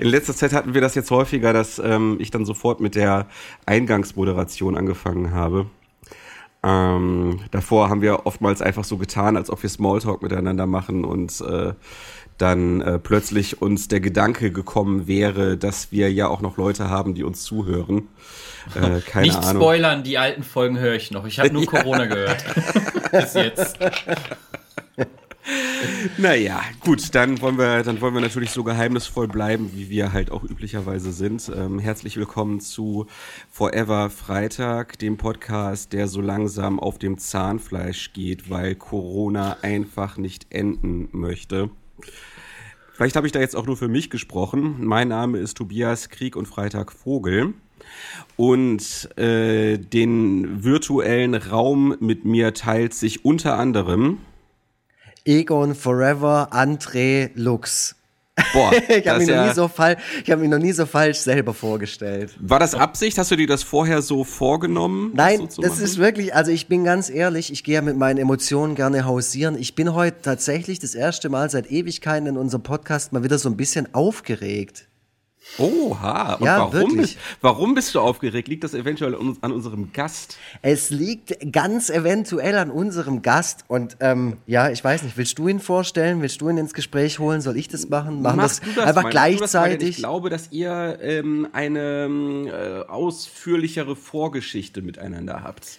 In 0.00 0.08
letzter 0.08 0.34
Zeit 0.34 0.52
hatten 0.52 0.74
wir 0.74 0.80
das 0.80 0.94
jetzt 0.94 1.10
häufiger, 1.10 1.52
dass 1.52 1.78
ähm, 1.78 2.16
ich 2.18 2.30
dann 2.30 2.44
sofort 2.44 2.80
mit 2.80 2.94
der 2.94 3.26
Eingangsmoderation 3.66 4.76
angefangen 4.76 5.32
habe. 5.32 5.66
Ähm, 6.62 7.40
davor 7.50 7.90
haben 7.90 8.00
wir 8.00 8.26
oftmals 8.26 8.62
einfach 8.62 8.84
so 8.84 8.96
getan, 8.96 9.36
als 9.36 9.50
ob 9.50 9.62
wir 9.62 9.70
Smalltalk 9.70 10.22
miteinander 10.22 10.66
machen 10.66 11.04
und 11.04 11.40
äh, 11.40 11.74
dann 12.38 12.80
äh, 12.80 12.98
plötzlich 12.98 13.62
uns 13.62 13.88
der 13.88 14.00
Gedanke 14.00 14.50
gekommen 14.50 15.06
wäre, 15.06 15.56
dass 15.56 15.92
wir 15.92 16.12
ja 16.12 16.28
auch 16.28 16.40
noch 16.40 16.56
Leute 16.56 16.90
haben, 16.90 17.14
die 17.14 17.24
uns 17.24 17.42
zuhören. 17.44 18.08
Äh, 18.74 19.00
keine 19.00 19.26
Nicht 19.26 19.36
Ahnung. 19.36 19.62
spoilern, 19.62 20.02
die 20.02 20.18
alten 20.18 20.42
Folgen 20.42 20.78
höre 20.78 20.94
ich 20.94 21.10
noch. 21.10 21.26
Ich 21.26 21.38
habe 21.38 21.50
nur 21.52 21.66
Corona 21.66 22.06
gehört. 22.06 22.44
Bis 23.12 23.34
jetzt. 23.34 23.78
Naja, 26.18 26.60
gut, 26.80 27.14
dann 27.14 27.40
wollen 27.40 27.56
wir, 27.58 27.82
dann 27.84 28.00
wollen 28.00 28.14
wir 28.14 28.20
natürlich 28.20 28.50
so 28.50 28.64
geheimnisvoll 28.64 29.28
bleiben, 29.28 29.70
wie 29.74 29.90
wir 29.90 30.12
halt 30.12 30.30
auch 30.32 30.42
üblicherweise 30.42 31.12
sind. 31.12 31.50
Ähm, 31.54 31.78
herzlich 31.78 32.16
willkommen 32.16 32.60
zu 32.60 33.06
Forever 33.50 34.10
Freitag, 34.10 34.98
dem 34.98 35.16
Podcast, 35.16 35.92
der 35.92 36.08
so 36.08 36.20
langsam 36.20 36.80
auf 36.80 36.98
dem 36.98 37.18
Zahnfleisch 37.18 38.12
geht, 38.12 38.50
weil 38.50 38.74
Corona 38.74 39.58
einfach 39.62 40.16
nicht 40.16 40.46
enden 40.50 41.08
möchte. 41.12 41.70
Vielleicht 42.94 43.14
habe 43.14 43.26
ich 43.26 43.32
da 43.32 43.40
jetzt 43.40 43.54
auch 43.54 43.66
nur 43.66 43.76
für 43.76 43.88
mich 43.88 44.10
gesprochen. 44.10 44.84
Mein 44.84 45.08
Name 45.08 45.38
ist 45.38 45.56
Tobias 45.56 46.08
Krieg 46.08 46.34
und 46.34 46.46
Freitag 46.46 46.90
Vogel. 46.90 47.54
Und 48.36 49.16
äh, 49.16 49.78
den 49.78 50.64
virtuellen 50.64 51.34
Raum 51.34 51.94
mit 52.00 52.24
mir 52.24 52.52
teilt 52.52 52.94
sich 52.94 53.24
unter 53.24 53.58
anderem 53.58 54.18
Egon 55.26 55.74
Forever 55.74 56.48
André 56.52 57.30
Lux. 57.34 57.96
Boah, 58.52 58.70
ich 58.88 59.08
habe 59.08 59.20
mich, 59.20 59.28
ja 59.28 59.54
so 59.54 59.68
hab 59.68 60.38
mich 60.38 60.50
noch 60.50 60.58
nie 60.58 60.72
so 60.72 60.84
falsch 60.84 61.18
selber 61.18 61.54
vorgestellt. 61.54 62.36
War 62.38 62.58
das 62.58 62.74
Absicht? 62.74 63.16
Hast 63.16 63.30
du 63.30 63.36
dir 63.36 63.46
das 63.46 63.62
vorher 63.62 64.02
so 64.02 64.24
vorgenommen? 64.24 65.12
Nein, 65.14 65.46
das, 65.46 65.54
so 65.54 65.62
das 65.62 65.80
ist 65.80 65.96
wirklich, 65.98 66.34
also 66.34 66.50
ich 66.50 66.68
bin 66.68 66.84
ganz 66.84 67.08
ehrlich, 67.08 67.50
ich 67.50 67.64
gehe 67.64 67.76
ja 67.76 67.82
mit 67.82 67.96
meinen 67.96 68.18
Emotionen 68.18 68.74
gerne 68.74 69.06
hausieren. 69.06 69.58
Ich 69.58 69.74
bin 69.74 69.94
heute 69.94 70.20
tatsächlich 70.20 70.78
das 70.78 70.94
erste 70.94 71.28
Mal 71.30 71.48
seit 71.50 71.70
Ewigkeiten 71.70 72.26
in 72.26 72.36
unserem 72.36 72.62
Podcast 72.62 73.12
mal 73.12 73.24
wieder 73.24 73.38
so 73.38 73.48
ein 73.48 73.56
bisschen 73.56 73.92
aufgeregt. 73.94 74.86
Oha, 75.58 76.34
und 76.34 76.44
ja, 76.44 76.58
warum, 76.58 76.96
bist, 76.96 77.16
warum 77.40 77.74
bist 77.74 77.94
du 77.94 78.00
aufgeregt? 78.00 78.46
Liegt 78.48 78.64
das 78.64 78.74
eventuell 78.74 79.14
an 79.14 79.52
unserem 79.52 79.90
Gast? 79.92 80.36
Es 80.60 80.90
liegt 80.90 81.52
ganz 81.52 81.88
eventuell 81.88 82.58
an 82.58 82.70
unserem 82.70 83.22
Gast. 83.22 83.64
Und 83.68 83.96
ähm, 84.00 84.36
ja, 84.46 84.68
ich 84.70 84.84
weiß 84.84 85.02
nicht, 85.02 85.16
willst 85.16 85.38
du 85.38 85.48
ihn 85.48 85.60
vorstellen? 85.60 86.20
Willst 86.20 86.40
du 86.42 86.50
ihn 86.50 86.58
ins 86.58 86.74
Gespräch 86.74 87.18
holen? 87.18 87.40
Soll 87.40 87.56
ich 87.56 87.68
das 87.68 87.88
machen? 87.88 88.20
Machen 88.20 88.36
Machst 88.36 88.62
das, 88.66 88.74
das 88.74 88.84
einfach 88.84 89.04
mal, 89.04 89.10
gleichzeitig? 89.10 89.88
Ich 89.90 89.96
glaube, 89.96 90.28
dass 90.28 90.52
ihr 90.52 90.98
ähm, 91.00 91.48
eine 91.52 92.84
äh, 92.86 92.90
ausführlichere 92.90 93.96
Vorgeschichte 93.96 94.82
miteinander 94.82 95.42
habt. 95.42 95.78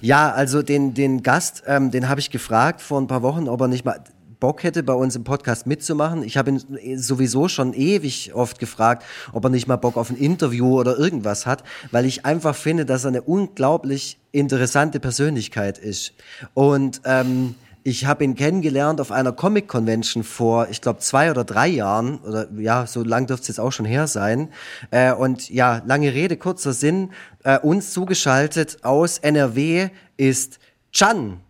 Ja, 0.00 0.30
also 0.30 0.62
den, 0.62 0.94
den 0.94 1.22
Gast, 1.22 1.64
ähm, 1.66 1.90
den 1.90 2.08
habe 2.08 2.20
ich 2.20 2.30
gefragt 2.30 2.80
vor 2.80 3.00
ein 3.00 3.06
paar 3.06 3.22
Wochen, 3.22 3.48
ob 3.48 3.60
er 3.60 3.68
nicht 3.68 3.84
mal 3.84 4.02
Bock 4.40 4.62
hätte, 4.62 4.82
bei 4.82 4.92
uns 4.92 5.16
im 5.16 5.24
Podcast 5.24 5.66
mitzumachen. 5.66 6.22
Ich 6.22 6.36
habe 6.36 6.50
ihn 6.50 6.98
sowieso 6.98 7.48
schon 7.48 7.74
ewig 7.74 8.34
oft 8.34 8.58
gefragt, 8.58 9.04
ob 9.32 9.44
er 9.44 9.50
nicht 9.50 9.66
mal 9.66 9.76
Bock 9.76 9.96
auf 9.96 10.10
ein 10.10 10.16
Interview 10.16 10.78
oder 10.78 10.96
irgendwas 10.98 11.46
hat, 11.46 11.64
weil 11.90 12.04
ich 12.04 12.24
einfach 12.24 12.54
finde, 12.54 12.86
dass 12.86 13.04
er 13.04 13.08
eine 13.08 13.22
unglaublich 13.22 14.18
interessante 14.32 15.00
Persönlichkeit 15.00 15.78
ist. 15.78 16.12
Und 16.54 17.00
ähm, 17.04 17.54
ich 17.84 18.04
habe 18.04 18.22
ihn 18.22 18.34
kennengelernt 18.34 19.00
auf 19.00 19.10
einer 19.10 19.32
Comic-Convention 19.32 20.22
vor, 20.22 20.68
ich 20.70 20.82
glaube, 20.82 21.00
zwei 21.00 21.30
oder 21.30 21.44
drei 21.44 21.68
Jahren. 21.68 22.18
Oder 22.18 22.46
ja, 22.58 22.86
so 22.86 23.02
lang 23.02 23.26
dürfte 23.26 23.42
es 23.42 23.48
jetzt 23.48 23.60
auch 23.60 23.72
schon 23.72 23.86
her 23.86 24.06
sein. 24.06 24.50
Äh, 24.90 25.12
und 25.12 25.48
ja, 25.48 25.82
lange 25.86 26.12
Rede, 26.12 26.36
kurzer 26.36 26.74
Sinn. 26.74 27.12
Äh, 27.44 27.58
uns 27.60 27.92
zugeschaltet 27.92 28.84
aus 28.84 29.18
NRW 29.18 29.88
ist 30.16 30.58
Chan. 30.92 31.40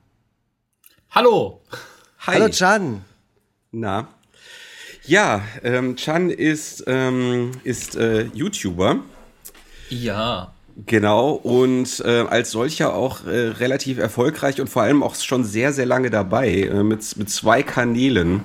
Hallo. 1.11 1.63
Hi. 2.27 2.35
Hallo 2.35 2.49
Chan. 2.49 3.05
Na. 3.71 4.09
Ja, 5.05 5.41
ähm, 5.63 5.95
Chan 5.97 6.31
ist, 6.31 6.85
ähm, 6.89 7.53
ist 7.63 7.97
äh, 7.97 8.25
YouTuber. 8.35 9.01
Ja. 9.89 10.53
Genau, 10.87 11.33
und 11.33 12.01
äh, 12.05 12.21
als 12.29 12.51
solcher 12.53 12.95
auch 12.95 13.25
äh, 13.25 13.49
relativ 13.49 13.99
erfolgreich 13.99 14.61
und 14.61 14.69
vor 14.69 14.83
allem 14.83 15.03
auch 15.03 15.15
schon 15.17 15.45
sehr, 15.45 15.73
sehr 15.73 15.87
lange 15.87 16.11
dabei, 16.11 16.51
äh, 16.51 16.83
mit, 16.83 17.17
mit 17.17 17.31
zwei 17.31 17.63
Kanälen. 17.63 18.45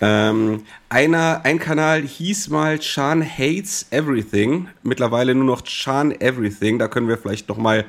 Ähm, 0.00 0.64
einer, 0.88 1.42
ein 1.44 1.58
Kanal 1.58 2.02
hieß 2.02 2.48
mal 2.48 2.78
Chan 2.78 3.22
Hates 3.22 3.86
Everything, 3.90 4.68
mittlerweile 4.82 5.34
nur 5.34 5.44
noch 5.44 5.62
Chan 5.62 6.12
Everything, 6.20 6.78
da 6.78 6.88
können 6.88 7.08
wir 7.08 7.18
vielleicht 7.18 7.48
noch 7.48 7.58
mal 7.58 7.84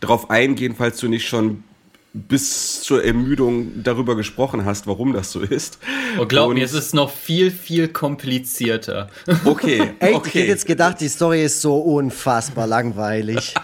drauf 0.00 0.30
eingehen, 0.30 0.74
falls 0.76 0.98
du 0.98 1.08
nicht 1.08 1.28
schon 1.28 1.64
bis 2.12 2.82
zur 2.82 3.04
Ermüdung 3.04 3.84
darüber 3.84 4.16
gesprochen 4.16 4.64
hast, 4.64 4.88
warum 4.88 5.12
das 5.12 5.30
so 5.30 5.40
ist. 5.40 5.78
Oh, 6.18 6.26
glaub 6.26 6.48
und 6.48 6.56
mir, 6.56 6.64
es 6.64 6.72
ist 6.72 6.92
noch 6.92 7.10
viel, 7.10 7.52
viel 7.52 7.86
komplizierter. 7.86 9.08
Okay, 9.44 9.92
Ey, 10.00 10.14
okay. 10.14 10.28
Ich 10.28 10.34
hätte 10.34 10.46
jetzt 10.48 10.66
gedacht, 10.66 11.00
die 11.00 11.08
Story 11.08 11.44
ist 11.44 11.60
so 11.60 11.78
unfassbar 11.78 12.66
langweilig. 12.66 13.54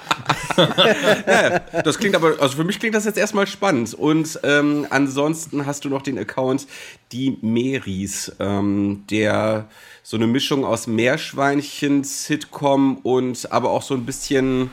ja, 0.57 1.59
das 1.83 1.99
klingt 1.99 2.15
aber, 2.15 2.41
also 2.41 2.57
für 2.57 2.65
mich 2.65 2.79
klingt 2.79 2.95
das 2.95 3.05
jetzt 3.05 3.19
erstmal 3.19 3.49
spannend. 3.49 3.95
Und 3.95 4.39
ähm, 4.45 4.87
ansonsten 4.91 5.67
hast 5.67 5.85
du 5.85 5.89
noch 5.89 6.03
den 6.03 6.17
Account 6.17 6.69
Die 7.11 7.39
Meris, 7.41 8.33
ähm, 8.39 9.05
der 9.11 9.69
so 10.05 10.17
eine 10.17 10.29
Mischung 10.29 10.65
aus 10.65 10.87
Meerschweinchen, 10.87 12.05
Sitcom 12.05 12.99
und 12.99 13.51
aber 13.51 13.71
auch 13.71 13.83
so 13.83 13.95
ein 13.95 14.07
bisschen 14.07 14.71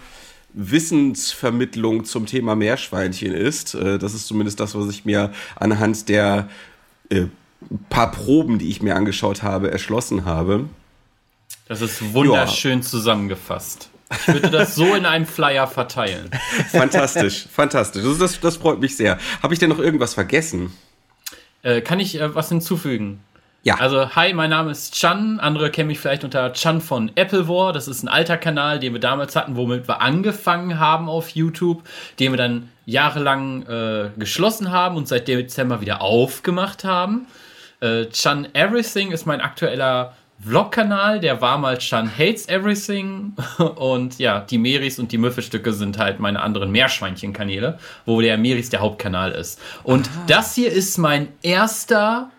Wissensvermittlung 0.53 2.05
zum 2.05 2.25
Thema 2.25 2.55
Meerschweinchen 2.55 3.33
ist. 3.33 3.73
Äh, 3.75 3.97
das 3.99 4.13
ist 4.13 4.27
zumindest 4.27 4.59
das, 4.59 4.75
was 4.75 4.89
ich 4.89 5.05
mir 5.05 5.31
anhand 5.55 6.09
der 6.09 6.49
äh, 7.09 7.25
paar 7.89 8.11
Proben, 8.11 8.59
die 8.59 8.69
ich 8.69 8.81
mir 8.81 8.95
angeschaut 8.95 9.43
habe, 9.43 9.71
erschlossen 9.71 10.25
habe. 10.25 10.65
Das 11.67 11.81
ist 11.81 12.13
wunderschön 12.13 12.79
ja. 12.79 12.85
zusammengefasst. 12.85 13.89
Ich 14.11 14.27
würde 14.27 14.51
das 14.51 14.75
so 14.75 14.93
in 14.93 15.05
einem 15.05 15.25
Flyer 15.25 15.67
verteilen. 15.67 16.29
Fantastisch, 16.71 17.47
fantastisch. 17.51 18.03
Das, 18.03 18.17
das, 18.19 18.39
das 18.39 18.57
freut 18.57 18.79
mich 18.79 18.95
sehr. 18.95 19.17
Habe 19.41 19.53
ich 19.53 19.59
denn 19.59 19.69
noch 19.69 19.79
irgendwas 19.79 20.13
vergessen? 20.13 20.71
Äh, 21.63 21.81
kann 21.81 21.99
ich 21.99 22.19
äh, 22.19 22.35
was 22.35 22.49
hinzufügen? 22.49 23.21
Ja. 23.65 23.75
Also, 23.75 24.13
hi, 24.13 24.33
mein 24.33 24.49
Name 24.49 24.71
ist 24.71 24.93
Chan. 24.93 25.39
Andere 25.39 25.71
kennen 25.71 25.87
mich 25.87 25.97
vielleicht 25.97 26.25
unter 26.25 26.51
Chan 26.51 26.81
von 26.81 27.11
Apple 27.15 27.47
War. 27.47 27.71
Das 27.71 27.87
ist 27.87 28.03
ein 28.03 28.09
alter 28.09 28.35
Kanal, 28.35 28.77
den 28.77 28.91
wir 28.91 28.99
damals 28.99 29.37
hatten, 29.37 29.55
womit 29.55 29.87
wir 29.87 30.01
angefangen 30.01 30.79
haben 30.79 31.07
auf 31.07 31.29
YouTube, 31.29 31.81
den 32.19 32.33
wir 32.33 32.37
dann 32.37 32.69
jahrelang 32.85 33.65
äh, 33.65 34.09
geschlossen 34.17 34.69
haben 34.69 34.97
und 34.97 35.07
seit 35.07 35.29
Dezember 35.29 35.79
wieder 35.79 36.01
aufgemacht 36.01 36.83
haben. 36.83 37.25
Äh, 37.79 38.07
Chan 38.07 38.49
Everything 38.53 39.11
ist 39.11 39.25
mein 39.25 39.39
aktueller 39.39 40.13
Vlog-Kanal, 40.45 41.21
der 41.21 41.39
war 41.39 41.57
mal 41.57 41.77
Chan 41.77 42.11
Hates 42.17 42.49
Everything 42.49 43.33
und 43.75 44.19
ja, 44.19 44.41
die 44.41 44.57
Meris 44.57 44.99
und 44.99 45.13
die 45.13 45.17
Müffelstücke 45.17 45.71
sind 45.71 45.97
halt 45.97 46.19
meine 46.19 46.41
anderen 46.41 46.69
Meerschweinchen-Kanäle, 46.71 47.79
wo 48.05 48.19
der 48.19 48.37
Meris 48.37 48.69
der 48.69 48.81
Hauptkanal 48.81 49.31
ist. 49.31 49.57
Und 49.83 50.09
Aha. 50.09 50.23
das 50.27 50.53
hier 50.53 50.69
ist 50.69 50.97
mein 50.97 51.29
erster 51.43 52.29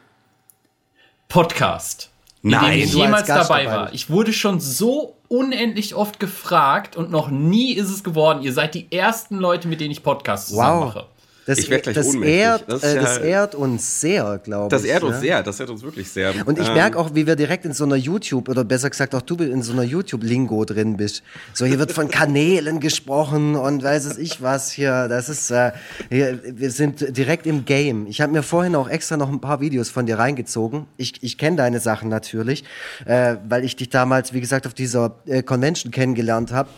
Podcast, 1.34 2.10
Nein, 2.42 2.64
in 2.64 2.70
dem 2.70 2.84
ich 2.84 2.94
jemals 2.94 3.26
dabei, 3.26 3.64
dabei 3.64 3.66
war. 3.66 3.92
Ich 3.92 4.08
wurde 4.08 4.32
schon 4.32 4.60
so 4.60 5.16
unendlich 5.26 5.96
oft 5.96 6.20
gefragt 6.20 6.94
und 6.94 7.10
noch 7.10 7.28
nie 7.28 7.72
ist 7.72 7.90
es 7.90 8.04
geworden. 8.04 8.40
Ihr 8.42 8.52
seid 8.52 8.72
die 8.76 8.92
ersten 8.92 9.38
Leute, 9.38 9.66
mit 9.66 9.80
denen 9.80 9.90
ich 9.90 10.04
Podcasts 10.04 10.54
wow. 10.54 10.84
mache. 10.84 11.06
Das, 11.46 11.58
ich 11.58 11.68
werde 11.68 11.82
gleich 11.82 11.94
das 11.94 12.14
ehrt, 12.14 12.64
das, 12.68 12.82
äh, 12.82 12.94
das 12.94 13.18
ehrt 13.18 13.54
uns 13.54 14.00
sehr, 14.00 14.38
glaube 14.38 14.66
ich. 14.66 14.70
Das 14.70 14.84
ehrt 14.84 15.02
uns 15.02 15.16
ja? 15.16 15.20
sehr, 15.20 15.42
das 15.42 15.60
ehrt 15.60 15.70
uns 15.70 15.82
wirklich 15.82 16.08
sehr. 16.08 16.32
Und 16.46 16.58
ich 16.58 16.68
ähm, 16.68 16.74
merke 16.74 16.98
auch, 16.98 17.14
wie 17.14 17.26
wir 17.26 17.36
direkt 17.36 17.66
in 17.66 17.74
so 17.74 17.84
einer 17.84 17.96
YouTube, 17.96 18.48
oder 18.48 18.64
besser 18.64 18.88
gesagt 18.88 19.14
auch 19.14 19.20
du 19.20 19.36
in 19.36 19.62
so 19.62 19.72
einer 19.72 19.82
YouTube-Lingo 19.82 20.64
drin 20.64 20.96
bist. 20.96 21.22
So, 21.52 21.66
hier 21.66 21.78
wird 21.78 21.92
von 21.92 22.08
Kanälen 22.08 22.80
gesprochen 22.80 23.56
und 23.56 23.82
weiß 23.82 24.06
es 24.06 24.16
ich 24.16 24.40
was 24.40 24.70
hier. 24.70 25.08
Das 25.08 25.28
ist, 25.28 25.50
äh, 25.50 25.72
hier, 26.08 26.40
wir 26.44 26.70
sind 26.70 27.16
direkt 27.16 27.46
im 27.46 27.66
Game. 27.66 28.06
Ich 28.06 28.22
habe 28.22 28.32
mir 28.32 28.42
vorhin 28.42 28.74
auch 28.74 28.88
extra 28.88 29.18
noch 29.18 29.28
ein 29.28 29.40
paar 29.40 29.60
Videos 29.60 29.90
von 29.90 30.06
dir 30.06 30.18
reingezogen. 30.18 30.86
Ich, 30.96 31.22
ich 31.22 31.36
kenne 31.36 31.58
deine 31.58 31.80
Sachen 31.80 32.08
natürlich, 32.08 32.64
äh, 33.04 33.36
weil 33.46 33.64
ich 33.64 33.76
dich 33.76 33.90
damals, 33.90 34.32
wie 34.32 34.40
gesagt, 34.40 34.66
auf 34.66 34.72
dieser 34.72 35.16
äh, 35.26 35.42
Convention 35.42 35.92
kennengelernt 35.92 36.52
habe. 36.52 36.70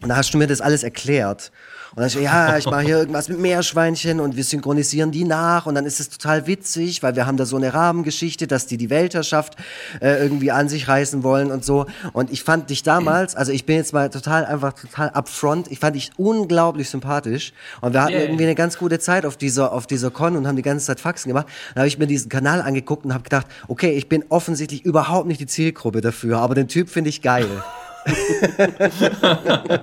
Und 0.00 0.08
da 0.08 0.16
hast 0.16 0.32
du 0.32 0.38
mir 0.38 0.46
das 0.46 0.60
alles 0.60 0.82
erklärt. 0.82 1.50
Und 1.94 2.00
dann 2.00 2.06
ich, 2.08 2.14
ja, 2.14 2.56
ich 2.56 2.66
mache 2.66 2.82
hier 2.82 2.98
irgendwas 2.98 3.28
mit 3.28 3.38
Meerschweinchen 3.38 4.20
und 4.20 4.36
wir 4.36 4.44
synchronisieren 4.44 5.10
die 5.10 5.24
nach 5.24 5.66
und 5.66 5.74
dann 5.74 5.86
ist 5.86 6.00
es 6.00 6.10
total 6.10 6.46
witzig, 6.46 7.02
weil 7.02 7.16
wir 7.16 7.26
haben 7.26 7.36
da 7.36 7.46
so 7.46 7.56
eine 7.56 7.72
Rahmengeschichte, 7.72 8.46
dass 8.46 8.66
die 8.66 8.76
die 8.76 8.90
Weltherrschaft 8.90 9.56
äh, 10.00 10.22
irgendwie 10.22 10.50
an 10.50 10.68
sich 10.68 10.88
reißen 10.88 11.22
wollen 11.22 11.50
und 11.50 11.64
so. 11.64 11.86
Und 12.12 12.30
ich 12.30 12.42
fand 12.42 12.70
dich 12.70 12.82
damals, 12.82 13.34
also 13.34 13.52
ich 13.52 13.64
bin 13.66 13.76
jetzt 13.76 13.92
mal 13.92 14.10
total 14.10 14.44
einfach 14.44 14.74
total 14.74 15.10
upfront, 15.10 15.70
ich 15.70 15.78
fand 15.78 15.96
dich 15.96 16.10
unglaublich 16.16 16.90
sympathisch 16.90 17.52
und 17.80 17.94
wir 17.94 18.02
hatten 18.02 18.12
yeah. 18.12 18.22
irgendwie 18.22 18.44
eine 18.44 18.54
ganz 18.54 18.78
gute 18.78 18.98
Zeit 18.98 19.24
auf 19.24 19.36
dieser 19.36 19.72
auf 19.72 19.86
dieser 19.86 20.10
Con 20.10 20.36
und 20.36 20.46
haben 20.46 20.56
die 20.56 20.62
ganze 20.62 20.86
Zeit 20.86 21.00
Faxen 21.00 21.28
gemacht. 21.28 21.46
Dann 21.74 21.82
habe 21.82 21.88
ich 21.88 21.98
mir 21.98 22.06
diesen 22.06 22.28
Kanal 22.28 22.60
angeguckt 22.62 23.04
und 23.04 23.14
habe 23.14 23.24
gedacht, 23.24 23.46
okay, 23.68 23.92
ich 23.92 24.08
bin 24.08 24.24
offensichtlich 24.28 24.84
überhaupt 24.84 25.26
nicht 25.26 25.40
die 25.40 25.46
Zielgruppe 25.46 26.00
dafür, 26.00 26.38
aber 26.38 26.54
den 26.54 26.68
Typ 26.68 26.88
finde 26.88 27.10
ich 27.10 27.22
geil. 27.22 27.48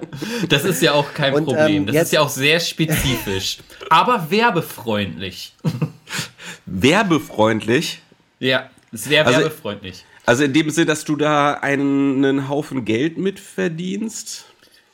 das 0.50 0.66
ist 0.66 0.82
ja 0.82 0.94
auch 0.94 1.14
kein 1.14 1.34
Und, 1.34 1.46
Problem. 1.46 1.88
Ähm, 1.88 1.94
das 1.94 2.04
ist 2.04 2.14
ja 2.14 2.22
auch 2.22 2.30
sehr 2.30 2.60
spezifisch. 2.60 3.58
Aber 3.90 4.30
werbefreundlich. 4.30 5.54
werbefreundlich? 6.66 8.02
Ja, 8.40 8.70
sehr 8.92 9.26
also, 9.26 9.40
werbefreundlich. 9.40 10.06
Also 10.26 10.44
in 10.44 10.54
dem 10.54 10.70
Sinne, 10.70 10.88
dass 10.88 11.06
du 11.06 11.16
da 11.16 11.54
einen 11.54 12.50
Haufen 12.50 12.86
Geld 12.86 13.18
mitverdienst? 13.18 14.46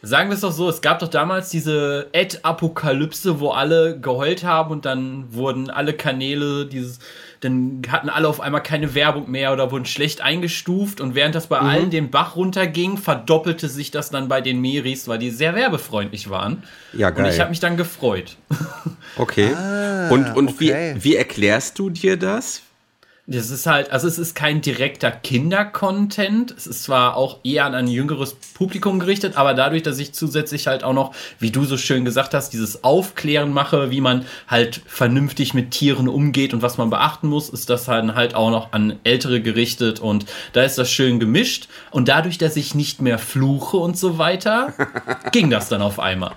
Sagen 0.03 0.29
wir 0.29 0.33
es 0.33 0.41
doch 0.41 0.51
so, 0.51 0.67
es 0.67 0.81
gab 0.81 0.99
doch 0.99 1.07
damals 1.07 1.49
diese 1.49 2.09
Ad-Apokalypse, 2.13 3.39
wo 3.39 3.49
alle 3.49 3.99
geheult 3.99 4.43
haben 4.43 4.71
und 4.71 4.85
dann 4.85 5.31
wurden 5.31 5.69
alle 5.69 5.93
Kanäle 5.93 6.65
dieses 6.65 6.97
dann 7.41 7.81
hatten 7.89 8.09
alle 8.09 8.27
auf 8.27 8.39
einmal 8.39 8.61
keine 8.61 8.93
Werbung 8.93 9.29
mehr 9.29 9.51
oder 9.51 9.71
wurden 9.71 9.85
schlecht 9.85 10.21
eingestuft 10.21 11.01
und 11.01 11.15
während 11.15 11.33
das 11.33 11.47
bei 11.47 11.59
mhm. 11.59 11.67
allen 11.67 11.89
den 11.89 12.11
Bach 12.11 12.35
runterging, 12.35 12.97
verdoppelte 12.97 13.67
sich 13.67 13.89
das 13.89 14.11
dann 14.11 14.27
bei 14.27 14.41
den 14.41 14.61
Meris, 14.61 15.07
weil 15.07 15.17
die 15.17 15.31
sehr 15.31 15.55
werbefreundlich 15.55 16.29
waren. 16.29 16.63
Ja, 16.93 17.09
geil. 17.09 17.25
Und 17.25 17.31
ich 17.31 17.39
habe 17.39 17.49
mich 17.49 17.59
dann 17.59 17.77
gefreut. 17.77 18.37
Okay. 19.17 19.53
Ah, 19.53 20.07
und 20.09 20.37
und 20.37 20.49
okay. 20.51 20.95
Wie, 20.95 21.03
wie 21.03 21.15
erklärst 21.17 21.77
du 21.77 21.89
dir 21.89 22.15
das? 22.15 22.61
Das 23.33 23.49
ist 23.49 23.65
halt, 23.65 23.91
also 23.91 24.09
es 24.09 24.19
ist 24.19 24.35
kein 24.35 24.59
direkter 24.59 25.09
Kinder-Content. 25.09 26.51
Es 26.51 26.67
ist 26.67 26.83
zwar 26.83 27.15
auch 27.15 27.39
eher 27.45 27.63
an 27.63 27.75
ein 27.75 27.87
jüngeres 27.87 28.33
Publikum 28.33 28.99
gerichtet, 28.99 29.37
aber 29.37 29.53
dadurch, 29.53 29.83
dass 29.83 29.99
ich 29.99 30.11
zusätzlich 30.11 30.67
halt 30.67 30.83
auch 30.83 30.91
noch, 30.91 31.15
wie 31.39 31.49
du 31.49 31.63
so 31.63 31.77
schön 31.77 32.03
gesagt 32.03 32.33
hast, 32.33 32.49
dieses 32.49 32.83
Aufklären 32.83 33.53
mache, 33.53 33.89
wie 33.89 34.01
man 34.01 34.25
halt 34.49 34.81
vernünftig 34.85 35.53
mit 35.53 35.71
Tieren 35.71 36.09
umgeht 36.09 36.53
und 36.53 36.61
was 36.61 36.77
man 36.77 36.89
beachten 36.89 37.29
muss, 37.29 37.47
ist 37.47 37.69
das 37.69 37.87
halt, 37.87 38.13
halt 38.15 38.35
auch 38.35 38.51
noch 38.51 38.73
an 38.73 38.99
Ältere 39.05 39.39
gerichtet 39.39 40.01
und 40.01 40.25
da 40.51 40.63
ist 40.63 40.77
das 40.77 40.91
schön 40.91 41.21
gemischt. 41.21 41.69
Und 41.89 42.09
dadurch, 42.09 42.37
dass 42.37 42.57
ich 42.57 42.75
nicht 42.75 43.01
mehr 43.01 43.17
fluche 43.17 43.77
und 43.77 43.97
so 43.97 44.17
weiter, 44.17 44.73
ging 45.31 45.49
das 45.49 45.69
dann 45.69 45.81
auf 45.81 45.99
einmal. 45.99 46.33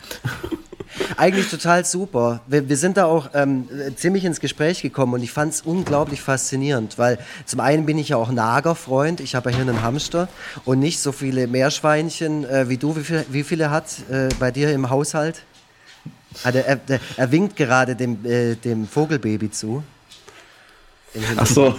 Eigentlich 1.16 1.48
total 1.48 1.84
super. 1.84 2.40
Wir, 2.46 2.68
wir 2.68 2.76
sind 2.76 2.96
da 2.96 3.06
auch 3.06 3.30
ähm, 3.34 3.68
ziemlich 3.96 4.24
ins 4.24 4.40
Gespräch 4.40 4.82
gekommen 4.82 5.14
und 5.14 5.22
ich 5.22 5.32
fand 5.32 5.54
es 5.54 5.62
unglaublich 5.62 6.20
faszinierend, 6.20 6.98
weil 6.98 7.18
zum 7.46 7.60
einen 7.60 7.86
bin 7.86 7.98
ich 7.98 8.10
ja 8.10 8.16
auch 8.16 8.30
Nagerfreund. 8.30 9.20
Ich 9.20 9.34
habe 9.34 9.50
ja 9.50 9.56
hier 9.56 9.68
einen 9.68 9.82
Hamster 9.82 10.28
und 10.64 10.78
nicht 10.78 11.00
so 11.00 11.12
viele 11.12 11.46
Meerschweinchen 11.46 12.44
äh, 12.44 12.68
wie 12.68 12.76
du. 12.76 12.96
Wie, 12.96 13.04
viel, 13.04 13.24
wie 13.28 13.42
viele 13.42 13.70
hat 13.70 13.86
äh, 14.10 14.28
bei 14.38 14.50
dir 14.50 14.72
im 14.72 14.90
Haushalt? 14.90 15.42
Ah, 16.42 16.50
der, 16.50 16.66
er, 16.66 16.76
der, 16.76 17.00
er, 17.16 17.30
winkt 17.30 17.54
gerade 17.56 17.94
dem, 17.94 18.24
äh, 18.24 18.56
dem 18.56 18.88
Vogelbaby 18.88 19.50
zu. 19.50 19.84
Ach 21.36 21.46
so. 21.46 21.76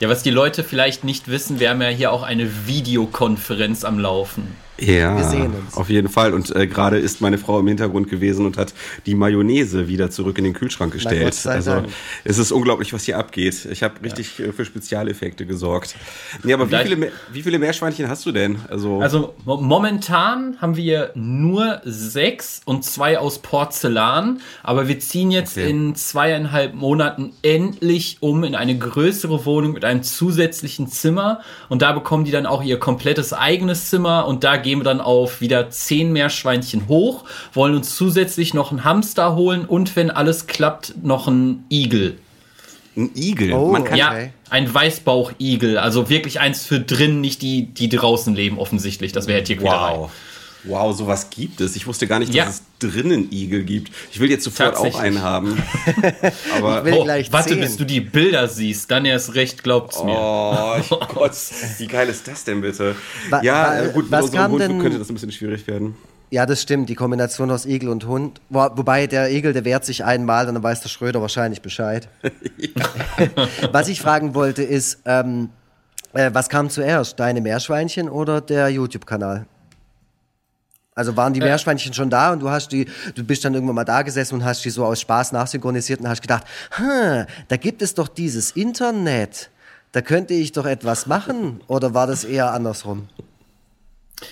ja, 0.00 0.08
was 0.08 0.24
die 0.24 0.30
Leute 0.30 0.64
vielleicht 0.64 1.04
nicht 1.04 1.28
wissen, 1.28 1.60
wir 1.60 1.70
haben 1.70 1.80
ja 1.80 1.88
hier 1.88 2.10
auch 2.12 2.24
eine 2.24 2.66
Videokonferenz 2.66 3.84
am 3.84 4.00
Laufen. 4.00 4.56
Ja, 4.78 5.16
wir 5.16 5.24
sehen 5.24 5.52
uns. 5.54 5.76
auf 5.76 5.88
jeden 5.88 6.08
Fall. 6.08 6.34
Und 6.34 6.54
äh, 6.54 6.66
gerade 6.66 6.98
ist 6.98 7.20
meine 7.20 7.38
Frau 7.38 7.60
im 7.60 7.68
Hintergrund 7.68 8.10
gewesen 8.10 8.44
und 8.44 8.56
hat 8.56 8.74
die 9.06 9.14
Mayonnaise 9.14 9.86
wieder 9.86 10.10
zurück 10.10 10.36
in 10.38 10.44
den 10.44 10.52
Kühlschrank 10.52 10.92
gestellt. 10.92 11.46
Also 11.46 11.70
Dank. 11.70 11.88
es 12.24 12.38
ist 12.38 12.50
unglaublich, 12.50 12.92
was 12.92 13.04
hier 13.04 13.16
abgeht. 13.16 13.66
Ich 13.70 13.84
habe 13.84 14.02
richtig 14.02 14.38
ja. 14.38 14.46
Äh, 14.46 14.52
für 14.52 14.64
Spezialeffekte 14.64 15.46
gesorgt. 15.46 15.94
Nee, 16.42 16.52
aber 16.52 16.68
wie 16.70 16.76
viele, 16.76 17.12
wie 17.32 17.42
viele 17.42 17.58
Meerschweinchen 17.60 18.08
hast 18.08 18.26
du 18.26 18.32
denn? 18.32 18.58
Also, 18.68 19.00
also 19.00 19.34
momentan 19.44 20.56
haben 20.60 20.76
wir 20.76 21.12
nur 21.14 21.80
sechs 21.84 22.60
und 22.64 22.84
zwei 22.84 23.18
aus 23.18 23.38
Porzellan. 23.38 24.40
Aber 24.64 24.88
wir 24.88 24.98
ziehen 24.98 25.30
jetzt 25.30 25.56
okay. 25.56 25.70
in 25.70 25.94
zweieinhalb 25.94 26.74
Monaten 26.74 27.32
endlich 27.42 28.16
um 28.20 28.42
in 28.42 28.56
eine 28.56 28.76
größere 28.76 29.46
Wohnung 29.46 29.72
mit 29.72 29.84
einem 29.84 30.02
zusätzlichen 30.02 30.88
Zimmer. 30.88 31.42
Und 31.68 31.82
da 31.82 31.92
bekommen 31.92 32.24
die 32.24 32.32
dann 32.32 32.46
auch 32.46 32.62
ihr 32.64 32.80
komplettes 32.80 33.32
eigenes 33.32 33.88
Zimmer. 33.88 34.26
Und 34.26 34.42
da 34.42 34.63
gehen 34.64 34.80
wir 34.80 34.84
dann 34.84 35.00
auf 35.00 35.40
wieder 35.40 35.70
zehn 35.70 36.12
Meerschweinchen 36.12 36.88
hoch, 36.88 37.24
wollen 37.52 37.76
uns 37.76 37.94
zusätzlich 37.94 38.52
noch 38.52 38.72
einen 38.72 38.82
Hamster 38.82 39.36
holen 39.36 39.64
und 39.64 39.94
wenn 39.94 40.10
alles 40.10 40.48
klappt, 40.48 40.94
noch 41.04 41.28
einen 41.28 41.64
Igel. 41.70 42.18
Ein 42.96 43.10
Igel? 43.14 43.52
Oh, 43.52 43.70
Man 43.70 43.84
kann 43.84 43.96
ja, 43.98 44.14
ein 44.50 44.72
Weißbauchigel. 44.72 45.78
Also 45.78 46.08
wirklich 46.08 46.40
eins 46.40 46.64
für 46.64 46.80
drin, 46.80 47.20
nicht 47.20 47.42
die, 47.42 47.66
die 47.66 47.88
draußen 47.88 48.34
leben, 48.34 48.58
offensichtlich. 48.58 49.12
Das 49.12 49.26
wäre 49.26 49.42
Tierquälerei. 49.42 49.96
Wow. 49.96 50.10
Wow, 50.64 50.96
sowas 50.96 51.28
gibt 51.30 51.60
es. 51.60 51.76
Ich 51.76 51.86
wusste 51.86 52.06
gar 52.06 52.18
nicht, 52.18 52.30
dass 52.30 52.36
ja. 52.36 52.48
es 52.48 52.62
drinnen 52.78 53.30
Igel 53.30 53.64
gibt. 53.64 53.92
Ich 54.10 54.18
will 54.18 54.30
jetzt 54.30 54.44
sofort 54.44 54.76
auch 54.76 54.98
einen 54.98 55.20
haben. 55.20 55.62
Aber 56.56 56.84
oh, 56.90 57.06
warte, 57.06 57.48
sehen. 57.50 57.60
bis 57.60 57.76
du 57.76 57.84
die 57.84 58.00
Bilder 58.00 58.48
siehst, 58.48 58.90
dann 58.90 59.04
erst 59.04 59.34
recht 59.34 59.62
glaubt's 59.62 60.02
mir. 60.02 60.16
Oh 60.16 60.80
Gott, 61.14 61.32
wie 61.78 61.86
geil 61.86 62.08
ist 62.08 62.26
das 62.26 62.44
denn 62.44 62.62
bitte? 62.62 62.96
Wa 63.28 63.42
ja, 63.42 63.82
äh, 63.82 63.92
gut, 63.92 64.10
mit 64.10 64.22
unserem 64.22 64.52
Hund 64.52 64.62
denn? 64.62 64.80
könnte 64.80 64.98
das 64.98 65.08
ein 65.10 65.14
bisschen 65.14 65.32
schwierig 65.32 65.66
werden. 65.66 65.96
Ja, 66.30 66.46
das 66.46 66.62
stimmt, 66.62 66.88
die 66.88 66.94
Kombination 66.94 67.50
aus 67.50 67.66
Igel 67.66 67.90
und 67.90 68.06
Hund. 68.06 68.40
Wo, 68.48 68.58
wobei 68.74 69.06
der 69.06 69.30
Igel, 69.30 69.52
der 69.52 69.64
wehrt 69.64 69.84
sich 69.84 70.04
einmal, 70.04 70.46
dann 70.46 70.60
weiß 70.60 70.80
der 70.80 70.88
Schröder 70.88 71.20
wahrscheinlich 71.20 71.62
Bescheid. 71.62 72.08
was 73.70 73.88
ich 73.88 74.00
fragen 74.00 74.34
wollte 74.34 74.62
ist, 74.62 75.00
ähm, 75.04 75.50
äh, 76.14 76.30
was 76.32 76.48
kam 76.48 76.70
zuerst, 76.70 77.20
deine 77.20 77.40
Meerschweinchen 77.40 78.08
oder 78.08 78.40
der 78.40 78.68
YouTube-Kanal? 78.70 79.46
Also 80.94 81.16
waren 81.16 81.32
die 81.32 81.40
äh. 81.40 81.44
Meerschweinchen 81.44 81.92
schon 81.92 82.10
da 82.10 82.32
und 82.32 82.40
du 82.40 82.50
hast 82.50 82.68
die, 82.68 82.86
du 83.14 83.24
bist 83.24 83.44
dann 83.44 83.54
irgendwann 83.54 83.76
mal 83.76 83.84
da 83.84 84.02
gesessen 84.02 84.36
und 84.36 84.44
hast 84.44 84.64
die 84.64 84.70
so 84.70 84.84
aus 84.84 85.00
Spaß 85.00 85.32
nachsynchronisiert 85.32 86.00
und 86.00 86.08
hast 86.08 86.22
gedacht, 86.22 86.44
hm, 86.72 87.26
da 87.48 87.56
gibt 87.56 87.82
es 87.82 87.94
doch 87.94 88.08
dieses 88.08 88.52
Internet. 88.52 89.50
Da 89.92 90.02
könnte 90.02 90.34
ich 90.34 90.52
doch 90.52 90.66
etwas 90.66 91.06
machen 91.06 91.60
oder 91.66 91.94
war 91.94 92.06
das 92.06 92.24
eher 92.24 92.52
andersrum? 92.52 93.08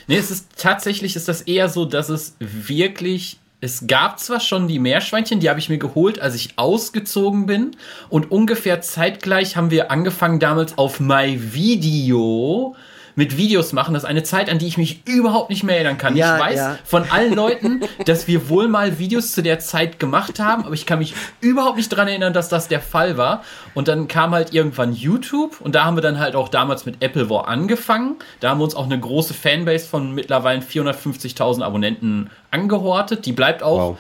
Nee, 0.07 0.17
es 0.17 0.31
ist 0.31 0.49
tatsächlich 0.57 1.17
ist 1.17 1.29
das 1.29 1.43
eher 1.43 1.69
so, 1.69 1.85
dass 1.85 2.09
es 2.09 2.35
wirklich 2.39 3.39
es 3.65 3.87
gab 3.87 4.19
zwar 4.19 4.41
schon 4.41 4.67
die 4.67 4.81
Meerschweinchen, 4.81 5.39
die 5.39 5.49
habe 5.49 5.61
ich 5.61 5.69
mir 5.69 5.79
geholt, 5.79 6.19
als 6.19 6.35
ich 6.35 6.59
ausgezogen 6.59 7.47
bin. 7.47 7.77
Und 8.09 8.33
ungefähr 8.33 8.81
zeitgleich 8.81 9.57
haben 9.57 9.71
wir 9.71 9.93
angefangen 9.93 10.41
damals 10.41 10.77
auf 10.79 10.99
MyVideo 10.99 12.75
mit 13.15 13.37
Videos 13.37 13.73
machen. 13.73 13.95
Das 13.95 14.05
ist 14.05 14.09
eine 14.09 14.23
Zeit, 14.23 14.49
an 14.51 14.59
die 14.59 14.67
ich 14.67 14.79
mich 14.79 15.07
überhaupt 15.07 15.51
nicht 15.51 15.63
mehr 15.63 15.77
erinnern 15.77 15.99
kann. 15.99 16.17
Ja, 16.17 16.37
ich 16.37 16.43
weiß 16.43 16.57
ja. 16.57 16.79
von 16.85 17.05
allen 17.11 17.35
Leuten, 17.37 17.81
dass 18.07 18.27
wir 18.29 18.49
wohl 18.49 18.69
mal 18.69 18.99
Videos 18.99 19.33
zu 19.33 19.43
der 19.43 19.59
Zeit 19.59 19.99
gemacht 19.99 20.39
haben, 20.39 20.65
aber 20.65 20.75
ich 20.75 20.87
kann 20.87 20.99
mich 20.99 21.15
überhaupt 21.41 21.77
nicht 21.77 21.93
daran 21.93 22.09
erinnern, 22.09 22.33
dass 22.33 22.49
das 22.49 22.69
der 22.69 22.81
Fall 22.81 23.17
war. 23.17 23.45
Und 23.75 23.89
dann 23.89 24.09
kam 24.09 24.33
halt 24.33 24.53
irgendwann 24.55 24.93
YouTube 24.93 25.61
und 25.61 25.75
da 25.75 25.85
haben 25.85 25.97
wir 25.97 26.03
dann 26.03 26.19
halt 26.19 26.35
auch 26.35 26.49
damals 26.49 26.87
mit 26.87 27.03
Apple 27.03 27.29
War 27.31 27.49
angefangen. 27.49 28.17
Da 28.41 28.51
haben 28.51 28.59
wir 28.61 28.65
uns 28.65 28.75
auch 28.75 28.87
eine 28.87 28.99
große 28.99 29.35
Fanbase 29.35 29.87
von 29.87 30.15
mittlerweile 30.15 30.61
450.000 30.61 31.63
Abonnenten 31.63 32.31
angehortet. 32.51 33.27
Die 33.27 33.33
bleibt 33.33 33.63
auch. 33.63 33.79
Wow. 33.79 33.99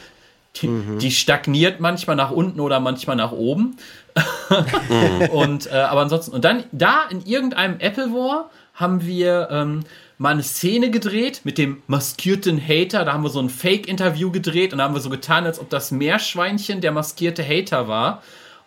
Die, 0.56 0.68
mhm. 0.68 0.98
die, 0.98 1.10
stagniert 1.10 1.80
manchmal 1.80 2.14
nach 2.14 2.30
unten 2.30 2.60
oder 2.60 2.78
manchmal 2.78 3.16
nach 3.16 3.32
oben. 3.32 3.78
mhm. 4.50 5.30
und 5.30 5.66
äh, 5.66 5.76
aber 5.76 6.02
ansonsten 6.02 6.32
und 6.32 6.44
dann 6.44 6.64
da 6.72 7.04
in 7.08 7.24
irgendeinem 7.24 7.80
Apple 7.80 8.12
War 8.12 8.50
haben 8.74 9.04
wir 9.04 9.48
ähm, 9.50 9.84
mal 10.18 10.32
eine 10.32 10.42
Szene 10.42 10.90
gedreht 10.90 11.42
mit 11.44 11.58
dem 11.58 11.82
maskierten 11.86 12.60
Hater. 12.60 13.04
Da 13.04 13.12
haben 13.12 13.24
wir 13.24 13.30
so 13.30 13.40
ein 13.40 13.50
Fake-Interview 13.50 14.30
gedreht 14.30 14.72
und 14.72 14.78
da 14.78 14.84
haben 14.84 14.94
wir 14.94 15.00
so 15.00 15.10
getan, 15.10 15.44
als 15.44 15.58
ob 15.58 15.68
das 15.70 15.90
Meerschweinchen 15.90 16.80
der 16.80 16.92
maskierte 16.92 17.46
Hater 17.46 17.88
war. 17.88 18.22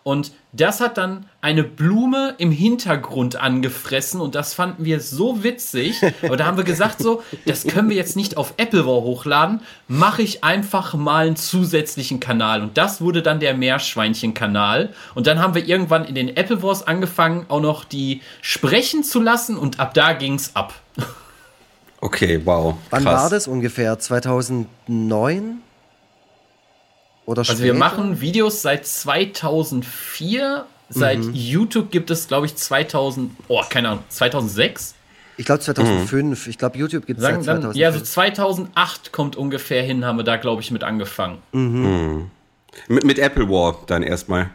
Und 0.06 0.30
das 0.52 0.80
hat 0.80 0.98
dann 0.98 1.26
eine 1.40 1.64
Blume 1.64 2.36
im 2.38 2.52
Hintergrund 2.52 3.34
angefressen 3.34 4.20
und 4.20 4.36
das 4.36 4.54
fanden 4.54 4.84
wir 4.84 5.00
so 5.00 5.42
witzig. 5.42 6.00
Aber 6.22 6.36
da 6.36 6.46
haben 6.46 6.56
wir 6.56 6.62
gesagt 6.62 7.00
so, 7.00 7.24
das 7.44 7.66
können 7.66 7.88
wir 7.88 7.96
jetzt 7.96 8.14
nicht 8.14 8.36
auf 8.36 8.54
Appleware 8.56 9.02
hochladen, 9.02 9.62
mache 9.88 10.22
ich 10.22 10.44
einfach 10.44 10.94
mal 10.94 11.26
einen 11.26 11.34
zusätzlichen 11.34 12.20
Kanal. 12.20 12.62
Und 12.62 12.78
das 12.78 13.00
wurde 13.00 13.20
dann 13.20 13.40
der 13.40 13.54
Meerschweinchen-Kanal. 13.54 14.90
Und 15.16 15.26
dann 15.26 15.40
haben 15.40 15.56
wir 15.56 15.66
irgendwann 15.66 16.04
in 16.04 16.14
den 16.14 16.36
Apple 16.36 16.62
Wars 16.62 16.86
angefangen, 16.86 17.46
auch 17.48 17.60
noch 17.60 17.82
die 17.82 18.22
sprechen 18.42 19.02
zu 19.02 19.20
lassen 19.20 19.56
und 19.56 19.80
ab 19.80 19.92
da 19.92 20.12
ging's 20.12 20.52
ab. 20.54 20.72
Okay, 22.00 22.40
wow. 22.44 22.76
Krass. 22.90 23.04
Wann 23.04 23.04
war 23.06 23.28
das 23.28 23.48
ungefähr? 23.48 23.98
2009? 23.98 25.62
Oder 27.26 27.40
also 27.40 27.62
wir 27.62 27.74
machen 27.74 28.20
Videos 28.20 28.62
seit 28.62 28.86
2004. 28.86 30.64
Seit 30.88 31.18
mhm. 31.18 31.34
YouTube 31.34 31.90
gibt 31.90 32.12
es, 32.12 32.28
glaube 32.28 32.46
ich, 32.46 32.54
2000, 32.54 33.32
oh, 33.48 33.60
keine 33.68 33.88
Ahnung, 33.88 34.04
2006. 34.08 34.94
Ich 35.36 35.44
glaube 35.44 35.60
2005. 35.60 36.46
Mhm. 36.46 36.50
Ich 36.50 36.58
glaube, 36.58 36.78
YouTube 36.78 37.06
gibt 37.06 37.18
es 37.18 37.26
seit 37.26 37.42
2005. 37.42 37.76
ja, 37.76 37.92
so 37.92 38.00
2008 38.00 39.12
kommt 39.12 39.36
ungefähr 39.36 39.82
hin, 39.82 40.04
haben 40.04 40.16
wir 40.16 40.22
da, 40.22 40.36
glaube 40.36 40.62
ich, 40.62 40.70
mit 40.70 40.84
angefangen. 40.84 41.38
Mhm. 41.52 41.82
Mhm. 41.82 42.30
Mit, 42.88 43.04
mit 43.04 43.18
Apple 43.18 43.48
War 43.48 43.82
dann 43.86 44.04
erstmal. 44.04 44.50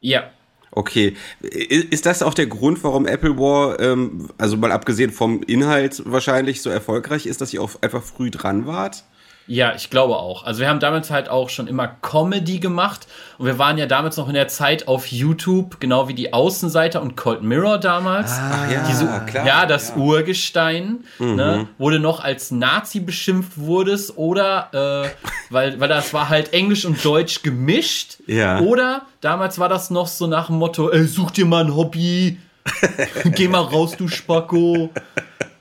Ja. 0.00 0.24
Okay. 0.72 1.14
Ist 1.40 2.06
das 2.06 2.22
auch 2.22 2.34
der 2.34 2.46
Grund, 2.46 2.82
warum 2.82 3.06
Apple 3.06 3.38
War, 3.38 3.78
ähm, 3.78 4.30
also 4.38 4.56
mal 4.56 4.72
abgesehen 4.72 5.12
vom 5.12 5.42
Inhalt 5.42 6.02
wahrscheinlich 6.06 6.62
so 6.62 6.70
erfolgreich 6.70 7.26
ist, 7.26 7.40
dass 7.40 7.52
ihr 7.52 7.62
auch 7.62 7.70
einfach 7.82 8.02
früh 8.02 8.30
dran 8.30 8.66
wart? 8.66 9.04
Ja, 9.52 9.74
ich 9.76 9.90
glaube 9.90 10.16
auch. 10.16 10.44
Also 10.44 10.60
wir 10.60 10.68
haben 10.70 10.80
damals 10.80 11.10
halt 11.10 11.28
auch 11.28 11.50
schon 11.50 11.66
immer 11.66 11.86
Comedy 11.86 12.58
gemacht 12.58 13.06
und 13.36 13.44
wir 13.44 13.58
waren 13.58 13.76
ja 13.76 13.84
damals 13.84 14.16
noch 14.16 14.28
in 14.28 14.32
der 14.32 14.48
Zeit 14.48 14.88
auf 14.88 15.08
YouTube, 15.08 15.78
genau 15.78 16.08
wie 16.08 16.14
die 16.14 16.32
Außenseiter 16.32 17.02
und 17.02 17.18
Cold 17.18 17.42
Mirror 17.42 17.76
damals. 17.76 18.32
Ah, 18.32 18.66
ja, 18.72 18.86
Diese, 18.88 19.04
klar. 19.26 19.46
Ja, 19.46 19.66
das 19.66 19.90
ja. 19.90 19.96
Urgestein, 19.96 21.04
mhm. 21.18 21.34
ne, 21.34 21.68
wurde 21.76 21.98
noch 21.98 22.24
als 22.24 22.50
Nazi 22.50 23.00
beschimpft 23.00 23.58
wurdest 23.58 24.16
oder, 24.16 24.70
äh, 24.72 25.10
weil, 25.50 25.78
weil 25.78 25.88
das 25.90 26.14
war 26.14 26.30
halt 26.30 26.54
Englisch 26.54 26.86
und 26.86 27.04
Deutsch 27.04 27.42
gemischt. 27.42 28.20
Ja. 28.26 28.60
Oder 28.60 29.02
damals 29.20 29.58
war 29.58 29.68
das 29.68 29.90
noch 29.90 30.06
so 30.06 30.26
nach 30.26 30.46
dem 30.46 30.56
Motto, 30.56 30.88
ey, 30.88 31.04
such 31.04 31.30
dir 31.30 31.44
mal 31.44 31.66
ein 31.66 31.76
Hobby. 31.76 32.38
Geh 33.34 33.48
mal 33.48 33.60
raus, 33.60 33.98
du 33.98 34.08
Spacko. 34.08 34.88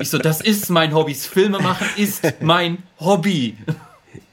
Ich 0.01 0.09
so, 0.09 0.17
das 0.17 0.41
ist 0.41 0.69
mein 0.69 0.93
Hobby. 0.93 1.13
Filme 1.13 1.59
machen 1.59 1.87
ist 1.95 2.41
mein 2.41 2.79
Hobby. 2.99 3.55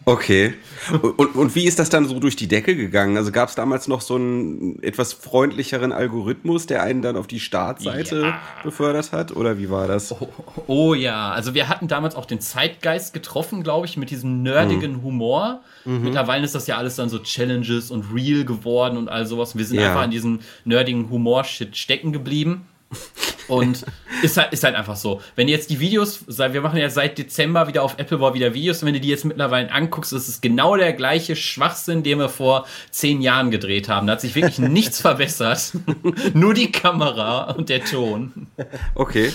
Okay. 0.08 0.54
Und, 1.02 1.34
und 1.34 1.54
wie 1.54 1.66
ist 1.66 1.78
das 1.78 1.90
dann 1.90 2.06
so 2.06 2.18
durch 2.18 2.34
die 2.34 2.48
Decke 2.48 2.74
gegangen? 2.74 3.18
Also 3.18 3.30
gab 3.30 3.50
es 3.50 3.54
damals 3.54 3.88
noch 3.88 4.00
so 4.00 4.14
einen 4.14 4.82
etwas 4.82 5.12
freundlicheren 5.12 5.92
Algorithmus, 5.92 6.64
der 6.64 6.82
einen 6.82 7.02
dann 7.02 7.16
auf 7.16 7.26
die 7.26 7.40
Startseite 7.40 8.22
ja. 8.22 8.40
befördert 8.64 9.12
hat? 9.12 9.36
Oder 9.36 9.58
wie 9.58 9.68
war 9.68 9.86
das? 9.86 10.12
Oh, 10.12 10.28
oh, 10.66 10.94
ja, 10.94 11.30
also 11.32 11.52
wir 11.52 11.68
hatten 11.68 11.88
damals 11.88 12.14
auch 12.14 12.24
den 12.24 12.40
Zeitgeist 12.40 13.12
getroffen, 13.12 13.62
glaube 13.62 13.86
ich, 13.86 13.98
mit 13.98 14.08
diesem 14.08 14.42
nerdigen 14.42 14.92
mhm. 14.92 15.02
Humor. 15.02 15.60
Mhm. 15.84 16.04
Mittlerweile 16.04 16.44
ist 16.44 16.54
das 16.54 16.66
ja 16.66 16.78
alles 16.78 16.96
dann 16.96 17.10
so 17.10 17.18
Challenges 17.18 17.90
und 17.90 18.06
Real 18.14 18.46
geworden 18.46 18.96
und 18.96 19.10
all 19.10 19.26
sowas. 19.26 19.58
Wir 19.58 19.66
sind 19.66 19.78
ja. 19.78 19.88
einfach 19.88 20.04
in 20.04 20.10
diesem 20.10 20.40
nerdigen 20.64 21.10
Humor-Shit 21.10 21.76
stecken 21.76 22.12
geblieben. 22.12 22.66
Und 23.48 23.84
ist 24.22 24.36
halt, 24.36 24.52
ist 24.52 24.62
halt 24.62 24.74
einfach 24.74 24.96
so. 24.96 25.22
Wenn 25.34 25.48
jetzt 25.48 25.70
die 25.70 25.80
Videos, 25.80 26.24
wir 26.26 26.60
machen 26.60 26.78
ja 26.78 26.90
seit 26.90 27.16
Dezember 27.16 27.66
wieder 27.66 27.82
auf 27.82 27.98
Apple 27.98 28.20
War 28.20 28.34
wieder 28.34 28.52
Videos, 28.52 28.82
und 28.82 28.86
wenn 28.86 28.94
du 28.94 29.00
die 29.00 29.08
jetzt 29.08 29.24
mittlerweile 29.24 29.72
anguckst, 29.72 30.12
ist 30.12 30.28
es 30.28 30.40
genau 30.40 30.76
der 30.76 30.92
gleiche 30.92 31.34
Schwachsinn, 31.34 32.02
den 32.02 32.18
wir 32.18 32.28
vor 32.28 32.66
zehn 32.90 33.22
Jahren 33.22 33.50
gedreht 33.50 33.88
haben. 33.88 34.06
Da 34.06 34.14
hat 34.14 34.20
sich 34.20 34.34
wirklich 34.34 34.58
nichts 34.68 35.00
verbessert. 35.00 35.72
Nur 36.34 36.52
die 36.52 36.70
Kamera 36.70 37.52
und 37.52 37.70
der 37.70 37.84
Ton. 37.84 38.48
Okay. 38.94 39.32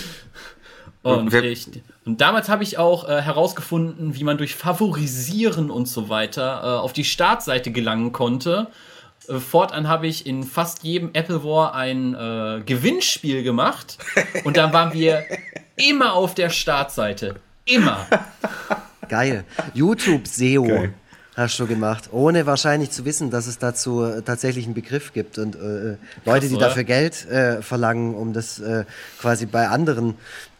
Und, 1.02 1.34
ich, 1.34 1.66
und 2.06 2.20
damals 2.22 2.48
habe 2.48 2.62
ich 2.62 2.78
auch 2.78 3.06
äh, 3.06 3.20
herausgefunden, 3.20 4.14
wie 4.14 4.24
man 4.24 4.38
durch 4.38 4.54
Favorisieren 4.54 5.70
und 5.70 5.86
so 5.86 6.08
weiter 6.08 6.62
äh, 6.62 6.66
auf 6.80 6.94
die 6.94 7.04
Startseite 7.04 7.72
gelangen 7.72 8.12
konnte. 8.12 8.68
Äh, 9.28 9.38
fortan 9.38 9.88
habe 9.88 10.06
ich 10.06 10.26
in 10.26 10.44
fast 10.44 10.82
jedem 10.82 11.10
Apple 11.12 11.44
War 11.44 11.74
ein 11.74 12.14
äh, 12.14 12.62
Gewinnspiel 12.64 13.42
gemacht 13.42 13.98
und 14.44 14.56
dann 14.56 14.72
waren 14.72 14.92
wir 14.92 15.24
immer 15.76 16.14
auf 16.14 16.34
der 16.34 16.50
Startseite. 16.50 17.36
Immer. 17.64 18.06
Geil. 19.08 19.44
YouTube 19.72 20.26
SEO. 20.26 20.88
Hast 21.36 21.58
du 21.58 21.66
gemacht, 21.66 22.10
ohne 22.12 22.46
wahrscheinlich 22.46 22.92
zu 22.92 23.04
wissen, 23.04 23.30
dass 23.30 23.48
es 23.48 23.58
dazu 23.58 24.04
äh, 24.04 24.22
tatsächlich 24.22 24.66
einen 24.66 24.74
Begriff 24.74 25.12
gibt 25.12 25.36
und 25.38 25.56
äh, 25.56 25.96
Leute, 26.24 26.48
die 26.48 26.56
dafür 26.56 26.84
Geld 26.84 27.26
äh, 27.26 27.60
verlangen, 27.60 28.14
um 28.14 28.32
das 28.32 28.60
äh, 28.60 28.84
quasi 29.20 29.46
bei 29.46 29.66
anderen 29.66 30.14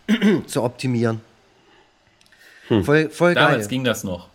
zu 0.46 0.64
optimieren. 0.64 1.20
Hm. 2.66 2.84
Voll, 2.84 3.08
voll 3.10 3.34
Damals 3.34 3.34
geil. 3.34 3.52
Damals 3.52 3.68
ging 3.68 3.84
das 3.84 4.02
noch. 4.02 4.28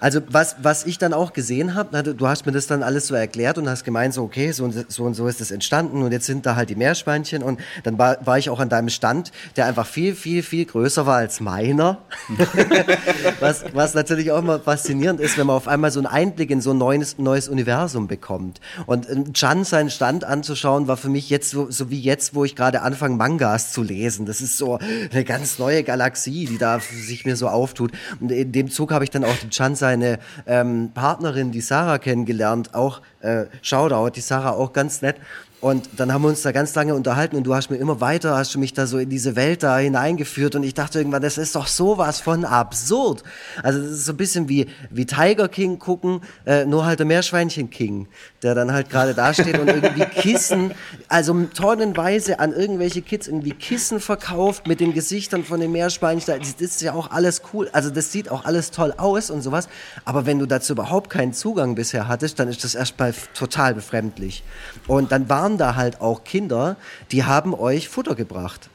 Also 0.00 0.20
was, 0.28 0.56
was 0.62 0.86
ich 0.86 0.98
dann 0.98 1.12
auch 1.12 1.32
gesehen 1.32 1.74
habe, 1.74 2.14
du 2.14 2.28
hast 2.28 2.46
mir 2.46 2.52
das 2.52 2.66
dann 2.66 2.82
alles 2.82 3.06
so 3.06 3.14
erklärt 3.14 3.58
und 3.58 3.68
hast 3.68 3.84
gemeint, 3.84 4.14
so 4.14 4.22
okay, 4.22 4.52
so 4.52 4.64
und 4.64 4.90
so, 4.90 5.04
und 5.04 5.14
so 5.14 5.26
ist 5.26 5.40
das 5.40 5.50
entstanden 5.50 6.02
und 6.02 6.12
jetzt 6.12 6.26
sind 6.26 6.46
da 6.46 6.56
halt 6.56 6.70
die 6.70 6.76
Meerschweinchen 6.76 7.42
und 7.42 7.60
dann 7.82 7.98
war, 7.98 8.24
war 8.26 8.38
ich 8.38 8.50
auch 8.50 8.60
an 8.60 8.68
deinem 8.68 8.88
Stand, 8.88 9.32
der 9.56 9.66
einfach 9.66 9.86
viel, 9.86 10.14
viel, 10.14 10.42
viel 10.42 10.64
größer 10.64 11.06
war 11.06 11.16
als 11.16 11.40
meiner. 11.40 11.98
was, 13.40 13.64
was 13.72 13.94
natürlich 13.94 14.32
auch 14.32 14.38
immer 14.38 14.58
faszinierend 14.60 15.20
ist, 15.20 15.38
wenn 15.38 15.46
man 15.46 15.56
auf 15.56 15.68
einmal 15.68 15.90
so 15.90 16.00
einen 16.00 16.06
Einblick 16.06 16.50
in 16.50 16.60
so 16.60 16.72
ein 16.72 16.78
neues, 16.78 17.18
neues 17.18 17.48
Universum 17.48 18.08
bekommt. 18.08 18.60
Und 18.86 19.06
Chan 19.34 19.62
äh, 19.62 19.64
seinen 19.64 19.90
Stand 19.90 20.24
anzuschauen, 20.24 20.88
war 20.88 20.96
für 20.96 21.08
mich 21.08 21.30
jetzt 21.30 21.50
so, 21.50 21.70
so 21.70 21.90
wie 21.90 22.00
jetzt, 22.00 22.34
wo 22.34 22.44
ich 22.44 22.56
gerade 22.56 22.82
anfange, 22.82 23.16
Mangas 23.16 23.72
zu 23.72 23.82
lesen. 23.82 24.26
Das 24.26 24.40
ist 24.40 24.56
so 24.56 24.78
eine 25.12 25.24
ganz 25.24 25.58
neue 25.58 25.82
Galaxie, 25.82 26.46
die 26.46 26.58
da 26.58 26.80
sich 26.80 27.24
mir 27.24 27.36
so 27.36 27.48
auftut. 27.48 27.92
Und 28.20 28.30
in 28.32 28.52
dem 28.52 28.70
Zug 28.70 28.92
habe 28.92 29.04
ich 29.04 29.10
dann 29.10 29.24
auch 29.24 29.36
den 29.36 29.50
Chan 29.50 29.73
seine 29.76 30.18
ähm, 30.46 30.90
Partnerin, 30.94 31.52
die 31.52 31.60
Sarah, 31.60 31.98
kennengelernt. 31.98 32.74
Auch 32.74 33.00
äh, 33.20 33.44
Shoutout, 33.62 34.10
die 34.10 34.20
Sarah 34.20 34.52
auch 34.52 34.72
ganz 34.72 35.02
nett. 35.02 35.16
Und 35.64 35.88
dann 35.96 36.12
haben 36.12 36.20
wir 36.20 36.28
uns 36.28 36.42
da 36.42 36.52
ganz 36.52 36.74
lange 36.74 36.94
unterhalten 36.94 37.36
und 37.36 37.44
du 37.44 37.54
hast 37.54 37.70
mir 37.70 37.78
immer 37.78 38.02
weiter, 38.02 38.36
hast 38.36 38.54
du 38.54 38.58
mich 38.58 38.74
da 38.74 38.86
so 38.86 38.98
in 38.98 39.08
diese 39.08 39.34
Welt 39.34 39.62
da 39.62 39.78
hineingeführt 39.78 40.56
und 40.56 40.62
ich 40.62 40.74
dachte 40.74 40.98
irgendwann, 40.98 41.22
das 41.22 41.38
ist 41.38 41.54
doch 41.56 41.68
sowas 41.68 42.20
von 42.20 42.44
absurd. 42.44 43.22
Also 43.62 43.80
das 43.80 43.92
ist 43.92 44.04
so 44.04 44.12
ein 44.12 44.18
bisschen 44.18 44.50
wie, 44.50 44.66
wie 44.90 45.06
Tiger 45.06 45.48
King 45.48 45.78
gucken, 45.78 46.20
äh, 46.44 46.66
nur 46.66 46.84
halt 46.84 46.98
der 46.98 47.06
Meerschweinchen 47.06 47.70
King, 47.70 48.08
der 48.42 48.54
dann 48.54 48.72
halt 48.72 48.90
gerade 48.90 49.14
da 49.14 49.32
steht 49.32 49.58
und 49.58 49.68
irgendwie 49.68 50.04
Kissen, 50.20 50.72
also 51.08 51.32
tonnenweise 51.54 52.40
an 52.40 52.52
irgendwelche 52.52 53.00
Kids 53.00 53.26
irgendwie 53.26 53.52
Kissen 53.52 54.00
verkauft 54.00 54.66
mit 54.66 54.80
den 54.80 54.92
Gesichtern 54.92 55.44
von 55.44 55.60
den 55.60 55.72
Meerschweinchen. 55.72 56.38
Das 56.38 56.60
ist 56.60 56.82
ja 56.82 56.92
auch 56.92 57.10
alles 57.10 57.40
cool. 57.54 57.70
Also 57.72 57.88
das 57.88 58.12
sieht 58.12 58.30
auch 58.30 58.44
alles 58.44 58.70
toll 58.70 58.92
aus 58.98 59.30
und 59.30 59.40
sowas. 59.40 59.70
Aber 60.04 60.26
wenn 60.26 60.38
du 60.38 60.44
dazu 60.44 60.74
überhaupt 60.74 61.08
keinen 61.08 61.32
Zugang 61.32 61.74
bisher 61.74 62.06
hattest, 62.06 62.38
dann 62.38 62.48
ist 62.48 62.64
das 62.64 62.74
erstmal 62.74 63.14
total 63.32 63.72
befremdlich. 63.72 64.42
Und 64.86 65.10
dann 65.10 65.30
waren 65.30 65.53
waren 65.54 65.58
da 65.58 65.76
halt 65.76 66.00
auch 66.00 66.24
Kinder, 66.24 66.76
die 67.12 67.24
haben 67.24 67.54
euch 67.54 67.88
Futter 67.88 68.14
gebracht. 68.14 68.68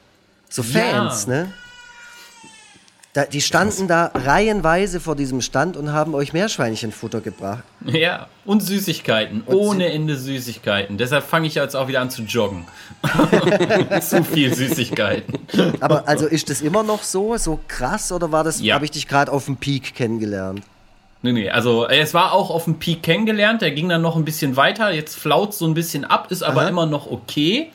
So 0.48 0.62
Fans, 0.62 1.26
ja. 1.26 1.32
ne? 1.32 1.52
Da, 3.12 3.24
die 3.24 3.40
standen 3.40 3.88
da 3.88 4.12
reihenweise 4.14 5.00
vor 5.00 5.16
diesem 5.16 5.40
Stand 5.40 5.76
und 5.76 5.92
haben 5.92 6.14
euch 6.14 6.32
Meerschweinchenfutter 6.32 7.20
gebracht. 7.20 7.64
Ja, 7.84 8.28
und 8.44 8.62
Süßigkeiten. 8.62 9.40
Und 9.40 9.56
ohne 9.56 9.90
Ende 9.90 10.16
Süßigkeiten. 10.16 10.96
Deshalb 10.96 11.24
fange 11.24 11.48
ich 11.48 11.56
jetzt 11.56 11.74
auch 11.74 11.88
wieder 11.88 12.00
an 12.00 12.10
zu 12.10 12.22
joggen. 12.22 12.66
zu 14.00 14.22
viel 14.22 14.54
Süßigkeiten. 14.54 15.38
Aber 15.80 16.06
also 16.06 16.26
ist 16.26 16.50
das 16.50 16.60
immer 16.60 16.84
noch 16.84 17.02
so, 17.02 17.36
so 17.36 17.58
krass 17.66 18.12
oder 18.12 18.30
war 18.30 18.44
das, 18.44 18.60
ja. 18.60 18.74
habe 18.76 18.84
ich 18.84 18.92
dich 18.92 19.08
gerade 19.08 19.32
auf 19.32 19.46
dem 19.46 19.56
Peak 19.56 19.94
kennengelernt? 19.94 20.62
Nee, 21.22 21.32
nee, 21.32 21.50
also 21.50 21.86
es 21.86 22.14
war 22.14 22.32
auch 22.32 22.48
auf 22.48 22.64
dem 22.64 22.78
Peak 22.78 23.02
kennengelernt, 23.02 23.60
der 23.60 23.72
ging 23.72 23.90
dann 23.90 24.00
noch 24.00 24.16
ein 24.16 24.24
bisschen 24.24 24.56
weiter, 24.56 24.90
jetzt 24.90 25.16
flaut 25.18 25.52
so 25.52 25.66
ein 25.66 25.74
bisschen 25.74 26.06
ab, 26.06 26.30
ist 26.30 26.42
aber 26.42 26.62
Aha. 26.62 26.68
immer 26.68 26.86
noch 26.86 27.10
okay. 27.10 27.70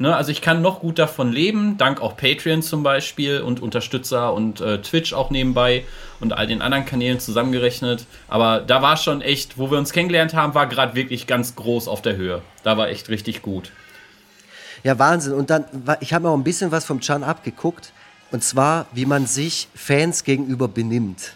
Ne, 0.00 0.16
also 0.16 0.32
ich 0.32 0.40
kann 0.40 0.62
noch 0.62 0.80
gut 0.80 0.98
davon 0.98 1.30
leben, 1.30 1.76
dank 1.76 2.00
auch 2.00 2.16
Patreon 2.16 2.62
zum 2.62 2.82
Beispiel 2.82 3.42
und 3.42 3.60
Unterstützer 3.60 4.32
und 4.32 4.62
äh, 4.62 4.80
Twitch 4.80 5.12
auch 5.12 5.28
nebenbei 5.28 5.84
und 6.20 6.32
all 6.32 6.46
den 6.46 6.62
anderen 6.62 6.86
Kanälen 6.86 7.20
zusammengerechnet. 7.20 8.06
Aber 8.26 8.60
da 8.60 8.80
war 8.80 8.96
schon 8.96 9.20
echt, 9.20 9.58
wo 9.58 9.70
wir 9.70 9.76
uns 9.76 9.92
kennengelernt 9.92 10.32
haben, 10.32 10.54
war 10.54 10.66
gerade 10.68 10.94
wirklich 10.94 11.26
ganz 11.26 11.54
groß 11.54 11.86
auf 11.86 12.00
der 12.00 12.16
Höhe. 12.16 12.40
Da 12.62 12.78
war 12.78 12.88
echt 12.88 13.10
richtig 13.10 13.42
gut. 13.42 13.72
Ja, 14.82 14.98
Wahnsinn. 14.98 15.34
Und 15.34 15.50
dann, 15.50 15.66
ich 16.00 16.14
habe 16.14 16.24
mir 16.24 16.30
auch 16.30 16.36
ein 16.36 16.44
bisschen 16.44 16.72
was 16.72 16.86
vom 16.86 17.00
Chan 17.00 17.22
abgeguckt. 17.22 17.92
Und 18.30 18.42
zwar, 18.42 18.86
wie 18.94 19.04
man 19.04 19.26
sich 19.26 19.68
Fans 19.74 20.24
gegenüber 20.24 20.66
benimmt. 20.68 21.34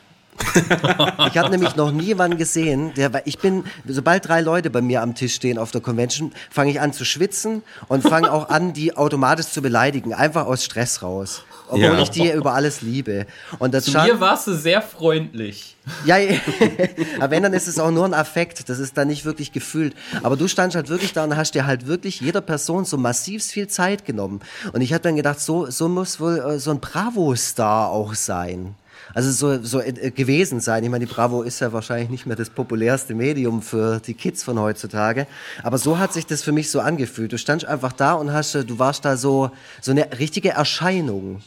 Ich 1.29 1.39
habe 1.39 1.51
nämlich 1.51 1.77
noch 1.77 1.93
nie 1.93 2.05
jemanden 2.05 2.39
gesehen, 2.39 2.93
der, 2.95 3.11
ich 3.25 3.39
bin, 3.39 3.65
sobald 3.87 4.29
drei 4.29 4.41
Leute 4.41 4.71
bei 4.71 4.81
mir 4.81 5.03
am 5.03 5.15
Tisch 5.15 5.35
stehen 5.35 5.59
auf 5.59 5.71
der 5.71 5.81
Convention, 5.81 6.33
fange 6.51 6.71
ich 6.71 6.81
an 6.81 6.93
zu 6.93 7.05
schwitzen 7.05 7.63
und 7.89 8.03
fange 8.03 8.33
auch 8.33 8.49
an, 8.49 8.73
die 8.73 8.97
automatisch 8.97 9.47
zu 9.47 9.63
beleidigen, 9.63 10.13
einfach 10.13 10.47
aus 10.47 10.65
Stress 10.65 11.03
raus. 11.03 11.45
Obwohl 11.69 11.83
ja. 11.83 11.99
ich 11.99 12.11
die 12.11 12.31
über 12.31 12.53
alles 12.53 12.83
liebe. 12.83 13.27
Und 13.59 13.73
das 13.73 13.85
Zu 13.87 13.93
mir 13.93 14.21
warst 14.21 14.47
du 14.47 14.55
sehr 14.55 14.83
freundlich. 14.83 15.77
Ja, 16.05 16.17
aber 17.21 17.31
wenn, 17.31 17.43
dann 17.43 17.55
ist 17.55 17.69
es 17.69 17.79
auch 17.79 17.91
nur 17.91 18.05
ein 18.05 18.13
Affekt. 18.13 18.69
Das 18.69 18.79
ist 18.79 18.99
dann 18.99 19.09
nicht 19.09 19.25
wirklich 19.25 19.51
gefühlt. 19.51 19.95
Aber 20.23 20.37
du 20.37 20.47
standst 20.47 20.77
halt 20.77 20.91
wirklich 20.91 21.15
da 21.15 21.25
und 21.25 21.37
hast 21.37 21.55
dir 21.55 21.67
halt 21.67 21.87
wirklich 21.87 22.21
jeder 22.21 22.43
Person 22.43 22.85
so 22.85 22.99
massiv 22.99 23.43
viel 23.45 23.67
Zeit 23.69 24.05
genommen. 24.05 24.41
Und 24.73 24.83
ich 24.83 24.93
habe 24.93 25.03
dann 25.03 25.17
gedacht, 25.17 25.41
so, 25.41 25.71
so 25.71 25.89
muss 25.89 26.21
wohl 26.21 26.39
äh, 26.39 26.59
so 26.59 26.71
ein 26.71 26.81
Bravo-Star 26.81 27.89
auch 27.89 28.15
sein 28.15 28.75
also 29.15 29.31
so, 29.31 29.63
so 29.63 29.81
äh, 29.81 30.11
gewesen 30.11 30.61
sein. 30.61 30.83
Ich 30.85 30.91
meine, 30.91 31.07
die 31.07 31.13
Bravo 31.13 31.43
ist 31.43 31.61
ja 31.61 31.73
wahrscheinlich 31.73 32.11
nicht 32.11 32.27
mehr 32.27 32.37
das 32.37 32.51
populärste 32.51 33.15
Medium 33.15 33.63
für 33.63 34.01
die 34.01 34.15
Kids 34.15 34.43
von 34.43 34.59
heutzutage. 34.59 35.27
Aber 35.63 35.79
so 35.79 35.99
hat 35.99 36.13
sich 36.13 36.27
das 36.27 36.43
für 36.43 36.53
mich 36.53 36.71
so 36.71 36.81
angefühlt. 36.81 37.33
Du 37.33 37.39
standst 37.39 37.67
einfach 37.67 37.93
da 37.93 38.15
und 38.15 38.33
hast, 38.33 38.55
äh, 38.55 38.65
du 38.65 38.79
warst 38.79 39.05
da 39.05 39.17
so, 39.17 39.51
so 39.81 39.93
eine 39.93 40.19
richtige 40.19 40.51
Erscheinung. 40.51 41.43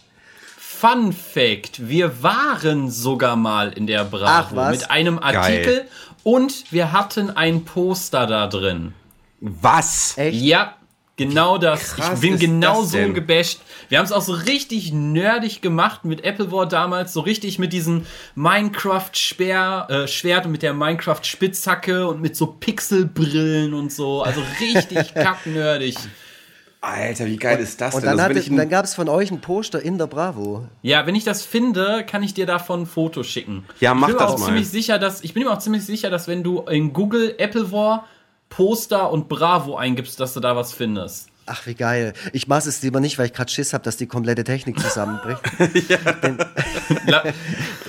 Fun 0.57 1.11
Fact: 1.11 1.87
Wir 1.87 2.23
waren 2.23 2.89
sogar 2.89 3.35
mal 3.35 3.73
in 3.73 3.87
der 3.87 4.05
Bravo 4.05 4.69
mit 4.69 4.89
einem 4.89 5.19
Artikel 5.19 5.77
Geil. 5.77 5.87
und 6.23 6.71
wir 6.71 6.91
hatten 6.91 7.31
ein 7.31 7.65
Poster 7.65 8.27
da 8.27 8.47
drin. 8.47 8.93
Was? 9.39 10.17
Echt? 10.17 10.41
Ja. 10.41 10.75
Genau 11.17 11.57
das. 11.57 11.95
Krass 11.95 12.13
ich 12.13 12.19
bin 12.21 12.37
genau 12.37 12.83
so 12.83 12.97
gebasht. 13.11 13.59
Wir 13.89 13.97
haben 13.97 14.05
es 14.05 14.11
auch 14.11 14.21
so 14.21 14.33
richtig 14.33 14.93
nerdig 14.93 15.61
gemacht 15.61 16.05
mit 16.05 16.23
Apple 16.23 16.51
War 16.51 16.67
damals, 16.67 17.11
so 17.11 17.21
richtig 17.21 17.57
mit 17.57 17.73
diesem 17.73 18.05
Minecraft-Schwert 18.35 19.89
äh, 19.89 20.07
Schwert 20.07 20.45
und 20.45 20.51
mit 20.51 20.61
der 20.61 20.75
Minecraft-Spitzhacke 20.75 22.07
und 22.07 22.21
mit 22.21 22.35
so 22.35 22.45
Pixelbrillen 22.45 23.73
und 23.73 23.91
so. 23.91 24.21
Also 24.21 24.41
richtig 24.61 25.13
kacknerdig. 25.15 25.97
Alter, 26.81 27.25
wie 27.25 27.37
geil 27.37 27.59
ist 27.59 27.81
das 27.81 27.95
und 27.95 28.03
denn? 28.03 28.15
Dann, 28.15 28.37
also, 28.37 28.55
dann 28.55 28.69
gab 28.69 28.85
es 28.85 28.93
von 28.93 29.09
euch 29.09 29.31
ein 29.31 29.41
Poster 29.41 29.81
in 29.81 29.97
der 29.97 30.05
Bravo. 30.05 30.67
Ja, 30.83 31.07
wenn 31.07 31.15
ich 31.15 31.23
das 31.23 31.43
finde, 31.43 32.05
kann 32.05 32.21
ich 32.21 32.35
dir 32.35 32.45
davon 32.45 32.81
ein 32.81 32.85
Foto 32.85 33.23
schicken. 33.23 33.65
Ja, 33.79 33.95
mach 33.95 34.13
das 34.13 34.21
auch 34.21 34.37
mal. 34.37 34.45
Ziemlich 34.45 34.69
sicher, 34.69 34.99
dass, 34.99 35.23
ich 35.23 35.33
bin 35.33 35.43
mir 35.43 35.51
auch 35.51 35.57
ziemlich 35.57 35.83
sicher, 35.83 36.11
dass 36.11 36.27
wenn 36.27 36.43
du 36.43 36.61
in 36.61 36.93
Google 36.93 37.33
Apple 37.39 37.71
War 37.71 38.05
Poster 38.49 39.11
und 39.11 39.29
Bravo 39.29 39.75
eingibst, 39.75 40.19
dass 40.19 40.33
du 40.33 40.39
da 40.39 40.55
was 40.55 40.73
findest. 40.73 41.29
Ach, 41.49 41.65
wie 41.65 41.75
geil. 41.75 42.13
Ich 42.33 42.47
mache 42.47 42.67
es 42.67 42.81
lieber 42.81 42.99
nicht, 42.99 43.17
weil 43.17 43.27
ich 43.27 43.33
gerade 43.33 43.49
Schiss 43.49 43.73
habe, 43.73 43.83
dass 43.83 43.95
die 43.95 44.05
komplette 44.05 44.43
Technik 44.43 44.79
zusammenbricht. 44.79 45.39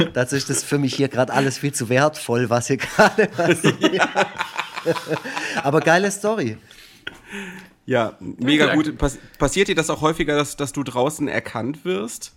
dazu 0.13 0.37
ist 0.37 0.49
das 0.49 0.63
für 0.63 0.79
mich 0.79 0.95
hier 0.95 1.09
gerade 1.09 1.33
alles 1.33 1.59
viel 1.59 1.75
zu 1.75 1.89
wertvoll, 1.89 2.51
was 2.51 2.69
hier 2.69 2.77
gerade 2.77 3.27
passiert. 3.27 4.09
Aber 5.65 5.81
geile 5.81 6.11
Story. 6.11 6.57
Ja, 7.85 8.17
mega 8.21 8.75
gut. 8.75 8.97
Pass 8.97 9.19
passiert 9.39 9.69
dir 9.69 9.75
das 9.75 9.91
auch 9.91 10.03
häufiger, 10.03 10.37
dass, 10.37 10.57
dass 10.57 10.73
du 10.73 10.85
draußen 10.85 11.27
erkannt 11.27 11.85
wirst? 11.85 12.33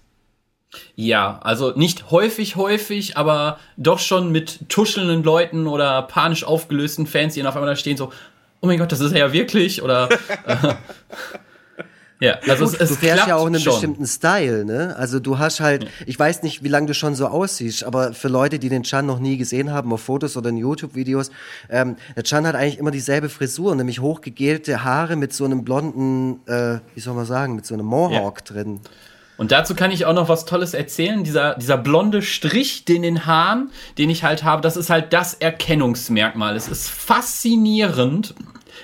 Ja, 0.96 1.40
also 1.44 1.72
nicht 1.76 2.12
häufig, 2.12 2.56
häufig, 2.56 3.18
aber 3.18 3.60
doch 3.78 4.00
schon 4.00 4.32
mit 4.32 4.70
tuschelnden 4.70 5.24
Leuten 5.24 5.68
oder 5.68 6.04
panisch 6.04 6.44
aufgelösten 6.44 7.08
Fans, 7.08 7.34
die 7.34 7.42
dann 7.42 7.48
auf 7.48 7.56
einmal 7.56 7.72
da 7.72 7.76
stehen, 7.76 7.98
so, 7.98 8.12
oh 8.62 8.68
mein 8.68 8.78
Gott, 8.80 8.92
das 8.92 9.02
ist 9.02 9.12
er 9.12 9.20
ja 9.20 9.34
wirklich, 9.34 9.82
oder. 9.82 10.10
Äh, 10.46 10.76
ja, 12.22 12.36
also 12.48 12.66
Gut, 12.66 12.76
es, 12.76 12.82
es 12.82 12.90
du 12.90 12.96
fährst 12.96 13.28
ja 13.28 13.36
auch 13.36 13.48
einen 13.48 13.60
schon. 13.60 13.74
bestimmten 13.74 14.06
Style, 14.06 14.64
ne? 14.64 14.96
Also 14.96 15.20
du 15.20 15.40
hast 15.40 15.60
halt, 15.60 15.88
ich 16.06 16.18
weiß 16.18 16.44
nicht, 16.44 16.64
wie 16.64 16.70
lange 16.70 16.88
du 16.88 16.94
schon 16.94 17.16
so 17.16 17.28
aussiehst, 17.28 17.84
aber 17.84 18.14
für 18.14 18.30
Leute, 18.30 18.58
die 18.58 18.70
den 18.70 18.84
Chan 18.84 19.06
noch 19.06 19.20
nie 19.20 19.36
gesehen 19.36 19.74
haben, 19.74 19.92
auf 19.92 20.02
Fotos 20.02 20.38
oder 20.38 20.50
in 20.50 20.58
YouTube-Videos, 20.58 21.32
ähm, 21.70 21.98
der 22.16 22.24
Chan 22.24 22.48
hat 22.48 22.56
eigentlich 22.56 22.78
immer 22.78 22.92
dieselbe 22.92 23.28
Frisur, 23.28 23.76
nämlich 23.76 24.00
hochgegelte 24.00 24.86
Haare 24.86 25.18
mit 25.18 25.34
so 25.34 25.44
einem 25.44 25.66
blonden, 25.66 26.48
äh, 26.48 26.80
wie 26.96 27.02
soll 27.02 27.16
man 27.16 27.26
sagen, 27.26 27.56
mit 27.56 27.66
so 27.66 27.74
einem 27.74 27.88
Mohawk 27.88 28.42
ja. 28.48 28.54
drin. 28.54 28.80
Und 29.42 29.52
dazu 29.52 29.74
kann 29.74 29.90
ich 29.90 30.06
auch 30.06 30.14
noch 30.14 30.30
was 30.30 30.46
Tolles 30.46 30.76
erzählen. 30.76 31.24
Dieser, 31.24 31.56
dieser 31.56 31.76
blonde 31.76 32.22
Strich 32.22 32.86
den 32.86 32.98
in 32.98 33.16
den 33.16 33.26
Haaren, 33.26 33.72
den 33.98 34.12
ich 34.12 34.24
halt 34.24 34.44
habe, 34.44 34.62
das 34.62 34.78
ist 34.78 34.92
halt 34.92 35.14
das 35.14 35.34
Erkennungsmerkmal. 35.34 36.56
Es 36.56 36.68
ist 36.68 36.88
faszinierend, 36.88 38.36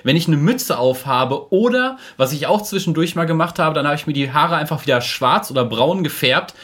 wenn 0.01 0.15
ich 0.15 0.25
eine 0.25 0.37
Mütze 0.37 0.79
aufhabe 0.79 1.53
oder, 1.53 1.99
was 2.17 2.33
ich 2.33 2.47
auch 2.47 2.63
zwischendurch 2.63 3.13
mal 3.13 3.25
gemacht 3.25 3.59
habe, 3.59 3.75
dann 3.75 3.85
habe 3.85 3.97
ich 3.97 4.07
mir 4.07 4.13
die 4.13 4.31
Haare 4.31 4.55
einfach 4.55 4.83
wieder 4.83 4.99
schwarz 4.99 5.51
oder 5.51 5.63
braun 5.63 6.03
gefärbt. 6.03 6.55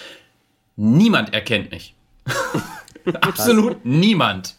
Niemand 0.76 1.32
erkennt 1.32 1.70
mich. 1.70 1.94
Absolut 3.22 3.86
niemand. 3.86 4.56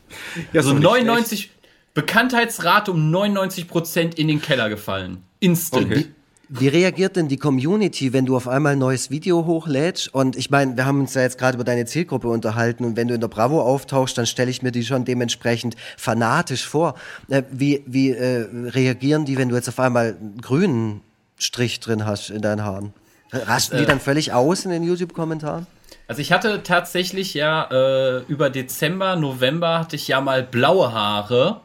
Ja, 0.53 0.63
so 0.63 0.75
99, 0.75 1.51
Bekanntheitsrate 1.93 2.93
um 2.93 3.11
99 3.11 3.67
Prozent 3.67 4.15
in 4.17 4.29
den 4.29 4.41
Keller 4.41 4.69
gefallen. 4.69 5.25
Instant. 5.41 5.87
Okay. 5.87 6.07
Wie 6.49 6.69
reagiert 6.69 7.17
denn 7.17 7.29
die 7.29 7.37
Community, 7.37 8.13
wenn 8.13 8.27
du 8.27 8.37
auf 8.37 8.49
einmal 8.49 8.73
ein 8.73 8.79
neues 8.79 9.11
Video 9.11 9.47
hochlädst? 9.47 10.13
Und 10.13 10.37
ich 10.37 10.51
meine, 10.51 10.77
wir 10.77 10.85
haben 10.85 11.01
uns 11.01 11.15
ja 11.15 11.23
jetzt 11.23 11.39
gerade 11.39 11.57
über 11.57 11.65
deine 11.65 11.87
Zielgruppe 11.87 12.29
unterhalten 12.29 12.85
und 12.85 12.97
wenn 12.97 13.09
du 13.09 13.15
in 13.15 13.21
der 13.21 13.29
Bravo 13.29 13.63
auftauchst, 13.63 14.19
dann 14.19 14.27
stelle 14.27 14.51
ich 14.51 14.63
mir 14.63 14.71
die 14.71 14.85
schon 14.85 15.05
dementsprechend 15.05 15.77
fanatisch 15.97 16.67
vor. 16.67 16.95
Äh, 17.29 17.43
wie 17.51 17.83
wie 17.87 18.11
äh, 18.11 18.47
reagieren 18.53 19.25
die, 19.25 19.39
wenn 19.39 19.49
du 19.49 19.55
jetzt 19.55 19.69
auf 19.69 19.81
einmal 19.81 20.17
einen 20.21 20.41
grünen 20.41 21.01
Strich 21.39 21.81
drin 21.81 22.05
hast 22.05 22.31
in 22.31 22.43
deinen 22.43 22.63
Haaren? 22.63 22.93
Rasten 23.33 23.79
die 23.79 23.85
äh. 23.85 23.87
dann 23.87 24.01
völlig 24.01 24.33
aus 24.33 24.65
in 24.65 24.71
den 24.71 24.83
YouTube-Kommentaren? 24.83 25.67
Also 26.07 26.21
ich 26.21 26.33
hatte 26.33 26.63
tatsächlich 26.63 27.33
ja 27.33 27.65
äh, 27.71 28.23
über 28.29 28.51
Dezember, 28.51 29.17
November 29.17 29.79
hatte 29.79 29.97
ich 29.97 30.09
ja 30.09 30.21
mal 30.21 30.43
blaue 30.43 30.93
Haare 30.93 31.63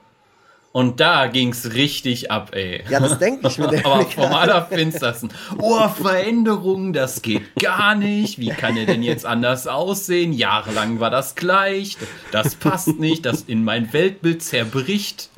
und 0.72 1.00
da 1.00 1.26
ging's 1.28 1.74
richtig 1.74 2.30
ab, 2.30 2.52
ey. 2.54 2.84
Ja, 2.90 3.00
das 3.00 3.18
denke 3.18 3.48
ich 3.48 3.58
mir. 3.58 3.68
Aber 3.86 4.06
vom 4.06 4.32
Allerfinstersten. 4.32 5.32
Oh, 5.58 5.88
Veränderung, 5.88 6.94
das 6.94 7.24
geht 7.24 7.56
gar 7.56 7.96
nicht. 7.96 8.38
Wie 8.38 8.50
kann 8.50 8.78
er 8.78 8.86
denn 8.86 9.02
jetzt 9.02 9.26
anders 9.26 9.66
aussehen? 9.66 10.32
Jahrelang 10.32 11.00
war 11.00 11.10
das 11.10 11.34
gleich. 11.34 11.98
Das 12.32 12.54
passt 12.56 13.00
nicht. 13.00 13.26
Das 13.26 13.42
in 13.42 13.64
mein 13.64 13.92
Weltbild 13.94 14.44
zerbricht. 14.44 15.30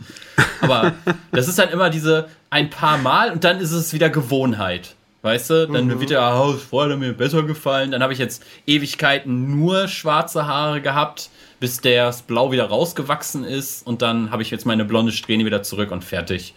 Aber 0.60 0.94
das 1.32 1.48
ist 1.48 1.58
dann 1.58 1.70
immer 1.70 1.90
diese 1.90 2.28
ein 2.50 2.70
paar 2.70 2.98
Mal 2.98 3.32
und 3.32 3.46
dann 3.46 3.60
ist 3.60 3.72
es 3.72 3.94
wieder 3.94 4.10
Gewohnheit. 4.10 4.96
Weißt 5.22 5.50
du, 5.50 5.68
dann 5.68 5.86
mhm. 5.86 6.00
wird 6.00 6.10
der 6.10 6.34
Haus 6.34 6.62
vorher 6.62 6.98
mir 6.98 7.14
besser 7.14 7.44
gefallen. 7.44 7.92
Dann 7.92 8.04
habe 8.04 8.12
ich 8.12 8.20
jetzt 8.20 8.44
Ewigkeiten 8.68 9.60
nur 9.60 9.88
schwarze 9.88 10.48
Haare 10.48 10.82
gehabt 10.82 11.30
bis 11.62 11.80
das 11.80 12.24
Blau 12.24 12.52
wieder 12.52 12.66
rausgewachsen 12.66 13.46
ist 13.46 13.86
und 13.86 14.02
dann 14.02 14.32
habe 14.32 14.42
ich 14.42 14.50
jetzt 14.50 14.66
meine 14.66 14.84
blonde 14.84 15.12
Strähne 15.12 15.46
wieder 15.46 15.62
zurück 15.62 15.92
und 15.92 16.04
fertig. 16.04 16.56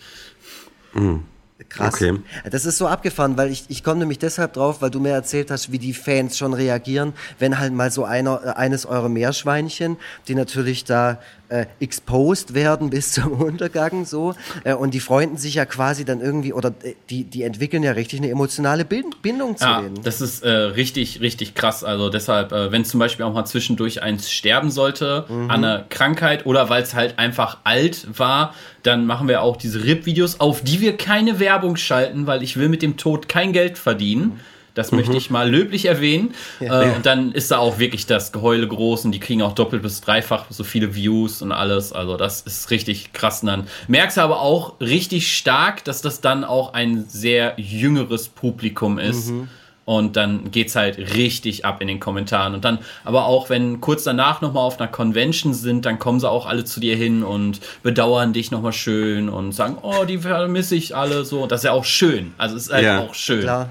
Mhm. 0.95 1.25
Krass. 1.69 1.95
Okay. 1.95 2.19
Das 2.51 2.67
ist 2.67 2.79
so 2.79 2.88
abgefahren, 2.88 3.37
weil 3.37 3.51
ich, 3.51 3.67
ich 3.69 3.85
komme 3.85 4.01
nämlich 4.01 4.19
deshalb 4.19 4.55
drauf, 4.55 4.83
weil 4.83 4.90
du 4.90 4.99
mir 4.99 5.11
erzählt 5.11 5.51
hast, 5.51 5.71
wie 5.71 5.79
die 5.79 5.93
Fans 5.93 6.37
schon 6.37 6.53
reagieren, 6.53 7.12
wenn 7.38 7.59
halt 7.59 7.73
mal 7.73 7.93
so 7.93 8.05
einer, 8.05 8.40
äh, 8.45 8.49
eines 8.51 8.87
eurer 8.87 9.09
Meerschweinchen, 9.09 9.99
die 10.27 10.35
natürlich 10.35 10.85
da 10.85 11.21
äh, 11.55 11.67
exposed 11.81 12.55
werden 12.55 12.90
bis 12.90 13.12
zum 13.12 13.33
Untergang 13.40 14.05
so 14.05 14.35
äh, 14.64 14.75
und 14.75 14.93
die 14.93 15.01
freunden 15.01 15.37
sich 15.37 15.55
ja 15.55 15.64
quasi 15.64 16.05
dann 16.05 16.21
irgendwie 16.21 16.53
oder 16.53 16.75
äh, 16.83 16.95
die, 17.11 17.25
die 17.25 17.43
entwickeln 17.43 17.83
ja 17.83 17.93
richtig 17.93 18.21
eine 18.21 18.31
emotionale 18.31 18.85
Bindung 18.85 19.57
zu 19.57 19.64
ja, 19.64 19.81
denen. 19.81 20.03
Das 20.03 20.21
ist 20.21 20.43
äh, 20.43 20.51
richtig, 20.51 21.21
richtig 21.21 21.55
krass. 21.55 21.85
Also 21.85 22.11
deshalb, 22.11 22.53
äh, 22.53 22.73
wenn 22.73 22.85
zum 22.85 23.01
Beispiel 23.01 23.25
auch 23.25 23.33
mal 23.33 23.45
zwischendurch 23.45 24.03
eins 24.03 24.31
sterben 24.31 24.71
sollte 24.71 25.27
mhm. 25.29 25.51
an 25.51 25.64
einer 25.64 25.85
Krankheit 25.88 26.47
oder 26.47 26.69
weil 26.69 26.83
es 26.83 26.95
halt 26.95 27.19
einfach 27.19 27.59
alt 27.64 28.07
war, 28.19 28.55
dann 28.83 29.07
machen 29.07 29.29
wir 29.29 29.43
auch 29.43 29.57
diese 29.57 29.85
RIP-Videos, 29.85 30.40
auf 30.40 30.62
die 30.62 30.81
wir 30.81 30.97
keine 30.97 31.38
Werbung 31.38 31.77
schalten, 31.77 32.27
weil 32.27 32.43
ich 32.43 32.57
will 32.57 32.69
mit 32.69 32.83
dem 32.83 32.97
Tod 32.97 33.29
kein 33.29 33.53
Geld 33.53 33.79
verdienen. 33.79 34.25
Mhm 34.25 34.54
das 34.75 34.91
mhm. 34.91 34.99
möchte 34.99 35.17
ich 35.17 35.31
mal 35.31 35.49
löblich 35.49 35.87
erwähnen. 35.87 36.35
Ja. 36.61 36.83
Äh, 36.83 36.95
und 36.97 37.07
dann 37.07 37.33
ist 37.33 37.51
da 37.51 37.59
auch 37.59 37.79
wirklich 37.79 38.07
das 38.07 38.33
Geheule 38.33 38.67
groß 38.67 39.05
und 39.05 39.13
die 39.13 39.21
kriegen 39.21 39.43
auch 39.43 39.53
doppelt 39.53 39.83
bis 39.83 40.01
dreifach 40.01 40.47
so 40.51 40.65
viele 40.65 40.95
Views 40.95 41.43
und 41.43 41.53
alles. 41.53 41.93
Also 41.93 42.17
das 42.17 42.43
ist 42.43 42.71
richtig 42.71 43.13
krass. 43.13 43.43
Und 43.43 43.49
dann 43.49 43.69
merkst 43.89 44.17
du 44.17 44.21
aber 44.21 44.41
auch 44.41 44.81
richtig 44.81 45.35
stark, 45.37 45.85
dass 45.85 46.03
das 46.03 46.21
dann 46.21 46.45
auch 46.45 46.75
ein 46.75 47.05
sehr 47.09 47.55
jüngeres 47.57 48.29
Publikum 48.29 48.99
ist. 48.99 49.31
Mhm. 49.31 49.49
Und 49.87 50.17
dann 50.17 50.51
geht's 50.51 50.77
halt 50.77 50.97
richtig 51.15 51.67
ab 51.67 51.83
in 51.83 51.89
den 51.89 52.01
Kommentaren. 52.01 52.55
Und 52.55 52.65
dann, 52.65 52.79
aber 53.05 53.27
auch 53.27 53.51
wenn 53.51 53.83
kurz 53.83 54.03
danach 54.03 54.41
nochmal 54.41 54.65
auf 54.65 54.81
einer 54.81 54.91
Convention 54.91 55.53
sind, 55.53 55.85
dann 55.85 55.99
kommen 55.99 56.21
sie 56.21 56.29
auch 56.29 56.47
alle 56.47 56.65
zu 56.65 56.81
dir 56.81 56.97
hin 56.97 57.23
und 57.23 57.61
bedauern 57.83 58.33
dich 58.33 58.51
nochmal 58.51 58.73
schön 58.73 59.29
und 59.29 59.53
sagen, 59.53 59.77
oh, 59.83 60.07
die 60.07 60.17
vermisse 60.17 60.75
ich 60.75 60.97
alle 60.97 61.27
so. 61.27 61.43
Und 61.43 61.53
das 61.53 61.61
ist 61.61 61.65
ja 61.65 61.73
auch 61.73 61.85
schön. 61.85 62.33
Also 62.39 62.57
es 62.57 62.69
ist 62.69 62.73
halt 62.73 62.85
ja, 62.85 63.01
auch 63.01 63.13
schön. 63.13 63.43
Klar. 63.43 63.69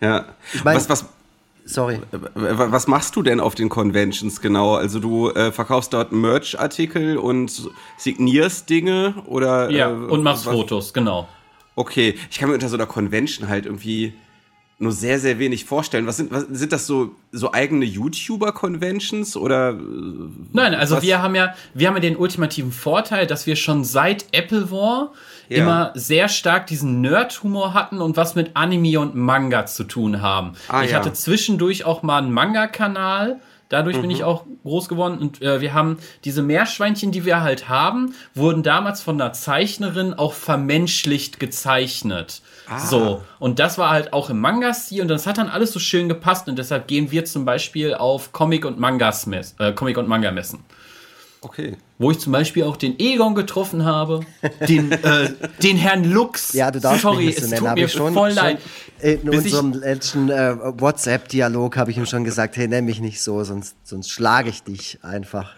Ja. 0.00 0.26
Ich 0.52 0.64
mein, 0.64 0.76
was, 0.76 0.88
was, 0.88 1.06
sorry. 1.64 2.00
Was 2.34 2.86
machst 2.86 3.16
du 3.16 3.22
denn 3.22 3.40
auf 3.40 3.54
den 3.54 3.68
Conventions 3.68 4.40
genau? 4.40 4.74
Also 4.74 4.98
du 4.98 5.30
äh, 5.30 5.52
verkaufst 5.52 5.92
dort 5.92 6.12
Merch-Artikel 6.12 7.16
und 7.16 7.70
signierst 7.98 8.68
Dinge 8.70 9.14
oder? 9.26 9.70
Ja, 9.70 9.90
äh, 9.90 9.94
und 9.94 10.22
machst 10.22 10.46
was? 10.46 10.54
Fotos, 10.54 10.92
genau. 10.92 11.28
Okay, 11.76 12.14
ich 12.30 12.38
kann 12.38 12.48
mir 12.48 12.54
unter 12.54 12.68
so 12.68 12.76
einer 12.76 12.86
Convention 12.86 13.48
halt 13.48 13.66
irgendwie 13.66 14.12
nur 14.80 14.92
sehr, 14.92 15.20
sehr 15.20 15.38
wenig 15.38 15.66
vorstellen. 15.66 16.06
Was 16.06 16.16
sind, 16.16 16.32
was, 16.32 16.46
sind 16.48 16.72
das 16.72 16.86
so, 16.86 17.14
so 17.32 17.52
eigene 17.52 17.84
YouTuber-Conventions 17.84 19.36
oder? 19.36 19.70
Äh, 19.70 19.74
Nein, 20.52 20.74
also 20.74 20.96
was? 20.96 21.02
wir 21.02 21.22
haben 21.22 21.34
ja, 21.34 21.54
wir 21.74 21.86
haben 21.86 21.94
ja 21.96 22.00
den 22.00 22.16
ultimativen 22.16 22.72
Vorteil, 22.72 23.26
dass 23.26 23.46
wir 23.46 23.56
schon 23.56 23.84
seit 23.84 24.26
Apple 24.32 24.70
War 24.70 25.12
ja. 25.50 25.58
immer 25.58 25.92
sehr 25.94 26.28
stark 26.28 26.66
diesen 26.66 27.00
Nerd-Humor 27.00 27.74
hatten 27.74 28.00
und 28.00 28.16
was 28.16 28.34
mit 28.34 28.52
Anime 28.54 29.00
und 29.00 29.14
Manga 29.14 29.66
zu 29.66 29.84
tun 29.84 30.22
haben. 30.22 30.52
Ah, 30.68 30.84
ich 30.84 30.92
ja. 30.92 30.98
hatte 30.98 31.12
zwischendurch 31.12 31.84
auch 31.84 32.02
mal 32.02 32.18
einen 32.18 32.32
Manga-Kanal. 32.32 33.40
Dadurch 33.68 33.98
mhm. 33.98 34.02
bin 34.02 34.10
ich 34.10 34.24
auch 34.24 34.46
groß 34.64 34.88
geworden 34.88 35.18
und 35.18 35.42
äh, 35.42 35.60
wir 35.60 35.74
haben 35.74 35.98
diese 36.24 36.42
Meerschweinchen, 36.42 37.12
die 37.12 37.24
wir 37.24 37.40
halt 37.40 37.68
haben, 37.68 38.14
wurden 38.34 38.64
damals 38.64 39.00
von 39.00 39.20
einer 39.20 39.32
Zeichnerin 39.32 40.12
auch 40.12 40.32
vermenschlicht 40.32 41.38
gezeichnet. 41.38 42.42
Ah. 42.68 42.80
So, 42.80 43.22
und 43.38 43.60
das 43.60 43.78
war 43.78 43.90
halt 43.90 44.12
auch 44.12 44.28
im 44.28 44.40
Manga-Stil 44.40 45.02
und 45.02 45.08
das 45.08 45.26
hat 45.26 45.38
dann 45.38 45.48
alles 45.48 45.72
so 45.72 45.78
schön 45.78 46.08
gepasst 46.08 46.48
und 46.48 46.58
deshalb 46.58 46.88
gehen 46.88 47.12
wir 47.12 47.24
zum 47.24 47.44
Beispiel 47.44 47.94
auf 47.94 48.32
Comic- 48.32 48.64
und 48.64 48.80
Mangas 48.80 49.28
äh, 49.28 49.72
Comic- 49.72 49.98
und 49.98 50.08
Manga-Messen. 50.08 50.64
Okay. 51.40 51.76
Wo 52.00 52.10
ich 52.10 52.18
zum 52.18 52.32
Beispiel 52.32 52.64
auch 52.64 52.78
den 52.78 52.98
Egon 52.98 53.34
getroffen 53.34 53.84
habe, 53.84 54.20
den, 54.66 54.90
äh, 54.92 55.34
den 55.62 55.76
Herrn 55.76 56.10
Lux. 56.10 56.54
Ja, 56.54 56.70
du 56.70 56.80
darfst 56.80 57.02
Sorry, 57.02 57.26
mich 57.26 57.26
nicht 57.26 57.42
so 57.42 57.48
nennen, 57.48 57.68
habe 57.68 57.80
ich 57.80 57.92
schon, 57.92 58.14
voll 58.14 58.30
leid. 58.30 58.58
In 59.02 59.28
unserem 59.28 59.74
letzten 59.74 60.30
äh, 60.30 60.56
WhatsApp-Dialog 60.80 61.76
habe 61.76 61.90
ich 61.90 61.98
ihm 61.98 62.06
schon 62.06 62.24
gesagt, 62.24 62.56
hey, 62.56 62.68
nenn 62.68 62.86
mich 62.86 63.00
nicht 63.00 63.20
so, 63.20 63.44
sonst, 63.44 63.76
sonst 63.82 64.10
schlage 64.10 64.48
ich 64.48 64.62
dich 64.62 64.98
einfach. 65.02 65.54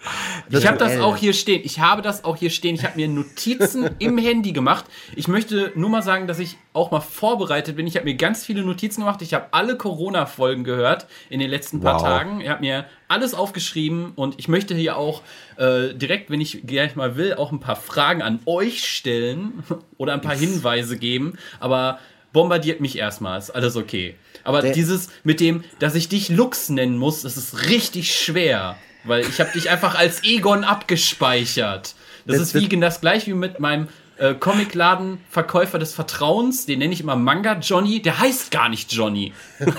Ich 0.51 0.67
habe 0.67 0.79
das 0.79 0.99
auch 0.99 1.17
hier 1.17 1.33
stehen. 1.33 1.61
Ich 1.65 1.79
habe 1.79 2.03
das 2.03 2.25
auch 2.25 2.37
hier 2.37 2.51
stehen. 2.51 2.75
Ich 2.75 2.83
habe 2.83 2.97
mir 2.97 3.07
Notizen 3.07 3.91
im 4.01 4.19
Handy 4.19 4.53
gemacht. 4.53 4.85
Ich 5.15 5.29
möchte 5.29 5.73
nur 5.77 5.91
mal 5.91 6.03
sagen, 6.03 6.27
dass 6.27 6.41
ich 6.41 6.59
auch 6.73 6.91
mal 6.91 7.01
vorbereitet 7.01 7.77
bin. 7.77 7.87
Ich 7.87 7.97
habe 7.97 8.05
mir 8.05 8.15
ganz 8.15 8.45
viele 8.45 8.63
Notizen 8.63 9.03
gemacht. 9.03 9.23
Ich 9.23 9.35
habe 9.35 9.47
alle 9.53 9.77
Corona-Folgen 9.77 10.65
gehört 10.65 11.07
in 11.31 11.39
den 11.39 11.51
letzten 11.51 11.81
paar 11.81 11.95
wow. 11.95 12.03
Tagen. 12.03 12.41
Ich 12.41 12.49
habe 12.49 12.61
mir 12.61 12.87
alles 13.09 13.35
aufgeschrieben 13.35 14.13
und 14.17 14.39
ich 14.39 14.49
möchte 14.49 14.75
hier 14.75 14.97
auch 14.97 15.23
äh, 15.59 15.95
direkt, 15.95 16.31
wenn 16.33 16.41
ich 16.41 16.67
gleich 16.67 16.97
mal 16.97 17.17
will, 17.17 17.35
auch 17.35 17.53
ein 17.53 17.61
paar 17.61 17.77
Fragen 17.77 18.23
an 18.23 18.41
euch 18.47 18.85
stellen 18.85 19.63
oder 19.99 20.15
ein 20.15 20.21
paar 20.21 20.35
Hinweise 20.35 20.99
geben. 20.99 21.39
Aber 21.61 22.01
bombardiert 22.33 22.81
mich 22.81 22.99
erstmal, 22.99 23.39
ist 23.39 23.51
alles 23.51 23.77
okay. 23.77 24.17
Aber 24.43 24.63
Der 24.63 24.73
dieses 24.73 25.11
mit 25.23 25.39
dem, 25.39 25.63
dass 25.79 25.95
ich 25.95 26.09
dich 26.09 26.29
Lux 26.29 26.69
nennen 26.71 26.99
muss, 26.99 27.23
das 27.23 27.37
ist 27.37 27.69
richtig 27.69 28.13
schwer. 28.17 28.77
Weil 29.05 29.21
ich 29.23 29.41
habe 29.41 29.53
dich 29.53 29.71
einfach 29.71 29.95
als 29.97 30.25
Egon 30.25 30.65
abgespeichert. 30.65 31.95
Das, 32.25 32.39
das 32.39 32.55
ist 32.55 32.55
wie 32.55 32.69
das 32.81 33.01
gleich 33.01 33.27
wie 33.27 33.35
mit 33.35 33.59
meinem 33.61 33.89
äh, 34.17 34.35
Comicladen-Verkäufer 34.35 35.79
des 35.79 35.93
Vertrauens, 35.93 36.67
den 36.67 36.79
nenne 36.79 36.93
ich 36.93 37.01
immer 37.01 37.17
Manga 37.17 37.59
Johnny, 37.59 38.01
der 38.01 38.21
heißt 38.21 38.51
gar 38.51 38.69
nicht 38.69 38.93
Johnny. 38.93 39.33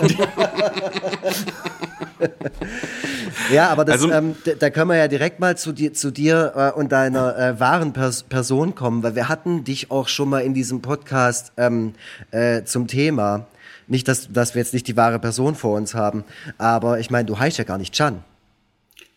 ja, 3.52 3.70
aber 3.70 3.86
das, 3.86 3.96
also, 3.96 4.12
ähm, 4.12 4.36
da 4.60 4.70
können 4.70 4.90
wir 4.90 4.98
ja 4.98 5.08
direkt 5.08 5.40
mal 5.40 5.58
zu 5.58 5.72
dir, 5.72 5.94
zu 5.94 6.12
dir 6.12 6.54
äh, 6.56 6.80
und 6.80 6.92
deiner 6.92 7.38
äh, 7.38 7.60
wahren 7.60 7.94
Pers 7.94 8.24
Person 8.24 8.76
kommen, 8.76 9.04
weil 9.04 9.16
wir 9.16 9.30
hatten 9.30 9.64
dich 9.64 9.92
auch 9.92 10.08
schon 10.08 10.30
mal 10.30 10.40
in 10.40 10.54
diesem 10.54 10.82
Podcast 10.82 11.52
ähm, 11.58 11.94
äh, 12.32 12.64
zum 12.64 12.88
Thema. 12.88 13.48
Nicht, 13.88 14.08
dass, 14.08 14.32
dass 14.32 14.56
wir 14.56 14.62
jetzt 14.62 14.74
nicht 14.74 14.88
die 14.88 14.96
wahre 14.96 15.20
Person 15.20 15.56
vor 15.56 15.76
uns 15.76 15.94
haben, 15.94 16.24
aber 16.58 17.00
ich 17.00 17.10
meine, 17.10 17.26
du 17.26 17.38
heißt 17.38 17.58
ja 17.58 17.64
gar 17.64 17.78
nicht 17.78 17.94
Chan. 17.94 18.24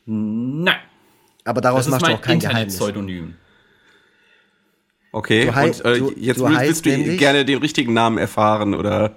Nein. 0.07 0.77
Aber 1.45 1.61
daraus 1.61 1.89
machst 1.89 2.07
du 2.07 2.13
auch 2.13 2.21
kein 2.21 2.41
Geheimnis. 2.41 2.77
Pseudonym. 2.77 3.35
Okay, 5.13 5.49
und 5.49 5.85
äh, 5.85 5.99
du, 5.99 6.13
jetzt 6.17 6.41
du 6.41 6.49
willst 6.49 6.85
du 6.85 7.17
gerne 7.17 7.45
den 7.45 7.59
richtigen 7.59 7.95
Namen 7.95 8.19
erfahren, 8.19 8.75
oder? 8.75 9.17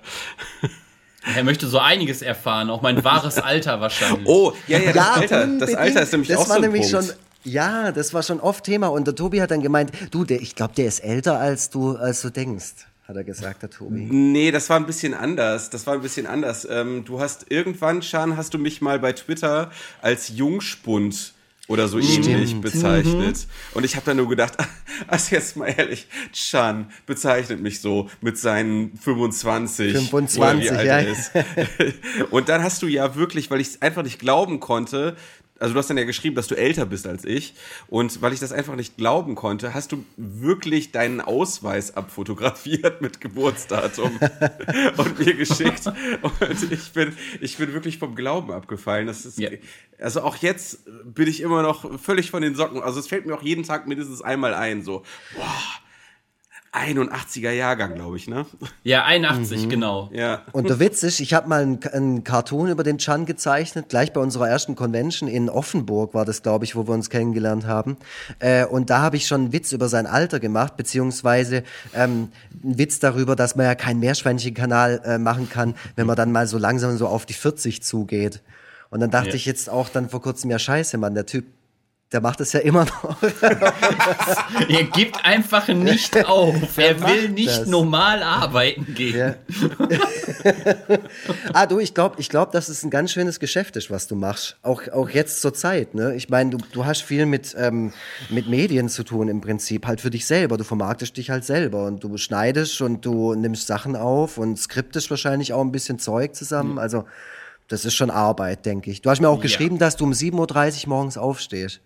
Er 1.36 1.44
möchte 1.44 1.68
so 1.68 1.80
einiges 1.80 2.22
erfahren, 2.22 2.70
auch 2.70 2.82
mein 2.82 3.04
wahres 3.04 3.38
Alter 3.38 3.82
wahrscheinlich. 3.82 4.26
Oh, 4.26 4.54
ja, 4.68 4.80
ja, 4.80 4.94
das, 4.94 4.96
ja, 4.96 5.12
Alter, 5.14 5.48
das 5.60 5.76
Alter 5.76 6.02
ist 6.04 6.12
nämlich 6.14 6.30
das 6.30 6.38
auch 6.38 6.42
war 6.42 6.48
so 6.48 6.54
ein 6.56 6.62
nämlich 6.62 6.90
Punkt. 6.90 7.08
schon 7.08 7.16
ja, 7.44 7.92
das 7.94 8.14
war 8.14 8.22
schon 8.22 8.40
oft 8.42 8.66
Thema 8.66 8.88
und 8.88 9.08
der 9.08 9.16
Tobi 9.16 9.42
hat 9.42 9.52
dann 9.52 9.62
gemeint, 9.62 9.92
du, 10.12 10.26
der, 10.26 10.42
ich 10.42 10.56
glaube, 10.56 10.74
der 10.76 10.88
ist 10.88 11.00
älter 11.00 11.40
als 11.40 11.70
du 11.70 11.96
als 11.96 12.22
du 12.22 12.30
denkst, 12.30 12.86
hat 13.08 13.16
er 13.16 13.24
gesagt, 13.24 13.64
der 13.64 13.70
Tobi. 13.70 14.08
Nee, 14.12 14.52
das 14.52 14.70
war 14.70 14.78
ein 14.78 14.86
bisschen 14.86 15.14
anders. 15.14 15.70
Das 15.70 15.88
war 15.88 15.94
ein 15.96 16.02
bisschen 16.02 16.28
anders. 16.28 16.68
Ähm, 16.70 17.06
du 17.06 17.20
hast 17.20 17.46
irgendwann, 17.50 18.02
Schan, 18.02 18.38
hast 18.38 18.54
du 18.54 18.58
mich 18.58 18.82
mal 18.82 19.00
bei 19.00 19.14
Twitter 19.14 19.72
als 20.02 20.30
Jungspund 20.30 21.34
oder 21.70 21.88
so 21.88 22.02
Stimmt. 22.02 22.28
ähnlich 22.28 22.60
bezeichnet. 22.60 23.38
Mhm. 23.38 23.76
Und 23.76 23.86
ich 23.86 23.96
habe 23.96 24.06
dann 24.08 24.18
nur 24.18 24.28
gedacht, 24.28 24.54
also 25.08 25.36
jetzt 25.36 25.56
mal 25.56 25.68
ehrlich, 25.68 26.08
Chan 26.34 26.92
bezeichnet 27.06 27.62
mich 27.62 27.80
so 27.80 28.10
mit 28.22 28.40
seinen 28.40 28.98
25, 28.98 29.94
25 30.10 30.72
ja. 30.72 31.00
Ist. 31.00 31.32
Und 32.32 32.50
dann 32.50 32.64
hast 32.64 32.82
du 32.82 32.88
ja 32.88 33.16
wirklich, 33.16 33.52
weil 33.52 33.62
ich 33.62 33.68
es 33.68 33.82
einfach 33.84 34.02
nicht 34.02 34.20
glauben 34.20 34.60
konnte, 34.60 35.16
also 35.60 35.74
du 35.74 35.80
hast 35.80 35.90
dann 35.90 35.98
ja 35.98 36.06
geschrieben, 36.06 36.36
dass 36.36 36.48
du 36.48 36.56
älter 36.56 36.86
bist 36.86 37.06
als 37.06 37.26
ich. 37.26 37.54
Und 37.88 38.22
weil 38.22 38.34
ich 38.34 38.40
das 38.40 38.52
einfach 38.52 38.76
nicht 38.76 38.98
glauben 38.98 39.36
konnte, 39.36 39.74
hast 39.74 39.92
du 39.92 40.06
wirklich 40.18 40.92
deinen 40.92 41.22
Ausweis 41.22 41.96
abfotografiert 41.96 43.02
mit 43.02 43.22
Geburtsdatum 43.22 44.20
und 44.98 45.20
mir 45.20 45.34
geschickt. 45.36 45.86
Und 46.22 46.72
ich 46.72 46.92
bin, 46.92 47.16
ich 47.42 47.58
bin 47.58 47.74
wirklich 47.74 47.98
vom 47.98 48.16
Glauben 48.16 48.52
abgefallen. 48.52 49.08
Das 49.08 49.26
ist, 49.26 49.40
ja. 49.40 49.50
also 50.00 50.22
auch 50.22 50.38
jetzt 50.38 50.80
bin 51.04 51.28
ich 51.28 51.42
immer 51.42 51.62
noch 51.62 52.00
völlig 52.00 52.32
von 52.32 52.42
den 52.42 52.56
Socken. 52.56 52.82
Also 52.82 53.00
es 53.00 53.08
fällt 53.08 53.26
mir 53.26 53.36
auch 53.36 53.44
jeden 53.44 53.64
Tag 53.64 53.88
mindestens 53.88 54.22
einmal 54.22 54.54
ein, 54.54 54.84
so, 54.84 55.04
boah 55.36 55.80
81er 56.72 57.52
Jahrgang, 57.52 57.96
glaube 57.96 58.18
ich, 58.18 58.28
ne? 58.28 58.46
Ja, 58.84 59.04
81, 59.04 59.66
mhm. 59.66 59.70
genau. 59.70 60.10
Ja. 60.14 60.44
Und 60.52 60.70
der 60.70 60.80
Witz 60.80 61.02
ist, 61.02 61.20
ich 61.20 61.34
habe 61.34 61.50
mal 61.50 61.64
einen, 61.64 61.84
einen 61.84 62.24
Cartoon 62.24 62.70
über 62.70 62.84
den 62.84 63.00
Chan 63.00 63.26
gezeichnet, 63.26 63.90
gleich 63.90 64.14
bei 64.14 64.22
unserer 64.22 64.48
ersten 64.48 64.76
Convention 64.76 65.28
in 65.28 65.50
Offenburg 65.50 66.14
war 66.14 66.26
das, 66.26 66.44
glaube 66.44 66.66
ich, 66.66 66.76
wo 66.76 66.88
wir 66.88 66.94
uns 66.94 67.10
kennengelernt 67.10 67.66
haben. 67.66 67.98
Äh, 68.38 68.66
und 68.66 68.92
da 68.92 69.02
habe 69.02 69.18
ich 69.18 69.26
schon 69.26 69.42
einen 69.42 69.54
Witz 69.54 69.72
über 69.72 69.90
sein 69.90 70.06
Alter 70.06 70.40
gemacht, 70.40 70.78
beziehungsweise 70.78 71.64
ähm, 71.96 72.30
einen 72.64 72.78
Witz 72.78 73.00
darüber, 73.00 73.36
dass 73.36 73.56
man 73.56 73.66
ja 73.66 73.74
keinen 73.74 74.00
Meerschweinchenkanal 74.00 75.02
äh, 75.04 75.18
machen 75.18 75.50
kann, 75.50 75.74
wenn 75.96 76.06
man 76.06 76.16
dann 76.16 76.32
mal 76.32 76.46
so 76.46 76.60
langsam 76.60 76.98
so 76.98 77.08
auf 77.08 77.26
die 77.26 77.34
40 77.34 77.82
zugeht. 77.82 78.42
Und 78.92 79.00
dann 79.00 79.12
dachte 79.12 79.30
ja. 79.30 79.36
ich 79.36 79.46
jetzt 79.46 79.70
auch 79.70 79.90
dann 79.90 80.10
vor 80.10 80.22
kurzem, 80.22 80.52
ja 80.52 80.60
scheiße, 80.60 80.98
Mann, 80.98 81.16
der 81.16 81.26
Typ 81.26 81.46
der 82.12 82.22
macht 82.22 82.42
es 82.42 82.54
ja 82.54 82.60
immer 82.62 82.86
noch. 82.86 83.18
er 84.70 84.84
gibt 84.84 85.24
einfach 85.24 85.68
nicht 85.68 86.26
auf. 86.26 86.56
Er, 86.80 87.02
will 87.02 87.30
nicht 87.30 87.50
das. 87.50 87.68
normal 87.68 88.24
arbeiten 88.24 88.94
gehen. 88.96 89.16
Ja. 89.16 89.36
ah, 91.54 91.66
du, 91.66 91.80
ich 91.80 91.94
glaube, 91.94 92.16
ich 92.20 92.30
glaub, 92.30 92.52
dass 92.52 92.70
es 92.70 92.84
ein 92.84 92.90
ganz 92.90 93.12
schönes 93.12 93.40
Geschäft 93.40 93.76
ist, 93.76 93.92
was 93.92 94.08
du 94.08 94.16
machst. 94.16 94.58
Auch, 94.64 94.88
auch 94.88 95.10
jetzt 95.10 95.42
zur 95.42 95.54
Zeit. 95.54 95.94
Ne? 95.94 96.16
Ich 96.16 96.30
meine, 96.30 96.52
du, 96.52 96.58
du 96.72 96.86
hast 96.86 97.02
viel 97.02 97.26
mit, 97.26 97.54
ähm, 97.60 97.92
mit 98.30 98.48
Medien 98.48 98.88
zu 98.88 99.04
tun 99.04 99.28
im 99.28 99.42
Prinzip. 99.42 99.86
Halt 99.86 100.00
für 100.00 100.10
dich 100.10 100.26
selber. 100.26 100.58
Du 100.58 100.64
vermarktest 100.64 101.18
dich 101.18 101.30
halt 101.30 101.44
selber. 101.44 101.86
Und 101.86 102.04
du 102.04 102.18
schneidest 102.18 102.82
und 102.82 103.06
du 103.06 103.36
nimmst 103.36 103.68
Sachen 103.68 103.96
auf 103.96 104.38
und 104.38 104.58
skriptest 104.58 105.10
wahrscheinlich 105.10 105.54
auch 105.54 105.62
ein 105.62 105.72
bisschen 105.72 106.00
Zeug 106.00 106.34
zusammen. 106.34 106.74
Mhm. 106.74 106.80
Also, 106.80 107.06
das 107.68 107.86
ist 107.86 107.94
schon 107.94 108.10
Arbeit, 108.10 108.66
denke 108.66 108.90
ich. 108.90 109.02
Du 109.02 109.10
hast 109.10 109.20
mir 109.20 109.30
auch 109.30 109.42
geschrieben, 109.42 109.76
ja. 109.76 109.80
dass 109.82 109.98
du 109.98 110.06
um 110.06 110.12
7.30 110.12 110.84
Uhr 110.84 110.90
morgens 110.90 111.18
aufstehst. 111.18 111.82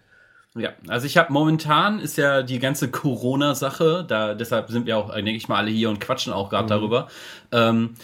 Ja, 0.55 0.69
also 0.87 1.07
ich 1.07 1.17
habe 1.17 1.33
momentan 1.33 1.99
ist 1.99 2.17
ja 2.17 2.43
die 2.43 2.59
ganze 2.59 2.91
Corona-Sache, 2.91 4.05
da 4.07 4.35
deshalb 4.35 4.69
sind 4.69 4.85
wir 4.85 4.97
auch, 4.97 5.13
denke 5.13 5.31
ich 5.31 5.47
mal, 5.47 5.57
alle 5.57 5.71
hier 5.71 5.89
und 5.89 5.99
quatschen 5.99 6.31
auch 6.31 6.49
gerade 6.49 6.65
mhm. 6.65 6.69
darüber. 6.69 7.07
Ähm, 7.51 7.95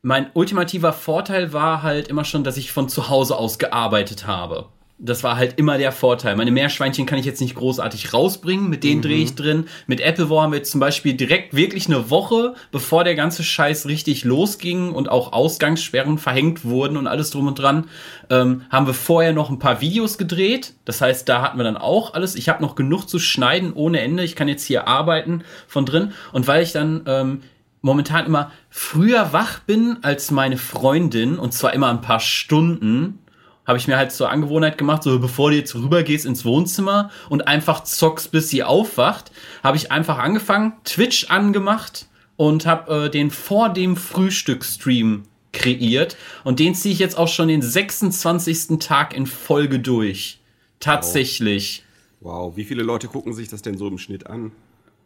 mein 0.00 0.30
ultimativer 0.34 0.92
Vorteil 0.92 1.52
war 1.52 1.82
halt 1.82 2.08
immer 2.08 2.24
schon, 2.24 2.44
dass 2.44 2.56
ich 2.56 2.72
von 2.72 2.88
zu 2.88 3.08
Hause 3.08 3.36
aus 3.36 3.58
gearbeitet 3.58 4.26
habe 4.26 4.68
das 5.04 5.22
war 5.22 5.36
halt 5.36 5.58
immer 5.58 5.76
der 5.76 5.92
Vorteil. 5.92 6.34
Meine 6.34 6.50
Meerschweinchen 6.50 7.04
kann 7.04 7.18
ich 7.18 7.26
jetzt 7.26 7.40
nicht 7.40 7.54
großartig 7.54 8.14
rausbringen, 8.14 8.70
mit 8.70 8.84
denen 8.84 8.98
mhm. 8.98 9.02
drehe 9.02 9.22
ich 9.22 9.34
drin. 9.34 9.66
Mit 9.86 10.00
Apple 10.00 10.30
War 10.30 10.44
haben 10.44 10.52
wir 10.52 10.62
zum 10.62 10.80
Beispiel 10.80 11.14
direkt 11.14 11.54
wirklich 11.54 11.86
eine 11.86 12.10
Woche, 12.10 12.54
bevor 12.72 13.04
der 13.04 13.14
ganze 13.14 13.44
Scheiß 13.44 13.86
richtig 13.86 14.24
losging 14.24 14.92
und 14.92 15.10
auch 15.10 15.32
Ausgangssperren 15.32 16.16
verhängt 16.16 16.64
wurden 16.64 16.96
und 16.96 17.06
alles 17.06 17.30
drum 17.30 17.48
und 17.48 17.58
dran, 17.58 17.88
ähm, 18.30 18.62
haben 18.70 18.86
wir 18.86 18.94
vorher 18.94 19.34
noch 19.34 19.50
ein 19.50 19.58
paar 19.58 19.82
Videos 19.82 20.16
gedreht. 20.16 20.72
Das 20.86 21.02
heißt, 21.02 21.28
da 21.28 21.42
hatten 21.42 21.58
wir 21.58 21.64
dann 21.64 21.76
auch 21.76 22.14
alles. 22.14 22.34
Ich 22.34 22.48
habe 22.48 22.62
noch 22.62 22.74
genug 22.74 23.06
zu 23.08 23.18
schneiden 23.18 23.74
ohne 23.74 24.00
Ende. 24.00 24.24
Ich 24.24 24.36
kann 24.36 24.48
jetzt 24.48 24.64
hier 24.64 24.88
arbeiten 24.88 25.44
von 25.68 25.84
drin. 25.84 26.12
Und 26.32 26.46
weil 26.46 26.62
ich 26.62 26.72
dann 26.72 27.02
ähm, 27.06 27.42
momentan 27.82 28.24
immer 28.24 28.50
früher 28.70 29.34
wach 29.34 29.60
bin 29.60 29.98
als 30.00 30.30
meine 30.30 30.56
Freundin, 30.56 31.38
und 31.38 31.52
zwar 31.52 31.74
immer 31.74 31.90
ein 31.90 32.00
paar 32.00 32.20
Stunden, 32.20 33.18
habe 33.66 33.78
ich 33.78 33.88
mir 33.88 33.96
halt 33.96 34.12
zur 34.12 34.30
Angewohnheit 34.30 34.78
gemacht, 34.78 35.02
so 35.02 35.18
bevor 35.18 35.50
du 35.50 35.56
jetzt 35.56 35.74
rübergehst 35.74 36.26
ins 36.26 36.44
Wohnzimmer 36.44 37.10
und 37.28 37.48
einfach 37.48 37.84
zockst, 37.84 38.30
bis 38.30 38.48
sie 38.48 38.62
aufwacht, 38.62 39.30
habe 39.62 39.76
ich 39.76 39.90
einfach 39.90 40.18
angefangen, 40.18 40.74
Twitch 40.84 41.30
angemacht 41.30 42.06
und 42.36 42.66
habe 42.66 43.06
äh, 43.06 43.10
den 43.10 43.30
vor 43.30 43.70
dem 43.70 43.96
Frühstück-Stream 43.96 45.24
kreiert 45.52 46.16
und 46.42 46.58
den 46.58 46.74
ziehe 46.74 46.92
ich 46.92 46.98
jetzt 46.98 47.16
auch 47.16 47.28
schon 47.28 47.48
den 47.48 47.62
26. 47.62 48.78
Tag 48.80 49.16
in 49.16 49.26
Folge 49.26 49.78
durch. 49.78 50.40
Tatsächlich. 50.80 51.84
Wow. 52.20 52.48
wow, 52.48 52.56
wie 52.56 52.64
viele 52.64 52.82
Leute 52.82 53.08
gucken 53.08 53.32
sich 53.32 53.48
das 53.48 53.62
denn 53.62 53.78
so 53.78 53.88
im 53.88 53.98
Schnitt 53.98 54.26
an? 54.26 54.52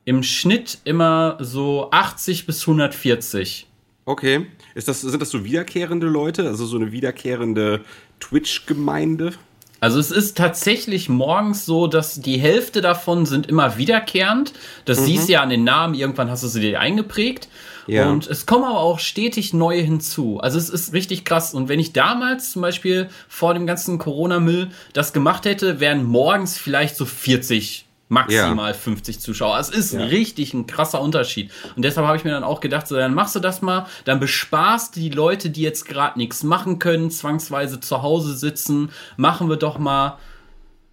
Im 0.05 0.23
Schnitt 0.23 0.79
immer 0.85 1.37
so 1.39 1.91
80 1.91 2.47
bis 2.47 2.63
140. 2.63 3.68
Okay. 4.09 4.47
Ist 4.75 4.89
das, 4.89 5.03
sind 5.03 5.21
das 5.21 5.29
so 5.29 5.45
wiederkehrende 5.45 6.07
Leute? 6.07 6.47
Also 6.47 6.65
so 6.65 6.79
eine 6.79 6.93
wiederkehrende 6.93 7.83
Twitch-Gemeinde? 8.21 9.35
Also 9.81 10.01
es 10.01 10.11
ist 10.11 10.39
tatsächlich 10.39 11.11
morgens 11.11 11.67
so, 11.67 11.87
dass 11.87 12.19
die 12.19 12.39
Hälfte 12.39 12.81
davon 12.81 13.27
sind 13.27 13.51
immer 13.51 13.77
wiederkehrend. 13.77 14.55
Das 14.87 15.01
mhm. 15.01 15.05
siehst 15.05 15.29
du 15.29 15.35
ja 15.35 15.43
an 15.43 15.51
den 15.51 15.63
Namen, 15.63 15.93
irgendwann 15.93 16.31
hast 16.31 16.43
du 16.43 16.49
sie 16.49 16.63
dir 16.63 16.81
eingeprägt. 16.81 17.51
Ja. 17.87 18.11
Und 18.11 18.27
es 18.27 18.47
kommen 18.47 18.65
aber 18.65 18.81
auch 18.81 18.99
stetig 18.99 19.53
neue 19.53 19.83
hinzu. 19.83 20.41
Also 20.41 20.57
es 20.57 20.71
ist 20.71 20.95
richtig 20.95 21.27
krass. 21.27 21.53
Und 21.53 21.69
wenn 21.69 21.79
ich 21.79 21.93
damals 21.93 22.53
zum 22.53 22.63
Beispiel 22.63 23.11
vor 23.29 23.53
dem 23.53 23.67
ganzen 23.67 23.99
Corona-Müll 23.99 24.71
das 24.95 25.13
gemacht 25.13 25.45
hätte, 25.45 25.81
wären 25.81 26.03
morgens 26.05 26.57
vielleicht 26.57 26.97
so 26.97 27.05
40 27.05 27.88
maximal 28.09 28.73
ja. 28.73 28.79
50 28.79 29.21
Zuschauer. 29.21 29.59
Es 29.59 29.69
ist 29.69 29.93
ja. 29.93 30.01
richtig 30.01 30.55
ein 30.55 30.67
krasser 30.67 31.01
Unterschied. 31.01 31.51
Und 31.77 31.85
deshalb 31.85 32.07
habe 32.07 32.17
ich 32.17 32.25
mir 32.25 32.31
dann 32.31 32.45
auch 32.45 32.61
gedacht, 32.61 32.87
so, 32.89 32.97
dann 32.97 33.15
machst 33.15 33.35
du 33.35 33.41
das 33.41 33.63
mal, 33.63 33.87
dann 34.05 34.21
besparst 34.21 34.97
die 34.97 35.11
Leute, 35.11 35.51
die 35.51 35.63
jetzt 35.63 35.85
gerade 35.85 36.19
nichts 36.19 36.43
machen 36.43 36.79
können, 36.79 37.11
zwangsweise 37.11 37.81
zu 37.81 38.03
Hause 38.03 38.37
sitzen, 38.37 38.91
machen 39.17 39.49
wir 39.49 39.57
doch 39.57 39.79
mal 39.79 40.19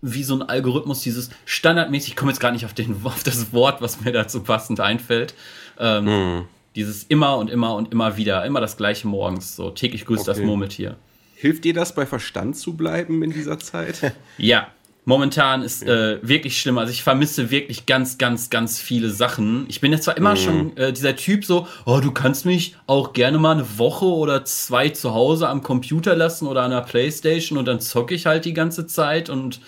wie 0.01 0.23
so 0.23 0.35
ein 0.35 0.43
Algorithmus, 0.43 1.01
dieses 1.01 1.29
standardmäßig, 1.45 2.11
ich 2.11 2.15
komme 2.15 2.31
jetzt 2.31 2.39
gar 2.39 2.51
nicht 2.51 2.65
auf, 2.65 2.73
den, 2.73 2.97
auf 3.03 3.23
das 3.23 3.53
Wort, 3.53 3.81
was 3.81 4.01
mir 4.01 4.11
dazu 4.11 4.43
passend 4.43 4.79
einfällt. 4.79 5.33
Ähm, 5.79 6.07
hm. 6.07 6.45
Dieses 6.75 7.03
immer 7.03 7.37
und 7.37 7.49
immer 7.49 7.75
und 7.75 7.91
immer 7.93 8.17
wieder, 8.17 8.45
immer 8.45 8.59
das 8.59 8.75
gleiche 8.75 9.07
morgens, 9.07 9.55
so 9.55 9.71
täglich 9.71 10.05
grüßt 10.05 10.27
okay. 10.27 10.39
das 10.39 10.45
Murmeltier. 10.45 10.97
Hilft 11.35 11.63
dir 11.63 11.73
das, 11.73 11.95
bei 11.95 12.05
Verstand 12.05 12.57
zu 12.57 12.75
bleiben 12.75 13.23
in 13.23 13.31
dieser 13.31 13.59
Zeit? 13.59 14.13
ja, 14.37 14.67
momentan 15.05 15.61
ist 15.61 15.83
äh, 15.83 16.19
wirklich 16.21 16.59
schlimm. 16.59 16.77
Also 16.77 16.91
ich 16.91 17.03
vermisse 17.03 17.51
wirklich 17.51 17.85
ganz, 17.85 18.17
ganz, 18.17 18.49
ganz 18.49 18.79
viele 18.79 19.09
Sachen. 19.09 19.65
Ich 19.69 19.79
bin 19.79 19.91
jetzt 19.91 20.03
zwar 20.03 20.17
immer 20.17 20.31
mhm. 20.31 20.37
schon 20.37 20.77
äh, 20.77 20.91
dieser 20.91 21.15
Typ 21.15 21.45
so, 21.45 21.67
oh, 21.85 21.99
du 22.01 22.11
kannst 22.11 22.45
mich 22.45 22.75
auch 22.87 23.13
gerne 23.13 23.37
mal 23.37 23.53
eine 23.53 23.77
Woche 23.77 24.05
oder 24.05 24.43
zwei 24.43 24.89
zu 24.89 25.13
Hause 25.13 25.47
am 25.47 25.63
Computer 25.63 26.15
lassen 26.15 26.47
oder 26.47 26.63
an 26.63 26.71
der 26.71 26.81
Playstation 26.81 27.57
und 27.57 27.65
dann 27.65 27.79
zocke 27.79 28.15
ich 28.15 28.25
halt 28.25 28.45
die 28.45 28.53
ganze 28.53 28.87
Zeit 28.87 29.29
und 29.29 29.61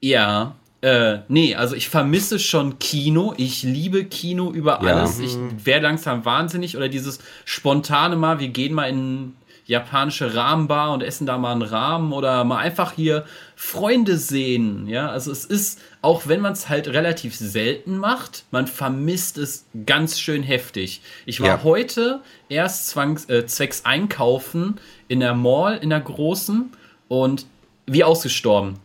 ja, 0.00 0.56
äh, 0.86 1.22
nee, 1.26 1.56
also 1.56 1.74
ich 1.74 1.88
vermisse 1.88 2.38
schon 2.38 2.78
Kino. 2.78 3.34
Ich 3.36 3.64
liebe 3.64 4.04
Kino 4.04 4.52
über 4.52 4.82
alles. 4.82 5.18
Ja. 5.18 5.24
Ich 5.24 5.66
werde 5.66 5.82
langsam 5.82 6.24
wahnsinnig 6.24 6.76
oder 6.76 6.88
dieses 6.88 7.18
spontane 7.44 8.14
mal, 8.14 8.38
wir 8.38 8.50
gehen 8.50 8.72
mal 8.72 8.88
in 8.88 9.34
japanische 9.64 10.36
Rahmenbar 10.36 10.92
und 10.92 11.02
essen 11.02 11.26
da 11.26 11.38
mal 11.38 11.50
einen 11.50 11.62
Rahmen 11.62 12.12
oder 12.12 12.44
mal 12.44 12.58
einfach 12.58 12.92
hier 12.92 13.24
Freunde 13.56 14.16
sehen. 14.16 14.86
Ja, 14.86 15.10
also 15.10 15.32
es 15.32 15.44
ist, 15.44 15.80
auch 16.02 16.28
wenn 16.28 16.40
man 16.40 16.52
es 16.52 16.68
halt 16.68 16.86
relativ 16.86 17.34
selten 17.34 17.98
macht, 17.98 18.44
man 18.52 18.68
vermisst 18.68 19.38
es 19.38 19.66
ganz 19.86 20.20
schön 20.20 20.44
heftig. 20.44 21.00
Ich 21.24 21.40
war 21.40 21.48
ja. 21.48 21.62
heute 21.64 22.20
erst 22.48 22.90
zwangs, 22.90 23.28
äh, 23.28 23.44
zwecks 23.46 23.84
Einkaufen 23.84 24.78
in 25.08 25.18
der 25.18 25.34
Mall, 25.34 25.78
in 25.78 25.90
der 25.90 26.00
großen 26.00 26.70
und 27.08 27.46
wie 27.86 28.04
ausgestorben. 28.04 28.78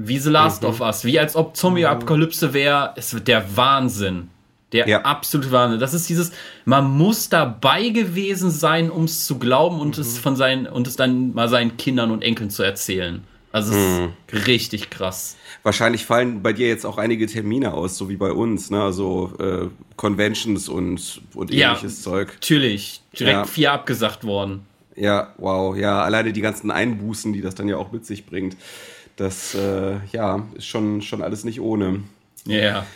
Wie 0.00 0.18
The 0.18 0.30
Last 0.30 0.62
mhm. 0.62 0.68
of 0.68 0.80
Us, 0.80 1.04
wie 1.04 1.18
als 1.18 1.34
ob 1.34 1.56
Zombie-Apokalypse 1.56 2.54
wäre. 2.54 2.92
Es 2.94 3.12
wird 3.12 3.26
der 3.26 3.56
Wahnsinn. 3.56 4.30
Der 4.70 4.86
ja. 4.86 5.00
absolute 5.00 5.50
Wahnsinn. 5.50 5.80
Das 5.80 5.92
ist 5.92 6.08
dieses, 6.08 6.30
man 6.64 6.88
muss 6.88 7.28
dabei 7.28 7.88
gewesen 7.88 8.50
sein, 8.50 8.90
um 8.90 9.04
es 9.04 9.26
zu 9.26 9.38
glauben 9.38 9.80
und 9.80 9.96
mhm. 9.96 10.02
es 10.02 10.18
von 10.18 10.36
seinen, 10.36 10.66
und 10.66 10.86
es 10.86 10.94
dann 10.94 11.34
mal 11.34 11.48
seinen 11.48 11.76
Kindern 11.78 12.12
und 12.12 12.22
Enkeln 12.22 12.50
zu 12.50 12.62
erzählen. 12.62 13.24
Also 13.50 13.72
es 13.72 13.98
mhm. 13.98 14.12
ist 14.30 14.46
richtig 14.46 14.90
krass. 14.90 15.36
Wahrscheinlich 15.64 16.04
fallen 16.04 16.42
bei 16.42 16.52
dir 16.52 16.68
jetzt 16.68 16.84
auch 16.84 16.98
einige 16.98 17.26
Termine 17.26 17.74
aus, 17.74 17.96
so 17.96 18.08
wie 18.08 18.16
bei 18.16 18.30
uns, 18.30 18.70
ne? 18.70 18.80
Also 18.82 19.32
äh, 19.40 19.68
Conventions 19.96 20.68
und, 20.68 21.22
und 21.34 21.50
ähnliches 21.50 22.04
ja, 22.04 22.10
Zeug. 22.10 22.34
Natürlich. 22.34 23.00
Direkt 23.18 23.36
ja. 23.36 23.44
vier 23.44 23.72
abgesagt 23.72 24.22
worden. 24.22 24.66
Ja, 24.94 25.32
wow. 25.38 25.76
Ja, 25.76 26.02
alleine 26.02 26.32
die 26.32 26.40
ganzen 26.40 26.70
Einbußen, 26.70 27.32
die 27.32 27.40
das 27.40 27.54
dann 27.54 27.68
ja 27.68 27.76
auch 27.76 27.90
mit 27.90 28.04
sich 28.04 28.26
bringt. 28.26 28.56
Das, 29.18 29.54
äh, 29.54 29.96
ja, 30.12 30.46
ist 30.54 30.66
schon, 30.66 31.02
schon 31.02 31.22
alles 31.22 31.44
nicht 31.44 31.60
ohne. 31.60 32.04
Ja. 32.46 32.56
Yeah. 32.56 32.86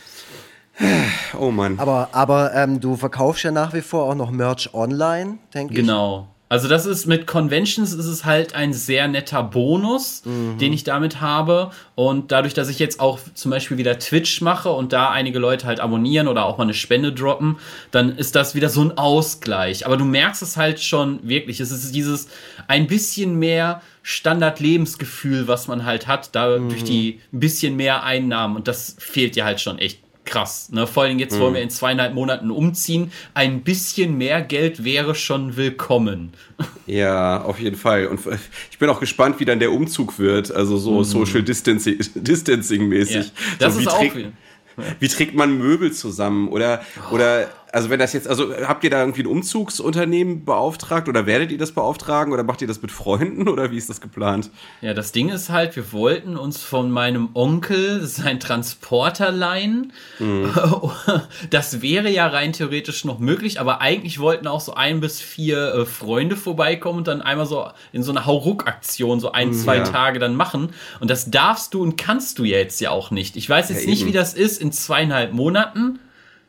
Oh 1.39 1.51
Mann. 1.51 1.79
Aber, 1.79 2.11
aber 2.13 2.55
ähm, 2.55 2.81
du 2.81 2.97
verkaufst 2.97 3.43
ja 3.43 3.51
nach 3.51 3.75
wie 3.75 3.83
vor 3.83 4.05
auch 4.05 4.15
noch 4.15 4.31
Merch 4.31 4.73
online, 4.73 5.39
denke 5.53 5.75
ich. 5.75 5.81
Genau. 5.81 6.29
Also 6.49 6.69
das 6.69 6.85
ist 6.85 7.07
mit 7.07 7.27
Conventions 7.27 7.95
ist 7.95 8.05
es 8.05 8.27
halt 8.27 8.55
ein 8.55 8.75
sehr 8.75 9.09
netter 9.09 9.43
Bonus, 9.43 10.23
mhm. 10.27 10.59
den 10.59 10.75
ich 10.75 10.85
damit 10.85 11.23
habe. 11.23 11.71
Und 11.95 12.31
dadurch, 12.31 12.53
dass 12.53 12.69
ich 12.69 12.79
jetzt 12.79 13.01
auch 13.01 13.19
zum 13.33 13.51
Beispiel 13.51 13.79
wieder 13.79 13.99
Twitch 13.99 14.43
mache 14.43 14.69
und 14.69 14.93
da 14.93 15.09
einige 15.09 15.39
Leute 15.39 15.67
halt 15.67 15.81
abonnieren 15.81 16.29
oder 16.29 16.45
auch 16.45 16.59
mal 16.59 16.65
eine 16.65 16.75
Spende 16.75 17.11
droppen, 17.11 17.57
dann 17.91 18.15
ist 18.15 18.35
das 18.35 18.55
wieder 18.55 18.69
so 18.69 18.83
ein 18.83 18.99
Ausgleich. 18.99 19.87
Aber 19.87 19.97
du 19.97 20.05
merkst 20.05 20.43
es 20.43 20.59
halt 20.59 20.81
schon 20.81 21.27
wirklich. 21.27 21.59
Es 21.59 21.71
ist 21.71 21.95
dieses 21.95 22.29
ein 22.69 22.87
bisschen 22.87 23.39
mehr 23.39 23.81
Standard-Lebensgefühl, 24.03 25.49
was 25.49 25.69
man 25.69 25.85
halt 25.85 26.07
hat, 26.07 26.35
da 26.35 26.59
mhm. 26.59 26.69
durch 26.69 26.85
die 26.85 27.21
ein 27.33 27.41
bisschen 27.41 27.77
mehr 27.77 28.03
Einnahmen. 28.03 28.57
Und 28.57 28.69
das 28.69 28.97
fehlt 28.99 29.37
dir 29.37 29.45
halt 29.45 29.61
schon 29.61 29.79
echt 29.79 30.01
krass. 30.25 30.71
Ne? 30.71 30.87
Vor 30.87 31.05
allem 31.05 31.19
jetzt 31.19 31.35
mhm. 31.35 31.41
wollen 31.41 31.55
wir 31.55 31.63
in 31.63 31.71
zweieinhalb 31.71 32.15
Monaten 32.15 32.51
umziehen. 32.51 33.13
Ein 33.35 33.63
bisschen 33.63 34.19
mehr 34.19 34.43
Geld 34.43 34.85
wäre 34.85 35.15
schon 35.15 35.57
willkommen. 35.57 36.33
Ja, 36.87 37.43
auf 37.43 37.61
jeden 37.61 37.77
Fall. 37.77 38.07
Und 38.07 38.21
ich 38.71 38.79
bin 38.79 38.89
auch 38.89 39.01
gespannt, 39.01 39.41
wie 39.41 39.45
dann 39.45 39.59
der 39.59 39.73
Umzug 39.73 40.19
wird. 40.19 40.53
Also 40.53 40.77
so 40.77 40.99
mhm. 40.99 41.05
Social 41.05 41.43
Distancing, 41.43 41.99
Distancing. 42.15 42.93
Ja, 42.93 43.23
das 43.59 43.75
so, 43.75 43.81
ist 43.81 43.89
auch 43.89 44.01
viel. 44.01 44.33
Wie 45.01 45.09
trägt 45.09 45.35
man 45.35 45.59
Möbel 45.59 45.93
zusammen? 45.93 46.49
Oder, 46.49 46.83
oh. 47.11 47.15
oder 47.15 47.51
also 47.73 47.89
wenn 47.89 47.99
das 47.99 48.13
jetzt, 48.13 48.29
also 48.29 48.55
habt 48.55 48.85
ihr 48.85 48.91
da 48.91 49.01
irgendwie 49.01 49.23
ein 49.23 49.27
Umzugsunternehmen 49.27 50.45
beauftragt 50.45 51.09
oder 51.09 51.25
werdet 51.25 51.51
ihr 51.51 51.57
das 51.57 51.73
beauftragen 51.73 52.35
oder 52.35 52.43
macht 52.43 52.61
ihr 52.61 52.69
das 52.69 52.83
mit 52.83 52.93
Freunden 52.93 53.49
oder 53.49 53.71
wie 53.71 53.79
ist 53.79 53.89
das 53.89 54.03
geplant? 54.03 54.51
Ja, 54.83 54.93
das 54.93 55.13
Ding 55.13 55.31
ist 55.31 55.49
halt, 55.49 55.75
wir 55.75 55.91
wollten 55.93 56.37
uns 56.37 56.63
von 56.63 56.91
meinem 56.91 57.31
Onkel 57.33 58.07
sein 58.07 58.39
Transporter 58.39 59.33
leihen. 59.33 59.93
Mhm. 60.19 60.53
Das 61.51 61.83
wäre 61.83 62.11
ja 62.11 62.27
rein 62.27 62.53
theoretisch 62.53 63.05
noch 63.05 63.19
möglich, 63.19 63.61
aber 63.61 63.81
eigentlich 63.81 64.19
wollten 64.19 64.47
auch 64.47 64.61
so 64.61 64.75
ein 64.75 65.01
bis 65.01 65.21
vier 65.21 65.75
äh, 65.75 65.87
Freunde 65.87 66.37
vorbeikommen 66.37 66.99
und 66.99 67.09
dann 67.09 67.23
einmal 67.23 67.47
so 67.47 67.69
in 67.93 68.03
so 68.03 68.13
eine 68.13 68.27
Hauruck-Aktion 68.27 69.21
so 69.21 69.33
ein, 69.33 69.49
mhm, 69.49 69.55
zwei 69.55 69.77
ja. 69.79 69.85
Tage 69.85 70.19
dann 70.19 70.35
machen. 70.35 70.71
Und 71.01 71.11
das 71.11 71.31
darfst 71.31 71.75
du 71.75 71.83
und 71.83 71.97
kannst 71.97 72.39
du 72.39 72.45
ja 72.45 72.59
jetzt 72.59 72.81
ja 72.81 72.91
auch 72.91 73.11
nicht. 73.11 73.37
Ich 73.37 73.49
weiß 73.49 73.71
jetzt 73.71 73.85
ja, 73.85 73.91
nicht, 73.91 74.07
wie 74.07 74.13
das 74.13 74.35
ist 74.35 74.61
in 74.61 74.73
zweieinhalb 74.73 75.33
Monaten. 75.33 75.99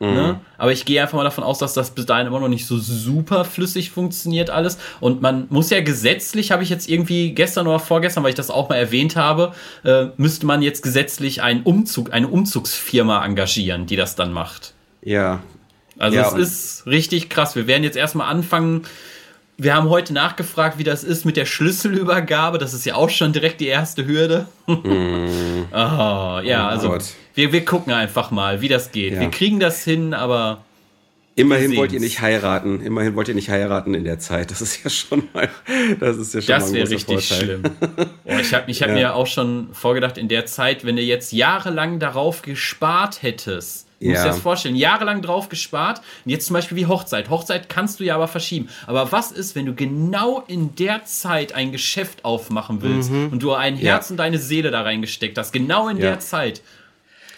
Ne? 0.00 0.08
Mhm. 0.08 0.14
Ne? 0.14 0.40
Aber 0.58 0.72
ich 0.72 0.84
gehe 0.84 1.00
einfach 1.00 1.16
mal 1.16 1.24
davon 1.24 1.44
aus, 1.44 1.58
dass 1.58 1.74
das 1.74 1.90
bis 1.90 2.06
dahin 2.06 2.26
immer 2.26 2.40
noch 2.40 2.48
nicht 2.48 2.66
so 2.66 2.78
super 2.78 3.44
flüssig 3.44 3.90
funktioniert 3.90 4.50
alles. 4.50 4.78
Und 5.00 5.22
man 5.22 5.46
muss 5.50 5.70
ja 5.70 5.80
gesetzlich, 5.80 6.50
habe 6.50 6.62
ich 6.62 6.70
jetzt 6.70 6.88
irgendwie 6.88 7.32
gestern 7.32 7.66
oder 7.66 7.78
vorgestern, 7.78 8.22
weil 8.22 8.30
ich 8.30 8.36
das 8.36 8.50
auch 8.50 8.68
mal 8.68 8.76
erwähnt 8.76 9.16
habe, 9.16 9.54
äh, 9.84 10.06
müsste 10.16 10.46
man 10.46 10.62
jetzt 10.62 10.82
gesetzlich 10.82 11.42
einen 11.42 11.62
Umzug, 11.62 12.12
eine 12.12 12.28
Umzugsfirma 12.28 13.24
engagieren, 13.24 13.86
die 13.86 13.96
das 13.96 14.16
dann 14.16 14.32
macht. 14.32 14.74
Ja. 15.02 15.40
Also 15.98 16.16
ja, 16.16 16.26
es 16.28 16.34
ist 16.34 16.86
richtig 16.86 17.28
krass. 17.28 17.54
Wir 17.54 17.66
werden 17.66 17.84
jetzt 17.84 17.96
erstmal 17.96 18.28
anfangen, 18.28 18.82
wir 19.56 19.74
haben 19.74 19.88
heute 19.88 20.12
nachgefragt, 20.12 20.78
wie 20.78 20.84
das 20.84 21.04
ist 21.04 21.24
mit 21.24 21.36
der 21.36 21.46
Schlüsselübergabe. 21.46 22.58
Das 22.58 22.74
ist 22.74 22.84
ja 22.84 22.96
auch 22.96 23.10
schon 23.10 23.32
direkt 23.32 23.60
die 23.60 23.68
erste 23.68 24.06
Hürde. 24.06 24.48
Mm. 24.66 25.66
oh, 25.72 26.40
ja, 26.42 26.66
oh 26.66 26.70
also 26.70 26.88
Gott. 26.88 27.04
Wir, 27.34 27.52
wir 27.52 27.64
gucken 27.64 27.92
einfach 27.92 28.30
mal, 28.30 28.60
wie 28.60 28.68
das 28.68 28.92
geht. 28.92 29.14
Ja. 29.14 29.20
Wir 29.20 29.30
kriegen 29.30 29.60
das 29.60 29.84
hin, 29.84 30.14
aber. 30.14 30.64
Immerhin 31.36 31.74
wollt 31.76 31.92
ihr 31.92 31.98
nicht 31.98 32.20
heiraten. 32.20 32.80
Immerhin 32.80 33.16
wollt 33.16 33.26
ihr 33.26 33.34
nicht 33.34 33.48
heiraten 33.48 33.92
in 33.94 34.04
der 34.04 34.20
Zeit. 34.20 34.52
Das 34.52 34.60
ist 34.60 34.84
ja 34.84 34.90
schon 34.90 35.28
mal, 35.32 35.48
das 35.98 36.16
ist 36.16 36.32
ja 36.34 36.40
schon 36.40 36.54
das 36.54 36.70
mal 36.70 36.80
ein 36.80 36.86
richtig 36.86 37.28
Vorteil. 37.28 37.44
schlimm. 37.44 37.62
Oh, 38.24 38.38
ich 38.40 38.54
habe 38.54 38.70
ich 38.70 38.82
hab 38.82 38.88
ja. 38.90 38.94
mir 38.94 39.14
auch 39.14 39.26
schon 39.26 39.68
vorgedacht, 39.72 40.16
in 40.16 40.28
der 40.28 40.46
Zeit, 40.46 40.84
wenn 40.84 40.96
du 40.96 41.02
jetzt 41.02 41.32
jahrelang 41.32 41.98
darauf 41.98 42.42
gespart 42.42 43.22
hättest, 43.22 43.84
Du 44.04 44.10
musst 44.10 44.24
dir 44.24 44.28
das 44.28 44.38
vorstellen, 44.38 44.76
jahrelang 44.76 45.22
drauf 45.22 45.48
gespart. 45.48 46.00
Und 46.24 46.30
jetzt 46.30 46.46
zum 46.46 46.54
Beispiel 46.54 46.76
wie 46.76 46.86
Hochzeit. 46.86 47.30
Hochzeit 47.30 47.68
kannst 47.68 48.00
du 48.00 48.04
ja 48.04 48.14
aber 48.16 48.28
verschieben. 48.28 48.68
Aber 48.86 49.12
was 49.12 49.32
ist, 49.32 49.54
wenn 49.54 49.64
du 49.64 49.74
genau 49.74 50.44
in 50.46 50.74
der 50.76 51.04
Zeit 51.04 51.54
ein 51.54 51.72
Geschäft 51.72 52.24
aufmachen 52.24 52.82
willst 52.82 53.10
mhm. 53.10 53.28
und 53.30 53.42
du 53.42 53.54
ein 53.54 53.76
Herz 53.76 54.08
ja. 54.08 54.12
und 54.12 54.16
deine 54.18 54.38
Seele 54.38 54.70
da 54.70 54.82
reingesteckt 54.82 55.38
hast? 55.38 55.52
Genau 55.52 55.88
in 55.88 55.96
ja. 55.96 56.10
der 56.10 56.20
Zeit. 56.20 56.60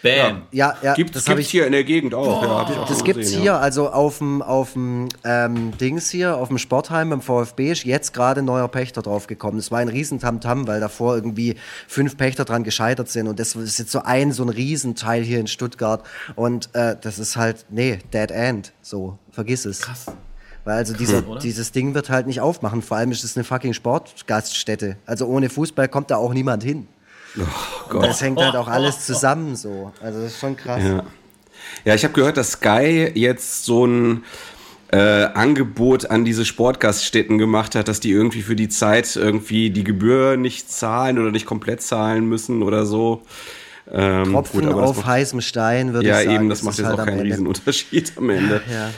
Bam. 0.07 0.41
Ja, 0.51 0.75
ja, 0.81 0.93
Gibt, 0.93 1.15
das 1.15 1.27
habe 1.27 1.41
ich 1.41 1.49
hier 1.49 1.65
in 1.65 1.71
der 1.71 1.83
Gegend 1.83 2.13
auch. 2.13 2.41
Ja, 2.41 2.63
das, 2.63 2.89
das 2.89 3.03
gibt 3.03 3.19
es 3.19 3.31
hier, 3.31 3.43
ja. 3.43 3.59
also 3.59 3.89
auf 3.89 4.19
dem 4.19 4.41
auf 4.41 4.73
dem 4.73 5.09
ähm, 5.23 5.77
Dings 5.77 6.09
hier, 6.09 6.37
auf 6.37 6.47
dem 6.47 6.57
Sportheim 6.57 7.09
beim 7.09 7.21
VfB 7.21 7.71
ist 7.71 7.83
jetzt 7.83 8.13
gerade 8.13 8.41
ein 8.41 8.45
neuer 8.45 8.67
Pächter 8.67 9.01
draufgekommen. 9.01 9.59
Es 9.59 9.71
war 9.71 9.79
ein 9.79 9.89
riesen 9.89 10.19
Tamtam, 10.19 10.67
weil 10.67 10.79
davor 10.79 11.15
irgendwie 11.15 11.55
fünf 11.87 12.17
Pächter 12.17 12.45
dran 12.45 12.63
gescheitert 12.63 13.09
sind 13.09 13.27
und 13.27 13.39
das 13.39 13.55
ist 13.55 13.79
jetzt 13.79 13.91
so 13.91 14.01
ein 14.03 14.31
so 14.31 14.43
ein 14.43 14.49
Riesenteil 14.49 15.23
hier 15.23 15.39
in 15.39 15.47
Stuttgart 15.47 16.03
und 16.35 16.69
äh, 16.73 16.95
das 16.99 17.19
ist 17.19 17.35
halt 17.37 17.65
nee 17.69 17.99
Dead 18.13 18.31
End, 18.31 18.73
so 18.81 19.17
vergiss 19.31 19.65
es. 19.65 19.81
Krass. 19.81 20.05
Weil 20.67 20.75
also 20.75 20.93
dieser, 20.93 21.21
dieses 21.39 21.71
Ding 21.71 21.93
wird 21.93 22.09
halt 22.09 22.27
nicht 22.27 22.41
aufmachen. 22.41 22.81
Vor 22.81 22.97
allem 22.97 23.11
ist 23.13 23.23
es 23.23 23.37
eine 23.37 23.45
fucking 23.45 23.71
Sportgaststätte. 23.71 24.97
Also 25.05 25.25
ohne 25.25 25.49
Fußball 25.49 25.87
kommt 25.87 26.11
da 26.11 26.17
auch 26.17 26.33
niemand 26.33 26.61
hin. 26.61 26.89
Oh 27.39 27.89
Gott. 27.89 28.03
Das 28.05 28.21
hängt 28.21 28.39
halt 28.39 28.55
auch 28.55 28.67
alles 28.67 29.05
zusammen 29.05 29.55
so. 29.55 29.91
Also 30.01 30.21
das 30.21 30.33
ist 30.33 30.39
schon 30.39 30.55
krass. 30.55 30.83
Ja, 30.83 31.03
ja 31.85 31.95
ich 31.95 32.03
habe 32.03 32.13
gehört, 32.13 32.37
dass 32.37 32.53
Sky 32.53 33.11
jetzt 33.13 33.65
so 33.65 33.85
ein 33.85 34.23
äh, 34.91 35.25
Angebot 35.25 36.09
an 36.09 36.23
diese 36.25 36.45
Sportgaststätten 36.45 37.37
gemacht 37.37 37.75
hat, 37.75 37.87
dass 37.87 37.99
die 37.99 38.11
irgendwie 38.11 38.41
für 38.41 38.55
die 38.55 38.69
Zeit 38.69 39.15
irgendwie 39.15 39.69
die 39.69 39.83
Gebühr 39.83 40.37
nicht 40.37 40.71
zahlen 40.71 41.19
oder 41.19 41.31
nicht 41.31 41.45
komplett 41.45 41.81
zahlen 41.81 42.25
müssen 42.25 42.63
oder 42.63 42.85
so. 42.85 43.23
Ähm, 43.91 44.31
Tropfen 44.31 44.65
gut, 44.65 44.73
auf 44.73 45.05
heißem 45.05 45.41
Stein, 45.41 45.93
würde 45.93 46.07
ja, 46.07 46.19
ich 46.19 46.25
sagen. 46.25 46.29
Ja, 46.31 46.39
eben, 46.41 46.49
das, 46.49 46.59
das 46.59 46.65
macht 46.65 46.77
jetzt 46.77 46.87
halt 46.87 46.99
auch 46.99 47.05
keinen 47.05 47.19
Riesenunterschied 47.21 48.13
am 48.17 48.29
Ende. 48.29 48.61
Ja. 48.71 48.89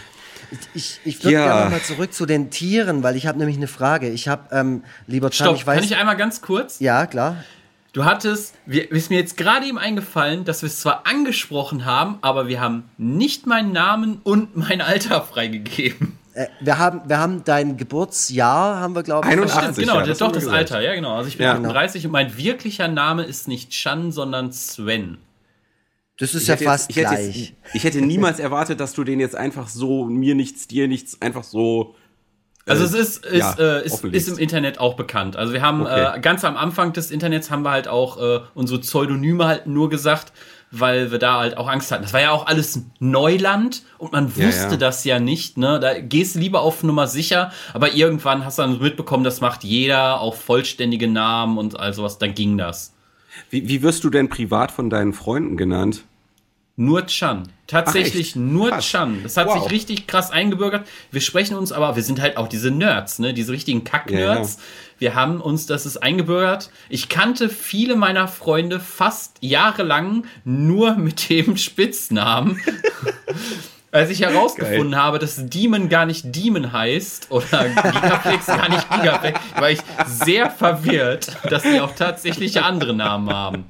Ich, 0.73 0.99
ich 1.05 1.23
würde 1.23 1.33
ja. 1.33 1.45
gerne 1.45 1.63
nochmal 1.65 1.81
zurück 1.81 2.11
zu 2.11 2.25
den 2.25 2.49
Tieren, 2.49 3.03
weil 3.03 3.15
ich 3.15 3.27
habe 3.27 3.37
nämlich 3.37 3.57
eine 3.57 3.67
Frage. 3.67 4.09
Ich 4.09 4.27
habe, 4.27 4.55
ähm, 4.55 4.83
lieber 5.05 5.29
Chan, 5.29 5.45
Stopp, 5.45 5.57
ich 5.57 5.67
weiß... 5.67 5.75
Kann 5.75 5.83
ich 5.83 5.95
einmal 5.95 6.17
ganz 6.17 6.41
kurz? 6.41 6.79
Ja, 6.79 7.05
klar. 7.05 7.43
Du 7.91 8.05
hattest, 8.05 8.53
wir, 8.67 8.91
ist 8.91 9.09
mir 9.09 9.17
jetzt 9.17 9.35
gerade 9.35 9.65
eben 9.65 9.79
eingefallen, 9.79 10.45
dass 10.45 10.61
wir 10.61 10.67
es 10.67 10.79
zwar 10.79 11.07
angesprochen 11.07 11.85
haben, 11.85 12.19
aber 12.21 12.47
wir 12.47 12.61
haben 12.61 12.83
nicht 12.97 13.47
meinen 13.47 13.71
Namen 13.71 14.21
und 14.23 14.55
mein 14.55 14.81
Alter 14.81 15.21
freigegeben. 15.21 16.19
Äh, 16.35 16.47
wir, 16.59 16.77
haben, 16.77 17.01
wir 17.07 17.17
haben 17.17 17.43
dein 17.43 17.77
Geburtsjahr, 17.77 18.79
haben 18.79 18.93
wir, 18.93 19.01
glaube 19.01 19.27
ich. 19.27 19.33
81, 19.33 19.83
genau, 19.83 19.99
ja, 19.99 20.05
das 20.05 20.19
doch 20.19 20.31
das 20.31 20.43
gesagt. 20.43 20.57
Alter, 20.57 20.81
ja, 20.81 20.93
genau. 20.93 21.15
Also 21.15 21.29
ich 21.29 21.37
bin 21.37 21.45
ja. 21.45 21.53
38 21.53 22.05
und 22.05 22.11
mein 22.11 22.37
wirklicher 22.37 22.87
Name 22.87 23.23
ist 23.23 23.47
nicht 23.47 23.71
Chan, 23.71 24.11
sondern 24.11 24.51
Sven. 24.51 25.17
Das 26.19 26.35
ist 26.35 26.43
ich 26.43 26.47
ja 26.49 26.57
fast 26.57 26.93
jetzt, 26.93 26.97
ich 26.97 27.03
gleich. 27.03 27.27
Hätte 27.27 27.39
jetzt, 27.39 27.53
ich 27.73 27.83
hätte 27.83 28.01
niemals 28.01 28.39
erwartet, 28.39 28.79
dass 28.79 28.93
du 28.93 29.03
den 29.03 29.19
jetzt 29.19 29.35
einfach 29.35 29.67
so, 29.67 30.05
mir 30.05 30.35
nichts, 30.35 30.67
dir 30.67 30.87
nichts, 30.87 31.19
einfach 31.21 31.43
so 31.43 31.95
also 32.69 32.83
es 32.83 32.93
ist, 32.93 33.25
ist, 33.25 33.37
ja, 33.37 33.53
äh, 33.59 33.85
ist, 33.85 34.03
ist, 34.03 34.27
im 34.27 34.37
Internet 34.37 34.79
auch 34.79 34.95
bekannt. 34.95 35.35
Also 35.35 35.53
wir 35.53 35.61
haben 35.61 35.81
okay. 35.81 36.17
äh, 36.17 36.19
ganz 36.19 36.43
am 36.43 36.57
Anfang 36.57 36.93
des 36.93 37.11
Internets 37.11 37.49
haben 37.49 37.63
wir 37.63 37.71
halt 37.71 37.87
auch 37.87 38.17
äh, 38.21 38.39
unsere 38.53 38.79
Pseudonyme 38.79 39.45
halt 39.45 39.67
nur 39.67 39.89
gesagt, 39.89 40.33
weil 40.71 41.11
wir 41.11 41.17
da 41.17 41.39
halt 41.39 41.57
auch 41.57 41.67
Angst 41.67 41.91
hatten. 41.91 42.03
Das 42.03 42.13
war 42.13 42.21
ja 42.21 42.31
auch 42.31 42.45
alles 42.45 42.83
Neuland 42.99 43.83
und 43.97 44.11
man 44.11 44.27
wusste 44.35 44.65
ja, 44.65 44.71
ja. 44.71 44.77
das 44.77 45.03
ja 45.03 45.19
nicht. 45.19 45.57
Ne? 45.57 45.79
Da 45.79 45.99
gehst 45.99 46.35
du 46.35 46.39
lieber 46.39 46.61
auf 46.61 46.83
Nummer 46.83 47.07
sicher, 47.07 47.51
aber 47.73 47.93
irgendwann 47.93 48.45
hast 48.45 48.59
du 48.59 48.63
dann 48.63 48.79
mitbekommen, 48.79 49.23
das 49.23 49.41
macht 49.41 49.63
jeder, 49.63 50.21
auch 50.21 50.35
vollständige 50.35 51.07
Namen 51.07 51.57
und 51.57 51.79
all 51.79 51.93
sowas, 51.93 52.17
dann 52.17 52.35
ging 52.35 52.57
das. 52.57 52.93
Wie, 53.49 53.67
wie 53.67 53.81
wirst 53.81 54.03
du 54.03 54.09
denn 54.09 54.29
privat 54.29 54.71
von 54.71 54.89
deinen 54.89 55.13
Freunden 55.13 55.57
genannt? 55.57 56.03
Nur 56.79 57.07
Chan. 57.07 57.43
Tatsächlich 57.67 58.37
nur 58.37 58.69
krass. 58.69 58.85
Chan. 58.85 59.19
Das 59.23 59.35
hat 59.35 59.47
wow. 59.47 59.61
sich 59.61 59.69
richtig 59.69 60.07
krass 60.07 60.31
eingebürgert. 60.31 60.87
Wir 61.11 61.19
sprechen 61.19 61.57
uns 61.57 61.73
aber, 61.73 61.97
wir 61.97 62.03
sind 62.03 62.21
halt 62.21 62.37
auch 62.37 62.47
diese 62.47 62.71
Nerds, 62.71 63.19
ne? 63.19 63.33
Diese 63.33 63.51
richtigen 63.51 63.83
Kack-Nerds. 63.83 64.55
Ja, 64.55 64.61
ja. 64.61 64.99
Wir 64.99 65.15
haben 65.15 65.41
uns, 65.41 65.65
das 65.65 65.85
ist 65.85 65.97
eingebürgert. 65.97 66.69
Ich 66.87 67.09
kannte 67.09 67.49
viele 67.49 67.97
meiner 67.97 68.29
Freunde 68.29 68.79
fast 68.79 69.35
jahrelang 69.41 70.23
nur 70.45 70.95
mit 70.95 71.29
dem 71.29 71.57
Spitznamen. 71.57 72.61
Als 73.91 74.09
ich 74.09 74.21
herausgefunden 74.21 74.91
Geil. 74.91 75.01
habe, 75.01 75.19
dass 75.19 75.49
Demon 75.49 75.89
gar 75.89 76.05
nicht 76.05 76.33
Demon 76.33 76.71
heißt 76.71 77.29
oder 77.29 77.67
Gigaplex 77.67 78.45
gar 78.45 78.69
nicht 78.69 78.89
Gigaplex, 78.89 79.39
war 79.57 79.69
ich 79.69 79.79
sehr 80.05 80.49
verwirrt, 80.49 81.35
dass 81.49 81.63
die 81.63 81.81
auch 81.81 81.93
tatsächlich 81.93 82.61
andere 82.61 82.93
Namen 82.93 83.29
haben. 83.33 83.65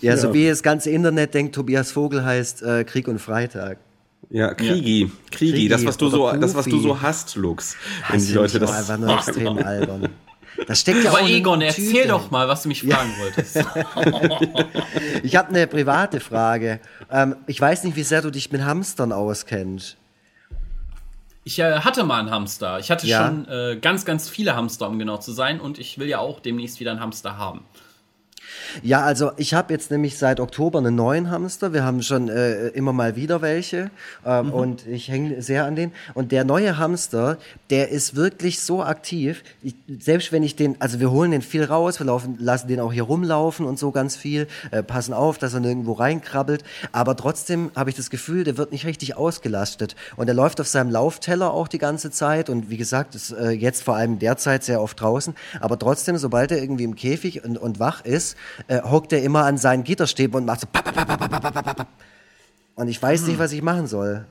Ja, 0.00 0.16
so 0.16 0.32
wie 0.32 0.48
das 0.48 0.62
ganze 0.62 0.90
Internet 0.90 1.34
denkt, 1.34 1.54
Tobias 1.54 1.92
Vogel 1.92 2.24
heißt 2.24 2.62
äh, 2.62 2.84
Krieg 2.84 3.08
und 3.08 3.18
Freitag. 3.18 3.78
Ja, 4.30 4.54
Kriegi, 4.54 5.02
ja. 5.02 5.10
Kriegi, 5.30 5.52
Kriegi, 5.52 5.68
das 5.68 5.84
was 5.84 5.96
du 5.96 6.08
so, 6.08 6.30
das 6.32 6.54
was 6.54 6.66
du 6.66 6.78
so 6.78 7.00
hast, 7.00 7.34
Lux. 7.36 7.76
Wenn 8.10 8.24
die 8.24 8.32
Leute 8.32 8.58
das 8.58 8.70
einfach 8.70 8.98
nur 8.98 9.14
extrem 9.16 9.58
albern. 9.58 10.08
Das 10.66 10.80
steckt 10.80 11.04
ja 11.04 11.10
Aber 11.10 11.20
auch 11.22 11.28
Egon, 11.28 11.60
erzähl 11.60 11.92
Tüte. 11.92 12.08
doch 12.08 12.30
mal, 12.30 12.48
was 12.48 12.62
du 12.62 12.68
mich 12.68 12.82
fragen 12.82 13.10
ja. 13.16 13.24
wolltest. 13.24 13.56
ich 15.22 15.36
habe 15.36 15.48
eine 15.50 15.66
private 15.66 16.20
Frage. 16.20 16.80
Ähm, 17.10 17.36
ich 17.46 17.60
weiß 17.60 17.84
nicht, 17.84 17.96
wie 17.96 18.02
sehr 18.02 18.22
du 18.22 18.30
dich 18.30 18.50
mit 18.50 18.62
Hamstern 18.62 19.12
auskennst. 19.12 19.96
Ich 21.44 21.58
äh, 21.60 21.80
hatte 21.80 22.04
mal 22.04 22.18
einen 22.18 22.30
Hamster. 22.30 22.78
Ich 22.80 22.90
hatte 22.90 23.06
ja. 23.06 23.26
schon 23.26 23.48
äh, 23.48 23.78
ganz, 23.80 24.04
ganz 24.04 24.28
viele 24.28 24.56
Hamster, 24.56 24.88
um 24.88 24.98
genau 24.98 25.18
zu 25.18 25.32
sein. 25.32 25.60
Und 25.60 25.78
ich 25.78 25.98
will 25.98 26.08
ja 26.08 26.18
auch 26.18 26.40
demnächst 26.40 26.80
wieder 26.80 26.90
einen 26.90 27.00
Hamster 27.00 27.38
haben. 27.38 27.64
Ja, 28.82 29.02
also 29.02 29.32
ich 29.36 29.54
habe 29.54 29.72
jetzt 29.72 29.90
nämlich 29.90 30.18
seit 30.18 30.40
Oktober 30.40 30.78
einen 30.78 30.94
neuen 30.94 31.30
Hamster. 31.30 31.72
Wir 31.72 31.84
haben 31.84 32.02
schon 32.02 32.28
äh, 32.28 32.68
immer 32.68 32.92
mal 32.92 33.16
wieder 33.16 33.42
welche 33.42 33.90
ähm, 34.24 34.46
mhm. 34.46 34.52
und 34.52 34.86
ich 34.86 35.08
hänge 35.08 35.42
sehr 35.42 35.64
an 35.64 35.76
den. 35.76 35.92
Und 36.14 36.32
der 36.32 36.44
neue 36.44 36.78
Hamster, 36.78 37.38
der 37.70 37.90
ist 37.90 38.16
wirklich 38.16 38.60
so 38.60 38.82
aktiv. 38.82 39.42
Ich, 39.62 39.74
selbst 40.00 40.32
wenn 40.32 40.42
ich 40.42 40.56
den, 40.56 40.80
also 40.80 41.00
wir 41.00 41.10
holen 41.10 41.30
den 41.30 41.42
viel 41.42 41.64
raus, 41.64 41.98
wir 42.00 42.06
laufen, 42.06 42.36
lassen 42.38 42.68
den 42.68 42.80
auch 42.80 42.92
hier 42.92 43.04
rumlaufen 43.04 43.66
und 43.66 43.78
so 43.78 43.90
ganz 43.90 44.16
viel, 44.16 44.46
äh, 44.70 44.82
passen 44.82 45.12
auf, 45.12 45.38
dass 45.38 45.54
er 45.54 45.60
nirgendwo 45.60 45.92
reinkrabbelt. 45.92 46.64
Aber 46.92 47.16
trotzdem 47.16 47.70
habe 47.74 47.90
ich 47.90 47.96
das 47.96 48.10
Gefühl, 48.10 48.44
der 48.44 48.56
wird 48.56 48.72
nicht 48.72 48.86
richtig 48.86 49.16
ausgelastet. 49.16 49.96
Und 50.16 50.28
er 50.28 50.34
läuft 50.34 50.60
auf 50.60 50.68
seinem 50.68 50.90
Laufteller 50.90 51.52
auch 51.52 51.68
die 51.68 51.78
ganze 51.78 52.10
Zeit. 52.10 52.48
Und 52.48 52.70
wie 52.70 52.76
gesagt, 52.76 53.14
ist 53.14 53.32
äh, 53.32 53.50
jetzt 53.50 53.82
vor 53.82 53.96
allem 53.96 54.18
derzeit 54.18 54.64
sehr 54.64 54.80
oft 54.80 55.00
draußen. 55.00 55.34
Aber 55.60 55.78
trotzdem, 55.78 56.16
sobald 56.16 56.50
er 56.50 56.60
irgendwie 56.60 56.84
im 56.84 56.94
Käfig 56.94 57.44
und, 57.44 57.58
und 57.58 57.78
wach 57.78 58.04
ist, 58.04 58.36
äh, 58.66 58.82
hockt 58.82 59.12
er 59.12 59.22
immer 59.22 59.44
an 59.44 59.58
seinen 59.58 59.84
Gitterstäben 59.84 60.36
und 60.36 60.44
macht 60.44 60.60
so. 60.60 60.66
Und 62.74 62.88
ich 62.88 63.02
weiß 63.02 63.22
hm. 63.22 63.28
nicht, 63.28 63.38
was 63.38 63.52
ich 63.52 63.62
machen 63.62 63.86
soll. 63.86 64.24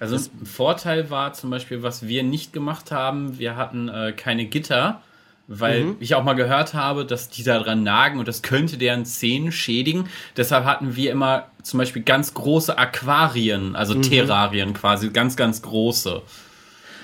Also 0.00 0.16
ein 0.16 0.46
Vorteil 0.46 1.10
war 1.10 1.32
zum 1.32 1.50
Beispiel, 1.50 1.82
was 1.82 2.06
wir 2.06 2.22
nicht 2.22 2.52
gemacht 2.52 2.92
haben, 2.92 3.38
wir 3.38 3.56
hatten 3.56 3.88
äh, 3.88 4.12
keine 4.12 4.44
Gitter, 4.46 5.02
weil 5.48 5.84
mhm. 5.84 5.96
ich 5.98 6.14
auch 6.14 6.22
mal 6.22 6.34
gehört 6.34 6.74
habe, 6.74 7.04
dass 7.04 7.30
die 7.30 7.42
da 7.42 7.58
dran 7.58 7.82
nagen 7.82 8.18
und 8.18 8.28
das 8.28 8.42
könnte 8.42 8.76
deren 8.76 9.04
Zähne 9.04 9.50
schädigen. 9.50 10.08
Deshalb 10.36 10.66
hatten 10.66 10.94
wir 10.94 11.10
immer 11.10 11.46
zum 11.62 11.78
Beispiel 11.78 12.02
ganz 12.02 12.34
große 12.34 12.78
Aquarien, 12.78 13.74
also 13.74 13.94
mhm. 13.94 14.02
Terrarien 14.02 14.72
quasi, 14.74 15.08
ganz, 15.08 15.36
ganz 15.36 15.62
große. 15.62 16.22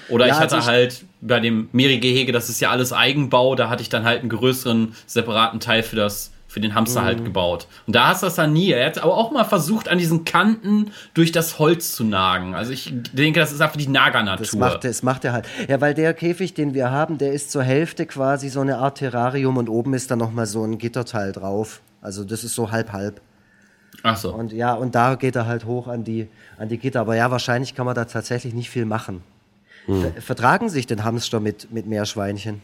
Oder 0.09 0.27
ja, 0.27 0.35
ich 0.35 0.41
hatte 0.41 0.57
also 0.57 0.69
ich 0.69 0.75
halt 0.75 1.05
bei 1.27 1.41
dem 1.41 1.69
Meri-Gehege, 1.73 2.33
das 2.33 2.49
ist 2.49 2.61
ja 2.61 2.71
alles 2.71 2.93
Eigenbau, 2.93 3.55
da 3.55 3.69
hatte 3.69 3.83
ich 3.83 3.89
dann 3.89 4.05
halt 4.05 4.21
einen 4.21 4.29
größeren 4.29 4.95
separaten 5.07 5.61
Teil 5.61 5.83
für 5.83 5.97
das 5.97 6.31
für 6.47 6.61
den 6.61 6.77
Hamster 6.77 7.03
halt 7.03 7.17
mhm. 7.17 7.23
halt 7.23 7.25
gebaut. 7.25 7.67
Und 7.85 7.97
da 7.97 8.07
hast 8.07 8.23
du 8.23 8.27
das 8.27 8.37
dann 8.37 8.53
nie. 8.53 8.71
Er 8.71 8.87
hat 8.87 9.03
aber 9.03 9.17
auch 9.17 9.33
mal 9.33 9.43
versucht, 9.43 9.89
an 9.89 9.99
diesen 9.99 10.25
Kanten 10.25 10.93
durch 11.13 11.33
das 11.33 11.59
Holz 11.59 11.97
zu 11.97 12.05
nagen. 12.05 12.55
Also 12.55 12.71
ich 12.71 12.95
denke, 13.13 13.41
das 13.41 13.51
ist 13.51 13.61
einfach 13.61 13.77
die 13.77 13.89
Nagernatur. 13.89 14.47
Das 14.47 14.55
macht, 14.55 14.85
das 14.85 15.03
macht 15.03 15.25
er 15.25 15.33
halt. 15.33 15.49
Ja, 15.67 15.81
weil 15.81 15.95
der 15.95 16.15
Käfig, 16.15 16.55
den 16.55 16.73
wir 16.73 16.93
haben, 16.93 17.19
der 17.19 17.33
ist 17.33 17.51
zur 17.51 17.65
Hälfte 17.65 18.07
quasi 18.07 18.51
so 18.51 18.61
eine 18.61 18.79
Art 18.79 18.99
Terrarium 18.99 19.57
und 19.57 19.69
oben 19.69 19.95
ist 19.95 20.13
dann 20.13 20.21
nochmal 20.21 20.47
so 20.47 20.63
ein 20.63 20.79
Gitterteil 20.79 21.33
drauf. 21.33 21.81
Also 22.01 22.23
das 22.23 22.45
ist 22.45 22.55
so 22.55 22.71
halb-halb. 22.71 23.21
Ach 24.05 24.17
so. 24.17 24.33
Und 24.33 24.53
ja, 24.53 24.75
und 24.75 24.95
da 24.95 25.17
geht 25.17 25.35
er 25.35 25.47
halt 25.47 25.65
hoch 25.65 25.89
an 25.89 26.05
die, 26.05 26.29
an 26.57 26.69
die 26.69 26.79
Gitter. 26.79 27.01
Aber 27.01 27.17
ja, 27.17 27.33
wahrscheinlich 27.33 27.75
kann 27.75 27.85
man 27.85 27.97
da 27.97 28.05
tatsächlich 28.05 28.55
nicht 28.55 28.71
viel 28.71 28.85
machen. 28.85 29.25
Hm. 29.87 30.15
Vertragen 30.21 30.69
sich 30.69 30.87
den 30.87 31.05
Hamster 31.05 31.41
mit, 31.41 31.71
mit 31.71 31.87
Meerschweinchen? 31.87 32.63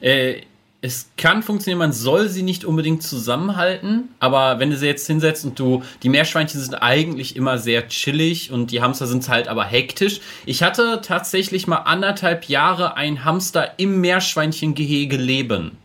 Äh, 0.00 0.42
es 0.84 1.10
kann 1.16 1.44
funktionieren, 1.44 1.78
man 1.78 1.92
soll 1.92 2.28
sie 2.28 2.42
nicht 2.42 2.64
unbedingt 2.64 3.04
zusammenhalten, 3.04 4.08
aber 4.18 4.58
wenn 4.58 4.70
du 4.70 4.76
sie 4.76 4.86
jetzt 4.86 5.06
hinsetzt 5.06 5.44
und 5.44 5.56
du, 5.56 5.84
die 6.02 6.08
Meerschweinchen 6.08 6.60
sind 6.60 6.74
eigentlich 6.74 7.36
immer 7.36 7.58
sehr 7.58 7.86
chillig 7.86 8.50
und 8.50 8.72
die 8.72 8.82
Hamster 8.82 9.06
sind 9.06 9.28
halt 9.28 9.46
aber 9.46 9.64
hektisch. 9.64 10.20
Ich 10.44 10.64
hatte 10.64 11.00
tatsächlich 11.00 11.68
mal 11.68 11.76
anderthalb 11.76 12.48
Jahre 12.48 12.96
ein 12.96 13.24
Hamster 13.24 13.78
im 13.78 14.00
Meerschweinchengehege 14.00 15.16
leben. 15.16 15.78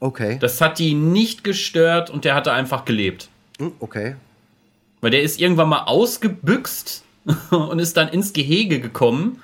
Okay. 0.00 0.36
Das 0.38 0.60
hat 0.60 0.78
die 0.78 0.92
nicht 0.92 1.42
gestört 1.42 2.10
und 2.10 2.26
der 2.26 2.34
hatte 2.34 2.52
einfach 2.52 2.84
gelebt. 2.84 3.30
Hm, 3.58 3.72
okay. 3.80 4.16
Weil 5.00 5.12
der 5.12 5.22
ist 5.22 5.40
irgendwann 5.40 5.70
mal 5.70 5.84
ausgebüxt 5.84 7.04
und 7.50 7.78
ist 7.78 7.96
dann 7.96 8.08
ins 8.08 8.34
Gehege 8.34 8.80
gekommen 8.80 9.40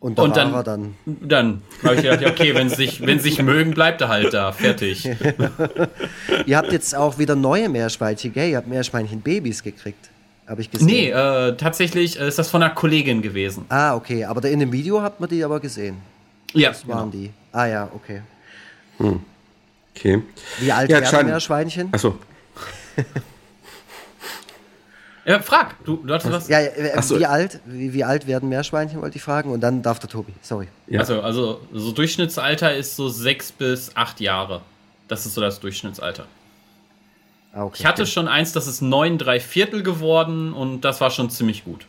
und, 0.00 0.18
da 0.18 0.22
und 0.22 0.36
dann, 0.36 0.52
war 0.52 0.60
er 0.60 0.64
dann. 0.64 0.94
Dann 1.06 1.62
habe 1.82 1.96
ich 1.96 2.02
gedacht, 2.02 2.24
okay, 2.24 2.54
wenn 2.54 2.68
sie 2.68 2.76
sich, 2.76 3.04
wenn 3.04 3.18
sich 3.18 3.42
mögen, 3.42 3.72
bleibt 3.72 4.00
er 4.00 4.08
halt 4.08 4.32
da. 4.32 4.52
Fertig. 4.52 5.04
Ihr 6.46 6.56
habt 6.56 6.72
jetzt 6.72 6.94
auch 6.94 7.18
wieder 7.18 7.34
neue 7.34 7.68
Meerschweinchen, 7.68 8.32
gell? 8.32 8.50
Ihr 8.50 8.58
habt 8.58 8.68
Meerschweinchen-Babys 8.68 9.62
gekriegt. 9.62 10.10
Habe 10.46 10.60
ich 10.60 10.70
gesehen. 10.70 10.86
Nee, 10.86 11.10
äh, 11.10 11.56
tatsächlich 11.56 12.16
ist 12.16 12.38
das 12.38 12.48
von 12.48 12.62
einer 12.62 12.74
Kollegin 12.74 13.22
gewesen. 13.22 13.66
Ah, 13.68 13.94
okay. 13.96 14.24
Aber 14.24 14.42
in 14.48 14.60
dem 14.60 14.72
Video 14.72 15.02
hat 15.02 15.20
man 15.20 15.28
die 15.28 15.44
aber 15.44 15.60
gesehen. 15.60 15.96
Ja. 16.54 16.70
Das 16.70 16.86
waren 16.86 17.10
genau. 17.10 17.24
die. 17.24 17.30
Ah, 17.52 17.66
ja, 17.66 17.90
okay. 17.94 18.22
Hm. 18.98 19.20
Okay. 19.94 20.22
Wie 20.60 20.72
alt 20.72 20.90
ja, 20.90 21.00
werden 21.00 21.26
Meerschweinchen? 21.26 21.88
Achso. 21.92 22.18
Ja, 25.28 25.40
frag. 25.40 25.84
Du, 25.84 25.96
du 25.98 26.14
hattest 26.14 26.32
was? 26.32 26.48
Ja, 26.48 26.58
äh, 26.58 27.02
so. 27.02 27.18
wie, 27.18 27.26
alt, 27.26 27.60
wie, 27.66 27.92
wie, 27.92 28.02
alt 28.02 28.26
werden 28.26 28.48
Meerschweinchen, 28.48 29.02
wollte 29.02 29.18
ich 29.18 29.22
fragen. 29.22 29.52
Und 29.52 29.60
dann 29.60 29.82
darf 29.82 29.98
der 29.98 30.08
Tobi. 30.08 30.32
Sorry. 30.40 30.68
Ja. 30.86 31.00
Also, 31.00 31.20
also 31.20 31.60
so 31.70 31.92
Durchschnittsalter 31.92 32.74
ist 32.74 32.96
so 32.96 33.10
sechs 33.10 33.52
bis 33.52 33.94
acht 33.94 34.20
Jahre. 34.20 34.62
Das 35.06 35.26
ist 35.26 35.34
so 35.34 35.42
das 35.42 35.60
Durchschnittsalter. 35.60 36.24
Ah, 37.52 37.64
okay, 37.64 37.76
ich 37.80 37.86
hatte 37.86 38.02
okay. 38.02 38.10
schon 38.10 38.26
eins, 38.26 38.52
das 38.52 38.66
ist 38.66 38.80
neun, 38.80 39.18
drei 39.18 39.38
Viertel 39.38 39.82
geworden 39.82 40.54
und 40.54 40.80
das 40.82 41.02
war 41.02 41.10
schon 41.10 41.28
ziemlich 41.28 41.64
gut. 41.64 41.84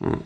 Hm. 0.00 0.20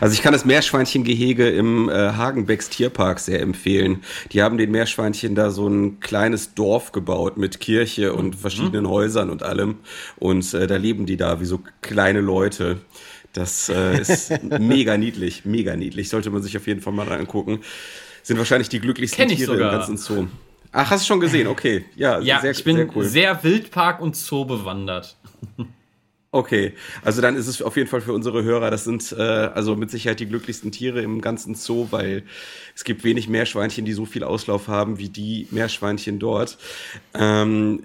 Also 0.00 0.14
ich 0.14 0.22
kann 0.22 0.32
das 0.32 0.44
Meerschweinchengehege 0.44 1.48
im 1.48 1.88
äh, 1.88 1.92
Hagenbecks 1.92 2.68
Tierpark 2.68 3.18
sehr 3.18 3.40
empfehlen. 3.40 4.02
Die 4.32 4.42
haben 4.42 4.58
den 4.58 4.70
Meerschweinchen 4.70 5.34
da 5.34 5.50
so 5.50 5.68
ein 5.68 6.00
kleines 6.00 6.54
Dorf 6.54 6.92
gebaut 6.92 7.36
mit 7.36 7.60
Kirche 7.60 8.12
und 8.12 8.34
mhm. 8.34 8.38
verschiedenen 8.38 8.88
Häusern 8.88 9.30
und 9.30 9.42
allem. 9.42 9.76
Und 10.16 10.52
äh, 10.54 10.66
da 10.66 10.76
leben 10.76 11.06
die 11.06 11.16
da 11.16 11.40
wie 11.40 11.44
so 11.44 11.60
kleine 11.80 12.20
Leute. 12.20 12.78
Das 13.32 13.68
äh, 13.68 14.00
ist 14.00 14.32
mega 14.58 14.96
niedlich, 14.96 15.44
mega 15.44 15.76
niedlich. 15.76 16.08
Sollte 16.08 16.30
man 16.30 16.42
sich 16.42 16.56
auf 16.56 16.66
jeden 16.66 16.80
Fall 16.80 16.92
mal 16.92 17.10
angucken. 17.10 17.60
Sind 18.22 18.38
wahrscheinlich 18.38 18.68
die 18.68 18.80
glücklichsten 18.80 19.28
Tiere 19.28 19.52
sogar. 19.52 19.72
im 19.72 19.78
ganzen 19.78 19.96
Zoo. 19.96 20.26
Ach, 20.70 20.90
hast 20.90 21.04
du 21.04 21.06
schon 21.06 21.20
gesehen? 21.20 21.48
Okay, 21.48 21.84
ja, 21.96 22.18
ja 22.20 22.40
sehr, 22.40 22.52
ich 22.52 22.64
bin 22.64 22.76
sehr, 22.76 22.96
cool. 22.96 23.04
sehr 23.04 23.44
Wildpark 23.44 24.00
und 24.00 24.16
Zoo 24.16 24.44
bewandert. 24.44 25.16
Okay, 26.34 26.72
also 27.04 27.20
dann 27.20 27.36
ist 27.36 27.46
es 27.46 27.60
auf 27.60 27.76
jeden 27.76 27.90
Fall 27.90 28.00
für 28.00 28.14
unsere 28.14 28.42
Hörer, 28.42 28.70
das 28.70 28.84
sind 28.84 29.12
äh, 29.12 29.20
also 29.20 29.76
mit 29.76 29.90
Sicherheit 29.90 30.18
die 30.18 30.26
glücklichsten 30.26 30.72
Tiere 30.72 31.02
im 31.02 31.20
ganzen 31.20 31.54
Zoo, 31.54 31.88
weil 31.90 32.22
es 32.74 32.84
gibt 32.84 33.04
wenig 33.04 33.28
Meerschweinchen, 33.28 33.84
die 33.84 33.92
so 33.92 34.06
viel 34.06 34.24
Auslauf 34.24 34.66
haben 34.66 34.96
wie 34.98 35.10
die 35.10 35.46
Meerschweinchen 35.50 36.18
dort. 36.18 36.56
Ähm, 37.12 37.84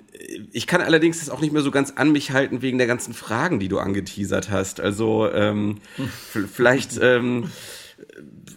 ich 0.54 0.66
kann 0.66 0.80
allerdings 0.80 1.20
das 1.20 1.30
auch 1.30 1.42
nicht 1.42 1.52
mehr 1.52 1.62
so 1.62 1.72
ganz 1.72 1.92
an 1.98 2.14
mich 2.14 2.32
halten 2.32 2.62
wegen 2.62 2.78
der 2.78 2.88
ganzen 2.88 3.14
Fragen, 3.14 3.60
die 3.60 3.68
du 3.68 3.80
angeteasert 3.80 4.50
hast. 4.50 4.80
Also 4.80 5.30
ähm, 5.30 5.80
vielleicht 6.24 6.98
ähm, 7.02 7.52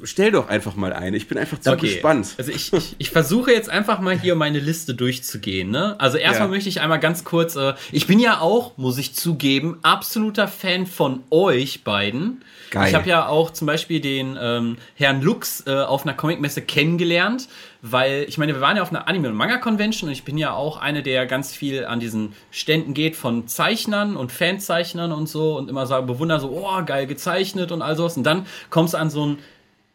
stell 0.05 0.33
doch 0.33 0.49
einfach 0.49 0.77
mal 0.77 0.93
eine. 0.93 1.17
Ich 1.17 1.29
bin 1.29 1.39
einfach 1.39 1.59
zu 1.59 1.71
okay. 1.71 1.93
gespannt. 1.93 2.35
Also 2.39 2.51
ich, 2.51 2.73
ich, 2.73 2.97
ich, 2.99 3.11
versuche 3.11 3.53
jetzt 3.53 3.69
einfach 3.69 4.01
mal 4.01 4.19
hier 4.19 4.35
meine 4.35 4.59
Liste 4.59 4.95
durchzugehen. 4.95 5.71
Ne? 5.71 5.97
Also 5.99 6.17
erstmal 6.17 6.49
ja. 6.49 6.55
möchte 6.55 6.69
ich 6.69 6.81
einmal 6.81 7.01
ganz 7.01 7.25
kurz, 7.25 7.57
äh, 7.57 7.75
ich 7.93 8.07
bin 8.07 8.19
ja 8.19 8.41
auch, 8.41 8.77
muss 8.77 8.99
ich 8.99 9.15
zugeben, 9.15 9.79
absoluter 9.83 10.49
Fan 10.49 10.87
von 10.87 11.23
euch 11.31 11.85
beiden. 11.85 12.43
Geil. 12.71 12.89
Ich 12.89 12.95
habe 12.95 13.09
ja 13.09 13.27
auch 13.27 13.51
zum 13.51 13.67
Beispiel 13.67 14.01
den 14.01 14.39
ähm, 14.41 14.77
Herrn 14.95 15.23
Lux 15.23 15.65
äh, 15.67 15.75
auf 15.75 16.05
einer 16.05 16.15
Comicmesse 16.15 16.63
kennengelernt, 16.63 17.49
weil 17.83 18.25
ich 18.29 18.39
meine, 18.39 18.55
wir 18.55 18.61
waren 18.61 18.77
ja 18.77 18.83
auf 18.83 18.91
einer 18.91 19.09
Anime- 19.09 19.29
und 19.29 19.35
Manga-Convention 19.35 20.09
und 20.09 20.13
ich 20.13 20.25
bin 20.25 20.39
ja 20.39 20.53
auch 20.53 20.77
eine, 20.77 21.03
der 21.03 21.27
ganz 21.27 21.53
viel 21.53 21.85
an 21.85 21.99
diesen 21.99 22.33
Ständen 22.53 22.95
geht 22.95 23.17
von 23.17 23.49
Zeichnern 23.49 24.17
und 24.17 24.31
Fanzeichnern 24.31 25.11
und 25.11 25.29
so 25.29 25.57
und 25.57 25.69
immer 25.69 25.87
so 25.87 26.01
bewundern 26.03 26.41
so, 26.41 26.51
oh, 26.51 26.85
geil 26.85 27.09
gezeichnet 27.09 27.73
und 27.73 27.83
all 27.83 27.97
sowas. 27.97 28.17
Und 28.17 28.23
dann 28.23 28.47
kommst 28.71 28.95
du 28.95 28.99
an 28.99 29.11
so 29.11 29.27
ein 29.27 29.39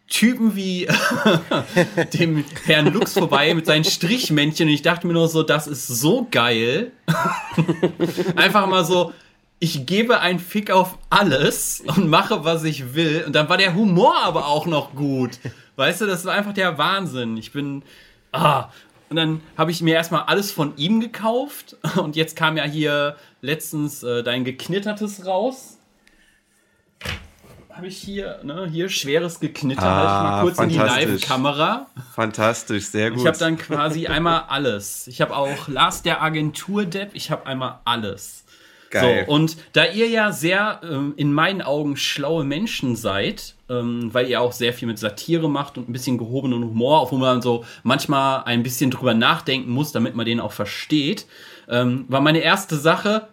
Typen 0.07 0.55
wie 0.55 0.87
dem 2.13 2.45
Herrn 2.65 2.93
Lux 2.93 3.13
vorbei 3.13 3.53
mit 3.53 3.65
seinen 3.65 3.83
Strichmännchen 3.83 4.67
und 4.67 4.73
ich 4.73 4.83
dachte 4.83 5.07
mir 5.07 5.13
nur 5.13 5.27
so, 5.27 5.43
das 5.43 5.67
ist 5.67 5.87
so 5.87 6.27
geil. 6.29 6.91
Einfach 8.35 8.67
mal 8.67 8.85
so, 8.85 9.13
ich 9.59 9.85
gebe 9.85 10.19
einen 10.19 10.39
Fick 10.39 10.69
auf 10.69 10.97
alles 11.09 11.81
und 11.85 12.07
mache, 12.07 12.43
was 12.43 12.63
ich 12.63 12.93
will. 12.93 13.23
Und 13.25 13.33
dann 13.33 13.49
war 13.49 13.57
der 13.57 13.73
Humor 13.73 14.15
aber 14.23 14.47
auch 14.47 14.67
noch 14.67 14.93
gut. 14.93 15.39
Weißt 15.75 16.01
du, 16.01 16.05
das 16.05 16.23
war 16.25 16.33
einfach 16.33 16.53
der 16.53 16.77
Wahnsinn. 16.77 17.37
Ich 17.37 17.51
bin. 17.51 17.83
Ah. 18.31 18.69
Und 19.09 19.17
dann 19.17 19.41
habe 19.57 19.71
ich 19.71 19.81
mir 19.81 19.95
erstmal 19.95 20.23
alles 20.23 20.51
von 20.51 20.75
ihm 20.77 20.99
gekauft. 20.99 21.77
Und 21.95 22.15
jetzt 22.15 22.35
kam 22.35 22.57
ja 22.57 22.63
hier 22.63 23.15
letztens 23.41 24.03
äh, 24.03 24.23
dein 24.23 24.43
geknittertes 24.43 25.25
raus 25.25 25.74
habe 27.75 27.87
ich 27.87 27.97
hier, 27.97 28.39
ne, 28.43 28.67
hier 28.71 28.87
schweres 28.87 29.39
Geknitter, 29.39 29.83
ah, 29.83 29.97
halt 29.97 30.23
mal 30.23 30.41
kurz 30.43 30.59
in 30.59 30.69
die 30.69 30.77
Live-Kamera. 30.77 31.87
Fantastisch, 32.13 32.85
sehr 32.85 33.11
gut. 33.11 33.19
Ich 33.19 33.27
habe 33.27 33.37
dann 33.37 33.57
quasi 33.57 34.07
einmal 34.07 34.43
alles. 34.47 35.07
Ich 35.07 35.19
habe 35.19 35.35
auch 35.35 35.67
Lars 35.67 36.01
der 36.01 36.21
Agentur-Depp, 36.21 37.11
ich 37.13 37.31
habe 37.31 37.45
einmal 37.45 37.79
alles. 37.83 38.45
Geil. 38.91 39.25
So, 39.27 39.33
und 39.33 39.57
da 39.73 39.85
ihr 39.85 40.07
ja 40.07 40.31
sehr 40.31 40.79
ähm, 40.89 41.13
in 41.17 41.33
meinen 41.33 41.61
Augen 41.61 41.97
schlaue 41.97 42.45
Menschen 42.45 42.95
seid, 42.95 43.55
ähm, 43.67 44.13
weil 44.13 44.29
ihr 44.29 44.39
auch 44.39 44.53
sehr 44.53 44.71
viel 44.71 44.87
mit 44.87 44.99
Satire 44.99 45.49
macht 45.49 45.77
und 45.77 45.89
ein 45.89 45.93
bisschen 45.93 46.17
gehobenen 46.17 46.63
Humor, 46.63 47.01
auf 47.01 47.11
wo 47.11 47.17
man 47.17 47.41
so 47.41 47.65
manchmal 47.83 48.43
ein 48.45 48.63
bisschen 48.63 48.91
drüber 48.91 49.13
nachdenken 49.13 49.71
muss, 49.71 49.91
damit 49.91 50.15
man 50.15 50.25
den 50.25 50.39
auch 50.39 50.53
versteht, 50.53 51.25
ähm, 51.67 52.05
war 52.07 52.21
meine 52.21 52.39
erste 52.39 52.77
Sache, 52.77 53.27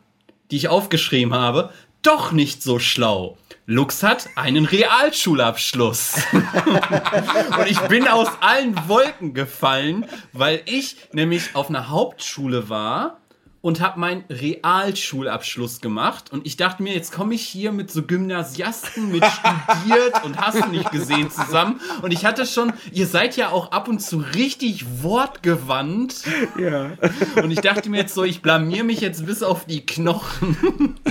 die 0.50 0.56
ich 0.56 0.68
aufgeschrieben 0.68 1.32
habe, 1.32 1.70
doch 2.02 2.32
nicht 2.32 2.62
so 2.62 2.80
schlau. 2.80 3.36
Lux 3.66 4.02
hat 4.02 4.28
einen 4.34 4.64
Realschulabschluss. 4.64 6.14
und 6.32 7.66
ich 7.68 7.78
bin 7.82 8.08
aus 8.08 8.28
allen 8.40 8.76
Wolken 8.88 9.34
gefallen, 9.34 10.04
weil 10.32 10.62
ich 10.66 10.96
nämlich 11.12 11.54
auf 11.54 11.68
einer 11.68 11.88
Hauptschule 11.88 12.68
war 12.68 13.18
und 13.60 13.80
habe 13.80 14.00
meinen 14.00 14.24
Realschulabschluss 14.28 15.80
gemacht. 15.80 16.32
Und 16.32 16.44
ich 16.44 16.56
dachte 16.56 16.82
mir, 16.82 16.92
jetzt 16.92 17.12
komme 17.12 17.34
ich 17.34 17.42
hier 17.42 17.70
mit 17.70 17.92
so 17.92 18.02
Gymnasiasten, 18.02 19.12
mit 19.12 19.24
studiert 19.24 20.24
und 20.24 20.38
hast 20.38 20.64
du 20.64 20.68
nicht 20.68 20.90
gesehen 20.90 21.30
zusammen. 21.30 21.80
Und 22.02 22.12
ich 22.12 22.26
hatte 22.26 22.44
schon, 22.44 22.72
ihr 22.90 23.06
seid 23.06 23.36
ja 23.36 23.50
auch 23.50 23.70
ab 23.70 23.86
und 23.86 24.00
zu 24.00 24.18
richtig 24.18 24.84
wortgewandt. 25.02 26.24
Ja. 26.58 26.90
Und 27.36 27.52
ich 27.52 27.60
dachte 27.60 27.88
mir 27.88 27.98
jetzt 27.98 28.14
so, 28.14 28.24
ich 28.24 28.42
blamier 28.42 28.82
mich 28.82 29.00
jetzt 29.00 29.24
bis 29.24 29.44
auf 29.44 29.66
die 29.66 29.86
Knochen. 29.86 30.98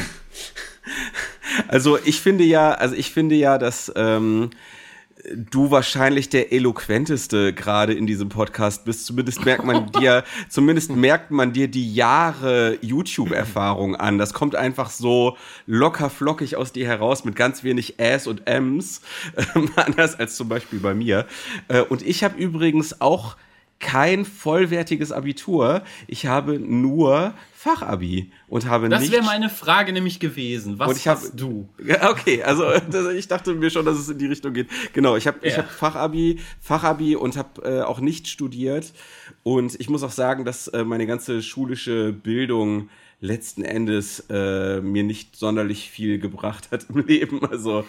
Also 1.68 1.98
ich 2.04 2.22
finde 2.22 2.44
ja, 2.44 2.72
also 2.72 2.96
ich 2.96 3.12
finde 3.12 3.36
ja, 3.36 3.58
dass 3.58 3.92
ähm, 3.96 4.52
du 5.36 5.72
wahrscheinlich 5.72 6.30
der 6.30 6.52
eloquenteste 6.52 7.54
gerade 7.54 7.94
in 7.94 8.08
diesem 8.08 8.30
Podcast 8.30 8.86
bist. 8.86 9.06
Zumindest 9.06 9.46
merkt 9.46 9.66
man 9.66 9.92
dir, 10.00 10.24
zumindest 10.50 10.92
merkt 10.96 11.32
man 11.32 11.54
dir 11.54 11.68
die 11.68 11.94
Jahre 11.94 12.78
YouTube-Erfahrung 12.82 13.96
an. 13.96 14.18
Das 14.18 14.34
kommt 14.34 14.56
einfach 14.56 14.90
so 14.90 15.38
locker 15.66 16.10
flockig 16.10 16.56
aus 16.56 16.72
dir 16.72 16.88
heraus 16.88 17.24
mit 17.26 17.36
ganz 17.36 17.64
wenig 17.64 18.00
Äs 18.00 18.28
und 18.28 18.48
Ms, 18.48 19.02
äh, 19.36 19.44
anders 19.76 20.18
als 20.18 20.36
zum 20.36 20.50
Beispiel 20.50 20.80
bei 20.80 20.94
mir. 20.94 21.26
Äh, 21.68 21.82
und 21.82 22.02
ich 22.02 22.24
habe 22.24 22.38
übrigens 22.38 23.02
auch 23.02 23.36
kein 23.80 24.26
vollwertiges 24.26 25.12
Abitur. 25.12 25.82
Ich 26.08 26.28
habe 26.28 26.60
nur 26.60 27.34
Fachabi 27.62 28.32
und 28.48 28.66
habe 28.66 28.90
das 28.90 29.02
nicht. 29.02 29.14
Das 29.14 29.20
wäre 29.20 29.26
meine 29.32 29.48
Frage 29.48 29.94
nämlich 29.94 30.20
gewesen. 30.20 30.80
Was 30.80 30.98
ich 30.98 31.08
hast 31.08 31.30
hab, 31.30 31.38
du? 31.38 31.70
Okay, 32.02 32.42
also 32.42 32.66
ich 33.12 33.28
dachte 33.28 33.54
mir 33.54 33.70
schon, 33.70 33.86
dass 33.86 34.00
es 34.00 34.10
in 34.10 34.18
die 34.18 34.26
Richtung 34.26 34.54
geht. 34.54 34.68
Genau, 34.94 35.16
ich 35.16 35.28
habe 35.28 35.38
ja. 35.44 35.48
ich 35.48 35.58
habe 35.60 35.68
Fachabi, 35.68 36.40
Fachabi 36.60 37.16
und 37.16 37.38
habe 37.38 37.62
äh, 37.62 37.82
auch 37.84 38.00
nicht 38.00 38.28
studiert 38.28 38.94
und 39.44 39.80
ich 39.80 39.92
muss 39.92 40.02
auch 40.02 40.12
sagen, 40.12 40.44
dass 40.44 40.70
äh, 40.70 40.84
meine 40.84 41.06
ganze 41.06 41.44
schulische 41.44 42.12
Bildung 42.12 42.90
letzten 43.20 43.64
Endes 43.64 44.26
äh, 44.32 44.82
mir 44.82 45.04
nicht 45.04 45.36
sonderlich 45.36 45.92
viel 45.92 46.18
gebracht 46.18 46.72
hat 46.72 46.88
im 46.90 47.06
Leben. 47.06 47.46
Also 47.46 47.86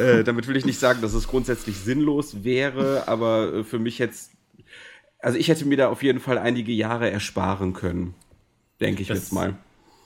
äh, 0.00 0.24
damit 0.24 0.48
will 0.48 0.56
ich 0.56 0.64
nicht 0.64 0.80
sagen, 0.80 1.00
dass 1.00 1.14
es 1.14 1.28
grundsätzlich 1.28 1.76
sinnlos 1.76 2.42
wäre, 2.42 3.06
aber 3.06 3.54
äh, 3.54 3.62
für 3.62 3.78
mich 3.78 4.00
jetzt, 4.00 4.32
also 5.20 5.38
ich 5.38 5.46
hätte 5.46 5.64
mir 5.64 5.76
da 5.76 5.90
auf 5.90 6.02
jeden 6.02 6.18
Fall 6.18 6.38
einige 6.38 6.72
Jahre 6.72 7.08
ersparen 7.08 7.72
können 7.72 8.16
denke 8.82 9.02
ich 9.02 9.08
das, 9.08 9.18
jetzt 9.18 9.32
mal. 9.32 9.56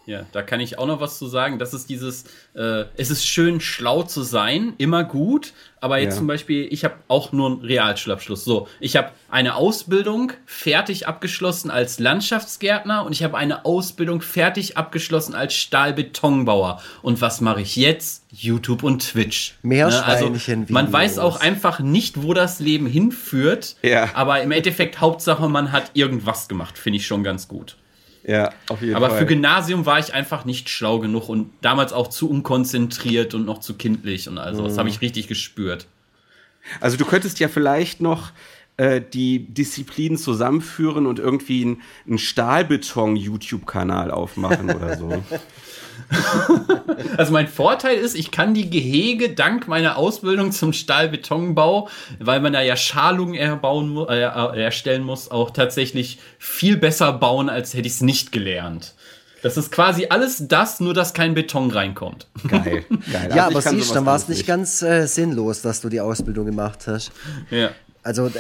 Ja, 0.07 0.25
da 0.31 0.43
kann 0.43 0.61
ich 0.61 0.79
auch 0.79 0.87
noch 0.87 1.01
was 1.01 1.19
zu 1.19 1.27
sagen. 1.27 1.59
Das 1.59 1.75
ist 1.75 1.91
dieses, 1.91 2.25
äh, 2.55 2.85
es 2.97 3.11
ist 3.11 3.27
schön, 3.27 3.61
schlau 3.61 4.05
zu 4.05 4.23
sein, 4.23 4.75
immer 4.79 5.03
gut. 5.03 5.53
Aber 5.81 5.99
jetzt 5.99 6.15
ja. 6.15 6.19
zum 6.19 6.29
Beispiel, 6.29 6.69
ich 6.71 6.85
habe 6.85 6.95
auch 7.09 7.33
nur 7.33 7.51
einen 7.51 7.61
Realschulabschluss. 7.61 8.45
So, 8.45 8.69
ich 8.79 8.97
habe 8.97 9.11
eine 9.29 9.57
Ausbildung 9.57 10.33
fertig 10.47 11.09
abgeschlossen 11.09 11.73
als 11.73 11.99
Landschaftsgärtner 11.99 13.05
und 13.05 13.13
ich 13.13 13.25
habe 13.25 13.37
eine 13.37 13.65
Ausbildung 13.65 14.23
fertig 14.23 14.77
abgeschlossen 14.77 15.35
als 15.35 15.55
Stahlbetonbauer. 15.55 16.81
Und 17.03 17.21
was 17.21 17.41
mache 17.41 17.63
ich 17.63 17.75
jetzt? 17.75 18.25
YouTube 18.31 18.85
und 18.85 19.11
Twitch. 19.11 19.57
Meerschweinchen. 19.63 20.61
Ne? 20.61 20.67
Also, 20.67 20.73
man 20.73 20.93
weiß 20.93 21.19
auch 21.19 21.41
einfach 21.41 21.81
nicht, 21.81 22.23
wo 22.23 22.33
das 22.33 22.61
Leben 22.61 22.87
hinführt. 22.87 23.75
Ja. 23.83 24.11
Aber 24.15 24.41
im 24.41 24.53
Endeffekt, 24.53 25.01
Hauptsache, 25.01 25.49
man 25.49 25.73
hat 25.73 25.91
irgendwas 25.95 26.47
gemacht. 26.47 26.79
Finde 26.79 26.99
ich 26.99 27.07
schon 27.09 27.25
ganz 27.25 27.49
gut. 27.49 27.77
Ja, 28.27 28.53
auf 28.69 28.83
jeden 28.83 28.97
Aber 28.97 29.11
Fall. 29.11 29.21
für 29.21 29.27
Gymnasium 29.27 29.87
war 29.87 30.01
ich 30.01 30.13
einfach 30.13 30.45
nicht 30.45 30.69
schlau 30.69 30.99
genug 30.99 31.29
und 31.29 31.53
damals 31.61 31.93
auch 31.93 32.09
zu 32.09 32.29
unkonzentriert 32.29 33.35
und 33.35 33.45
noch 33.45 33.61
zu 33.61 33.75
kindlich 33.75 34.29
und 34.29 34.39
also. 34.39 34.63
Mhm. 34.63 34.67
Das 34.67 34.79
habe 34.79 34.89
ich 34.89 35.01
richtig 35.01 35.29
gespürt. 35.29 35.87
Also 36.81 36.97
du 36.97 37.05
könntest 37.05 37.39
ja 37.39 37.47
vielleicht 37.47 38.01
noch 38.01 38.33
äh, 38.79 39.01
die 39.01 39.47
Disziplinen 39.47 40.19
zusammenführen 40.19 41.07
und 41.07 41.21
irgendwie 41.21 41.79
einen 42.07 42.19
Stahlbeton-YouTube-Kanal 42.19 44.11
aufmachen 44.11 44.75
oder 44.75 44.97
so. 44.97 45.09
also 47.17 47.33
mein 47.33 47.49
Vorteil 47.49 47.97
ist, 47.97 48.15
ich 48.15 48.31
kann 48.31 48.55
die 48.55 48.71
Gehege 48.71 49.31
dank 49.31 49.69
meiner 49.69 49.97
Ausbildung 49.97 50.53
zum 50.53 50.73
Stahlbetonbau, 50.73 51.89
weil 52.19 52.41
man 52.41 52.53
da 52.53 52.63
ja 52.63 52.77
Schalungen 52.77 53.35
erbauen, 53.35 53.97
äh, 54.09 54.23
äh, 54.23 54.63
erstellen 54.63 55.03
muss, 55.03 55.31
auch 55.31 55.51
tatsächlich 55.51 56.19
viel 56.39 56.77
besser 56.77 57.13
bauen, 57.13 57.49
als 57.49 57.75
hätte 57.75 57.87
ich 57.87 57.95
es 57.95 58.01
nicht 58.01 58.33
gelernt. 58.33 58.95
Das 59.43 59.57
ist 59.57 59.71
quasi 59.71 60.07
alles 60.09 60.49
das, 60.49 60.81
nur 60.81 60.95
dass 60.95 61.15
kein 61.15 61.35
Beton 61.35 61.71
reinkommt. 61.71 62.27
Geil. 62.49 62.85
Geil. 63.13 63.31
ja, 63.35 63.47
also 63.47 63.59
aber 63.59 63.63
siehst, 63.63 63.95
dann 63.95 64.07
war 64.07 64.17
es 64.17 64.29
nicht 64.29 64.47
ganz 64.47 64.83
äh, 64.83 65.07
sinnlos, 65.07 65.63
dass 65.63 65.81
du 65.81 65.89
die 65.89 66.01
Ausbildung 66.01 66.47
gemacht 66.47 66.87
hast. 66.87 67.13
Ja. 67.51 67.71
Also 68.03 68.31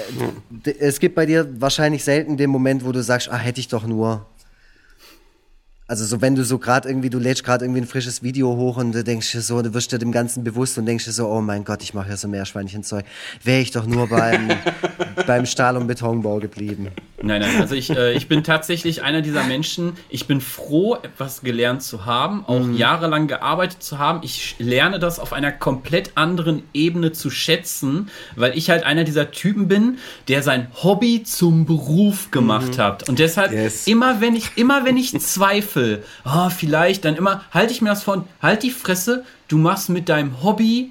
es 0.78 1.00
gibt 1.00 1.16
bei 1.16 1.26
dir 1.26 1.48
wahrscheinlich 1.60 2.04
selten 2.04 2.36
den 2.36 2.50
Moment, 2.50 2.84
wo 2.84 2.92
du 2.92 3.02
sagst, 3.02 3.28
ah, 3.30 3.36
hätte 3.36 3.60
ich 3.60 3.68
doch 3.68 3.84
nur. 3.84 4.26
Also 5.88 6.04
so 6.04 6.20
wenn 6.20 6.34
du 6.34 6.44
so 6.44 6.58
gerade 6.58 6.88
irgendwie, 6.88 7.10
du 7.10 7.20
lädst 7.20 7.44
gerade 7.44 7.64
irgendwie 7.64 7.82
ein 7.82 7.86
frisches 7.86 8.20
Video 8.20 8.56
hoch 8.56 8.76
und 8.76 8.90
du 8.90 9.04
denkst 9.04 9.30
dir 9.30 9.40
so, 9.40 9.62
du 9.62 9.72
wirst 9.72 9.92
dir 9.92 9.98
dem 9.98 10.10
Ganzen 10.10 10.42
bewusst 10.42 10.76
und 10.78 10.86
denkst 10.86 11.04
dir 11.04 11.12
so, 11.12 11.28
oh 11.28 11.40
mein 11.40 11.64
Gott, 11.64 11.80
ich 11.84 11.94
mache 11.94 12.08
ja 12.08 12.16
so 12.16 12.26
Meerschweinchenzeug. 12.26 13.04
Wäre 13.44 13.60
ich 13.60 13.70
doch 13.70 13.86
nur 13.86 14.08
beim, 14.08 14.48
beim 15.28 15.46
Stahl- 15.46 15.76
und 15.76 15.86
Betonbau 15.86 16.40
geblieben. 16.40 16.88
Nein, 17.22 17.40
nein, 17.40 17.60
also 17.60 17.76
ich, 17.76 17.90
äh, 17.90 18.14
ich 18.14 18.26
bin 18.26 18.42
tatsächlich 18.42 19.02
einer 19.02 19.22
dieser 19.22 19.44
Menschen. 19.44 19.92
Ich 20.08 20.26
bin 20.26 20.40
froh, 20.40 20.96
etwas 20.96 21.42
gelernt 21.42 21.82
zu 21.82 22.04
haben, 22.04 22.44
auch 22.46 22.64
mhm. 22.64 22.76
jahrelang 22.76 23.28
gearbeitet 23.28 23.82
zu 23.82 23.98
haben. 23.98 24.20
Ich 24.24 24.56
lerne 24.58 24.98
das 24.98 25.20
auf 25.20 25.32
einer 25.32 25.52
komplett 25.52 26.12
anderen 26.16 26.64
Ebene 26.74 27.12
zu 27.12 27.30
schätzen, 27.30 28.10
weil 28.34 28.58
ich 28.58 28.70
halt 28.70 28.82
einer 28.82 29.04
dieser 29.04 29.30
Typen 29.30 29.68
bin, 29.68 29.98
der 30.26 30.42
sein 30.42 30.66
Hobby 30.82 31.22
zum 31.22 31.64
Beruf 31.64 32.32
gemacht 32.32 32.76
mhm. 32.76 32.82
hat. 32.82 33.08
Und 33.08 33.20
deshalb, 33.20 33.52
yes. 33.52 33.86
immer 33.86 34.20
wenn 34.20 34.34
ich, 34.34 34.50
immer 34.56 34.84
wenn 34.84 34.96
ich 34.96 35.18
zweifle, 35.20 35.75
oh, 36.24 36.50
vielleicht, 36.50 37.04
dann 37.04 37.16
immer, 37.16 37.42
halte 37.50 37.72
ich 37.72 37.82
mir 37.82 37.90
das 37.90 38.02
von, 38.02 38.24
halt 38.42 38.62
die 38.62 38.70
Fresse, 38.70 39.24
du 39.48 39.58
machst 39.58 39.88
mit 39.88 40.08
deinem 40.08 40.42
Hobby 40.42 40.90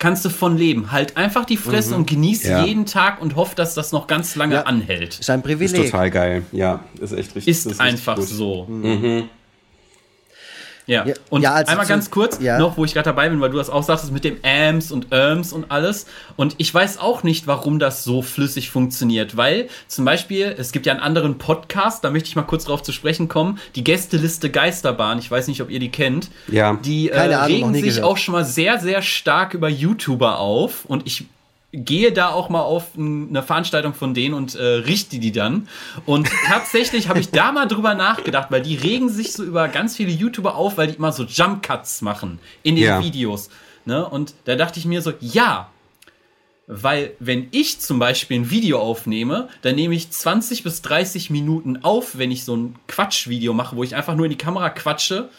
kannst 0.00 0.24
du 0.24 0.30
von 0.30 0.56
leben. 0.56 0.90
Halt 0.90 1.16
einfach 1.16 1.44
die 1.44 1.58
Fresse 1.58 1.90
mhm. 1.90 2.00
und 2.00 2.10
genieß 2.10 2.44
ja. 2.44 2.64
jeden 2.64 2.86
Tag 2.86 3.20
und 3.20 3.36
hoff, 3.36 3.54
dass 3.54 3.74
das 3.74 3.92
noch 3.92 4.08
ganz 4.08 4.34
lange 4.34 4.54
ja. 4.54 4.62
anhält. 4.62 5.20
Ist 5.20 5.30
ein 5.30 5.42
Privileg. 5.42 5.84
Ist 5.84 5.90
total 5.90 6.10
geil. 6.10 6.42
Ja, 6.50 6.80
ist 6.98 7.12
echt 7.12 7.36
richtig. 7.36 7.48
Ist, 7.48 7.66
ist 7.66 7.80
einfach 7.80 8.18
so. 8.18 8.64
Mhm. 8.64 9.28
Ja, 10.90 11.04
und 11.28 11.42
ja, 11.42 11.54
also 11.54 11.70
einmal 11.70 11.86
ganz 11.86 12.10
kurz 12.10 12.40
ja. 12.40 12.58
noch, 12.58 12.76
wo 12.76 12.84
ich 12.84 12.94
gerade 12.94 13.04
dabei 13.04 13.28
bin, 13.28 13.40
weil 13.40 13.50
du 13.50 13.58
das 13.58 13.70
auch 13.70 13.84
sagtest 13.84 14.12
mit 14.12 14.24
dem 14.24 14.38
Ams 14.42 14.90
und 14.90 15.12
Erms 15.12 15.52
und 15.52 15.70
alles. 15.70 16.06
Und 16.36 16.56
ich 16.58 16.74
weiß 16.74 16.98
auch 16.98 17.22
nicht, 17.22 17.46
warum 17.46 17.78
das 17.78 18.02
so 18.02 18.22
flüssig 18.22 18.70
funktioniert, 18.70 19.36
weil 19.36 19.68
zum 19.86 20.04
Beispiel, 20.04 20.52
es 20.58 20.72
gibt 20.72 20.86
ja 20.86 20.92
einen 20.92 21.02
anderen 21.02 21.38
Podcast, 21.38 22.02
da 22.02 22.10
möchte 22.10 22.28
ich 22.28 22.34
mal 22.34 22.42
kurz 22.42 22.64
drauf 22.64 22.82
zu 22.82 22.90
sprechen 22.90 23.28
kommen, 23.28 23.60
die 23.76 23.84
Gästeliste 23.84 24.50
Geisterbahn, 24.50 25.20
ich 25.20 25.30
weiß 25.30 25.46
nicht, 25.46 25.62
ob 25.62 25.70
ihr 25.70 25.78
die 25.78 25.90
kennt. 25.90 26.28
Ja. 26.48 26.76
Die 26.84 27.10
äh, 27.10 27.20
regen 27.20 27.72
sich 27.72 27.84
gehört. 27.84 28.02
auch 28.04 28.16
schon 28.16 28.32
mal 28.32 28.44
sehr, 28.44 28.80
sehr 28.80 29.00
stark 29.00 29.54
über 29.54 29.68
YouTuber 29.68 30.40
auf 30.40 30.86
und 30.86 31.06
ich 31.06 31.26
gehe 31.72 32.12
da 32.12 32.30
auch 32.30 32.48
mal 32.48 32.62
auf 32.62 32.88
eine 32.96 33.42
Veranstaltung 33.42 33.94
von 33.94 34.12
denen 34.12 34.34
und 34.34 34.54
äh, 34.54 34.62
richte 34.62 35.18
die 35.18 35.32
dann. 35.32 35.68
Und 36.04 36.28
tatsächlich 36.46 37.08
habe 37.08 37.20
ich 37.20 37.30
da 37.30 37.52
mal 37.52 37.66
drüber 37.66 37.94
nachgedacht, 37.94 38.50
weil 38.50 38.62
die 38.62 38.76
regen 38.76 39.08
sich 39.08 39.32
so 39.32 39.44
über 39.44 39.68
ganz 39.68 39.96
viele 39.96 40.10
YouTuber 40.10 40.56
auf, 40.56 40.78
weil 40.78 40.88
die 40.88 40.94
immer 40.94 41.12
so 41.12 41.24
Jump 41.24 41.62
Cuts 41.62 42.02
machen 42.02 42.40
in 42.62 42.74
den 42.74 42.84
ja. 42.84 43.02
Videos. 43.02 43.50
Ne? 43.84 44.06
Und 44.06 44.34
da 44.44 44.56
dachte 44.56 44.78
ich 44.78 44.84
mir 44.84 45.00
so, 45.00 45.12
ja, 45.20 45.70
weil 46.66 47.12
wenn 47.18 47.48
ich 47.50 47.80
zum 47.80 47.98
Beispiel 47.98 48.40
ein 48.40 48.50
Video 48.50 48.80
aufnehme, 48.80 49.48
dann 49.62 49.74
nehme 49.74 49.94
ich 49.94 50.10
20 50.10 50.62
bis 50.62 50.82
30 50.82 51.30
Minuten 51.30 51.78
auf, 51.82 52.18
wenn 52.18 52.30
ich 52.30 52.44
so 52.44 52.56
ein 52.56 52.76
Quatschvideo 52.86 53.52
mache, 53.52 53.76
wo 53.76 53.82
ich 53.82 53.96
einfach 53.96 54.14
nur 54.14 54.26
in 54.26 54.30
die 54.30 54.38
Kamera 54.38 54.70
quatsche. 54.70 55.30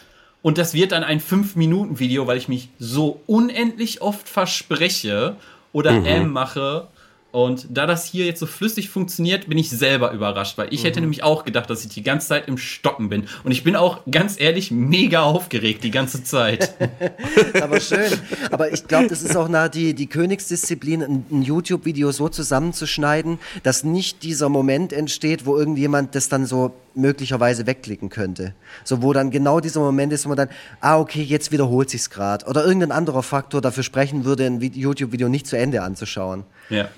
Und 0.42 0.58
das 0.58 0.74
wird 0.74 0.92
dann 0.92 1.04
ein 1.04 1.20
5-Minuten-Video, 1.20 2.26
weil 2.26 2.36
ich 2.36 2.48
mich 2.48 2.68
so 2.78 3.22
unendlich 3.26 4.02
oft 4.02 4.28
verspreche 4.28 5.36
oder 5.72 5.92
mhm. 5.92 6.06
M 6.06 6.32
mache. 6.32 6.88
Und 7.32 7.66
da 7.70 7.86
das 7.86 8.04
hier 8.04 8.26
jetzt 8.26 8.40
so 8.40 8.46
flüssig 8.46 8.90
funktioniert, 8.90 9.48
bin 9.48 9.56
ich 9.56 9.70
selber 9.70 10.12
überrascht, 10.12 10.58
weil 10.58 10.72
ich 10.72 10.82
mhm. 10.82 10.86
hätte 10.86 11.00
nämlich 11.00 11.22
auch 11.22 11.46
gedacht, 11.46 11.70
dass 11.70 11.82
ich 11.82 11.90
die 11.90 12.02
ganze 12.02 12.28
Zeit 12.28 12.46
im 12.46 12.58
Stocken 12.58 13.08
bin. 13.08 13.26
Und 13.42 13.52
ich 13.52 13.64
bin 13.64 13.74
auch 13.74 14.00
ganz 14.10 14.38
ehrlich 14.38 14.70
mega 14.70 15.22
aufgeregt 15.22 15.82
die 15.82 15.90
ganze 15.90 16.22
Zeit. 16.22 16.74
Aber 17.62 17.80
schön. 17.80 18.12
Aber 18.50 18.70
ich 18.70 18.86
glaube, 18.86 19.08
das 19.08 19.22
ist 19.22 19.34
auch 19.34 19.48
nah 19.48 19.70
die, 19.70 19.94
die 19.94 20.08
Königsdisziplin, 20.08 21.02
ein, 21.02 21.26
ein 21.30 21.42
YouTube-Video 21.42 22.12
so 22.12 22.28
zusammenzuschneiden, 22.28 23.38
dass 23.62 23.82
nicht 23.82 24.22
dieser 24.22 24.50
Moment 24.50 24.92
entsteht, 24.92 25.46
wo 25.46 25.56
irgendjemand 25.56 26.14
das 26.14 26.28
dann 26.28 26.44
so 26.44 26.74
möglicherweise 26.94 27.66
wegklicken 27.66 28.10
könnte. 28.10 28.54
So, 28.84 29.00
wo 29.00 29.14
dann 29.14 29.30
genau 29.30 29.60
dieser 29.60 29.80
Moment 29.80 30.12
ist, 30.12 30.26
wo 30.26 30.28
man 30.28 30.36
dann, 30.36 30.50
ah, 30.82 30.98
okay, 30.98 31.22
jetzt 31.22 31.50
wiederholt 31.50 31.88
sich's 31.88 32.10
gerade. 32.10 32.44
Oder 32.44 32.62
irgendein 32.62 32.92
anderer 32.92 33.22
Faktor 33.22 33.62
dafür 33.62 33.84
sprechen 33.84 34.26
würde, 34.26 34.44
ein 34.44 34.60
YouTube-Video 34.60 35.30
nicht 35.30 35.46
zu 35.46 35.56
Ende 35.56 35.80
anzuschauen. 35.80 36.44
Ja. 36.68 36.88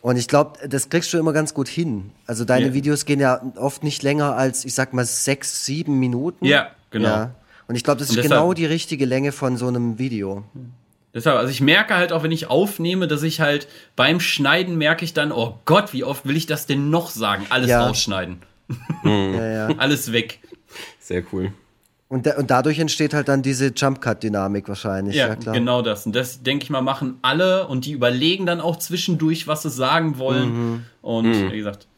Und 0.00 0.16
ich 0.16 0.28
glaube, 0.28 0.68
das 0.68 0.88
kriegst 0.88 1.12
du 1.12 1.18
immer 1.18 1.32
ganz 1.32 1.54
gut 1.54 1.68
hin. 1.68 2.10
Also 2.26 2.44
deine 2.44 2.68
ja. 2.68 2.74
Videos 2.74 3.04
gehen 3.04 3.20
ja 3.20 3.40
oft 3.56 3.82
nicht 3.82 4.02
länger 4.02 4.36
als, 4.36 4.64
ich 4.64 4.74
sag 4.74 4.92
mal, 4.92 5.04
sechs, 5.04 5.64
sieben 5.64 5.98
Minuten. 5.98 6.44
Ja, 6.44 6.70
genau. 6.90 7.08
Ja. 7.08 7.34
Und 7.68 7.74
ich 7.74 7.84
glaube, 7.84 7.98
das 7.98 8.10
ist 8.10 8.22
genau 8.22 8.52
die 8.52 8.66
richtige 8.66 9.04
Länge 9.06 9.32
von 9.32 9.56
so 9.56 9.66
einem 9.66 9.98
Video. 9.98 10.44
Deshalb, 11.12 11.38
also 11.38 11.50
ich 11.50 11.60
merke 11.60 11.94
halt 11.94 12.12
auch, 12.12 12.22
wenn 12.22 12.30
ich 12.30 12.48
aufnehme, 12.48 13.08
dass 13.08 13.22
ich 13.22 13.40
halt 13.40 13.68
beim 13.96 14.20
Schneiden 14.20 14.76
merke 14.76 15.04
ich 15.04 15.14
dann, 15.14 15.32
oh 15.32 15.58
Gott, 15.64 15.92
wie 15.92 16.04
oft 16.04 16.26
will 16.26 16.36
ich 16.36 16.46
das 16.46 16.66
denn 16.66 16.90
noch 16.90 17.10
sagen? 17.10 17.46
Alles 17.48 17.70
ja. 17.70 17.84
rausschneiden. 17.84 18.42
Mhm. 19.02 19.34
ja, 19.34 19.46
ja. 19.46 19.76
Alles 19.78 20.12
weg. 20.12 20.40
Sehr 21.00 21.22
cool. 21.32 21.52
Und, 22.08 22.26
da, 22.26 22.36
und 22.36 22.50
dadurch 22.50 22.78
entsteht 22.78 23.14
halt 23.14 23.26
dann 23.26 23.42
diese 23.42 23.72
Jump-Cut-Dynamik 23.74 24.68
wahrscheinlich. 24.68 25.16
Ja, 25.16 25.28
ja 25.28 25.52
genau 25.52 25.82
das. 25.82 26.06
Und 26.06 26.14
das, 26.14 26.42
denke 26.42 26.62
ich 26.62 26.70
mal, 26.70 26.80
machen 26.80 27.18
alle 27.22 27.66
und 27.66 27.84
die 27.84 27.92
überlegen 27.92 28.46
dann 28.46 28.60
auch 28.60 28.76
zwischendurch, 28.76 29.48
was 29.48 29.62
sie 29.62 29.70
sagen 29.70 30.18
wollen. 30.18 30.52
Mhm. 30.52 30.82
Und 31.02 31.30
mhm. 31.30 31.52
wie 31.52 31.58
gesagt, 31.58 31.88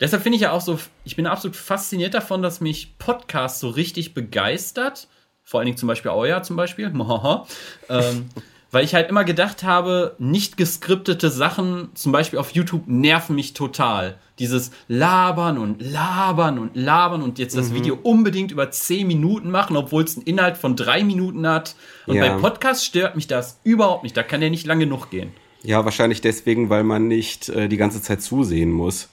deshalb 0.00 0.22
finde 0.22 0.36
ich 0.36 0.42
ja 0.42 0.52
auch 0.52 0.62
so, 0.62 0.78
ich 1.04 1.14
bin 1.14 1.26
absolut 1.26 1.56
fasziniert 1.56 2.14
davon, 2.14 2.40
dass 2.40 2.62
mich 2.62 2.96
Podcast 2.98 3.60
so 3.60 3.68
richtig 3.68 4.14
begeistert. 4.14 5.08
Vor 5.44 5.60
allen 5.60 5.66
Dingen 5.66 5.78
zum 5.78 5.88
Beispiel 5.88 6.10
euer 6.10 6.42
zum 6.42 6.56
Beispiel. 6.56 6.86
ähm, 7.90 8.30
weil 8.70 8.84
ich 8.84 8.94
halt 8.94 9.08
immer 9.08 9.24
gedacht 9.24 9.62
habe, 9.62 10.14
nicht 10.18 10.56
geskriptete 10.56 11.30
Sachen, 11.30 11.90
zum 11.94 12.12
Beispiel 12.12 12.38
auf 12.38 12.52
YouTube, 12.52 12.86
nerven 12.86 13.34
mich 13.34 13.52
total 13.52 14.18
dieses 14.40 14.70
Labern 14.88 15.58
und 15.58 15.82
Labern 15.82 16.58
und 16.58 16.74
Labern 16.74 17.22
und 17.22 17.38
jetzt 17.38 17.56
das 17.56 17.70
mhm. 17.70 17.74
Video 17.74 17.98
unbedingt 18.02 18.50
über 18.50 18.70
10 18.70 19.06
Minuten 19.06 19.50
machen, 19.50 19.76
obwohl 19.76 20.02
es 20.02 20.16
einen 20.16 20.26
Inhalt 20.26 20.56
von 20.56 20.76
3 20.76 21.04
Minuten 21.04 21.46
hat. 21.46 21.76
Und 22.06 22.16
ja. 22.16 22.26
bei 22.26 22.40
Podcasts 22.40 22.84
stört 22.84 23.16
mich 23.16 23.26
das 23.26 23.60
überhaupt 23.62 24.02
nicht. 24.02 24.16
Da 24.16 24.22
kann 24.22 24.40
der 24.40 24.50
nicht 24.50 24.66
lange 24.66 24.86
genug 24.86 25.10
gehen. 25.10 25.32
Ja, 25.62 25.84
wahrscheinlich 25.84 26.22
deswegen, 26.22 26.70
weil 26.70 26.84
man 26.84 27.06
nicht 27.06 27.50
äh, 27.50 27.68
die 27.68 27.76
ganze 27.76 28.00
Zeit 28.00 28.22
zusehen 28.22 28.72
muss. 28.72 29.10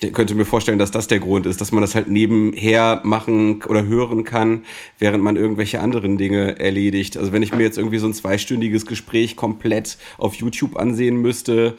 Ich 0.00 0.12
könnte 0.12 0.34
mir 0.34 0.44
vorstellen, 0.44 0.78
dass 0.78 0.90
das 0.90 1.06
der 1.06 1.20
Grund 1.20 1.46
ist, 1.46 1.60
dass 1.60 1.70
man 1.70 1.82
das 1.82 1.94
halt 1.94 2.08
nebenher 2.08 3.00
machen 3.04 3.62
oder 3.64 3.84
hören 3.84 4.24
kann, 4.24 4.64
während 4.98 5.22
man 5.22 5.36
irgendwelche 5.36 5.80
anderen 5.80 6.18
Dinge 6.18 6.58
erledigt. 6.58 7.16
Also 7.16 7.32
wenn 7.32 7.42
ich 7.42 7.52
mir 7.54 7.62
jetzt 7.62 7.78
irgendwie 7.78 7.98
so 7.98 8.06
ein 8.06 8.14
zweistündiges 8.14 8.86
Gespräch 8.86 9.36
komplett 9.36 9.98
auf 10.18 10.34
YouTube 10.34 10.76
ansehen 10.76 11.16
müsste, 11.16 11.76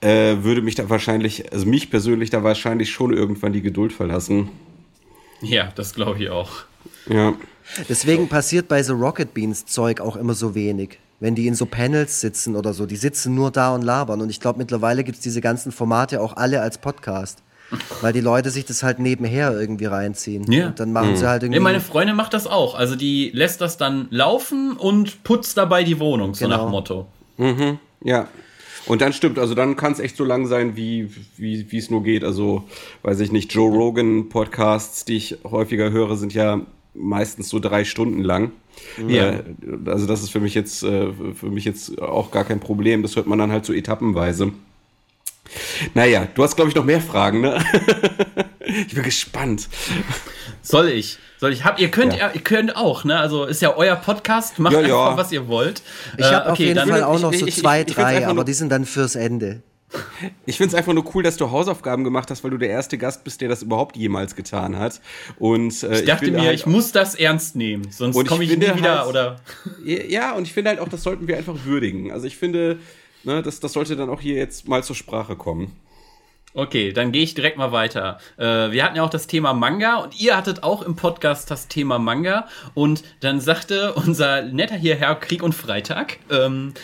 äh, 0.00 0.42
würde 0.42 0.62
mich 0.62 0.74
da 0.74 0.90
wahrscheinlich, 0.90 1.52
also 1.52 1.66
mich 1.66 1.90
persönlich 1.90 2.30
da 2.30 2.42
wahrscheinlich 2.42 2.90
schon 2.90 3.14
irgendwann 3.14 3.52
die 3.52 3.62
Geduld 3.62 3.92
verlassen. 3.92 4.50
Ja, 5.40 5.72
das 5.74 5.94
glaube 5.94 6.22
ich 6.22 6.30
auch. 6.30 6.64
Ja. 7.08 7.34
Deswegen 7.88 8.28
passiert 8.28 8.68
bei 8.68 8.82
so 8.82 8.94
Rocket 8.94 9.32
Beans 9.32 9.64
Zeug 9.64 10.00
auch 10.00 10.16
immer 10.16 10.34
so 10.34 10.54
wenig. 10.54 10.98
Wenn 11.24 11.34
die 11.34 11.46
in 11.46 11.54
so 11.54 11.64
Panels 11.64 12.20
sitzen 12.20 12.54
oder 12.54 12.74
so, 12.74 12.84
die 12.84 12.96
sitzen 12.96 13.34
nur 13.34 13.50
da 13.50 13.74
und 13.74 13.80
labern. 13.80 14.20
Und 14.20 14.28
ich 14.28 14.40
glaube, 14.40 14.58
mittlerweile 14.58 15.04
gibt 15.04 15.16
es 15.16 15.22
diese 15.22 15.40
ganzen 15.40 15.72
Formate 15.72 16.20
auch 16.20 16.36
alle 16.36 16.60
als 16.60 16.76
Podcast. 16.76 17.42
Weil 18.02 18.12
die 18.12 18.20
Leute 18.20 18.50
sich 18.50 18.66
das 18.66 18.82
halt 18.82 18.98
nebenher 18.98 19.58
irgendwie 19.58 19.86
reinziehen. 19.86 20.52
Ja. 20.52 20.66
Und 20.66 20.80
dann 20.80 20.92
machen 20.92 21.12
mhm. 21.12 21.16
sie 21.16 21.26
halt 21.26 21.42
irgendwie. 21.42 21.56
Ja, 21.56 21.62
meine 21.62 21.80
Freundin 21.80 22.14
macht 22.14 22.34
das 22.34 22.46
auch. 22.46 22.74
Also 22.74 22.94
die 22.94 23.30
lässt 23.32 23.62
das 23.62 23.78
dann 23.78 24.06
laufen 24.10 24.76
und 24.76 25.24
putzt 25.24 25.56
dabei 25.56 25.82
die 25.82 25.98
Wohnung, 25.98 26.34
so 26.34 26.44
genau. 26.44 26.66
nach 26.66 26.70
Motto. 26.70 27.06
Mhm. 27.38 27.78
Ja. 28.02 28.28
Und 28.84 29.00
dann 29.00 29.14
stimmt, 29.14 29.38
also 29.38 29.54
dann 29.54 29.76
kann 29.76 29.92
es 29.92 30.00
echt 30.00 30.18
so 30.18 30.24
lang 30.24 30.46
sein, 30.46 30.76
wie 30.76 31.08
wie 31.38 31.78
es 31.78 31.88
nur 31.88 32.02
geht. 32.02 32.22
Also, 32.22 32.64
weiß 33.00 33.20
ich 33.20 33.32
nicht, 33.32 33.50
Joe 33.54 33.74
Rogan 33.74 34.28
Podcasts, 34.28 35.06
die 35.06 35.16
ich 35.16 35.38
häufiger 35.42 35.90
höre, 35.90 36.16
sind 36.16 36.34
ja 36.34 36.60
meistens 36.92 37.48
so 37.48 37.60
drei 37.60 37.84
Stunden 37.84 38.22
lang. 38.22 38.52
Ja. 39.08 39.30
Äh, 39.30 39.42
also 39.86 40.06
das 40.06 40.22
ist 40.22 40.30
für 40.30 40.40
mich 40.40 40.54
jetzt 40.54 40.82
äh, 40.82 41.12
für 41.34 41.50
mich 41.50 41.64
jetzt 41.64 42.00
auch 42.00 42.30
gar 42.30 42.44
kein 42.44 42.60
Problem. 42.60 43.02
Das 43.02 43.16
hört 43.16 43.26
man 43.26 43.38
dann 43.38 43.52
halt 43.52 43.64
so 43.64 43.72
etappenweise. 43.72 44.52
Naja, 45.92 46.26
du 46.34 46.42
hast, 46.42 46.56
glaube 46.56 46.70
ich, 46.70 46.74
noch 46.74 46.84
mehr 46.84 47.00
Fragen, 47.00 47.42
ne? 47.42 47.62
ich 48.64 48.94
bin 48.94 49.02
gespannt. 49.02 49.68
Soll 50.62 50.88
ich? 50.88 51.18
Soll 51.38 51.52
ich? 51.52 51.64
Hab, 51.64 51.78
ihr 51.78 51.90
könnt, 51.90 52.16
ja. 52.16 52.30
ihr 52.32 52.40
könnt 52.40 52.76
auch, 52.76 53.04
ne? 53.04 53.18
Also 53.18 53.44
ist 53.44 53.60
ja 53.60 53.76
euer 53.76 53.96
Podcast, 53.96 54.58
macht 54.58 54.72
ja, 54.72 54.78
einfach, 54.80 55.10
ja. 55.10 55.16
was 55.16 55.32
ihr 55.32 55.46
wollt. 55.46 55.82
Ich 56.16 56.24
habe 56.24 56.36
äh, 56.36 56.38
okay, 56.40 56.50
auf 56.50 56.58
jeden 56.58 56.88
Fall 56.88 57.04
auch 57.04 57.20
noch 57.20 57.34
so 57.34 57.46
ich, 57.46 57.56
zwei, 57.56 57.82
ich, 57.82 57.88
ich, 57.88 57.94
drei, 57.94 58.26
aber 58.26 58.44
die 58.44 58.54
sind 58.54 58.70
dann 58.70 58.86
fürs 58.86 59.14
Ende. 59.14 59.62
Ich 60.46 60.56
finde 60.56 60.68
es 60.68 60.74
einfach 60.74 60.92
nur 60.92 61.04
cool, 61.14 61.22
dass 61.22 61.36
du 61.36 61.50
Hausaufgaben 61.50 62.04
gemacht 62.04 62.30
hast, 62.30 62.44
weil 62.44 62.50
du 62.50 62.58
der 62.58 62.70
erste 62.70 62.98
Gast 62.98 63.24
bist, 63.24 63.40
der 63.40 63.48
das 63.48 63.62
überhaupt 63.62 63.96
jemals 63.96 64.36
getan 64.36 64.78
hat. 64.78 65.00
Und 65.38 65.82
äh, 65.82 66.00
ich 66.00 66.04
dachte 66.04 66.26
ich 66.26 66.32
mir, 66.32 66.42
halt, 66.42 66.54
ich 66.54 66.66
muss 66.66 66.92
das 66.92 67.14
ernst 67.14 67.56
nehmen, 67.56 67.90
sonst 67.90 68.14
komme 68.26 68.44
ich, 68.44 68.50
ich 68.50 68.58
nie 68.58 68.74
wieder 68.74 69.00
halt, 69.00 69.08
oder. 69.08 69.36
Ja, 69.84 70.34
und 70.34 70.44
ich 70.44 70.52
finde 70.52 70.70
halt 70.70 70.80
auch, 70.80 70.88
das 70.88 71.02
sollten 71.02 71.28
wir 71.28 71.36
einfach 71.36 71.64
würdigen. 71.64 72.12
Also 72.12 72.26
ich 72.26 72.36
finde, 72.36 72.78
ne, 73.24 73.42
das, 73.42 73.60
das 73.60 73.72
sollte 73.72 73.96
dann 73.96 74.10
auch 74.10 74.20
hier 74.20 74.36
jetzt 74.36 74.68
mal 74.68 74.82
zur 74.82 74.96
Sprache 74.96 75.36
kommen. 75.36 75.72
Okay, 76.56 76.92
dann 76.92 77.10
gehe 77.10 77.24
ich 77.24 77.34
direkt 77.34 77.58
mal 77.58 77.72
weiter. 77.72 78.18
Äh, 78.36 78.70
wir 78.70 78.84
hatten 78.84 78.94
ja 78.96 79.02
auch 79.02 79.10
das 79.10 79.26
Thema 79.26 79.54
Manga 79.54 79.96
und 79.96 80.20
ihr 80.20 80.36
hattet 80.36 80.62
auch 80.62 80.82
im 80.82 80.94
Podcast 80.94 81.50
das 81.50 81.66
Thema 81.66 81.98
Manga 81.98 82.46
und 82.74 83.02
dann 83.18 83.40
sagte 83.40 83.92
unser 83.94 84.42
netter 84.42 84.76
hier 84.76 84.94
Herr 84.94 85.16
Krieg 85.16 85.42
und 85.42 85.52
Freitag, 85.52 86.18
ähm, 86.30 86.74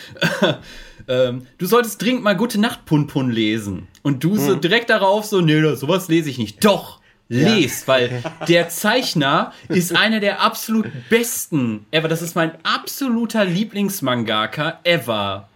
ähm, 1.07 1.47
du 1.57 1.65
solltest 1.65 2.01
dringend 2.01 2.23
mal 2.23 2.35
Gute 2.35 2.59
Nacht 2.59 2.85
Punpun 2.85 3.31
lesen. 3.31 3.87
Und 4.03 4.23
du 4.23 4.37
so 4.37 4.55
mhm. 4.55 4.61
direkt 4.61 4.89
darauf 4.89 5.25
so, 5.25 5.41
nee, 5.41 5.75
sowas 5.75 6.07
lese 6.07 6.29
ich 6.29 6.37
nicht. 6.37 6.63
Doch, 6.65 6.99
lest, 7.31 7.87
ja. 7.87 7.93
weil 7.93 8.23
der 8.47 8.69
Zeichner 8.69 9.53
ist 9.69 9.95
einer 9.95 10.19
der 10.19 10.41
absolut 10.41 10.87
besten 11.09 11.85
ever. 11.91 12.07
Das 12.07 12.21
ist 12.21 12.35
mein 12.35 12.51
absoluter 12.63 13.45
Lieblingsmangaka 13.45 14.79
ever. 14.83 15.47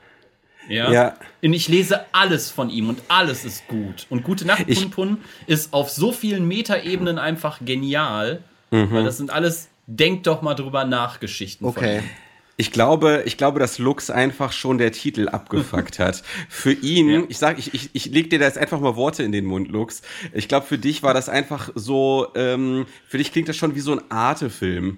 Ja? 0.69 0.91
ja. 0.91 1.13
Und 1.43 1.53
ich 1.53 1.67
lese 1.67 2.05
alles 2.11 2.49
von 2.49 2.69
ihm 2.69 2.89
und 2.89 3.01
alles 3.07 3.45
ist 3.45 3.67
gut. 3.67 4.07
Und 4.09 4.23
Gute 4.23 4.47
Nacht, 4.47 4.65
Pun 4.67 4.89
Pun 4.89 5.17
ist 5.47 5.73
auf 5.73 5.89
so 5.89 6.11
vielen 6.11 6.47
Metaebenen 6.47 7.19
einfach 7.19 7.59
genial. 7.63 8.41
Mhm. 8.71 8.91
Weil 8.91 9.03
das 9.03 9.17
sind 9.17 9.29
alles, 9.29 9.69
denk 9.85 10.23
doch 10.23 10.41
mal 10.41 10.55
drüber 10.55 10.85
nach, 10.85 11.19
Geschichten 11.19 11.65
okay. 11.65 11.99
von 11.99 12.05
ihm. 12.05 12.09
Ich 12.57 12.71
glaube, 12.71 13.23
ich 13.25 13.37
glaube, 13.37 13.59
dass 13.59 13.79
Lux 13.79 14.09
einfach 14.09 14.53
schon 14.53 14.77
der 14.77 14.93
Titel 14.93 15.27
abgefuckt 15.27 15.99
hat. 15.99 16.23
Für 16.47 16.71
ihn, 16.71 17.09
ja. 17.09 17.23
ich 17.27 17.37
sag, 17.37 17.59
ich, 17.59 17.73
ich, 17.73 17.89
ich 17.93 18.05
leg 18.05 18.29
dir 18.29 18.39
da 18.39 18.45
jetzt 18.45 18.57
einfach 18.57 18.79
mal 18.79 18.95
Worte 18.95 19.23
in 19.23 19.33
den 19.33 19.45
Mund, 19.45 19.67
Lux. 19.67 20.01
Ich 20.33 20.47
glaube, 20.47 20.65
für 20.65 20.77
dich 20.77 21.03
war 21.03 21.13
das 21.13 21.27
einfach 21.27 21.69
so, 21.75 22.27
ähm, 22.35 22.85
für 23.07 23.17
dich 23.17 23.31
klingt 23.33 23.49
das 23.49 23.57
schon 23.57 23.75
wie 23.75 23.81
so 23.81 23.91
ein 23.91 24.01
Arte-Film. 24.09 24.97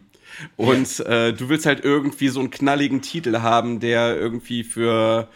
Und 0.55 0.99
äh, 1.01 1.33
du 1.33 1.49
willst 1.49 1.65
halt 1.65 1.83
irgendwie 1.83 2.27
so 2.27 2.39
einen 2.39 2.51
knalligen 2.51 3.01
Titel 3.01 3.39
haben, 3.39 3.79
der 3.79 4.15
irgendwie 4.15 4.63
für 4.63 5.29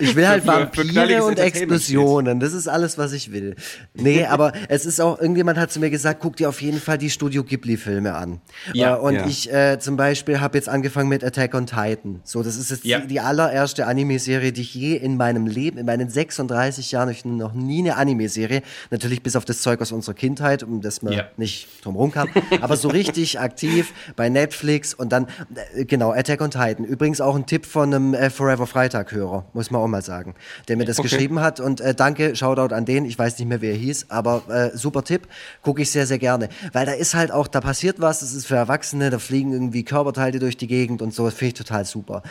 ich 0.00 0.16
will 0.16 0.26
halt 0.26 0.46
Vampire 0.46 1.24
und 1.24 1.38
Explosionen. 1.38 2.40
Das 2.40 2.52
ist 2.52 2.68
alles, 2.68 2.98
was 2.98 3.12
ich 3.12 3.32
will. 3.32 3.56
Nee, 3.94 4.24
aber 4.24 4.52
es 4.68 4.86
ist 4.86 5.00
auch, 5.00 5.20
irgendjemand 5.20 5.58
hat 5.58 5.70
zu 5.70 5.80
mir 5.80 5.90
gesagt, 5.90 6.20
guck 6.20 6.36
dir 6.36 6.48
auf 6.48 6.60
jeden 6.62 6.80
Fall 6.80 6.98
die 6.98 7.10
Studio 7.10 7.44
Ghibli-Filme 7.44 8.14
an. 8.14 8.40
Ja. 8.72 8.96
Äh, 8.96 9.00
und 9.00 9.14
ja. 9.14 9.26
ich 9.26 9.52
äh, 9.52 9.78
zum 9.78 9.96
Beispiel 9.96 10.40
habe 10.40 10.56
jetzt 10.56 10.68
angefangen 10.68 11.08
mit 11.08 11.22
Attack 11.24 11.54
on 11.54 11.66
Titan. 11.66 12.20
So, 12.24 12.42
das 12.42 12.56
ist 12.56 12.70
jetzt 12.70 12.84
ja. 12.84 13.00
die, 13.00 13.08
die, 13.08 13.20
allererste 13.20 13.86
Anime-Serie, 13.86 14.52
die 14.52 14.62
ich 14.62 14.74
je 14.74 14.96
in 14.96 15.16
meinem 15.16 15.46
Leben, 15.46 15.78
in 15.78 15.86
meinen 15.86 16.08
36 16.08 16.92
Jahren, 16.92 17.10
ich 17.10 17.24
noch 17.24 17.52
nie 17.52 17.80
eine 17.80 17.96
Anime-Serie, 17.96 18.62
natürlich 18.90 19.22
bis 19.22 19.36
auf 19.36 19.44
das 19.44 19.60
Zeug 19.60 19.80
aus 19.80 19.92
unserer 19.92 20.14
Kindheit, 20.14 20.62
um 20.62 20.80
das 20.80 21.02
man 21.02 21.12
ja. 21.12 21.24
nicht 21.36 21.68
drum 21.84 21.96
rum 21.96 22.10
kam, 22.10 22.28
aber 22.60 22.76
so 22.76 22.88
richtig 22.88 23.38
aktiv 23.40 23.92
bei 24.16 24.28
Netflix 24.28 24.94
und 24.94 25.12
dann, 25.12 25.26
äh, 25.74 25.84
genau, 25.84 26.12
Attack 26.12 26.40
on 26.40 26.50
Titan. 26.50 26.84
Übrigens 26.84 27.20
auch 27.20 27.36
ein 27.36 27.46
Tipp 27.46 27.66
von 27.66 27.94
einem 27.94 28.14
äh, 28.14 28.30
Forever 28.30 28.66
Freitag-Hörer, 28.66 29.46
muss 29.52 29.70
man 29.70 29.82
auch 29.82 29.88
mal 29.90 30.02
sagen, 30.02 30.34
der 30.68 30.76
mir 30.76 30.84
das 30.84 30.98
okay. 30.98 31.08
geschrieben 31.08 31.40
hat. 31.40 31.60
Und 31.60 31.80
äh, 31.80 31.94
danke, 31.94 32.36
Shoutout 32.36 32.74
an 32.74 32.84
den. 32.84 33.04
Ich 33.04 33.18
weiß 33.18 33.38
nicht 33.38 33.48
mehr, 33.48 33.60
wer 33.60 33.72
er 33.72 33.76
hieß, 33.76 34.06
aber 34.08 34.42
äh, 34.48 34.76
super 34.76 35.04
Tipp. 35.04 35.28
Gucke 35.62 35.82
ich 35.82 35.90
sehr, 35.90 36.06
sehr 36.06 36.18
gerne. 36.18 36.48
Weil 36.72 36.86
da 36.86 36.92
ist 36.92 37.14
halt 37.14 37.30
auch, 37.30 37.48
da 37.48 37.60
passiert 37.60 38.00
was, 38.00 38.20
das 38.20 38.32
ist 38.32 38.46
für 38.46 38.56
Erwachsene, 38.56 39.10
da 39.10 39.18
fliegen 39.18 39.52
irgendwie 39.52 39.84
Körperteile 39.84 40.38
durch 40.38 40.56
die 40.56 40.66
Gegend 40.66 41.02
und 41.02 41.14
so. 41.14 41.24
Das 41.24 41.34
finde 41.34 41.48
ich 41.48 41.54
total 41.54 41.84
super. 41.84 42.22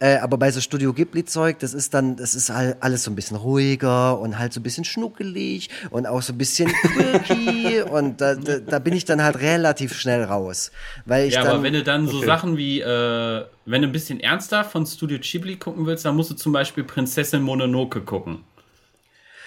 Äh, 0.00 0.16
aber 0.18 0.36
bei 0.38 0.50
so 0.50 0.60
Studio 0.60 0.92
Ghibli-Zeug, 0.92 1.58
das 1.58 1.74
ist 1.74 1.94
dann, 1.94 2.16
das 2.16 2.34
ist 2.34 2.50
halt 2.50 2.76
alles 2.80 3.04
so 3.04 3.10
ein 3.10 3.14
bisschen 3.14 3.36
ruhiger 3.36 4.18
und 4.18 4.38
halt 4.38 4.52
so 4.52 4.60
ein 4.60 4.62
bisschen 4.62 4.84
schnuckelig 4.84 5.70
und 5.90 6.06
auch 6.06 6.22
so 6.22 6.32
ein 6.32 6.38
bisschen 6.38 6.68
quirky. 6.82 7.82
und 7.82 8.20
da, 8.20 8.34
da, 8.34 8.58
da, 8.58 8.78
bin 8.78 8.94
ich 8.94 9.04
dann 9.04 9.22
halt 9.22 9.40
relativ 9.40 9.94
schnell 9.94 10.24
raus. 10.24 10.70
Weil 11.06 11.28
ich 11.28 11.34
ja, 11.34 11.42
dann, 11.42 11.52
aber 11.52 11.62
wenn 11.62 11.72
du 11.72 11.82
dann 11.82 12.08
so 12.08 12.22
Sachen 12.22 12.56
wie 12.56 12.80
äh 12.80 13.44
wenn 13.66 13.82
du 13.82 13.88
ein 13.88 13.92
bisschen 13.92 14.20
ernster 14.20 14.64
von 14.64 14.86
Studio 14.86 15.18
Ghibli 15.20 15.56
gucken 15.56 15.86
willst, 15.86 16.04
dann 16.04 16.16
musst 16.16 16.30
du 16.30 16.34
zum 16.34 16.52
Beispiel 16.52 16.84
Prinzessin 16.84 17.42
Mononoke 17.42 18.02
gucken. 18.02 18.44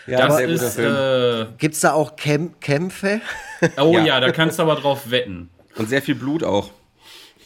Ja, 0.07 0.27
das 0.27 0.39
ist. 0.41 0.77
Äh, 0.79 1.47
Gibt 1.57 1.75
es 1.75 1.81
da 1.81 1.93
auch 1.93 2.15
Kämp 2.15 2.61
Kämpfe? 2.61 3.21
Oh 3.77 3.91
ja. 3.93 4.05
ja, 4.05 4.19
da 4.19 4.31
kannst 4.31 4.59
du 4.59 4.63
aber 4.63 4.75
drauf 4.75 5.09
wetten. 5.09 5.49
Und 5.77 5.89
sehr 5.89 6.03
viel 6.03 6.13
Blut 6.13 6.43
auch. 6.43 6.69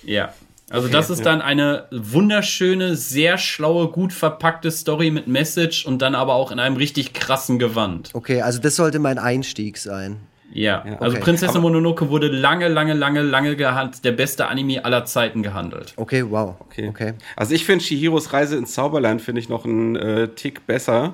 Ja. 0.04 0.34
Also 0.70 0.88
okay, 0.88 0.94
das 0.94 1.10
ist 1.10 1.20
ja. 1.20 1.26
dann 1.26 1.42
eine 1.42 1.88
wunderschöne, 1.92 2.98
sehr 2.98 3.38
schlaue, 3.38 3.88
gut 3.88 4.12
verpackte 4.12 4.72
Story 4.72 5.10
mit 5.10 5.28
Message 5.28 5.86
und 5.86 6.02
dann 6.02 6.16
aber 6.16 6.34
auch 6.34 6.52
in 6.52 6.60
einem 6.60 6.76
richtig 6.76 7.14
krassen 7.14 7.60
Gewand. 7.60 8.10
Okay, 8.14 8.42
also 8.42 8.60
das 8.60 8.76
sollte 8.76 9.00
mein 9.00 9.20
Einstieg 9.20 9.78
sein. 9.78 10.18
Ja, 10.54 10.84
ja 10.86 11.00
also 11.00 11.18
Prinzessin 11.20 11.58
Aber 11.58 11.62
Mononoke 11.62 12.10
wurde 12.10 12.28
lange, 12.28 12.68
lange, 12.68 12.94
lange, 12.94 13.22
lange 13.22 13.56
gehandelt, 13.56 14.04
der 14.04 14.12
beste 14.12 14.48
Anime 14.48 14.84
aller 14.84 15.06
Zeiten 15.06 15.44
gehandelt. 15.44 15.94
Okay, 15.96 16.24
wow. 16.30 16.56
Okay. 16.60 16.90
okay. 16.90 17.14
Also 17.36 17.54
ich 17.56 17.66
finde 17.66 17.84
Shihiros 17.84 18.34
Reise 18.34 18.58
ins 18.58 18.74
Zauberland 18.74 19.22
finde 19.22 19.42
ich 19.42 19.50
noch 19.50 19.66
einen 19.66 19.96
äh, 19.96 20.28
Tick 20.30 20.68
besser. 20.68 21.14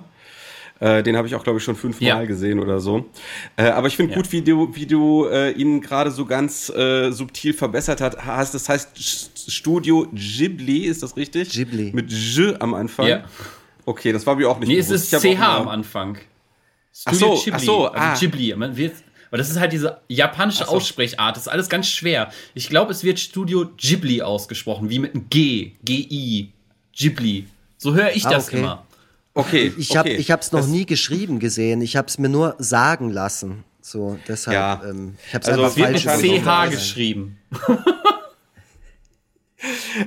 Äh, 0.79 1.01
den 1.01 1.17
habe 1.17 1.27
ich 1.27 1.35
auch, 1.35 1.43
glaube 1.43 1.57
ich, 1.57 1.63
schon 1.63 1.75
fünfmal 1.75 2.07
ja. 2.07 2.25
gesehen 2.25 2.59
oder 2.59 2.79
so. 2.79 3.05
Äh, 3.55 3.63
aber 3.63 3.87
ich 3.87 3.95
finde 3.95 4.11
ja. 4.13 4.17
gut, 4.17 4.31
wie 4.31 4.41
du, 4.41 4.75
wie 4.75 4.85
du 4.85 5.25
äh, 5.25 5.51
ihn 5.51 5.81
gerade 5.81 6.11
so 6.11 6.25
ganz 6.25 6.69
äh, 6.69 7.11
subtil 7.11 7.53
verbessert 7.53 7.99
hat, 7.99 8.25
hast. 8.25 8.53
Das 8.53 8.69
heißt 8.69 9.51
Studio 9.51 10.07
Ghibli, 10.13 10.85
ist 10.85 11.01
das 11.01 11.17
richtig? 11.17 11.49
Ghibli. 11.49 11.91
Mit 11.93 12.11
J 12.11 12.61
am 12.61 12.75
Anfang. 12.75 13.07
Ja. 13.07 13.23
Okay, 13.85 14.11
das 14.11 14.25
war 14.27 14.35
mir 14.35 14.49
auch 14.49 14.59
nicht 14.59 14.67
Nee, 14.67 14.75
bewusst. 14.75 15.13
es 15.13 15.13
ist 15.13 15.21
CH 15.21 15.41
am 15.41 15.67
Anfang. 15.67 16.17
Studio 16.93 17.05
ach 17.05 17.13
so, 17.13 17.43
Ghibli, 17.43 17.53
ach 17.53 17.59
so, 17.59 17.87
also 17.87 17.99
ah. 17.99 18.15
Ghibli. 18.19 18.55
Man 18.55 18.77
wird 18.77 18.93
aber 19.29 19.37
das 19.37 19.49
ist 19.49 19.59
halt 19.59 19.73
diese 19.73 20.01
japanische 20.07 20.65
so. 20.65 20.71
Aussprechart. 20.71 21.35
Das 21.35 21.43
ist 21.43 21.47
alles 21.47 21.69
ganz 21.69 21.87
schwer. 21.87 22.31
Ich 22.53 22.69
glaube, 22.69 22.91
es 22.91 23.03
wird 23.03 23.19
Studio 23.19 23.69
Ghibli 23.77 24.21
ausgesprochen, 24.21 24.89
wie 24.89 24.99
mit 24.99 25.13
einem 25.13 25.29
G. 25.29 25.73
G-I. 25.83 26.51
Ghibli. 26.95 27.47
So 27.77 27.93
höre 27.93 28.15
ich 28.15 28.25
ah, 28.25 28.31
das 28.31 28.47
okay. 28.47 28.59
immer. 28.59 28.85
Okay. 29.33 29.73
Ich 29.77 29.95
habe 29.95 30.09
okay. 30.09 30.33
es 30.39 30.51
noch 30.51 30.61
das 30.61 30.69
nie 30.69 30.85
geschrieben 30.85 31.39
gesehen. 31.39 31.81
Ich 31.81 31.95
habe 31.95 32.07
es 32.07 32.17
mir 32.17 32.29
nur 32.29 32.55
sagen 32.57 33.11
lassen. 33.11 33.63
So, 33.81 34.17
deshalb. 34.27 34.55
Ja. 34.55 34.81
Ähm, 34.83 35.15
ich 35.27 35.33
habe 35.33 35.43
es 35.43 35.49
also 35.49 35.63
einfach 35.63 35.77
falsch 36.01 36.05
mit 36.05 36.43
CH 36.43 36.69
geschrieben. 36.71 37.37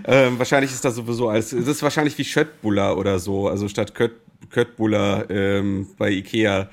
ähm, 0.05 0.39
wahrscheinlich 0.39 0.73
ist 0.73 0.85
das 0.85 0.97
sowieso 0.97 1.29
als. 1.29 1.53
Es 1.53 1.67
ist 1.67 1.83
wahrscheinlich 1.83 2.19
wie 2.19 2.25
Schöttbuller 2.25 2.99
oder 2.99 3.19
so. 3.19 3.49
Also 3.49 3.69
statt 3.69 3.95
Kött, 3.95 4.13
Köttbuller 4.51 5.31
ähm, 5.31 5.89
bei 5.97 6.11
Ikea 6.11 6.69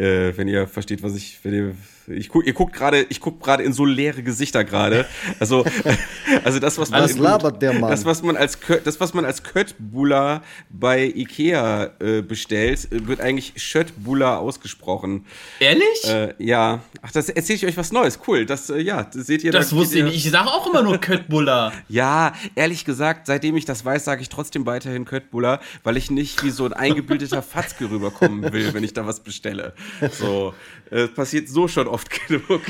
äh, 0.00 0.36
wenn 0.36 0.48
ihr 0.48 0.66
versteht, 0.66 1.02
was 1.02 1.14
ich, 1.14 1.38
wenn 1.42 1.54
ihr 1.54 1.74
ich 2.10 2.28
guck, 2.28 2.46
ihr 2.46 2.52
guckt 2.52 2.74
gerade, 2.74 3.06
ich 3.08 3.20
guck 3.20 3.40
gerade 3.40 3.62
in 3.62 3.72
so 3.72 3.84
leere 3.84 4.22
Gesichter 4.22 4.64
gerade. 4.64 5.06
Also, 5.38 5.64
also 6.44 6.58
das, 6.58 6.78
was 6.78 6.90
man, 6.90 7.02
was 7.02 7.16
labert 7.16 7.62
der 7.62 7.74
Mann? 7.74 7.90
das, 7.90 8.04
was 8.04 8.22
man 8.22 8.36
als, 8.36 8.58
das, 8.84 9.00
was 9.00 9.14
man 9.14 9.24
als 9.24 9.42
Köttbullar 9.42 10.42
bei 10.68 11.04
Ikea 11.04 11.90
äh, 12.00 12.22
bestellt, 12.22 12.88
wird 12.90 13.20
eigentlich 13.20 13.54
Schöttbullar 13.56 14.40
ausgesprochen. 14.40 15.26
Ehrlich? 15.58 16.04
Äh, 16.04 16.34
ja. 16.38 16.80
Ach, 17.02 17.12
das 17.12 17.28
erzähle 17.28 17.56
ich 17.56 17.66
euch 17.66 17.76
was 17.76 17.92
Neues. 17.92 18.18
Cool. 18.26 18.46
Das, 18.46 18.70
äh, 18.70 18.78
ja, 18.78 19.04
das 19.04 19.26
seht 19.26 19.44
ihr. 19.44 19.52
Das 19.52 19.70
da, 19.70 19.76
wusste 19.76 19.98
ich 19.98 20.04
nicht. 20.04 20.26
Ich 20.26 20.30
sage 20.30 20.48
auch 20.48 20.66
immer 20.66 20.82
nur 20.82 20.98
Köttbullar. 20.98 21.72
ja, 21.88 22.32
ehrlich 22.54 22.84
gesagt, 22.84 23.26
seitdem 23.26 23.56
ich 23.56 23.64
das 23.64 23.84
weiß, 23.84 24.04
sage 24.04 24.22
ich 24.22 24.28
trotzdem 24.28 24.66
weiterhin 24.66 25.04
Köttbullar, 25.04 25.60
weil 25.82 25.96
ich 25.96 26.10
nicht 26.10 26.42
wie 26.44 26.50
so 26.50 26.64
ein 26.64 26.72
eingebildeter 26.72 27.42
Fatzke 27.42 27.90
rüberkommen 27.90 28.52
will, 28.52 28.72
wenn 28.74 28.84
ich 28.84 28.92
da 28.92 29.06
was 29.06 29.20
bestelle. 29.20 29.74
So, 30.12 30.54
äh, 30.90 31.06
passiert 31.06 31.48
so 31.48 31.68
schon 31.68 31.86
oft 31.86 31.99
oft 32.00 32.26
genug. 32.26 32.62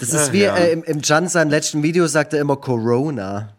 Das 0.00 0.12
ist 0.12 0.32
wie 0.32 0.42
ja. 0.42 0.56
äh, 0.56 0.72
im, 0.72 0.84
im 0.84 1.00
Jan 1.02 1.28
seinem 1.28 1.50
letzten 1.50 1.82
Video 1.82 2.06
sagt 2.06 2.34
er 2.34 2.40
immer 2.40 2.56
Corona. 2.56 3.54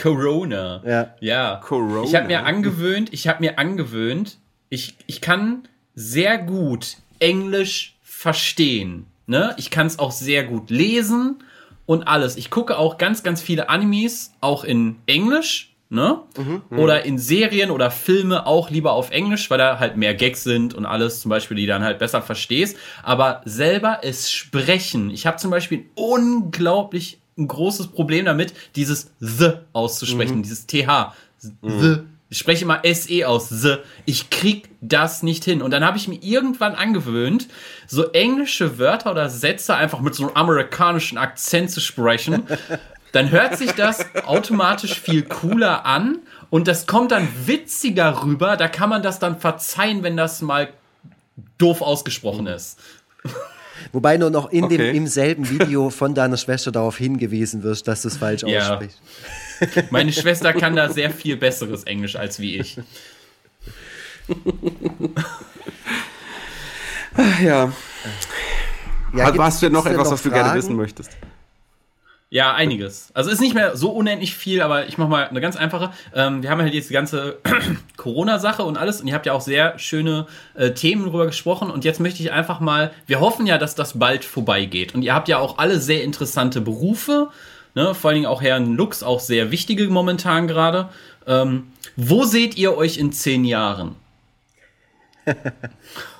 Corona. 0.00 0.82
Ja. 0.84 1.14
Ja. 1.20 1.60
Corona. 1.62 2.04
Ich 2.04 2.14
habe 2.14 2.26
mir 2.26 2.44
angewöhnt, 2.44 3.12
ich 3.12 3.28
habe 3.28 3.40
mir 3.40 3.58
angewöhnt, 3.58 4.38
ich, 4.68 4.96
ich 5.06 5.20
kann 5.20 5.68
sehr 5.94 6.38
gut 6.38 6.96
Englisch 7.18 7.96
verstehen. 8.02 9.06
Ne? 9.26 9.54
Ich 9.58 9.70
kann 9.70 9.86
es 9.86 9.98
auch 9.98 10.12
sehr 10.12 10.44
gut 10.44 10.70
lesen 10.70 11.42
und 11.86 12.06
alles. 12.08 12.36
Ich 12.36 12.50
gucke 12.50 12.78
auch 12.78 12.98
ganz, 12.98 13.22
ganz 13.22 13.40
viele 13.40 13.68
Animes, 13.68 14.32
auch 14.40 14.64
in 14.64 14.96
Englisch 15.06 15.75
ne? 15.88 16.20
Mhm, 16.36 16.62
oder 16.76 17.04
in 17.04 17.18
Serien 17.18 17.70
oder 17.70 17.90
Filme 17.90 18.46
auch 18.46 18.70
lieber 18.70 18.92
auf 18.92 19.10
Englisch, 19.10 19.50
weil 19.50 19.58
da 19.58 19.78
halt 19.78 19.96
mehr 19.96 20.14
Gags 20.14 20.42
sind 20.42 20.74
und 20.74 20.86
alles 20.86 21.20
zum 21.20 21.28
Beispiel, 21.28 21.56
die 21.56 21.66
dann 21.66 21.84
halt 21.84 21.98
besser 21.98 22.22
verstehst. 22.22 22.76
Aber 23.02 23.42
selber 23.44 24.00
es 24.02 24.30
sprechen. 24.30 25.10
Ich 25.10 25.26
habe 25.26 25.36
zum 25.36 25.50
Beispiel 25.50 25.78
ein 25.78 25.90
unglaublich 25.94 27.18
ein 27.38 27.48
großes 27.48 27.88
Problem 27.88 28.24
damit, 28.24 28.54
dieses 28.76 29.10
The 29.20 29.52
auszusprechen, 29.72 30.38
mhm. 30.38 30.42
dieses 30.42 30.66
TH. 30.66 31.12
Mhm. 31.60 31.80
The. 31.80 31.96
Ich 32.28 32.38
spreche 32.38 32.64
immer 32.64 32.80
SE 32.92 33.28
aus. 33.28 33.48
The. 33.48 33.76
Ich 34.04 34.30
krieg 34.30 34.70
das 34.80 35.22
nicht 35.22 35.44
hin. 35.44 35.62
Und 35.62 35.70
dann 35.70 35.84
habe 35.84 35.96
ich 35.96 36.08
mir 36.08 36.18
irgendwann 36.22 36.74
angewöhnt, 36.74 37.46
so 37.86 38.10
englische 38.10 38.78
Wörter 38.78 39.12
oder 39.12 39.28
Sätze 39.28 39.74
einfach 39.74 40.00
mit 40.00 40.14
so 40.14 40.24
einem 40.24 40.34
amerikanischen 40.34 41.18
Akzent 41.18 41.70
zu 41.70 41.80
sprechen. 41.80 42.42
dann 43.16 43.30
hört 43.30 43.56
sich 43.56 43.72
das 43.72 44.04
automatisch 44.26 45.00
viel 45.00 45.22
cooler 45.22 45.86
an 45.86 46.18
und 46.50 46.68
das 46.68 46.86
kommt 46.86 47.12
dann 47.12 47.26
witziger 47.46 48.22
rüber. 48.22 48.58
Da 48.58 48.68
kann 48.68 48.90
man 48.90 49.02
das 49.02 49.18
dann 49.18 49.40
verzeihen, 49.40 50.02
wenn 50.02 50.18
das 50.18 50.42
mal 50.42 50.68
doof 51.56 51.80
ausgesprochen 51.80 52.46
ist. 52.46 52.78
Wobei 53.92 54.18
nur 54.18 54.28
noch 54.30 54.50
in 54.50 54.64
okay. 54.64 54.76
dem, 54.76 54.94
im 54.94 55.06
selben 55.06 55.48
Video 55.48 55.88
von 55.88 56.14
deiner 56.14 56.36
Schwester 56.36 56.72
darauf 56.72 56.98
hingewiesen 56.98 57.62
wirst, 57.62 57.88
dass 57.88 58.02
du 58.02 58.08
es 58.08 58.18
falsch 58.18 58.42
ja. 58.42 58.60
aussprichst. 58.60 59.00
Meine 59.90 60.12
Schwester 60.12 60.52
kann 60.52 60.76
da 60.76 60.90
sehr 60.90 61.10
viel 61.10 61.38
besseres 61.38 61.84
Englisch 61.84 62.16
als 62.16 62.38
wie 62.38 62.58
ich. 62.58 62.78
ja. 67.42 67.72
ja 69.14 69.38
Hast 69.38 69.62
du 69.62 69.66
denn 69.66 69.72
noch 69.72 69.86
etwas, 69.86 70.04
noch 70.04 70.12
was 70.12 70.22
du 70.22 70.30
gerne 70.30 70.54
wissen 70.54 70.76
möchtest? 70.76 71.16
Ja, 72.28 72.54
einiges. 72.54 73.10
Also 73.14 73.30
ist 73.30 73.40
nicht 73.40 73.54
mehr 73.54 73.76
so 73.76 73.90
unendlich 73.90 74.34
viel, 74.34 74.60
aber 74.60 74.88
ich 74.88 74.98
mache 74.98 75.08
mal 75.08 75.28
eine 75.28 75.40
ganz 75.40 75.54
einfache. 75.54 75.92
Ähm, 76.12 76.42
wir 76.42 76.50
haben 76.50 76.60
halt 76.60 76.74
jetzt 76.74 76.90
die 76.90 76.94
ganze 76.94 77.38
Corona-Sache 77.96 78.64
und 78.64 78.76
alles 78.76 79.00
und 79.00 79.06
ihr 79.06 79.14
habt 79.14 79.26
ja 79.26 79.32
auch 79.32 79.40
sehr 79.40 79.78
schöne 79.78 80.26
äh, 80.54 80.72
Themen 80.72 81.04
darüber 81.04 81.26
gesprochen 81.26 81.70
und 81.70 81.84
jetzt 81.84 82.00
möchte 82.00 82.24
ich 82.24 82.32
einfach 82.32 82.58
mal, 82.58 82.90
wir 83.06 83.20
hoffen 83.20 83.46
ja, 83.46 83.58
dass 83.58 83.76
das 83.76 83.98
bald 83.98 84.24
vorbeigeht 84.24 84.92
und 84.92 85.02
ihr 85.02 85.14
habt 85.14 85.28
ja 85.28 85.38
auch 85.38 85.58
alle 85.58 85.80
sehr 85.80 86.02
interessante 86.02 86.60
Berufe, 86.60 87.28
ne? 87.76 87.94
vor 87.94 88.10
allen 88.10 88.16
Dingen 88.16 88.26
auch 88.26 88.42
Herrn 88.42 88.74
Lux, 88.74 89.04
auch 89.04 89.20
sehr 89.20 89.52
wichtige 89.52 89.86
momentan 89.88 90.48
gerade. 90.48 90.88
Ähm, 91.28 91.68
wo 91.94 92.24
seht 92.24 92.56
ihr 92.56 92.76
euch 92.76 92.98
in 92.98 93.12
zehn 93.12 93.44
Jahren? 93.44 93.94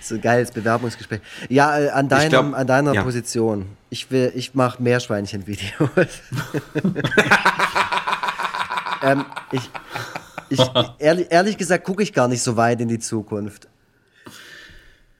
so 0.00 0.14
ein 0.16 0.20
geiles 0.20 0.50
Bewerbungsgespräch. 0.50 1.20
Ja, 1.48 1.78
äh, 1.78 1.90
an, 1.90 2.08
deinem, 2.08 2.30
glaub, 2.30 2.54
an 2.54 2.66
deiner 2.66 2.94
ja. 2.94 3.02
Position. 3.02 3.66
Ich 3.90 4.10
will, 4.10 4.32
ich 4.34 4.54
mache 4.54 4.82
Meerschweinchen-Videos. 4.82 5.90
ähm, 9.02 9.24
ich, 9.52 9.70
ich, 10.48 10.60
ehrlich, 10.98 11.26
ehrlich 11.30 11.56
gesagt 11.58 11.84
gucke 11.84 12.02
ich 12.02 12.12
gar 12.12 12.28
nicht 12.28 12.42
so 12.42 12.56
weit 12.56 12.80
in 12.80 12.88
die 12.88 12.98
Zukunft. 12.98 13.68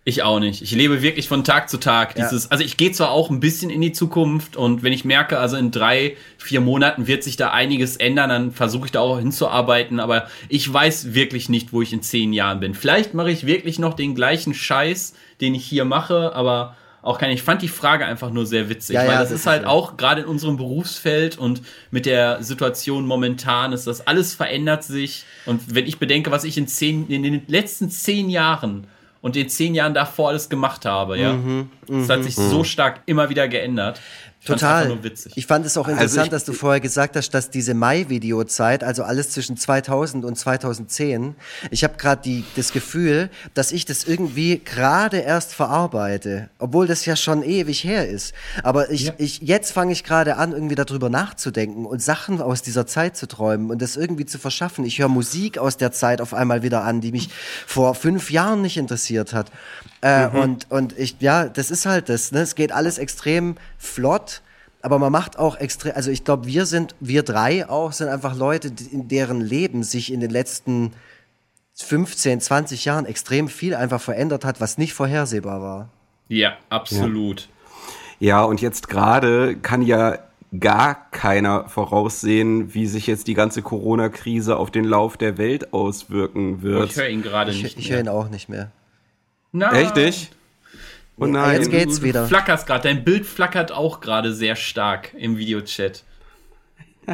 Ich 0.05 0.25
auch 0.25 0.41
nicht. 0.41 0.63
Ich 0.63 0.73
lebe 0.73 1.01
wirklich 1.01 1.29
von 1.29 1.45
Tag 1.45 1.71
zu 1.71 1.79
Tag. 1.79 2.17
Dieses, 2.17 2.45
ja. 2.45 2.51
Also 2.51 2.65
ich 2.65 2.77
gehe 2.77 2.91
zwar 2.91 3.13
auch 3.13 3.31
ein 3.31 3.39
bisschen 3.39 3.71
in 3.71 3.81
die 3.81 3.93
Zukunft 3.93 4.57
und 4.57 4.83
wenn 4.83 4.93
ich 4.93 5.05
merke, 5.05 5.39
also 5.39 5.57
in 5.57 5.71
drei, 5.71 6.17
vier 6.39 6.61
Monaten 6.61 7.07
wird 7.07 7.23
sich 7.23 7.37
da 7.37 7.51
einiges 7.51 7.97
ändern, 7.97 8.29
dann 8.29 8.51
versuche 8.51 8.87
ich 8.87 8.93
da 8.93 9.01
auch 9.01 9.19
hinzuarbeiten, 9.19 10.01
aber 10.01 10.27
ich 10.49 10.71
weiß 10.71 11.15
wirklich 11.15 11.49
nicht, 11.49 11.73
wo 11.73 11.83
ich 11.83 11.93
in 11.93 12.03
zehn 12.03 12.33
Jahren 12.33 12.59
bin. 12.59 12.75
Vielleicht 12.75 13.15
mache 13.15 13.31
ich 13.31 13.47
wirklich 13.47 13.79
noch 13.79 13.95
den 13.95 14.17
gleichen 14.17 14.55
Scheiß, 14.55 15.15
den 15.41 15.55
ich 15.55 15.65
hier 15.65 15.85
mache, 15.85 16.35
aber 16.35 16.75
auch 17.03 17.19
keine. 17.19 17.35
Ich 17.35 17.43
fand 17.43 17.63
die 17.63 17.69
Frage 17.69 18.05
einfach 18.05 18.31
nur 18.31 18.45
sehr 18.45 18.69
witzig, 18.69 18.95
ja, 18.95 19.03
weil 19.03 19.11
ja, 19.11 19.21
das, 19.21 19.31
das 19.31 19.41
ist 19.41 19.47
halt 19.47 19.63
ja. 19.63 19.69
auch 19.69 19.97
gerade 19.97 20.23
in 20.23 20.27
unserem 20.27 20.57
Berufsfeld 20.57 21.39
und 21.39 21.63
mit 21.93 22.07
der 22.07 22.43
Situation 22.43 23.07
momentan 23.07 23.73
ist 23.73 23.87
das 23.87 24.05
alles 24.07 24.35
verändert 24.35 24.83
sich. 24.83 25.25
Und 25.47 25.75
wenn 25.75 25.87
ich 25.87 25.99
bedenke, 25.99 26.33
was 26.33 26.43
ich 26.43 26.59
in 26.59 26.67
zehn, 26.67 27.09
in 27.09 27.23
den 27.23 27.43
letzten 27.47 27.89
zehn 27.89 28.31
Jahren 28.31 28.89
und 29.23 29.37
den 29.37 29.49
zehn 29.49 29.75
Jahren 29.75 29.95
davor 29.95 30.29
alles 30.29 30.51
gemacht 30.51 30.85
habe, 30.85 31.17
ja. 31.17 31.33
Mhm, 31.33 31.71
das 31.87 32.11
hat 32.11 32.25
sich 32.25 32.37
mhm. 32.37 32.51
so 32.51 32.65
stark 32.65 33.01
immer 33.07 33.31
wieder 33.31 33.49
geändert. 33.49 34.01
Total. 34.45 34.99
Ich 35.37 35.47
fand 35.47 35.65
es 35.65 35.77
auch 35.77 35.87
also 35.87 35.93
interessant, 35.93 36.19
also 36.19 36.23
ich, 36.25 36.31
dass 36.31 36.45
du 36.45 36.53
vorher 36.53 36.81
gesagt 36.81 37.15
hast, 37.15 37.31
dass 37.31 37.51
diese 37.51 37.75
Mai-Videozeit, 37.75 38.83
also 38.83 39.05
alles 39.05 39.31
zwischen 39.31 39.57
2000 39.57 40.25
und 40.25 40.37
2010, 40.37 41.37
ich 41.71 41.85
habe 41.85 41.95
gerade 41.97 42.43
das 42.57 42.73
Gefühl, 42.73 43.31
dass 43.55 43.71
ich 43.71 43.85
das 43.85 44.03
irgendwie 44.03 44.61
gerade 44.65 45.19
erst 45.19 45.55
verarbeite, 45.55 46.51
obwohl 46.59 46.89
das 46.89 47.07
ja 47.07 47.15
schon 47.15 47.45
ewig 47.45 47.85
her 47.85 48.09
ist. 48.09 48.35
Aber 48.65 48.91
ich, 48.91 49.07
ja. 49.07 49.13
ich 49.19 49.43
jetzt 49.43 49.71
fange 49.71 49.93
ich 49.93 50.03
gerade 50.03 50.37
an, 50.37 50.53
irgendwie 50.53 50.75
darüber 50.75 51.09
nachzudenken 51.09 51.87
und 51.87 52.03
Sachen 52.03 52.43
aus 52.43 52.63
dieser 52.63 52.87
Zeit 52.87 53.17
zu 53.17 53.29
träumen 53.29 53.71
und 53.71 53.81
das 53.81 53.97
irgendwie 53.97 54.27
zu 54.27 54.39
verschaffen. 54.39 54.85
Ich 54.85 54.99
höre 54.99 55.09
Musik 55.09 55.59
aus 55.59 55.77
der 55.77 55.93
Zeit 55.93 56.21
auf 56.21 56.35
einmal 56.35 56.65
wieder 56.65 56.83
an, 56.83 57.01
die 57.01 57.13
mich 57.13 57.29
vor 57.65 57.95
fünf 57.95 58.33
Jahren 58.33 58.63
nicht 58.63 58.77
interessiert 58.77 59.35
hat. 59.35 59.53
Äh, 60.03 60.27
mhm. 60.27 60.35
Und, 60.35 60.71
und 60.71 60.99
ich, 60.99 61.17
ja, 61.21 61.49
das 61.49 61.71
ist 61.71 61.87
halt 61.87 62.09
das. 62.09 62.33
Ne? 62.33 62.41
Es 62.41 62.57
geht 62.57 62.73
alles 62.73 62.99
extrem 62.99 63.57
flott, 63.79 64.32
aber 64.83 64.99
man 64.99 65.13
macht 65.13 65.39
auch 65.39 65.57
extrem, 65.57 65.93
also 65.95 66.11
ich 66.11 66.25
glaube, 66.25 66.47
wir 66.47 66.67
sind, 66.67 66.95
wir 67.01 67.23
drei 67.23 67.69
auch, 67.69 67.93
sind 67.93 68.09
einfach 68.09 68.37
Leute, 68.37 68.73
in 68.91 69.09
deren 69.09 69.41
Leben 69.41 69.85
sich 69.85 70.13
in 70.13 70.21
den 70.21 70.31
letzten 70.31 70.93
15, 71.75 72.41
20 72.41 72.85
Jahren 72.85 73.07
extrem 73.07 73.49
viel 73.49 73.75
einfach 73.75 74.01
verändert 74.01 74.45
hat, 74.45 74.61
was 74.61 74.79
nicht 74.79 74.93
vorhersehbar 74.93 75.63
war. 75.63 75.89
Ja, 76.29 76.57
absolut. 76.69 77.49
Ja, 78.19 78.29
ja 78.29 78.45
und 78.45 78.61
jetzt 78.61 78.89
gerade 78.89 79.57
kann 79.57 79.83
ja 79.83 80.19
gar 80.59 81.11
keiner 81.11 81.69
voraussehen, 81.69 82.75
wie 82.75 82.87
sich 82.87 83.07
jetzt 83.07 83.27
die 83.27 83.35
ganze 83.35 83.63
Corona-Krise 83.63 84.57
auf 84.57 84.71
den 84.71 84.85
Lauf 84.85 85.17
der 85.17 85.39
Welt 85.39 85.73
auswirken 85.73 86.63
wird. 86.63 86.91
Ich 86.91 86.97
höre 86.97 87.09
ihn 87.09 87.23
gerade 87.23 87.53
nicht. 87.53 87.65
Ich, 87.65 87.79
ich 87.79 87.91
höre 87.91 88.01
ihn 88.01 88.09
auch 88.09 88.29
nicht 88.29 88.49
mehr. 88.49 88.71
Nein. 89.53 89.75
Echt 89.75 89.97
nicht? 89.97 90.33
Oh 91.19 91.27
nein. 91.27 91.61
Jetzt 91.61 91.71
geht's 91.71 91.97
du, 92.01 92.03
wieder. 92.03 92.23
Du 92.23 92.29
flackerst 92.29 92.67
gerade. 92.67 92.89
Dein 92.89 93.05
Bild 93.05 93.27
flackert 93.27 93.73
auch 93.73 94.01
gerade 94.01 94.33
sehr 94.35 94.57
stark 94.57 95.15
im 95.15 95.37
Videochat. 95.37 96.05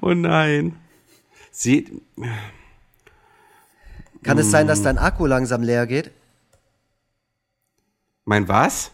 oh 0.00 0.14
nein. 0.14 0.76
Seht. 1.50 1.92
Kann 4.22 4.38
es 4.38 4.50
sein, 4.50 4.66
dass 4.66 4.82
dein 4.82 4.98
Akku 4.98 5.26
langsam 5.26 5.62
leer 5.62 5.86
geht? 5.86 6.10
Mein 8.24 8.48
was? 8.48 8.90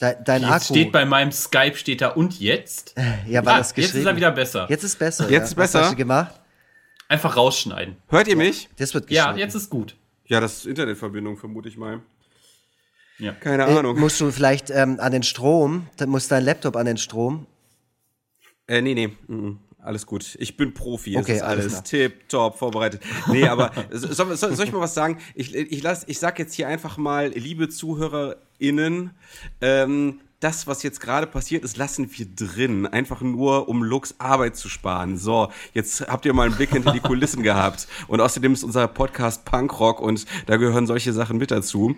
De 0.00 0.16
dein 0.24 0.42
jetzt 0.42 0.50
Akku. 0.50 0.64
steht 0.64 0.92
bei 0.92 1.04
meinem 1.04 1.32
Skype 1.32 1.76
steht 1.76 2.00
da 2.02 2.08
und 2.08 2.38
jetzt? 2.38 2.94
Ja, 3.26 3.44
war 3.44 3.54
ah, 3.54 3.58
das 3.58 3.72
geschrieben? 3.72 3.94
Jetzt 3.94 4.00
ist 4.00 4.06
er 4.06 4.16
wieder 4.16 4.30
besser. 4.32 4.66
Jetzt 4.68 4.82
ist 4.84 4.98
besser. 4.98 5.24
Jetzt 5.24 5.32
ja. 5.32 5.44
ist 5.44 5.54
besser. 5.54 5.78
Was 5.78 5.84
hast 5.86 5.92
du 5.92 5.96
gemacht? 5.96 6.40
Einfach 7.08 7.36
rausschneiden. 7.36 7.96
Hört 8.08 8.28
ihr 8.28 8.36
mich? 8.36 8.68
Das 8.76 8.94
wird 8.94 9.06
geschnitten. 9.06 9.38
Ja, 9.38 9.44
jetzt 9.44 9.54
ist 9.54 9.70
gut. 9.70 9.96
Ja, 10.32 10.40
das 10.40 10.60
ist 10.60 10.66
Internetverbindung, 10.66 11.36
vermute 11.36 11.68
ich 11.68 11.76
mal. 11.76 12.00
Ja. 13.18 13.32
Keine 13.32 13.64
äh, 13.64 13.76
Ahnung. 13.76 14.00
Musst 14.00 14.18
du 14.18 14.30
vielleicht 14.30 14.70
ähm, 14.70 14.98
an 14.98 15.12
den 15.12 15.22
Strom, 15.22 15.88
dann 15.98 16.08
muss 16.08 16.26
dein 16.26 16.42
Laptop 16.42 16.74
an 16.76 16.86
den 16.86 16.96
Strom. 16.96 17.46
Äh, 18.66 18.80
nee, 18.80 18.94
nee. 18.94 19.10
Mhm. 19.26 19.58
Alles 19.78 20.06
gut. 20.06 20.34
Ich 20.40 20.56
bin 20.56 20.72
Profi. 20.72 21.18
Okay, 21.18 21.32
es 21.32 21.36
ist 21.36 21.42
alles, 21.42 21.74
alles 21.74 21.82
tip, 21.82 22.30
top, 22.30 22.56
vorbereitet. 22.56 23.02
Nee, 23.30 23.46
aber 23.46 23.72
soll, 23.90 24.34
soll, 24.34 24.56
soll, 24.56 24.64
ich 24.64 24.72
mal 24.72 24.80
was 24.80 24.94
sagen? 24.94 25.18
Ich, 25.34 25.54
ich, 25.54 25.82
lass, 25.82 26.04
ich 26.08 26.18
sag 26.18 26.38
jetzt 26.38 26.54
hier 26.54 26.66
einfach 26.66 26.96
mal, 26.96 27.28
liebe 27.28 27.68
ZuhörerInnen, 27.68 29.10
ähm, 29.60 30.20
das, 30.42 30.66
was 30.66 30.82
jetzt 30.82 31.00
gerade 31.00 31.26
passiert 31.26 31.64
ist, 31.64 31.76
lassen 31.76 32.10
wir 32.12 32.26
drin. 32.26 32.86
Einfach 32.86 33.20
nur, 33.20 33.68
um 33.68 33.82
Lux 33.82 34.16
Arbeit 34.18 34.56
zu 34.56 34.68
sparen. 34.68 35.16
So, 35.16 35.50
jetzt 35.72 36.06
habt 36.08 36.26
ihr 36.26 36.34
mal 36.34 36.46
einen 36.46 36.56
Blick 36.56 36.70
hinter 36.70 36.92
die 36.92 37.00
Kulissen 37.00 37.42
gehabt. 37.44 37.86
Und 38.08 38.20
außerdem 38.20 38.52
ist 38.52 38.64
unser 38.64 38.88
Podcast 38.88 39.44
Punkrock 39.44 40.00
und 40.00 40.26
da 40.46 40.56
gehören 40.56 40.86
solche 40.86 41.12
Sachen 41.12 41.38
mit 41.38 41.50
dazu. 41.50 41.94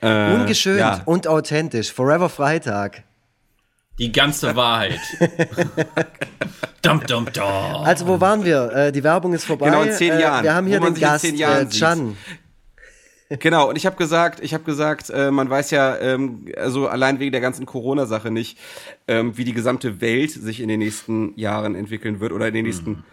Äh, 0.00 0.34
Ungeschönt 0.34 0.78
ja. 0.78 1.02
und 1.04 1.26
authentisch. 1.26 1.92
Forever 1.92 2.28
Freitag. 2.28 3.04
Die 3.98 4.12
ganze 4.12 4.54
Wahrheit. 4.54 5.00
dum, 6.82 7.02
dum, 7.06 7.26
dum. 7.32 7.44
Also, 7.44 8.06
wo 8.06 8.20
waren 8.20 8.44
wir? 8.44 8.72
Äh, 8.72 8.92
die 8.92 9.02
Werbung 9.02 9.34
ist 9.34 9.44
vorbei. 9.44 9.66
Genau, 9.66 9.82
in 9.82 9.92
zehn 9.92 10.12
äh, 10.12 10.20
Jahren. 10.20 10.44
wir 10.44 10.54
haben 10.54 10.66
hier 10.68 10.80
den 10.80 10.94
Gast, 10.94 11.24
äh, 11.24 11.68
Chan. 11.68 12.16
Genau, 13.30 13.68
und 13.68 13.76
ich 13.76 13.84
habe 13.84 13.96
gesagt, 13.96 14.40
ich 14.40 14.54
habe 14.54 14.64
gesagt, 14.64 15.10
äh, 15.10 15.30
man 15.30 15.50
weiß 15.50 15.70
ja, 15.70 15.98
ähm, 15.98 16.46
also 16.56 16.88
allein 16.88 17.20
wegen 17.20 17.32
der 17.32 17.42
ganzen 17.42 17.66
Corona-Sache 17.66 18.30
nicht, 18.30 18.58
ähm, 19.06 19.36
wie 19.36 19.44
die 19.44 19.52
gesamte 19.52 20.00
Welt 20.00 20.30
sich 20.30 20.60
in 20.60 20.68
den 20.68 20.78
nächsten 20.78 21.38
Jahren 21.38 21.74
entwickeln 21.74 22.20
wird 22.20 22.32
oder 22.32 22.48
in 22.48 22.54
den 22.54 22.64
nächsten 22.64 22.90
mhm. 22.90 23.04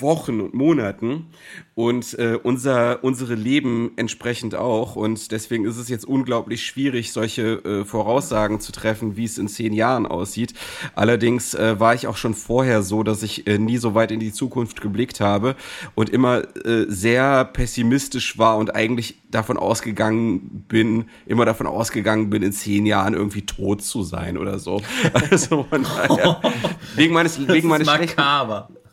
Wochen 0.00 0.40
und 0.40 0.54
Monaten 0.54 1.26
und 1.74 2.18
äh, 2.18 2.38
unser 2.42 3.02
unsere 3.02 3.34
Leben 3.34 3.92
entsprechend 3.96 4.54
auch. 4.54 4.96
Und 4.96 5.30
deswegen 5.32 5.64
ist 5.64 5.76
es 5.76 5.88
jetzt 5.88 6.04
unglaublich 6.04 6.64
schwierig 6.64 7.12
solche 7.12 7.64
äh, 7.64 7.84
Voraussagen 7.84 8.60
zu 8.60 8.72
treffen 8.72 9.16
wie 9.16 9.24
es 9.24 9.38
in 9.38 9.48
zehn 9.48 9.72
Jahren 9.72 10.06
aussieht. 10.06 10.54
Allerdings 10.94 11.54
äh, 11.54 11.78
war 11.78 11.94
ich 11.94 12.06
auch 12.06 12.16
schon 12.16 12.34
vorher 12.34 12.82
so 12.82 13.02
dass 13.02 13.22
ich 13.22 13.46
äh, 13.46 13.58
nie 13.58 13.76
so 13.76 13.94
weit 13.94 14.10
in 14.10 14.20
die 14.20 14.32
Zukunft 14.32 14.80
geblickt 14.80 15.20
habe 15.20 15.56
und 15.94 16.10
immer 16.10 16.42
äh, 16.64 16.86
sehr 16.88 17.44
pessimistisch 17.44 18.38
war 18.38 18.56
und 18.56 18.74
eigentlich 18.74 19.16
davon 19.30 19.56
ausgegangen 19.56 20.64
bin 20.68 21.06
immer 21.26 21.44
davon 21.44 21.66
ausgegangen 21.66 22.30
bin 22.30 22.42
in 22.42 22.52
zehn 22.52 22.86
Jahren 22.86 23.14
irgendwie 23.14 23.42
tot 23.42 23.82
zu 23.82 24.02
sein 24.02 24.38
oder 24.38 24.58
so. 24.58 24.80
Also 25.30 25.64
von 25.64 25.82
daher, 25.82 26.40
wegen 26.96 27.14
meines 27.14 27.46
wegen 27.48 27.68
meines 27.68 27.88
schlechten 27.88 28.20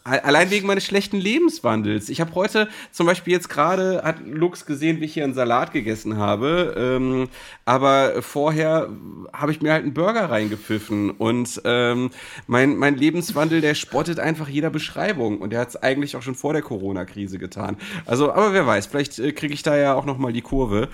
Allein 0.04 0.50
wegen 0.50 0.66
meines 0.66 0.84
schlechten 0.84 1.18
Lebenswandels. 1.18 2.10
Ich 2.10 2.22
habe 2.22 2.34
heute 2.34 2.68
zum 2.92 3.06
Beispiel 3.06 3.34
jetzt 3.34 3.50
gerade, 3.50 4.02
hat 4.04 4.16
Lux 4.26 4.66
gesehen, 4.66 5.00
wie 5.00 5.06
ich 5.06 5.14
hier 5.14 5.24
einen 5.24 5.36
Salat 5.36 5.74
gegessen 5.74 6.18
habe. 6.18 6.74
Ähm, 6.76 7.30
aber 7.66 8.24
vorher 8.24 8.90
habe 9.32 9.52
ich 9.52 9.62
mir 9.62 9.72
halt 9.72 9.84
einen 9.84 9.94
Burger 9.94 10.32
reingepfiffen. 10.32 11.12
Und 11.12 11.62
ähm, 11.66 12.10
mein, 12.48 12.78
mein 12.78 12.96
Lebenswandel, 12.96 13.62
der 13.62 13.76
spottet 13.76 14.20
einfach 14.20 14.48
jeder 14.48 14.72
Beschreibung. 14.72 15.38
Und 15.38 15.52
der 15.52 15.60
hat 15.60 15.70
es 15.70 15.76
eigentlich 15.76 16.16
auch 16.16 16.24
schon 16.24 16.34
vor 16.34 16.54
der 16.54 16.64
Corona-Krise 16.64 17.38
getan. 17.38 17.78
Also, 18.08 18.32
aber 18.32 18.54
wer 18.54 18.66
weiß, 18.66 18.88
vielleicht 18.88 19.20
äh, 19.20 19.34
kriege 19.34 19.54
ich 19.54 19.62
da 19.62 19.78
ja 19.78 19.94
auch 19.94 20.06
nochmal 20.06 20.34
die 20.34 20.42
Kurve. 20.42 20.90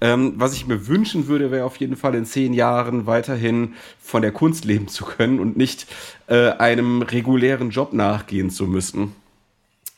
Ähm, 0.00 0.34
was 0.36 0.54
ich 0.54 0.68
mir 0.68 0.86
wünschen 0.86 1.26
würde, 1.26 1.50
wäre 1.50 1.64
auf 1.64 1.78
jeden 1.78 1.96
Fall 1.96 2.14
in 2.14 2.26
zehn 2.26 2.54
Jahren 2.54 3.06
weiterhin 3.06 3.74
von 4.00 4.22
der 4.22 4.30
Kunst 4.30 4.64
leben 4.64 4.86
zu 4.86 5.04
können 5.04 5.40
und 5.40 5.56
nicht 5.56 5.88
äh, 6.32 6.56
einem 6.56 7.02
regulären 7.02 7.68
Job 7.68 7.92
nachgehen 7.92 8.48
zu 8.48 8.66
müssen. 8.66 9.14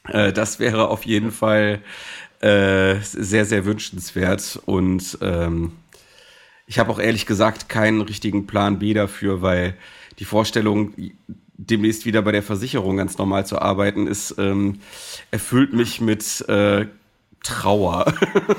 Äh, 0.08 0.32
das 0.32 0.58
wäre 0.58 0.88
auf 0.88 1.06
jeden 1.06 1.30
Fall 1.30 1.80
äh, 2.40 2.96
sehr, 3.00 3.44
sehr 3.44 3.64
wünschenswert. 3.64 4.60
Und 4.66 5.16
ähm, 5.22 5.72
ich 6.66 6.80
habe 6.80 6.90
auch 6.90 6.98
ehrlich 6.98 7.26
gesagt 7.26 7.68
keinen 7.68 8.00
richtigen 8.00 8.48
Plan 8.48 8.80
B 8.80 8.94
dafür, 8.94 9.42
weil 9.42 9.76
die 10.18 10.24
Vorstellung, 10.24 10.92
demnächst 11.56 12.04
wieder 12.04 12.22
bei 12.22 12.32
der 12.32 12.42
Versicherung 12.42 12.96
ganz 12.96 13.16
normal 13.16 13.46
zu 13.46 13.60
arbeiten, 13.60 14.08
ist, 14.08 14.34
ähm, 14.36 14.80
erfüllt 15.30 15.72
mich 15.72 16.00
mit 16.00 16.40
äh, 16.48 16.86
Trauer. 17.44 18.12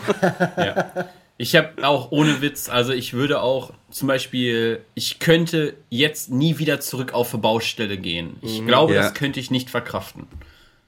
ja. 0.58 1.10
Ich 1.38 1.58
habe 1.58 1.86
auch 1.86 2.12
ohne 2.12 2.42
Witz, 2.42 2.70
also 2.70 2.94
ich 2.94 3.12
würde 3.12 3.42
auch 3.42 3.74
zum 3.96 4.10
Beispiel, 4.10 4.82
ich 4.94 5.20
könnte 5.20 5.74
jetzt 5.90 6.30
nie 6.30 6.58
wieder 6.58 6.82
zurück 6.82 7.14
auf 7.14 7.34
eine 7.34 7.42
Baustelle 7.42 7.98
gehen. 7.98 8.36
Ich 8.42 8.60
mhm, 8.60 8.68
glaube, 8.68 8.94
ja. 8.94 9.04
das 9.04 9.14
könnte 9.14 9.40
ich 9.40 9.52
nicht 9.52 9.70
verkraften. 9.70 10.28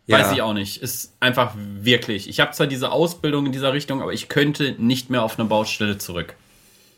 Weiß 0.07 0.27
ja. 0.27 0.33
ich 0.33 0.41
auch 0.41 0.53
nicht. 0.53 0.81
Ist 0.81 1.13
einfach 1.21 1.53
wirklich. 1.55 2.27
Ich 2.27 2.41
habe 2.41 2.51
zwar 2.51 2.67
diese 2.67 2.91
Ausbildung 2.91 3.45
in 3.45 3.53
dieser 3.53 3.71
Richtung, 3.71 4.01
aber 4.01 4.11
ich 4.11 4.27
könnte 4.27 4.75
nicht 4.77 5.09
mehr 5.09 5.23
auf 5.23 5.39
eine 5.39 5.47
Baustelle 5.47 5.97
zurück. 5.97 6.35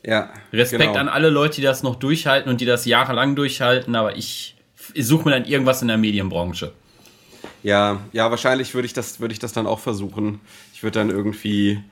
Ja. 0.03 0.33
Respekt 0.51 0.81
genau. 0.81 0.95
an 0.95 1.09
alle 1.09 1.29
Leute, 1.29 1.57
die 1.57 1.61
das 1.61 1.83
noch 1.83 1.95
durchhalten 1.95 2.49
und 2.49 2.59
die 2.59 2.65
das 2.65 2.85
jahrelang 2.85 3.35
durchhalten, 3.35 3.95
aber 3.95 4.17
ich 4.17 4.55
ich 4.95 5.05
suche 5.05 5.25
mir 5.25 5.35
dann 5.35 5.45
irgendwas 5.45 5.83
in 5.83 5.89
der 5.89 5.97
Medienbranche. 5.97 6.71
Ja, 7.61 7.99
ja, 8.13 8.31
wahrscheinlich 8.31 8.73
würde 8.73 8.87
ich 8.87 8.93
das, 8.93 9.19
würde 9.19 9.33
ich 9.33 9.39
das 9.39 9.53
dann 9.53 9.67
auch 9.67 9.79
versuchen. 9.79 10.39
Ich 10.73 10.81
würde 10.81 10.97
dann 10.97 11.11
irgendwie 11.11 11.83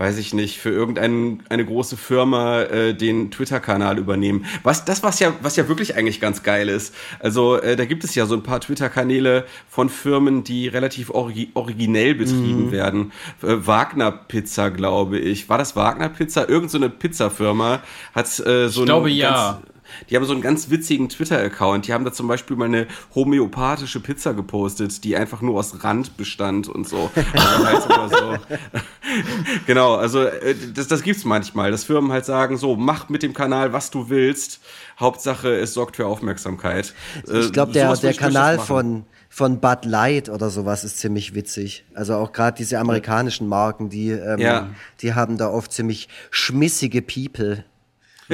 weiß 0.00 0.16
ich 0.16 0.32
nicht, 0.32 0.58
für 0.58 0.70
irgendeine 0.70 1.40
eine 1.50 1.62
große 1.62 1.98
Firma 1.98 2.62
äh, 2.62 2.94
den 2.94 3.30
Twitter-Kanal 3.30 3.98
übernehmen. 3.98 4.46
Was 4.62 4.86
das 4.86 5.02
was 5.02 5.20
ja 5.20 5.34
was 5.42 5.56
ja 5.56 5.68
wirklich 5.68 5.94
eigentlich 5.94 6.22
ganz 6.22 6.42
geil 6.42 6.70
ist. 6.70 6.94
Also 7.18 7.60
äh, 7.60 7.76
da 7.76 7.84
gibt 7.84 8.02
es 8.02 8.14
ja 8.14 8.24
so 8.24 8.34
ein 8.34 8.42
paar 8.42 8.62
Twitter-Kanäle 8.62 9.44
von 9.68 9.90
Firmen, 9.90 10.42
die 10.42 10.68
relativ 10.68 11.10
origi 11.10 11.50
originell 11.52 12.14
betrieben 12.14 12.68
mhm. 12.68 12.72
werden. 12.72 13.12
Äh, 13.42 13.56
Wagner 13.66 14.10
Pizza, 14.10 14.70
glaube 14.70 15.18
ich. 15.18 15.50
War 15.50 15.58
das 15.58 15.76
Wagner 15.76 16.08
Pizza? 16.08 16.48
Irgend 16.48 16.70
so 16.70 16.78
eine 16.78 16.88
Pizzafirma 16.88 17.82
hat 18.14 18.26
äh, 18.46 18.70
so 18.70 18.80
ich 18.80 18.86
glaube 18.86 19.10
ja. 19.10 19.60
Die 20.08 20.16
haben 20.16 20.24
so 20.24 20.32
einen 20.32 20.42
ganz 20.42 20.70
witzigen 20.70 21.08
Twitter-Account. 21.08 21.86
Die 21.86 21.92
haben 21.92 22.04
da 22.04 22.12
zum 22.12 22.28
Beispiel 22.28 22.56
mal 22.56 22.66
eine 22.66 22.86
homöopathische 23.14 24.00
Pizza 24.00 24.34
gepostet, 24.34 25.04
die 25.04 25.16
einfach 25.16 25.42
nur 25.42 25.58
aus 25.58 25.82
Rand 25.84 26.16
bestand 26.16 26.68
und 26.68 26.88
so. 26.88 27.10
halt 27.14 27.82
so. 28.10 28.36
genau, 29.66 29.94
also 29.94 30.24
äh, 30.24 30.54
das, 30.74 30.88
das 30.88 31.02
gibt's 31.02 31.24
manchmal, 31.24 31.70
dass 31.70 31.84
Firmen 31.84 32.12
halt 32.12 32.24
sagen, 32.24 32.56
so, 32.56 32.76
mach 32.76 33.08
mit 33.08 33.22
dem 33.22 33.34
Kanal, 33.34 33.72
was 33.72 33.90
du 33.90 34.08
willst. 34.08 34.60
Hauptsache, 34.98 35.54
es 35.58 35.74
sorgt 35.74 35.96
für 35.96 36.06
Aufmerksamkeit. 36.06 36.94
Äh, 37.28 37.40
ich 37.40 37.52
glaube, 37.52 37.72
der, 37.72 37.94
der 37.96 38.14
Kanal 38.14 38.58
von 38.58 39.04
von 39.32 39.60
Bud 39.60 39.84
Light 39.84 40.28
oder 40.28 40.50
sowas 40.50 40.82
ist 40.82 40.98
ziemlich 40.98 41.34
witzig. 41.36 41.84
Also 41.94 42.16
auch 42.16 42.32
gerade 42.32 42.56
diese 42.58 42.80
amerikanischen 42.80 43.46
Marken, 43.46 43.88
die, 43.88 44.10
ähm, 44.10 44.40
ja. 44.40 44.68
die 45.00 45.14
haben 45.14 45.38
da 45.38 45.48
oft 45.48 45.72
ziemlich 45.72 46.08
schmissige 46.32 47.00
People 47.00 47.64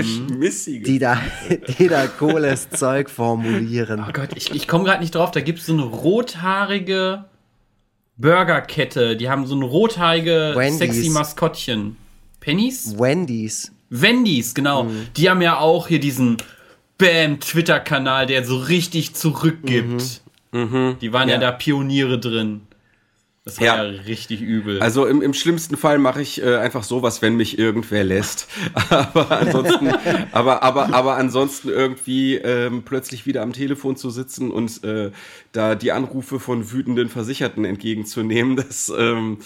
Schmissige. 0.05 0.85
Die 0.85 0.99
da, 0.99 1.19
die 1.79 1.89
da 1.89 2.07
cooles 2.07 2.69
Zeug 2.71 3.09
formulieren. 3.11 4.05
Oh 4.07 4.13
Gott, 4.13 4.31
ich, 4.37 4.51
ich 4.53 4.69
komme 4.69 4.85
gerade 4.85 5.01
nicht 5.01 5.15
drauf. 5.15 5.31
Da 5.31 5.41
gibt 5.41 5.59
es 5.61 5.67
so 5.67 5.73
eine 5.73 5.85
rothaarige 5.85 7.25
Burgerkette. 8.17 9.17
Die 9.17 9.29
haben 9.29 9.47
so 9.47 9.55
ein 9.55 9.63
rothaarige, 9.63 10.53
Wendy's. 10.57 10.79
sexy 10.79 11.11
Maskottchen. 11.11 11.97
Pennies? 12.41 12.99
Wendy's. 12.99 13.73
Wendy's, 13.91 14.55
genau. 14.55 14.85
Mhm. 14.85 15.07
Die 15.17 15.29
haben 15.31 15.43
ja 15.43 15.59
auch 15.59 15.89
hier 15.89 16.01
diesen 16.01 16.39
Bam-Twitter-Kanal, 16.99 18.27
der 18.27 18.45
so 18.45 18.57
richtig 18.57 19.15
zurückgibt. 19.15 20.23
Mhm. 20.53 20.61
Mhm. 20.61 20.97
Die 21.01 21.13
waren 21.13 21.29
ja. 21.29 21.35
ja 21.35 21.41
da 21.41 21.53
Pioniere 21.53 22.19
drin. 22.19 22.63
Das 23.47 23.61
war 23.61 23.67
ja, 23.67 23.85
ja 23.85 24.01
richtig 24.03 24.41
übel. 24.41 24.83
Also 24.83 25.07
im, 25.07 25.23
im 25.23 25.33
schlimmsten 25.33 25.77
Fall 25.77 25.99
mache 25.99 26.21
ich 26.21 26.43
äh, 26.43 26.57
einfach 26.57 26.83
sowas, 26.83 27.23
wenn 27.23 27.37
mich 27.37 27.57
irgendwer 27.61 28.03
lässt. 28.03 28.49
aber 28.91 29.31
ansonsten, 29.31 29.89
aber, 30.33 30.65
aber, 30.65 30.93
aber 30.93 31.15
ansonsten 31.15 31.69
irgendwie 31.69 32.35
ähm, 32.35 32.83
plötzlich 32.85 33.25
wieder 33.25 33.43
am 33.43 33.53
Telefon 33.53 33.95
zu 33.95 34.11
sitzen 34.11 34.51
und 34.51 34.83
äh, 34.83 35.13
da 35.53 35.77
die 35.77 35.93
Anrufe 35.93 36.41
von 36.41 36.73
wütenden 36.73 37.09
Versicherten 37.09 37.65
entgegenzunehmen, 37.65 38.57
das 38.69 38.93
ähm, 38.97 39.39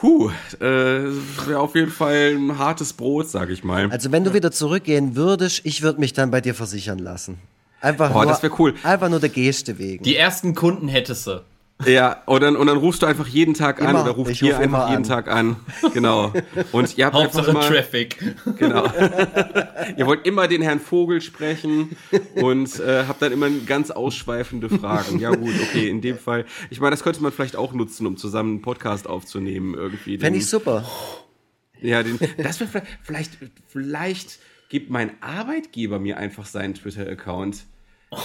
Huh, 0.00 0.30
äh, 0.60 0.64
wäre 0.64 1.58
auf 1.58 1.74
jeden 1.74 1.90
Fall 1.90 2.36
ein 2.36 2.58
hartes 2.58 2.92
Brot, 2.92 3.28
sag 3.28 3.50
ich 3.50 3.64
mal. 3.64 3.90
Also 3.90 4.12
wenn 4.12 4.22
du 4.22 4.34
wieder 4.34 4.52
zurückgehen 4.52 5.16
würdest, 5.16 5.62
ich 5.64 5.82
würde 5.82 5.98
mich 5.98 6.12
dann 6.12 6.30
bei 6.30 6.40
dir 6.40 6.54
versichern 6.54 7.00
lassen. 7.00 7.38
Einfach 7.80 8.12
Boah, 8.12 8.22
nur, 8.22 8.32
das 8.32 8.42
wäre 8.42 8.54
cool. 8.60 8.74
Einfach 8.84 9.08
nur 9.08 9.18
der 9.18 9.28
Geste 9.28 9.78
wegen. 9.78 10.04
Die 10.04 10.16
ersten 10.16 10.54
Kunden 10.54 10.86
hättest 10.86 11.26
du. 11.26 11.42
Ja, 11.86 12.22
und 12.26 12.42
dann, 12.42 12.56
und 12.56 12.66
dann 12.66 12.76
rufst 12.76 13.02
du 13.02 13.06
einfach 13.06 13.26
jeden 13.26 13.54
Tag 13.54 13.80
immer. 13.80 13.90
an 13.90 13.96
oder 13.96 14.10
ruft 14.12 14.32
hier 14.32 14.58
einfach 14.58 14.90
jeden 14.90 15.02
an. 15.02 15.08
Tag 15.08 15.28
an. 15.28 15.56
Genau. 15.94 16.32
Und 16.72 16.96
ihr 16.96 17.06
habt 17.06 17.16
Hauptsache 17.16 17.48
einfach 17.48 17.68
immer, 17.68 17.76
Traffic. 17.76 18.18
Genau. 18.58 18.86
ihr 19.96 20.06
wollt 20.06 20.26
immer 20.26 20.48
den 20.48 20.62
Herrn 20.62 20.80
Vogel 20.80 21.20
sprechen 21.20 21.96
und 22.36 22.80
äh, 22.80 23.04
habt 23.06 23.22
dann 23.22 23.32
immer 23.32 23.48
ganz 23.66 23.90
ausschweifende 23.90 24.68
Fragen. 24.68 25.18
Ja 25.18 25.30
gut, 25.30 25.54
okay, 25.62 25.88
in 25.88 26.00
dem 26.00 26.18
Fall. 26.18 26.44
Ich 26.70 26.80
meine, 26.80 26.92
das 26.92 27.02
könnte 27.02 27.22
man 27.22 27.32
vielleicht 27.32 27.56
auch 27.56 27.72
nutzen, 27.72 28.06
um 28.06 28.16
zusammen 28.16 28.50
einen 28.50 28.62
Podcast 28.62 29.06
aufzunehmen 29.06 29.74
irgendwie. 29.74 30.18
Fände 30.18 30.38
ich 30.38 30.46
super. 30.46 30.84
Ja, 31.80 32.02
den, 32.02 32.18
das 32.38 32.60
wäre 32.60 32.82
vielleicht, 33.02 33.38
vielleicht 33.66 34.38
gibt 34.68 34.88
mein 34.88 35.22
Arbeitgeber 35.22 35.98
mir 35.98 36.16
einfach 36.16 36.46
seinen 36.46 36.74
Twitter-Account. 36.74 37.64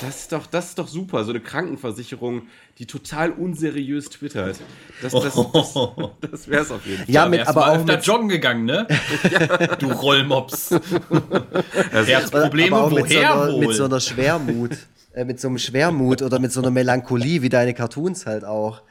Das 0.01 0.17
ist 0.17 0.31
doch, 0.33 0.45
das 0.47 0.69
ist 0.69 0.79
doch 0.79 0.87
super. 0.87 1.23
So 1.23 1.29
eine 1.31 1.39
Krankenversicherung, 1.39 2.43
die 2.77 2.85
total 2.85 3.31
unseriös 3.31 4.09
twittert. 4.09 4.57
Das, 5.01 5.13
das, 5.13 5.23
das, 5.23 5.33
das 6.31 6.47
wäre 6.49 6.63
es 6.63 6.71
auf 6.71 6.85
jeden 6.85 7.05
Fall. 7.05 7.09
Ja, 7.13 7.27
mit, 7.27 7.47
aber 7.47 7.71
auch 7.71 7.85
mit 7.85 8.05
joggen 8.05 8.27
gegangen, 8.27 8.65
ne? 8.65 8.85
du 9.79 9.89
Rollmops. 9.91 10.71
Herzprobleme, 11.91 12.75
woher 12.75 13.01
mit 13.01 13.09
so 13.09 13.17
einer, 13.17 13.53
wohl? 13.53 13.67
Mit 13.67 13.75
so 13.75 13.85
einer 13.85 13.99
Schwermut. 14.01 14.77
Äh, 15.13 15.23
mit 15.23 15.39
so 15.39 15.47
einem 15.47 15.57
Schwermut 15.57 16.21
oder 16.21 16.39
mit 16.39 16.51
so 16.51 16.59
einer 16.59 16.71
Melancholie, 16.71 17.41
wie 17.41 17.49
deine 17.49 17.73
Cartoons 17.73 18.25
halt 18.25 18.43
auch. 18.43 18.81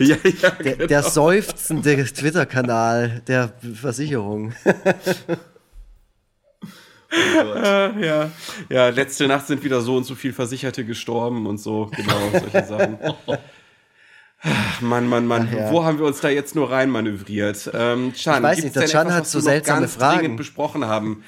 Ja, 0.00 0.16
ja, 0.24 0.50
der, 0.50 0.74
genau. 0.74 0.86
der 0.88 1.02
seufzende 1.04 2.04
Twitter-Kanal 2.04 3.22
der 3.28 3.52
Versicherung. 3.74 4.54
Oh 7.12 7.54
ja, 8.00 8.30
ja, 8.70 8.88
letzte 8.88 9.26
Nacht 9.28 9.46
sind 9.46 9.62
wieder 9.62 9.80
so 9.80 9.96
und 9.96 10.04
so 10.04 10.14
viel 10.14 10.32
Versicherte 10.32 10.84
gestorben 10.84 11.46
und 11.46 11.58
so, 11.58 11.90
genau, 11.94 12.30
solche 12.32 12.64
Sachen. 12.66 12.98
Mann, 14.80 15.06
Mann, 15.06 15.26
Mann, 15.26 15.48
ja. 15.54 15.70
wo 15.70 15.84
haben 15.84 15.98
wir 15.98 16.06
uns 16.06 16.20
da 16.20 16.28
jetzt 16.28 16.56
nur 16.56 16.68
rein 16.70 16.90
manövriert? 16.90 17.70
Ähm, 17.72 18.12
Chan, 18.12 18.38
ich 18.38 18.42
weiß 18.42 18.64
nicht, 18.64 18.74
der 18.74 18.86
Chan 18.86 19.06
etwas, 19.06 19.18
hat 19.18 19.26
so 19.28 19.38
seltsame 19.38 19.86
Fragen. 19.86 20.18
Dringend 20.18 20.36
besprochen 20.36 20.84
haben? 20.84 21.22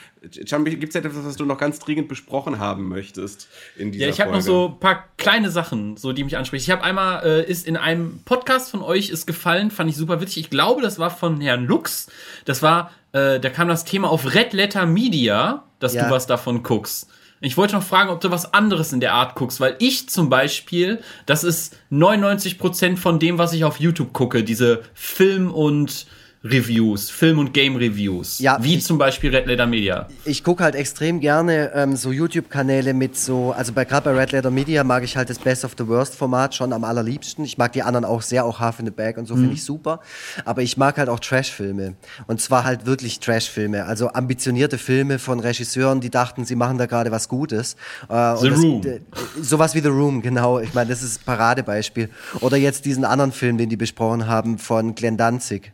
Chan, 0.45 0.65
gibt 0.65 0.89
es 0.89 0.95
etwas, 0.97 1.25
was 1.25 1.37
du 1.37 1.45
noch 1.45 1.59
ganz 1.59 1.79
dringend 1.79 2.09
besprochen 2.09 2.59
haben 2.59 2.89
möchtest 2.89 3.49
in 3.77 3.93
dieser 3.93 4.07
Ja, 4.07 4.11
ich 4.11 4.21
habe 4.21 4.33
noch 4.33 4.41
so 4.41 4.75
ein 4.75 4.81
paar 4.81 5.05
kleine 5.17 5.51
Sachen, 5.51 5.97
so 5.97 6.13
die 6.13 6.25
mich 6.25 6.37
ansprechen. 6.37 6.65
Ich 6.65 6.71
habe 6.71 6.83
einmal 6.83 7.25
äh, 7.25 7.49
ist 7.49 7.69
in 7.69 7.77
einem 7.77 8.21
Podcast 8.25 8.73
von 8.73 8.83
euch 8.83 9.11
ist 9.11 9.27
gefallen, 9.27 9.71
fand 9.71 9.91
ich 9.91 9.97
super 9.97 10.21
witzig. 10.21 10.39
Ich 10.39 10.51
glaube, 10.51 10.83
das 10.83 10.99
war 10.99 11.11
von 11.11 11.41
Herrn 11.41 11.67
Lux. 11.67 12.09
Das 12.47 12.63
war, 12.63 12.91
äh, 13.15 13.41
da 13.41 13.49
kam 13.49 13.69
das 13.69 13.85
Thema 13.85 14.11
auf 14.11 14.35
Red 14.35 14.53
Letter 14.53 14.85
Media, 14.87 15.65
dass 15.79 15.95
ja. 15.95 16.05
du 16.05 16.11
was 16.11 16.27
davon 16.27 16.63
guckst. 16.63 17.09
Ich 17.41 17.57
wollte 17.57 17.75
noch 17.75 17.83
fragen, 17.83 18.11
ob 18.11 18.21
du 18.21 18.31
was 18.31 18.53
anderes 18.55 18.93
in 18.93 19.01
der 19.01 19.13
Art 19.13 19.35
guckst, 19.35 19.61
weil 19.61 19.77
ich 19.79 20.09
zum 20.09 20.29
Beispiel, 20.31 21.01
das 21.27 21.45
ist 21.45 21.77
99% 21.93 22.97
von 22.97 23.19
dem, 23.19 23.39
was 23.39 23.53
ich 23.53 23.65
auf 23.65 23.81
YouTube 23.81 24.13
gucke, 24.13 24.43
diese 24.43 24.83
Film- 24.95 25.53
und 25.53 26.07
Reviews, 26.45 27.09
Film- 27.09 27.39
und 27.39 27.55
Game-Reviews. 27.55 28.39
Ja, 28.39 28.63
wie 28.63 28.75
ich, 28.75 28.85
zum 28.85 28.99
Beispiel 28.99 29.35
Red 29.35 29.47
Letter 29.47 29.67
Media. 29.67 30.09
Ich 30.27 30.45
gucke 30.45 30.63
halt 30.63 30.75
extrem 30.75 31.21
gerne 31.21 31.73
ähm, 31.75 31.97
so 31.97 32.13
YouTube-Kanäle 32.13 32.93
mit 32.93 33.17
so, 33.17 33.53
also 33.53 33.73
bei 33.73 33.87
gerade 33.87 34.11
bei 34.11 34.21
Red 34.21 34.33
Letter 34.33 34.51
Media 34.51 34.85
mag 34.85 35.03
ich 35.05 35.17
halt 35.17 35.31
das 35.31 35.39
Best 35.39 35.65
of 35.65 35.75
the 35.79 35.89
Worst-Format 35.89 36.55
schon 36.55 36.75
am 36.75 36.85
allerliebsten. 36.85 37.47
Ich 37.47 37.57
mag 37.57 37.73
die 37.73 37.83
anderen 37.83 38.05
auch 38.05 38.21
sehr, 38.21 38.45
auch 38.45 38.61
Half 38.61 38.79
in 38.79 38.85
the 38.85 38.91
Bag 38.91 39.17
und 39.17 39.25
so 39.25 39.35
mhm. 39.35 39.41
finde 39.41 39.55
ich 39.55 39.65
super. 39.65 40.01
Aber 40.45 40.61
ich 40.61 40.77
mag 40.77 40.99
halt 40.99 41.09
auch 41.09 41.19
Trash-Filme. 41.19 41.95
Und 42.27 42.43
zwar 42.43 42.65
halt 42.65 42.85
wirklich 42.85 43.21
Trash-Filme. 43.21 43.87
Also 43.87 44.11
ambitionierte 44.11 44.77
Filme 44.77 45.19
von 45.19 45.41
Regisseuren, 45.41 46.03
die 46.03 46.11
dachten, 46.11 46.45
sie 46.45 46.57
machen 46.57 46.77
da 46.77 46.85
gerade 46.85 47.11
was 47.11 47.31
Gutes. 47.31 47.75
Äh, 48.11 48.37
the 48.37 48.49
Room. 48.49 48.83
Das, 48.83 49.01
sowas 49.49 49.75
wie 49.75 49.81
The 49.81 49.89
Room, 49.89 50.21
genau. 50.21 50.59
Ich 50.61 50.75
meine, 50.75 50.91
das 50.91 51.03
ist 51.03 51.23
ein 51.23 51.25
Paradebeispiel. 51.25 52.11
Oder 52.41 52.59
jetzt 52.59 52.85
diesen 52.85 53.07
anderen 53.07 53.33
Film, 53.33 53.57
den 53.57 53.71
die 53.71 53.79
besprochen 53.79 54.27
haben, 54.27 54.59
von 54.59 54.95
Glenn 54.95 55.17
Danzig 55.17 55.74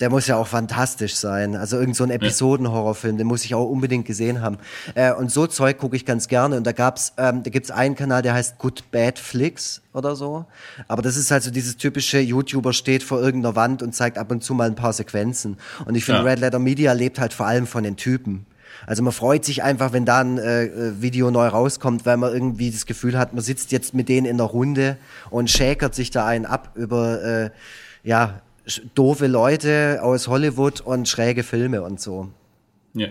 der 0.00 0.08
muss 0.08 0.26
ja 0.26 0.36
auch 0.36 0.46
fantastisch 0.46 1.14
sein. 1.14 1.54
Also 1.54 1.78
irgend 1.78 1.94
so 1.94 2.04
ein 2.04 2.10
Episodenhorrorfilm, 2.10 3.18
den 3.18 3.26
muss 3.26 3.44
ich 3.44 3.54
auch 3.54 3.68
unbedingt 3.68 4.06
gesehen 4.06 4.40
haben. 4.40 4.56
Äh, 4.94 5.12
und 5.12 5.30
so 5.30 5.46
Zeug 5.46 5.78
gucke 5.78 5.94
ich 5.94 6.06
ganz 6.06 6.26
gerne. 6.26 6.56
Und 6.56 6.66
da 6.66 6.72
gab's, 6.72 7.12
ähm, 7.18 7.42
da 7.42 7.50
gibt's 7.50 7.70
einen 7.70 7.94
Kanal, 7.94 8.22
der 8.22 8.32
heißt 8.32 8.58
Good 8.58 8.90
Bad 8.90 9.18
Flicks 9.18 9.82
oder 9.92 10.16
so. 10.16 10.46
Aber 10.88 11.02
das 11.02 11.16
ist 11.16 11.30
halt 11.30 11.42
so 11.42 11.50
dieses 11.50 11.76
typische 11.76 12.18
YouTuber 12.18 12.72
steht 12.72 13.02
vor 13.02 13.20
irgendeiner 13.20 13.56
Wand 13.56 13.82
und 13.82 13.94
zeigt 13.94 14.16
ab 14.16 14.30
und 14.30 14.42
zu 14.42 14.54
mal 14.54 14.68
ein 14.68 14.74
paar 14.74 14.94
Sequenzen. 14.94 15.58
Und 15.84 15.94
ich 15.94 16.04
finde, 16.04 16.22
ja. 16.22 16.26
Red 16.26 16.40
Letter 16.40 16.58
Media 16.58 16.92
lebt 16.92 17.20
halt 17.20 17.34
vor 17.34 17.46
allem 17.46 17.66
von 17.66 17.84
den 17.84 17.96
Typen. 17.96 18.46
Also 18.86 19.02
man 19.02 19.12
freut 19.12 19.44
sich 19.44 19.62
einfach, 19.62 19.92
wenn 19.92 20.06
da 20.06 20.20
ein 20.20 20.38
äh, 20.38 20.64
äh, 20.64 21.02
Video 21.02 21.30
neu 21.30 21.46
rauskommt, 21.46 22.06
weil 22.06 22.16
man 22.16 22.32
irgendwie 22.32 22.70
das 22.70 22.86
Gefühl 22.86 23.18
hat, 23.18 23.34
man 23.34 23.42
sitzt 23.42 23.72
jetzt 23.72 23.92
mit 23.92 24.08
denen 24.08 24.26
in 24.26 24.38
der 24.38 24.46
Runde 24.46 24.96
und 25.28 25.50
schäkert 25.50 25.94
sich 25.94 26.10
da 26.10 26.26
einen 26.26 26.46
ab 26.46 26.70
über 26.74 27.22
äh, 27.22 27.50
ja 28.02 28.40
doofe 28.94 29.26
Leute 29.26 30.00
aus 30.02 30.28
Hollywood 30.28 30.80
und 30.80 31.08
schräge 31.08 31.42
Filme 31.42 31.82
und 31.82 32.00
so. 32.00 32.28
Ja. 32.94 33.08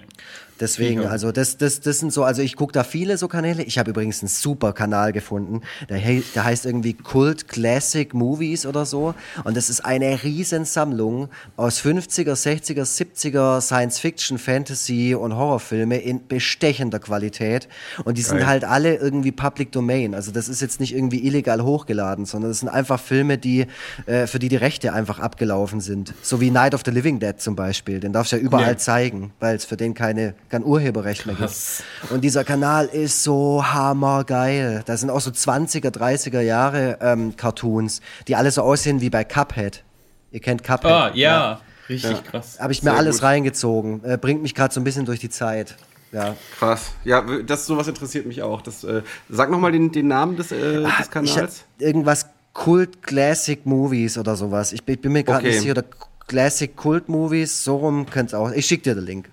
Deswegen, 0.60 1.06
also 1.06 1.32
das, 1.32 1.58
das, 1.58 1.80
das 1.80 2.00
sind 2.00 2.12
so, 2.12 2.24
also 2.24 2.42
ich 2.42 2.56
gucke 2.56 2.74
da 2.74 2.84
viele 2.84 3.18
so 3.18 3.28
Kanäle. 3.28 3.64
Ich 3.64 3.78
habe 3.80 3.92
übrigens 3.92 4.22
einen 4.22 4.30
super 4.30 4.74
Kanal 4.74 5.14
gefunden. 5.14 5.62
Der, 5.90 6.00
der 6.00 6.44
heißt 6.44 6.66
irgendwie 6.66 6.94
Cult 6.94 7.48
Classic 7.48 8.14
Movies 8.14 8.66
oder 8.66 8.86
so. 8.86 9.14
Und 9.44 9.56
das 9.56 9.70
ist 9.70 9.86
eine 9.86 10.24
Riesensammlung 10.24 11.30
aus 11.56 11.80
50er, 11.82 12.34
60er, 12.34 12.84
70er 12.84 13.62
Science 13.62 14.00
Fiction, 14.00 14.38
Fantasy 14.38 15.16
und 15.16 15.36
Horrorfilme 15.36 15.98
in 15.98 16.28
bestechender 16.28 17.00
Qualität. 17.00 17.68
Und 18.04 18.18
die 18.18 18.22
sind 18.22 18.40
Geil. 18.40 18.48
halt 18.48 18.64
alle 18.66 18.96
irgendwie 18.96 19.32
Public 19.32 19.72
Domain. 19.72 20.14
Also 20.14 20.32
das 20.32 20.50
ist 20.50 20.62
jetzt 20.62 20.80
nicht 20.80 20.94
irgendwie 20.94 21.26
illegal 21.26 21.64
hochgeladen, 21.64 22.26
sondern 22.26 22.52
das 22.52 22.60
sind 22.60 22.70
einfach 22.70 23.00
Filme, 23.00 23.38
die, 23.38 23.68
äh, 24.06 24.28
für 24.28 24.40
die 24.40 24.50
die 24.50 24.58
Rechte 24.58 24.94
einfach 24.94 25.20
abgelaufen 25.20 25.80
sind. 25.82 26.14
So 26.22 26.42
wie 26.42 26.52
Night 26.52 26.74
of 26.74 26.82
the 26.86 26.92
Living 26.92 27.20
Dead 27.20 27.40
zum 27.40 27.56
Beispiel. 27.56 28.00
Den 28.00 28.14
darfst 28.14 28.32
du 28.32 28.36
ja 28.36 28.42
überall 28.42 28.74
ja. 28.74 28.78
zeigen, 28.78 29.32
weil 29.40 29.56
es 29.56 29.66
für 29.66 29.78
den 29.78 29.94
keine 29.94 30.34
kein 30.50 30.64
Urheberrecht 30.64 31.26
mehr 31.26 31.36
gibt. 31.36 31.84
Und 32.10 32.22
dieser 32.22 32.44
Kanal 32.44 32.88
ist 32.88 33.24
so 33.24 33.64
hammergeil. 33.66 34.84
Da 34.86 34.98
sind 34.98 35.10
auch 35.10 35.22
so 35.22 35.32
20er, 35.32 35.90
30er 35.90 36.42
Jahre 36.42 36.98
ähm, 37.02 37.36
Cartoons, 37.36 38.02
die 38.28 38.36
alle 38.36 38.52
so 38.52 38.62
aussehen 38.62 39.02
wie 39.02 39.10
bei 39.10 39.24
Cuphead. 39.24 39.84
Ihr 40.32 40.40
kennt 40.40 40.64
Cuphead. 40.64 40.92
Ah, 40.92 41.12
ja. 41.14 41.14
ja. 41.14 41.62
Richtig 41.90 42.12
ja. 42.12 42.22
krass. 42.22 42.60
Habe 42.60 42.72
ich 42.72 42.84
mir 42.84 42.92
Sehr 42.92 43.00
alles 43.00 43.18
gut. 43.18 43.24
reingezogen. 43.24 44.04
Äh, 44.04 44.18
bringt 44.18 44.44
mich 44.44 44.54
gerade 44.54 44.74
so 44.74 44.80
ein 44.80 44.84
bisschen 44.84 45.06
durch 45.06 45.20
die 45.20 45.30
Zeit. 45.30 45.76
Ja. 46.12 46.36
Krass. 46.58 46.92
Ja, 47.04 47.22
das 47.22 47.66
sowas 47.66 47.88
interessiert 47.88 48.26
mich 48.26 48.42
auch. 48.42 48.62
Das, 48.62 48.84
äh, 48.84 49.02
sag 49.30 49.50
nochmal 49.50 49.72
den, 49.72 49.92
den 49.92 50.08
Namen 50.08 50.38
des, 50.38 50.52
äh, 50.52 50.84
ah, 50.86 50.98
des 51.00 51.10
Kanals. 51.10 51.66
irgendwas 51.78 52.28
Kult 52.54 53.04
Classic 53.04 53.66
Movies 53.66 54.18
oder 54.18 54.36
sowas. 54.36 54.74
Ich, 54.74 54.82
ich 54.86 55.02
bin 55.02 55.12
mir 55.12 55.24
gerade 55.24 55.40
okay. 55.40 55.50
nicht 55.50 55.62
sicher. 55.62 55.84
Classic 56.28 56.76
Kult 56.76 57.10
Movies, 57.10 57.64
so 57.64 57.78
rum 57.78 58.06
könnte 58.06 58.36
es 58.36 58.40
auch. 58.40 58.52
Ich 58.52 58.66
schicke 58.68 58.84
dir 58.84 58.96
den 58.96 59.06
Link. 59.06 59.30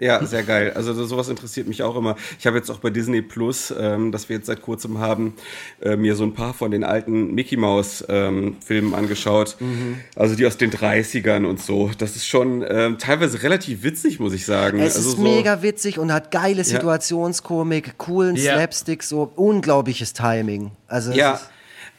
Ja, 0.00 0.24
sehr 0.26 0.42
geil. 0.42 0.72
Also 0.74 0.92
sowas 1.04 1.28
interessiert 1.28 1.68
mich 1.68 1.84
auch 1.84 1.94
immer. 1.94 2.16
Ich 2.40 2.46
habe 2.48 2.56
jetzt 2.56 2.68
auch 2.68 2.78
bei 2.78 2.90
Disney 2.90 3.22
Plus, 3.22 3.72
ähm, 3.78 4.10
das 4.10 4.28
wir 4.28 4.36
jetzt 4.36 4.46
seit 4.46 4.60
kurzem 4.60 4.98
haben, 4.98 5.34
äh, 5.80 5.94
mir 5.94 6.16
so 6.16 6.24
ein 6.24 6.34
paar 6.34 6.52
von 6.52 6.72
den 6.72 6.82
alten 6.82 7.32
Mickey 7.32 7.56
Mouse 7.56 8.04
ähm, 8.08 8.56
Filmen 8.64 8.92
angeschaut. 8.92 9.56
Mhm. 9.60 10.00
Also 10.16 10.34
die 10.34 10.46
aus 10.46 10.56
den 10.56 10.72
30ern 10.72 11.46
und 11.46 11.60
so. 11.60 11.92
Das 11.96 12.16
ist 12.16 12.26
schon 12.26 12.64
ähm, 12.68 12.98
teilweise 12.98 13.44
relativ 13.44 13.84
witzig, 13.84 14.18
muss 14.18 14.32
ich 14.32 14.46
sagen. 14.46 14.80
Es 14.80 14.96
also 14.96 15.10
ist 15.10 15.16
so 15.16 15.22
mega 15.22 15.62
witzig 15.62 16.00
und 16.00 16.12
hat 16.12 16.32
geile 16.32 16.64
Situationskomik, 16.64 17.96
coolen 17.96 18.34
ja. 18.34 18.54
Slapstick, 18.54 19.04
so 19.04 19.30
unglaubliches 19.36 20.12
Timing. 20.12 20.72
Also 20.88 21.12
ja. 21.12 21.40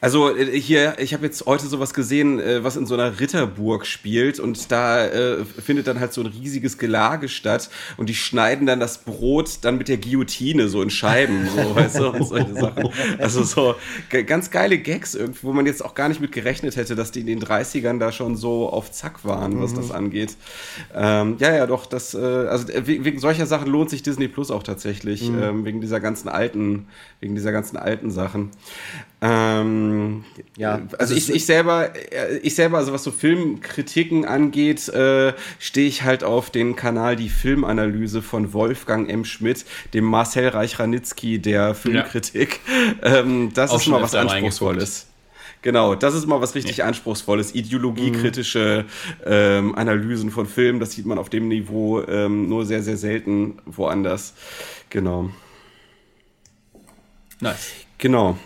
Also 0.06 0.36
äh, 0.36 0.60
hier, 0.60 1.00
ich 1.00 1.14
habe 1.14 1.26
jetzt 1.26 1.46
heute 1.46 1.66
sowas 1.66 1.92
gesehen, 1.92 2.38
äh, 2.38 2.62
was 2.62 2.76
in 2.76 2.86
so 2.86 2.94
einer 2.94 3.18
Ritterburg 3.18 3.84
spielt 3.84 4.38
und 4.38 4.70
da 4.70 5.04
äh, 5.04 5.44
findet 5.44 5.88
dann 5.88 5.98
halt 5.98 6.12
so 6.12 6.20
ein 6.20 6.28
riesiges 6.28 6.78
Gelage 6.78 7.28
statt 7.28 7.70
und 7.96 8.08
die 8.08 8.14
schneiden 8.14 8.66
dann 8.68 8.78
das 8.78 8.98
Brot 8.98 9.58
dann 9.62 9.78
mit 9.78 9.88
der 9.88 9.96
Guillotine 9.96 10.68
so 10.68 10.80
in 10.80 10.90
Scheiben, 10.90 11.48
so, 11.48 11.74
weißt 11.74 11.98
du, 11.98 12.10
und 12.10 12.22
solche 12.22 12.54
Sachen. 12.54 12.88
Also 13.18 13.42
so 13.42 13.74
ganz 14.28 14.52
geile 14.52 14.78
Gags 14.78 15.16
irgendwo, 15.16 15.48
wo 15.48 15.52
man 15.52 15.66
jetzt 15.66 15.84
auch 15.84 15.96
gar 15.96 16.08
nicht 16.08 16.20
mit 16.20 16.30
gerechnet 16.30 16.76
hätte, 16.76 16.94
dass 16.94 17.10
die 17.10 17.22
in 17.22 17.26
den 17.26 17.42
30ern 17.42 17.98
da 17.98 18.12
schon 18.12 18.36
so 18.36 18.68
auf 18.68 18.92
Zack 18.92 19.24
waren, 19.24 19.60
was 19.60 19.72
mhm. 19.72 19.76
das 19.76 19.90
angeht. 19.90 20.36
Ähm, 20.94 21.34
ja, 21.40 21.52
ja, 21.52 21.66
doch, 21.66 21.84
das, 21.84 22.14
äh, 22.14 22.18
also 22.18 22.68
äh, 22.68 22.86
wegen 22.86 23.18
solcher 23.18 23.46
Sachen 23.46 23.72
lohnt 23.72 23.90
sich 23.90 24.04
Disney 24.04 24.28
Plus 24.28 24.52
auch 24.52 24.62
tatsächlich, 24.62 25.28
mhm. 25.28 25.42
ähm, 25.42 25.64
wegen 25.64 25.80
dieser 25.80 25.98
ganzen 25.98 26.28
alten, 26.28 26.86
wegen 27.18 27.34
dieser 27.34 27.50
ganzen 27.50 27.76
alten 27.76 28.12
Sachen. 28.12 28.52
Ähm, 29.22 30.24
ja, 30.58 30.74
also, 30.74 30.96
also 30.98 31.14
ich, 31.14 31.30
ich 31.30 31.46
selber, 31.46 31.94
äh, 32.12 32.36
ich 32.38 32.54
selber, 32.54 32.76
also 32.76 32.92
was 32.92 33.02
so 33.02 33.10
Filmkritiken 33.10 34.26
angeht, 34.26 34.88
äh, 34.88 35.32
stehe 35.58 35.88
ich 35.88 36.02
halt 36.02 36.22
auf 36.22 36.50
den 36.50 36.76
Kanal 36.76 37.16
die 37.16 37.30
Filmanalyse 37.30 38.20
von 38.20 38.52
Wolfgang 38.52 39.08
M. 39.08 39.24
Schmidt, 39.24 39.64
dem 39.94 40.04
Marcel 40.04 40.48
Reich-Ranitzky 40.48 41.38
der 41.38 41.74
Filmkritik. 41.74 42.60
Ja. 42.66 42.72
Ähm, 43.02 43.52
das 43.54 43.70
Auch 43.70 43.80
ist 43.80 43.86
mal 43.88 44.02
was 44.02 44.14
Anspruchsvolles. 44.14 45.06
Genau, 45.62 45.94
das 45.94 46.14
ist 46.14 46.26
mal 46.26 46.40
was 46.40 46.54
richtig 46.54 46.78
ja. 46.78 46.86
Anspruchsvolles. 46.86 47.54
Ideologiekritische 47.54 48.84
ähm, 49.24 49.74
Analysen 49.74 50.30
von 50.30 50.46
Filmen, 50.46 50.80
das 50.80 50.92
sieht 50.92 51.06
man 51.06 51.18
auf 51.18 51.30
dem 51.30 51.48
Niveau 51.48 52.02
ähm, 52.02 52.48
nur 52.48 52.64
sehr, 52.64 52.82
sehr 52.82 52.96
selten 52.96 53.58
woanders. 53.64 54.34
Genau. 54.90 55.30
Nice. 57.40 57.72
Genau. 57.98 58.38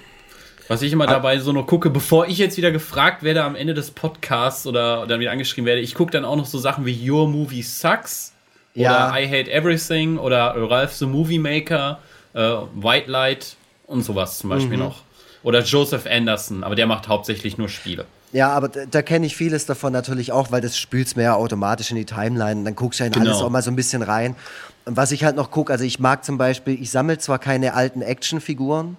Was 0.70 0.82
ich 0.82 0.92
immer 0.92 1.08
dabei 1.08 1.36
so 1.40 1.50
noch 1.50 1.66
gucke, 1.66 1.90
bevor 1.90 2.28
ich 2.28 2.38
jetzt 2.38 2.56
wieder 2.56 2.70
gefragt 2.70 3.24
werde 3.24 3.42
am 3.42 3.56
Ende 3.56 3.74
des 3.74 3.90
Podcasts 3.90 4.68
oder 4.68 5.04
dann 5.08 5.18
wieder 5.18 5.32
angeschrieben 5.32 5.66
werde, 5.66 5.80
ich 5.80 5.96
gucke 5.96 6.12
dann 6.12 6.24
auch 6.24 6.36
noch 6.36 6.46
so 6.46 6.58
Sachen 6.58 6.86
wie 6.86 7.10
Your 7.10 7.26
Movie 7.26 7.62
Sucks 7.62 8.32
ja. 8.74 9.08
oder 9.08 9.20
I 9.20 9.26
Hate 9.26 9.50
Everything 9.50 10.16
oder 10.16 10.54
Ralph 10.56 10.92
the 10.92 11.06
Movie 11.06 11.40
Maker, 11.40 11.98
äh, 12.34 12.52
White 12.76 13.10
Light 13.10 13.56
und 13.88 14.04
sowas 14.04 14.38
zum 14.38 14.50
Beispiel 14.50 14.76
mhm. 14.76 14.84
noch. 14.84 15.02
Oder 15.42 15.62
Joseph 15.62 16.06
Anderson, 16.08 16.62
aber 16.62 16.76
der 16.76 16.86
macht 16.86 17.08
hauptsächlich 17.08 17.58
nur 17.58 17.68
Spiele. 17.68 18.04
Ja, 18.30 18.50
aber 18.50 18.68
da, 18.68 18.86
da 18.88 19.02
kenne 19.02 19.26
ich 19.26 19.34
vieles 19.34 19.66
davon 19.66 19.92
natürlich 19.92 20.30
auch, 20.30 20.52
weil 20.52 20.60
das 20.60 20.78
spült 20.78 21.16
mir 21.16 21.24
ja 21.24 21.34
automatisch 21.34 21.90
in 21.90 21.96
die 21.96 22.04
Timeline. 22.04 22.62
Dann 22.62 22.76
guckst 22.76 23.00
du 23.00 23.02
ja 23.02 23.06
in 23.08 23.12
genau. 23.12 23.26
alles 23.26 23.42
auch 23.42 23.50
mal 23.50 23.62
so 23.62 23.72
ein 23.72 23.76
bisschen 23.76 24.02
rein. 24.02 24.36
Und 24.84 24.96
was 24.96 25.10
ich 25.10 25.24
halt 25.24 25.34
noch 25.34 25.50
gucke, 25.50 25.72
also 25.72 25.84
ich 25.84 25.98
mag 25.98 26.24
zum 26.24 26.38
Beispiel, 26.38 26.80
ich 26.80 26.92
sammle 26.92 27.18
zwar 27.18 27.40
keine 27.40 27.74
alten 27.74 28.02
Actionfiguren, 28.02 28.98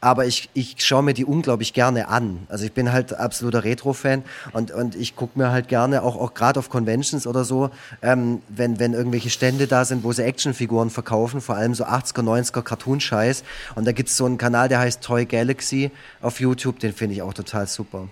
aber 0.00 0.26
ich, 0.26 0.48
ich 0.54 0.76
schaue 0.78 1.02
mir 1.02 1.14
die 1.14 1.24
unglaublich 1.24 1.72
gerne 1.72 2.08
an. 2.08 2.46
Also 2.48 2.64
ich 2.64 2.72
bin 2.72 2.92
halt 2.92 3.14
absoluter 3.14 3.64
Retro-Fan 3.64 4.24
und, 4.52 4.70
und 4.70 4.94
ich 4.94 5.16
gucke 5.16 5.38
mir 5.38 5.50
halt 5.50 5.68
gerne, 5.68 6.02
auch, 6.02 6.16
auch 6.16 6.34
gerade 6.34 6.58
auf 6.58 6.70
Conventions 6.70 7.26
oder 7.26 7.44
so, 7.44 7.70
ähm, 8.02 8.42
wenn, 8.48 8.78
wenn 8.78 8.94
irgendwelche 8.94 9.30
Stände 9.30 9.66
da 9.66 9.84
sind, 9.84 10.04
wo 10.04 10.12
sie 10.12 10.24
Actionfiguren 10.24 10.90
verkaufen, 10.90 11.40
vor 11.40 11.54
allem 11.54 11.74
so 11.74 11.84
80er, 11.84 12.22
90er 12.22 12.62
Cartoon-Scheiß. 12.62 13.44
Und 13.74 13.86
da 13.86 13.92
gibt 13.92 14.08
es 14.08 14.16
so 14.16 14.24
einen 14.24 14.38
Kanal, 14.38 14.68
der 14.68 14.80
heißt 14.80 15.02
Toy 15.02 15.24
Galaxy 15.24 15.90
auf 16.20 16.40
YouTube, 16.40 16.78
den 16.80 16.92
finde 16.92 17.14
ich 17.14 17.22
auch 17.22 17.34
total 17.34 17.66
super. 17.66 18.08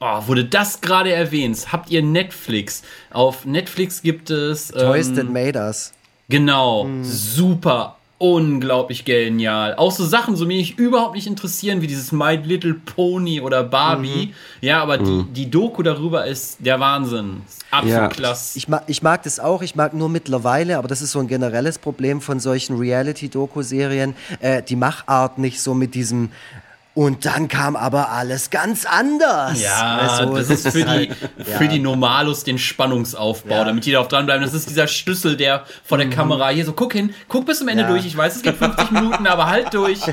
Oh, 0.00 0.26
wurde 0.26 0.44
das 0.44 0.80
gerade 0.80 1.12
erwähnt? 1.12 1.72
Habt 1.72 1.90
ihr 1.90 2.02
Netflix? 2.02 2.82
Auf 3.10 3.44
Netflix 3.44 4.00
gibt 4.00 4.30
es. 4.30 4.70
Ähm, 4.70 4.78
Toys 4.78 5.12
That 5.12 5.28
Made 5.28 5.58
Us. 5.58 5.92
Genau, 6.28 6.84
mm. 6.84 7.04
super 7.04 7.97
unglaublich 8.18 9.04
genial. 9.04 9.76
Auch 9.76 9.92
so 9.92 10.04
Sachen, 10.04 10.36
so 10.36 10.44
mich 10.44 10.76
überhaupt 10.76 11.14
nicht 11.14 11.26
interessieren, 11.26 11.80
wie 11.80 11.86
dieses 11.86 12.10
My 12.10 12.34
Little 12.36 12.74
Pony 12.74 13.40
oder 13.40 13.62
Barbie. 13.62 14.26
Mhm. 14.26 14.34
Ja, 14.60 14.82
aber 14.82 14.98
mhm. 14.98 15.28
die, 15.32 15.44
die 15.44 15.50
Doku 15.50 15.82
darüber 15.82 16.26
ist 16.26 16.58
der 16.58 16.80
Wahnsinn. 16.80 17.42
Absolut 17.70 18.18
ja. 18.18 18.36
Ich 18.54 18.68
mag, 18.68 18.82
ich 18.86 19.02
mag 19.02 19.22
das 19.22 19.38
auch, 19.38 19.62
ich 19.62 19.76
mag 19.76 19.94
nur 19.94 20.08
mittlerweile, 20.08 20.78
aber 20.78 20.88
das 20.88 21.02
ist 21.02 21.12
so 21.12 21.20
ein 21.20 21.28
generelles 21.28 21.78
Problem 21.78 22.20
von 22.20 22.40
solchen 22.40 22.76
Reality-Doku-Serien, 22.76 24.14
äh, 24.40 24.62
die 24.62 24.76
Machart 24.76 25.38
nicht 25.38 25.60
so 25.60 25.74
mit 25.74 25.94
diesem 25.94 26.30
und 26.98 27.26
dann 27.26 27.46
kam 27.46 27.76
aber 27.76 28.10
alles 28.10 28.50
ganz 28.50 28.84
anders. 28.84 29.62
Ja, 29.62 29.98
also, 29.98 30.34
das 30.34 30.50
ist 30.50 30.68
für, 30.70 30.84
die, 30.84 31.12
für 31.44 31.64
ja. 31.64 31.70
die 31.70 31.78
Normalos 31.78 32.42
den 32.42 32.58
Spannungsaufbau, 32.58 33.54
ja. 33.54 33.64
damit 33.64 33.84
die 33.86 33.92
da 33.92 34.00
auch 34.00 34.08
dranbleiben. 34.08 34.42
Das 34.44 34.52
ist 34.52 34.68
dieser 34.68 34.88
Schlüssel, 34.88 35.36
der 35.36 35.64
vor 35.84 35.98
der 35.98 36.08
mhm. 36.08 36.10
Kamera 36.10 36.48
hier 36.48 36.64
so, 36.64 36.72
guck 36.72 36.94
hin, 36.94 37.14
guck 37.28 37.46
bis 37.46 37.60
zum 37.60 37.68
Ende 37.68 37.84
ja. 37.84 37.88
durch. 37.88 38.04
Ich 38.04 38.16
weiß, 38.16 38.34
es 38.34 38.42
geht 38.42 38.56
50 38.56 38.90
Minuten, 38.90 39.28
aber 39.28 39.46
halt 39.46 39.72
durch. 39.74 40.00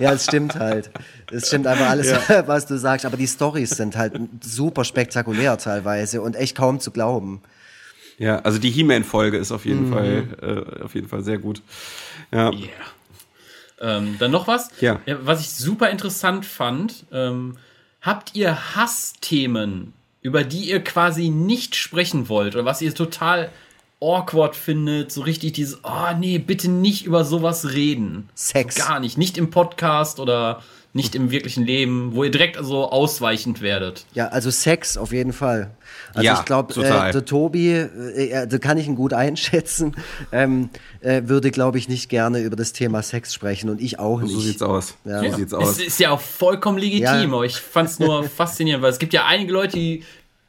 Ja, 0.00 0.12
es 0.12 0.24
stimmt 0.24 0.54
halt. 0.54 0.90
Es 1.30 1.48
stimmt 1.48 1.66
einfach 1.66 1.90
alles, 1.90 2.10
was 2.46 2.66
du 2.66 2.78
sagst. 2.78 3.04
Aber 3.04 3.18
die 3.18 3.26
Stories 3.26 3.70
sind 3.70 3.96
halt 3.96 4.18
super 4.42 4.84
spektakulär 4.84 5.58
teilweise 5.58 6.22
und 6.22 6.36
echt 6.36 6.56
kaum 6.56 6.80
zu 6.80 6.90
glauben. 6.90 7.42
Ja, 8.16 8.38
also 8.38 8.58
die 8.58 8.70
He-Man-Folge 8.70 9.36
ist 9.36 9.52
auf 9.52 9.66
jeden 9.66 9.90
mhm. 9.90 9.92
Fall, 9.92 10.24
äh, 10.80 10.84
auf 10.84 10.94
jeden 10.94 11.08
Fall 11.08 11.22
sehr 11.22 11.36
gut. 11.36 11.60
Ja. 12.32 12.50
Yeah. 12.50 12.68
Ähm, 13.80 14.16
dann 14.18 14.30
noch 14.30 14.46
was, 14.46 14.70
ja. 14.80 15.00
was 15.06 15.40
ich 15.40 15.50
super 15.50 15.90
interessant 15.90 16.46
fand. 16.46 17.04
Ähm, 17.12 17.56
habt 18.00 18.34
ihr 18.34 18.74
Hassthemen, 18.74 19.92
über 20.22 20.44
die 20.44 20.70
ihr 20.70 20.82
quasi 20.82 21.28
nicht 21.28 21.76
sprechen 21.76 22.28
wollt 22.28 22.54
oder 22.54 22.64
was 22.64 22.80
ihr 22.80 22.94
total 22.94 23.50
awkward 24.00 24.56
findet, 24.56 25.10
so 25.10 25.22
richtig 25.22 25.54
dieses, 25.54 25.80
oh 25.82 26.14
nee, 26.18 26.38
bitte 26.38 26.70
nicht 26.70 27.04
über 27.06 27.24
sowas 27.24 27.72
reden. 27.72 28.28
Sex. 28.34 28.76
Gar 28.76 29.00
nicht. 29.00 29.18
Nicht 29.18 29.38
im 29.38 29.50
Podcast 29.50 30.20
oder 30.20 30.62
nicht 30.96 31.14
im 31.14 31.30
wirklichen 31.30 31.64
Leben, 31.64 32.14
wo 32.14 32.24
ihr 32.24 32.30
direkt 32.30 32.56
so 32.60 32.90
ausweichend 32.90 33.60
werdet. 33.60 34.06
Ja, 34.14 34.28
also 34.28 34.50
Sex 34.50 34.96
auf 34.96 35.12
jeden 35.12 35.32
Fall. 35.32 35.70
Also 36.14 36.24
ja, 36.24 36.38
ich 36.38 36.44
glaube, 36.46 36.74
äh, 36.82 37.12
der 37.12 37.24
Tobi, 37.24 37.70
äh, 37.70 38.48
da 38.48 38.58
kann 38.58 38.78
ich 38.78 38.86
ihn 38.86 38.96
gut 38.96 39.12
einschätzen, 39.12 39.94
ähm, 40.32 40.70
äh, 41.00 41.22
würde, 41.26 41.50
glaube 41.50 41.78
ich, 41.78 41.88
nicht 41.88 42.08
gerne 42.08 42.40
über 42.40 42.56
das 42.56 42.72
Thema 42.72 43.02
Sex 43.02 43.34
sprechen 43.34 43.68
und 43.68 43.80
ich 43.80 43.98
auch 43.98 44.22
nicht. 44.22 44.32
So 44.32 44.40
sieht's 44.40 44.62
aus. 44.62 44.96
Ja. 45.04 45.22
So 45.22 45.36
sieht's 45.36 45.54
aus. 45.54 45.72
Es 45.72 45.86
ist 45.86 46.00
ja 46.00 46.10
auch 46.10 46.20
vollkommen 46.20 46.78
legitim, 46.78 47.32
ja. 47.32 47.42
ich 47.42 47.56
fand 47.56 47.90
es 47.90 47.98
nur 47.98 48.24
faszinierend, 48.28 48.82
weil 48.82 48.90
es 48.90 48.98
gibt 48.98 49.12
ja 49.12 49.26
einige 49.26 49.52
Leute, 49.52 49.76
die 49.76 50.02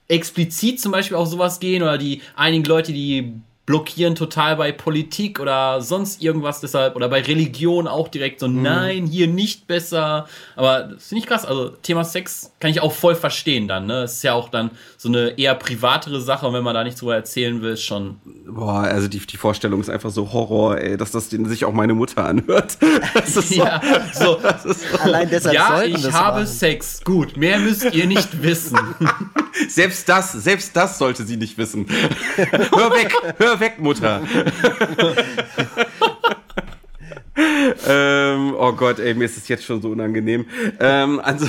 explizit 0.08 0.80
zum 0.80 0.93
Beispiel 0.93 1.18
auf 1.18 1.28
sowas 1.28 1.60
gehen 1.60 1.84
oder 1.84 1.98
die 1.98 2.22
einigen 2.36 2.64
Leute, 2.64 2.93
die 2.93 3.34
blockieren 3.68 4.15
total 4.15 4.55
bei 4.55 4.72
Politik 4.72 5.41
oder 5.41 5.82
sonst 5.82 6.24
irgendwas 6.24 6.61
deshalb 6.61 6.95
oder 6.95 7.09
bei 7.09 7.22
Religion 7.22 7.86
auch 7.86 8.07
direkt 8.07 8.39
so, 8.39 8.47
mhm. 8.47 8.61
nein, 8.61 9.05
hier 9.05 9.28
nicht 9.28 9.68
besser. 9.68 10.26
Aber 10.55 10.84
das 10.84 11.09
finde 11.09 11.20
ich 11.20 11.28
krass. 11.28 11.45
Also 11.45 11.70
Thema 11.70 12.05
Sex 12.05 12.53
kann 12.61 12.72
ich 12.72 12.82
auch 12.82 12.93
voll 12.93 13.13
verstehen 13.13 13.68
dann. 13.68 13.86
Ne? 13.86 14.03
Es 14.03 14.13
ist 14.13 14.24
ja 14.24 14.34
auch 14.34 14.47
dann 14.47 14.72
so 14.95 15.09
eine 15.09 15.38
eher 15.38 15.53
privatere 15.53 16.22
Sache 16.22 16.47
und 16.47 16.53
wenn 16.53 16.63
man 16.63 16.76
da 16.76 16.84
nichts 16.86 17.01
drüber 17.01 17.15
erzählen 17.15 17.61
will, 17.61 17.74
ist 17.74 17.84
schon. 17.84 18.22
Boah, 18.47 18.84
also 18.84 19.09
die, 19.09 19.20
die 19.20 19.36
Vorstellung 19.36 19.82
ist 19.82 19.89
einfach 19.89 20.11
so 20.11 20.32
Horror, 20.32 20.78
ey, 20.78 20.95
dass 20.95 21.11
das 21.11 21.30
sich 21.30 21.65
auch 21.65 21.74
meine 21.74 21.93
Mutter 21.93 22.26
anhört. 22.26 22.78
Das 23.13 23.36
ist 23.36 23.49
so, 23.49 23.63
ja, 23.63 23.82
so. 24.13 24.39
Das 24.41 24.65
ist 24.65 24.82
so. 24.91 24.97
Allein 24.99 25.30
deshalb 25.30 25.55
ja, 25.55 25.84
ich 25.84 26.11
habe 26.11 26.41
machen. 26.41 26.47
Sex. 26.47 27.01
Gut, 27.03 27.36
mehr 27.36 27.59
müsst 27.59 27.93
ihr 27.93 28.05
nicht 28.05 28.41
wissen. 28.41 28.78
selbst 29.70 30.07
das, 30.07 30.32
selbst 30.32 30.76
das 30.76 30.97
sollte 30.97 31.24
sie 31.26 31.38
nicht 31.38 31.57
wissen. 31.57 31.86
hör 32.38 32.91
weg, 32.91 33.13
hör 33.38 33.57
weg, 33.60 33.80
Mutter. 33.80 34.22
ähm, 37.88 38.55
oh 38.58 38.74
Gott, 38.74 38.99
ey, 38.99 39.14
mir 39.14 39.26
ist 39.26 39.38
es 39.38 39.47
jetzt 39.47 39.64
schon 39.64 39.82
so 39.82 39.89
unangenehm. 39.89 40.45
Ähm, 40.80 41.20
also, 41.20 41.47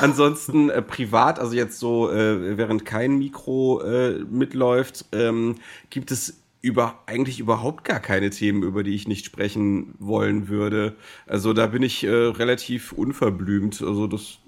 ansonsten 0.00 0.70
äh, 0.70 0.82
privat, 0.82 1.38
also 1.38 1.54
jetzt 1.54 1.78
so, 1.78 2.10
äh, 2.10 2.56
während 2.56 2.84
kein 2.84 3.18
Mikro 3.18 3.82
äh, 3.82 4.18
mitläuft, 4.30 5.06
ähm, 5.12 5.56
gibt 5.90 6.10
es 6.10 6.42
über 6.62 7.02
eigentlich 7.06 7.38
überhaupt 7.38 7.84
gar 7.84 8.00
keine 8.00 8.30
Themen, 8.30 8.62
über 8.62 8.82
die 8.82 8.94
ich 8.94 9.06
nicht 9.06 9.24
sprechen 9.24 9.94
wollen 9.98 10.48
würde. 10.48 10.96
Also 11.26 11.52
da 11.52 11.68
bin 11.68 11.82
ich 11.82 12.02
äh, 12.02 12.10
relativ 12.10 12.92
unverblümt. 12.92 13.82
Also 13.82 14.08
das 14.08 14.38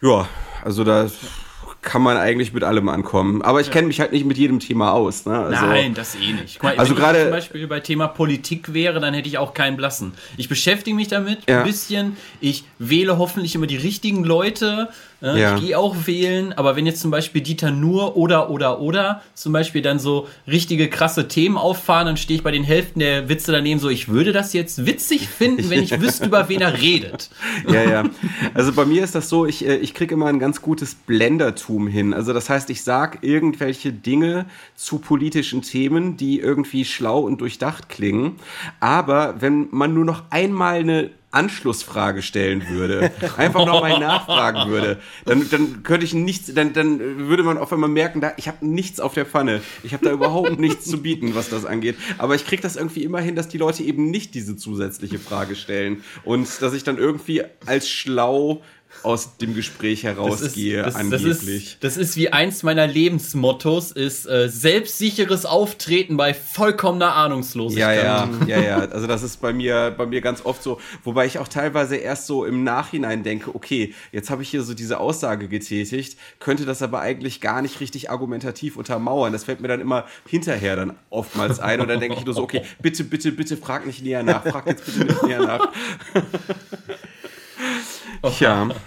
ja, 0.00 0.28
also 0.64 0.82
da 0.82 1.08
kann 1.82 2.00
man 2.00 2.16
eigentlich 2.16 2.52
mit 2.52 2.62
allem 2.62 2.88
ankommen. 2.88 3.42
Aber 3.42 3.60
ich 3.60 3.66
ja. 3.66 3.72
kenne 3.72 3.88
mich 3.88 4.00
halt 4.00 4.12
nicht 4.12 4.24
mit 4.24 4.38
jedem 4.38 4.60
Thema 4.60 4.92
aus. 4.92 5.26
Ne? 5.26 5.36
Also, 5.36 5.66
Nein, 5.66 5.94
das 5.94 6.14
eh 6.14 6.32
nicht. 6.32 6.62
Mal, 6.62 6.78
also 6.78 6.94
gerade 6.94 7.22
zum 7.22 7.30
Beispiel 7.30 7.66
bei 7.66 7.80
Thema 7.80 8.06
Politik 8.06 8.72
wäre, 8.72 9.00
dann 9.00 9.12
hätte 9.14 9.28
ich 9.28 9.36
auch 9.36 9.52
keinen 9.52 9.76
blassen. 9.76 10.14
Ich 10.36 10.48
beschäftige 10.48 10.94
mich 10.94 11.08
damit 11.08 11.40
ja. 11.48 11.58
ein 11.58 11.66
bisschen. 11.66 12.16
Ich 12.40 12.64
wähle 12.78 13.18
hoffentlich 13.18 13.56
immer 13.56 13.66
die 13.66 13.76
richtigen 13.76 14.22
Leute. 14.22 14.88
Ne? 15.22 15.40
Ja. 15.40 15.54
Ich 15.54 15.62
gehe 15.62 15.78
auch 15.78 15.94
wählen, 16.06 16.52
aber 16.52 16.74
wenn 16.74 16.84
jetzt 16.84 17.00
zum 17.00 17.12
Beispiel 17.12 17.42
Dieter 17.42 17.70
nur 17.70 18.16
oder 18.16 18.50
oder 18.50 18.80
oder 18.80 19.22
zum 19.34 19.52
Beispiel 19.52 19.80
dann 19.80 20.00
so 20.00 20.26
richtige 20.48 20.88
krasse 20.88 21.28
Themen 21.28 21.56
auffahren, 21.56 22.06
dann 22.06 22.16
stehe 22.16 22.38
ich 22.38 22.42
bei 22.42 22.50
den 22.50 22.64
Hälften 22.64 22.98
der 22.98 23.28
Witze 23.28 23.52
daneben 23.52 23.78
so, 23.78 23.88
ich 23.88 24.08
würde 24.08 24.32
das 24.32 24.52
jetzt 24.52 24.84
witzig 24.84 25.28
finden, 25.28 25.70
wenn 25.70 25.84
ich 25.84 26.00
wüsste, 26.00 26.26
über 26.26 26.48
wen 26.48 26.60
er 26.60 26.80
redet. 26.80 27.30
Ja, 27.68 27.82
ja. 27.84 28.04
Also 28.54 28.72
bei 28.72 28.84
mir 28.84 29.04
ist 29.04 29.14
das 29.14 29.28
so, 29.28 29.46
ich, 29.46 29.66
äh, 29.66 29.76
ich 29.76 29.94
kriege 29.94 30.14
immer 30.14 30.26
ein 30.26 30.40
ganz 30.40 30.62
gutes 30.62 30.94
Blendertum 30.94 31.86
hin. 31.86 32.12
Also 32.12 32.32
das 32.32 32.50
heißt, 32.50 32.70
ich 32.70 32.82
sage 32.82 33.18
irgendwelche 33.22 33.92
Dinge 33.92 34.46
zu 34.74 34.98
politischen 34.98 35.62
Themen, 35.62 36.16
die 36.16 36.40
irgendwie 36.40 36.84
schlau 36.84 37.20
und 37.20 37.40
durchdacht 37.40 37.88
klingen. 37.88 38.36
Aber 38.80 39.40
wenn 39.40 39.68
man 39.70 39.94
nur 39.94 40.04
noch 40.04 40.24
einmal 40.30 40.80
eine 40.80 41.10
Anschlussfrage 41.32 42.22
stellen 42.22 42.68
würde, 42.68 43.10
einfach 43.36 43.66
nochmal 43.66 43.98
nachfragen 43.98 44.70
würde, 44.70 45.00
dann, 45.24 45.48
dann 45.50 45.82
könnte 45.82 46.04
ich 46.04 46.14
nichts, 46.14 46.52
dann, 46.54 46.72
dann 46.72 47.28
würde 47.28 47.42
man 47.42 47.58
auf 47.58 47.72
einmal 47.72 47.88
merken, 47.88 48.20
da, 48.20 48.32
ich 48.36 48.48
habe 48.48 48.64
nichts 48.66 49.00
auf 49.00 49.14
der 49.14 49.26
Pfanne. 49.26 49.62
Ich 49.82 49.94
habe 49.94 50.04
da 50.04 50.12
überhaupt 50.12 50.60
nichts 50.60 50.84
zu 50.84 51.02
bieten, 51.02 51.34
was 51.34 51.48
das 51.48 51.64
angeht. 51.64 51.96
Aber 52.18 52.34
ich 52.34 52.46
kriege 52.46 52.62
das 52.62 52.76
irgendwie 52.76 53.02
immer 53.02 53.20
hin, 53.20 53.34
dass 53.34 53.48
die 53.48 53.58
Leute 53.58 53.82
eben 53.82 54.10
nicht 54.10 54.34
diese 54.34 54.56
zusätzliche 54.56 55.18
Frage 55.18 55.56
stellen 55.56 56.04
und 56.24 56.48
dass 56.60 56.74
ich 56.74 56.84
dann 56.84 56.98
irgendwie 56.98 57.42
als 57.66 57.88
schlau 57.88 58.62
aus 59.02 59.36
dem 59.36 59.54
Gespräch 59.54 60.04
herausgehe, 60.04 60.78
das 60.78 60.88
ist, 60.88 60.94
das, 60.94 61.00
angeblich. 61.00 61.32
Das 61.32 61.42
ist, 61.42 61.84
das 61.84 61.96
ist, 61.96 62.16
wie 62.16 62.32
eins 62.32 62.62
meiner 62.62 62.86
Lebensmottos, 62.86 63.90
ist 63.90 64.26
äh, 64.26 64.48
selbstsicheres 64.48 65.44
Auftreten 65.44 66.16
bei 66.16 66.34
vollkommener 66.34 67.14
Ahnungslosigkeit. 67.14 68.04
Ja, 68.04 68.28
ja, 68.46 68.46
ja, 68.46 68.60
ja. 68.60 68.78
Also 68.78 69.06
das 69.06 69.22
ist 69.22 69.40
bei 69.40 69.52
mir, 69.52 69.92
bei 69.96 70.06
mir 70.06 70.20
ganz 70.20 70.44
oft 70.44 70.62
so, 70.62 70.80
wobei 71.04 71.26
ich 71.26 71.38
auch 71.38 71.48
teilweise 71.48 71.96
erst 71.96 72.26
so 72.26 72.44
im 72.44 72.64
Nachhinein 72.64 73.22
denke, 73.22 73.54
okay, 73.54 73.94
jetzt 74.12 74.30
habe 74.30 74.42
ich 74.42 74.50
hier 74.50 74.62
so 74.62 74.74
diese 74.74 75.00
Aussage 75.00 75.48
getätigt, 75.48 76.18
könnte 76.38 76.64
das 76.64 76.82
aber 76.82 77.00
eigentlich 77.00 77.40
gar 77.40 77.62
nicht 77.62 77.80
richtig 77.80 78.10
argumentativ 78.10 78.76
untermauern. 78.76 79.32
Das 79.32 79.44
fällt 79.44 79.60
mir 79.60 79.68
dann 79.68 79.80
immer 79.80 80.06
hinterher 80.28 80.76
dann 80.76 80.96
oftmals 81.10 81.60
ein 81.60 81.80
und 81.80 81.88
dann 81.88 82.00
denke 82.00 82.18
ich 82.18 82.24
nur 82.24 82.34
so, 82.34 82.42
okay, 82.42 82.62
bitte, 82.80 83.04
bitte, 83.04 83.32
bitte 83.32 83.56
frag 83.56 83.86
nicht 83.86 84.02
näher 84.02 84.22
nach, 84.22 84.44
frag 84.44 84.66
jetzt 84.66 84.84
bitte 84.84 85.04
nicht 85.04 85.22
näher 85.24 85.40
nach. 85.40 85.72
Ja. 88.40 88.68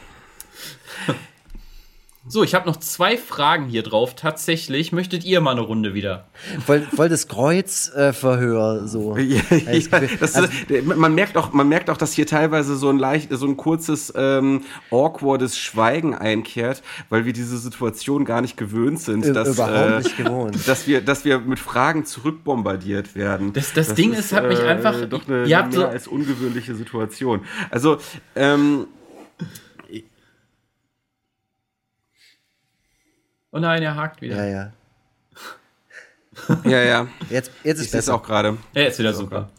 So, 2.28 2.44
ich 2.44 2.56
habe 2.56 2.66
noch 2.66 2.78
zwei 2.78 3.18
Fragen 3.18 3.68
hier 3.68 3.84
drauf. 3.84 4.16
Tatsächlich, 4.16 4.92
möchtet 4.92 5.24
ihr 5.26 5.42
mal 5.42 5.52
eine 5.52 5.62
Runde 5.62 5.94
wieder? 5.94 6.26
Voll, 6.66 6.82
voll 6.82 7.08
das 7.08 7.28
Kreuzverhör 7.28 8.84
äh, 8.84 8.88
so. 8.88 9.16
ja, 9.18 9.42
ja, 9.52 10.02
das, 10.20 10.34
also, 10.34 10.50
man 10.84 11.14
merkt 11.14 11.38
auch, 11.38 11.54
man 11.54 11.70
merkt 11.70 11.92
auch, 11.92 11.98
dass 11.98 12.14
hier 12.14 12.26
teilweise 12.26 12.78
so 12.78 12.90
ein 12.90 12.98
leicht, 12.98 13.30
so 13.32 13.46
ein 13.46 13.58
kurzes 13.58 14.12
ähm, 14.16 14.64
awkwardes 14.90 15.56
Schweigen 15.56 16.16
einkehrt, 16.16 16.82
weil 17.10 17.26
wir 17.26 17.34
diese 17.34 17.60
Situation 17.60 18.26
gar 18.26 18.42
nicht 18.42 18.58
gewöhnt 18.58 19.00
sind, 19.00 19.36
dass, 19.36 19.50
überhaupt 19.50 19.92
äh, 19.92 19.98
nicht 20.00 20.18
gewohnt. 20.18 20.68
dass 20.68 20.88
wir, 20.88 21.02
dass 21.02 21.26
wir 21.26 21.38
mit 21.38 21.60
Fragen 21.60 22.06
zurückbombardiert 22.06 23.16
werden. 23.16 23.54
Das, 23.54 23.72
das, 23.74 23.90
das 23.90 23.96
Ding 23.96 24.14
ist, 24.14 24.34
hat 24.34 24.48
mich 24.48 24.62
einfach 24.62 25.00
äh, 25.00 25.08
doch 25.08 25.28
eine, 25.28 25.44
eine 25.44 25.48
mehr 25.48 25.68
so 25.72 25.86
als 25.86 26.08
ungewöhnliche 26.08 26.74
Situation. 26.74 27.42
Also 27.70 27.98
ähm, 28.36 28.88
Oh 33.56 33.60
nein, 33.60 33.82
er 33.82 33.96
hakt 33.96 34.22
wieder. 34.22 34.36
Ja, 34.46 34.46
ja. 34.46 34.72
ja, 36.70 36.84
ja. 36.84 37.08
Jetzt, 37.30 37.52
jetzt 37.64 37.80
ist 37.80 37.96
es 37.96 38.10
auch 38.10 38.22
gerade. 38.22 38.58
Ja, 38.74 38.82
jetzt 38.82 39.00
wieder 39.00 39.14
super. 39.14 39.50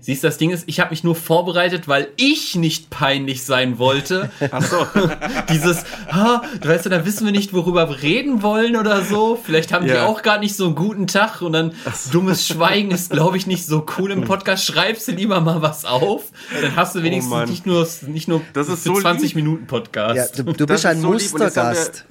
Siehst 0.00 0.22
du, 0.22 0.28
das 0.28 0.38
Ding 0.38 0.50
ist, 0.50 0.64
ich 0.66 0.80
habe 0.80 0.90
mich 0.90 1.04
nur 1.04 1.14
vorbereitet, 1.14 1.88
weil 1.88 2.08
ich 2.16 2.54
nicht 2.54 2.90
peinlich 2.90 3.44
sein 3.44 3.78
wollte. 3.78 4.30
Ach 4.50 4.62
so. 4.62 4.86
Dieses, 5.50 5.84
ha, 6.10 6.42
du 6.60 6.68
weißt 6.68 6.86
ja, 6.86 6.90
da 6.90 7.06
wissen 7.06 7.24
wir 7.24 7.32
nicht, 7.32 7.52
worüber 7.52 7.88
wir 7.88 8.02
reden 8.02 8.42
wollen 8.42 8.76
oder 8.76 9.02
so. 9.02 9.38
Vielleicht 9.42 9.72
haben 9.72 9.86
ja. 9.86 9.94
die 9.94 10.00
auch 10.00 10.22
gar 10.22 10.38
nicht 10.38 10.56
so 10.56 10.66
einen 10.66 10.74
guten 10.74 11.06
Tag 11.06 11.42
und 11.42 11.52
dann 11.52 11.72
so. 11.94 12.12
dummes 12.12 12.46
Schweigen 12.46 12.90
ist, 12.90 13.10
glaube 13.10 13.36
ich, 13.36 13.46
nicht 13.46 13.66
so 13.66 13.86
cool 13.98 14.10
im 14.10 14.24
Podcast. 14.24 14.64
Schreibst 14.64 15.08
du 15.08 15.12
lieber 15.12 15.40
mal 15.40 15.62
was 15.62 15.84
auf, 15.84 16.24
dann 16.60 16.76
hast 16.76 16.94
du 16.94 17.00
oh 17.00 17.02
wenigstens 17.02 17.32
oh 17.32 17.44
nicht 17.44 17.66
nur, 17.66 17.88
nicht 18.06 18.28
nur 18.28 18.40
das 18.52 18.68
ist 18.68 18.84
so 18.84 18.98
20 18.98 19.34
lieb. 19.34 19.36
Minuten 19.36 19.66
Podcast. 19.66 20.38
Ja, 20.38 20.44
du, 20.44 20.52
du 20.52 20.66
bist 20.66 20.86
ein 20.86 21.00
so 21.00 21.08
Mustergast. 21.12 22.04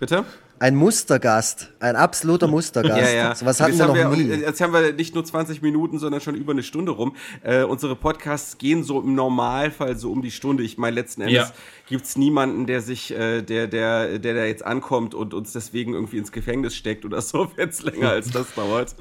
Bitte? 0.00 0.24
Ein 0.62 0.76
Mustergast, 0.76 1.72
ein 1.80 1.96
absoluter 1.96 2.46
Mustergast. 2.46 2.96
ja, 2.96 3.10
ja. 3.10 3.34
So 3.34 3.44
was 3.44 3.60
hatten 3.60 3.76
wir 3.76 3.84
noch 3.84 3.96
wir, 3.96 4.08
nie. 4.10 4.28
Jetzt 4.28 4.60
haben 4.60 4.72
wir 4.72 4.92
nicht 4.92 5.12
nur 5.12 5.24
20 5.24 5.60
Minuten, 5.60 5.98
sondern 5.98 6.20
schon 6.20 6.36
über 6.36 6.52
eine 6.52 6.62
Stunde 6.62 6.92
rum. 6.92 7.16
Äh, 7.42 7.64
unsere 7.64 7.96
Podcasts 7.96 8.58
gehen 8.58 8.84
so 8.84 9.00
im 9.00 9.16
Normalfall 9.16 9.96
so 9.96 10.12
um 10.12 10.22
die 10.22 10.30
Stunde. 10.30 10.62
Ich 10.62 10.78
meine, 10.78 10.94
letzten 10.94 11.22
Endes 11.22 11.48
ja. 11.48 11.52
Gibt 11.92 12.06
es 12.06 12.16
niemanden, 12.16 12.66
der 12.66 12.80
sich, 12.80 13.12
äh, 13.12 13.42
der, 13.42 13.68
der, 13.68 14.18
der 14.18 14.34
da 14.34 14.44
jetzt 14.44 14.64
ankommt 14.64 15.14
und 15.14 15.34
uns 15.34 15.52
deswegen 15.52 15.94
irgendwie 15.94 16.18
ins 16.18 16.32
Gefängnis 16.32 16.74
steckt 16.74 17.04
oder 17.04 17.22
so, 17.22 17.50
wenn 17.56 17.68
es 17.68 17.82
länger 17.82 18.10
als 18.10 18.30
das 18.30 18.52
dauert. 18.56 18.96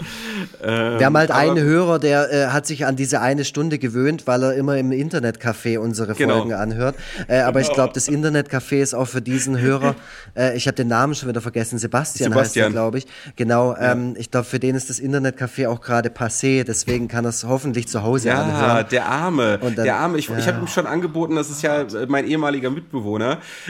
Ähm, 0.61 0.99
wir 0.99 1.05
haben 1.07 1.17
halt 1.17 1.31
einen 1.31 1.59
Hörer, 1.59 1.97
der 1.97 2.31
äh, 2.31 2.47
hat 2.47 2.67
sich 2.67 2.85
an 2.85 2.95
diese 2.95 3.21
eine 3.21 3.45
Stunde 3.45 3.79
gewöhnt, 3.79 4.27
weil 4.27 4.43
er 4.43 4.53
immer 4.53 4.77
im 4.77 4.91
Internetcafé 4.91 5.79
unsere 5.79 6.13
genau. 6.13 6.37
Folgen 6.37 6.53
anhört. 6.53 6.95
Äh, 7.27 7.39
aber 7.39 7.59
genau. 7.59 7.71
ich 7.71 7.73
glaube, 7.73 7.93
das 7.93 8.07
Internetcafé 8.07 8.81
ist 8.81 8.93
auch 8.93 9.07
für 9.07 9.21
diesen 9.21 9.57
Hörer, 9.59 9.95
äh, 10.35 10.55
ich 10.55 10.67
habe 10.67 10.75
den 10.75 10.89
Namen 10.89 11.15
schon 11.15 11.29
wieder 11.29 11.41
vergessen, 11.41 11.71
vergessen, 11.71 11.79
Sebastian, 11.79 12.31
Sebastian. 12.31 12.65
heißt 12.65 12.69
er, 12.69 12.71
glaube 12.71 12.97
ich. 12.97 13.07
Genau, 13.35 13.73
ja. 13.73 13.91
ähm, 13.91 14.15
ich 14.17 14.31
glaube, 14.31 14.45
für 14.45 14.59
den 14.59 14.75
ist 14.75 14.89
das 14.89 14.99
Internetcafé 14.99 15.67
auch 15.67 15.81
gerade 15.81 16.09
passé, 16.09 16.63
deswegen 16.63 17.07
kann 17.07 17.25
er 17.25 17.29
es 17.29 17.43
hoffentlich 17.43 17.87
zu 17.87 18.03
Hause 18.03 18.29
ja, 18.29 18.41
anhören. 18.41 18.77
Ja, 18.77 18.83
der 18.83 19.05
Arme, 19.05 19.59
dann, 19.59 19.75
der 19.75 19.95
Arme. 19.97 20.17
Ich, 20.17 20.27
ja. 20.27 20.37
ich 20.37 20.47
habe 20.47 20.59
ihm 20.59 20.67
schon 20.67 20.87
angeboten, 20.87 21.35
das 21.35 21.49
ist 21.49 21.61
ja 21.61 21.85
mein 22.07 22.27
ehemaliger 22.27 22.69
Mitbewohner, 22.69 22.80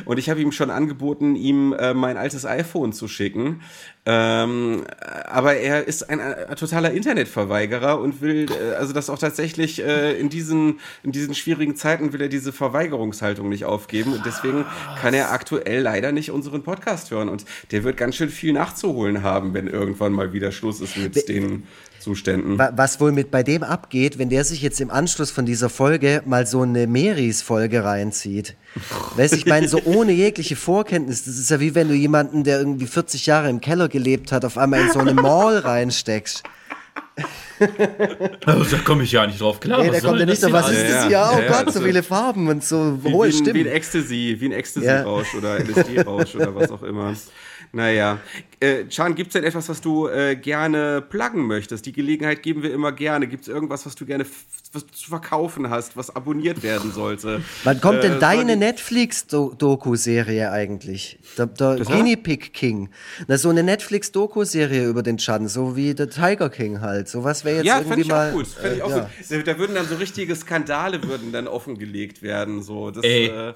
und 0.06 0.18
ich 0.18 0.30
habe 0.30 0.42
ihm 0.42 0.52
schon 0.52 0.70
angeboten, 0.70 1.36
ihm 1.36 1.74
äh, 1.74 1.94
mein 1.94 2.18
altes 2.18 2.46
iPhone 2.46 2.94
zu 2.94 3.08
schicken. 3.08 3.62
Ähm, 4.04 4.84
aber 5.28 5.58
er 5.58 5.88
ist 5.88 6.10
ein, 6.10 6.20
ein, 6.20 6.56
totaler 6.56 6.92
Internetverweigerer 6.92 8.00
und 8.00 8.22
will, 8.22 8.48
äh, 8.50 8.74
also 8.74 8.94
das 8.94 9.12
auch 9.12 9.20
tatsächlich 9.20 9.84
äh, 9.84 10.20
in, 10.20 10.30
diesen, 10.30 10.80
in 11.04 11.12
diesen 11.12 11.36
schwierigen 11.36 11.76
Zeiten 11.76 12.12
will 12.12 12.22
er 12.22 12.28
diese 12.28 12.52
Verweigerungshaltung 12.52 13.48
nicht 13.48 13.66
aufgeben. 13.66 14.14
Und 14.14 14.26
deswegen 14.26 14.66
kann 15.00 15.14
er 15.14 15.32
aktuell 15.32 15.84
leider 15.84 16.12
nicht 16.12 16.32
unseren 16.32 16.64
Podcast 16.64 17.12
hören. 17.12 17.30
Und 17.30 17.46
der 17.70 17.84
wird 17.84 17.98
ganz 17.98 18.16
schön 18.16 18.30
viel 18.30 18.54
nachzuholen 18.54 19.22
haben, 19.22 19.54
wenn 19.54 19.68
irgendwann 19.68 20.14
mal 20.14 20.34
wieder 20.34 20.52
Schluss 20.52 20.82
ist 20.82 20.98
mit 20.98 21.30
den 21.30 21.68
Zuständen. 22.02 22.58
Was 22.58 23.00
wohl 23.00 23.12
mit 23.12 23.32
bei 23.32 23.44
dem 23.44 23.64
abgeht, 23.64 24.18
wenn 24.18 24.30
der 24.30 24.44
sich 24.44 24.62
jetzt 24.62 24.82
im 24.82 24.90
Anschluss 24.90 25.32
von 25.32 25.46
dieser 25.46 25.70
Folge 25.70 26.22
mal 26.26 26.46
so 26.46 26.62
eine 26.62 26.88
Meris-Folge 26.88 27.84
reinzieht. 27.84 28.56
weißt 29.16 29.34
du, 29.34 29.38
ich 29.38 29.46
meine, 29.46 29.68
so 29.68 29.82
ohne 29.86 30.12
jegliche 30.12 30.56
Vorkenntnis, 30.56 31.26
das 31.26 31.38
ist 31.38 31.50
ja 31.50 31.60
wie 31.60 31.76
wenn 31.76 31.88
du 31.88 31.94
jemanden, 31.94 32.44
der 32.44 32.60
irgendwie 32.60 32.88
40 32.88 33.26
Jahre 33.26 33.50
im 33.50 33.62
Keller 33.62 33.88
gelebt 33.88 34.32
hat, 34.32 34.46
auf 34.46 34.58
einmal 34.58 34.82
in 34.82 34.92
so 34.92 35.00
eine 35.00 35.14
Mall 35.14 35.60
reinsteckst. 35.60 36.44
Also, 38.46 38.76
da 38.76 38.82
komme 38.82 39.04
ich 39.04 39.12
ja 39.12 39.28
nicht 39.28 39.40
drauf 39.40 39.60
klar. 39.60 39.84
Nee, 39.84 39.92
da 39.92 40.00
kommt 40.00 40.20
ja 40.20 40.26
nicht 40.26 40.42
drauf. 40.42 40.52
Was 40.52 40.72
ist 40.72 40.82
das 40.82 41.08
hier? 41.08 41.30
Oh 41.32 41.40
ja, 41.40 41.48
Gott, 41.48 41.60
so 41.60 41.66
also 41.66 41.82
viele 41.82 42.02
Farben 42.02 42.48
und 42.48 42.64
so 42.64 42.98
hohe 43.04 43.32
Stimmen. 43.32 43.54
Wie 43.54 43.62
ein 43.62 43.68
Ecstasy, 43.68 44.36
wie 44.40 44.46
ein 44.46 44.52
Ecstasy-Rausch 44.52 45.36
oder 45.36 45.60
LSD-Rausch 45.60 46.36
oder 46.36 46.56
was 46.56 46.72
auch 46.72 46.82
immer. 46.82 47.14
Naja. 47.74 48.20
Äh, 48.60 48.86
Chan, 48.88 49.16
gibt 49.16 49.30
es 49.30 49.34
denn 49.34 49.44
etwas, 49.44 49.70
was 49.70 49.82
du 49.82 50.08
äh, 50.08 50.36
gerne 50.36 51.02
pluggen 51.02 51.48
möchtest? 51.48 51.86
Die 51.86 51.94
Gelegenheit 51.94 52.44
geben 52.44 52.64
wir 52.64 52.74
immer 52.74 52.92
gerne. 52.92 53.28
Gibt 53.28 53.44
es 53.44 53.48
irgendwas, 53.48 53.86
was 53.86 53.96
du 53.96 54.06
gerne 54.06 54.26
was 54.74 54.86
du 54.86 54.94
zu 54.94 55.10
verkaufen 55.10 55.70
hast, 55.70 55.98
was 55.98 56.16
abonniert 56.16 56.64
werden 56.64 56.92
sollte? 56.92 57.42
Wann 57.64 57.82
kommt 57.82 58.04
denn 58.04 58.14
äh, 58.14 58.20
deine 58.20 58.56
Netflix-Doku-Serie 58.56 60.52
eigentlich? 60.52 61.20
Der, 61.38 61.48
der 61.48 61.78
Guinea 61.78 62.16
Pig 62.16 62.54
King. 62.54 62.90
Na, 63.28 63.38
so 63.38 63.50
eine 63.50 63.64
Netflix-Doku-Serie 63.64 64.88
über 64.88 65.04
den 65.04 65.18
Chan, 65.18 65.48
so 65.48 65.76
wie 65.76 65.94
der 65.94 66.10
Tiger 66.10 66.50
King 66.50 66.82
halt. 66.82 67.10
So 67.10 67.24
was 67.24 67.44
wäre 67.44 67.58
jetzt 67.58 67.66
ja, 67.66 67.80
irgendwie 67.80 68.06
mal. 68.06 68.28
Ja, 68.28 68.34
gut. 68.34 68.48
Fänd 68.48 68.76
ich 68.78 68.84
auch 68.84 68.90
ja. 68.90 69.10
gut. 69.30 69.48
Da 69.48 69.58
würden 69.58 69.76
dann 69.76 69.88
so 69.88 69.96
richtige 69.96 70.36
Skandale 70.36 71.04
würden 71.04 71.32
dann 71.32 71.48
offengelegt 71.48 72.22
werden. 72.22 72.62
So. 72.62 72.92
Das, 72.92 73.04
Ey. 73.04 73.54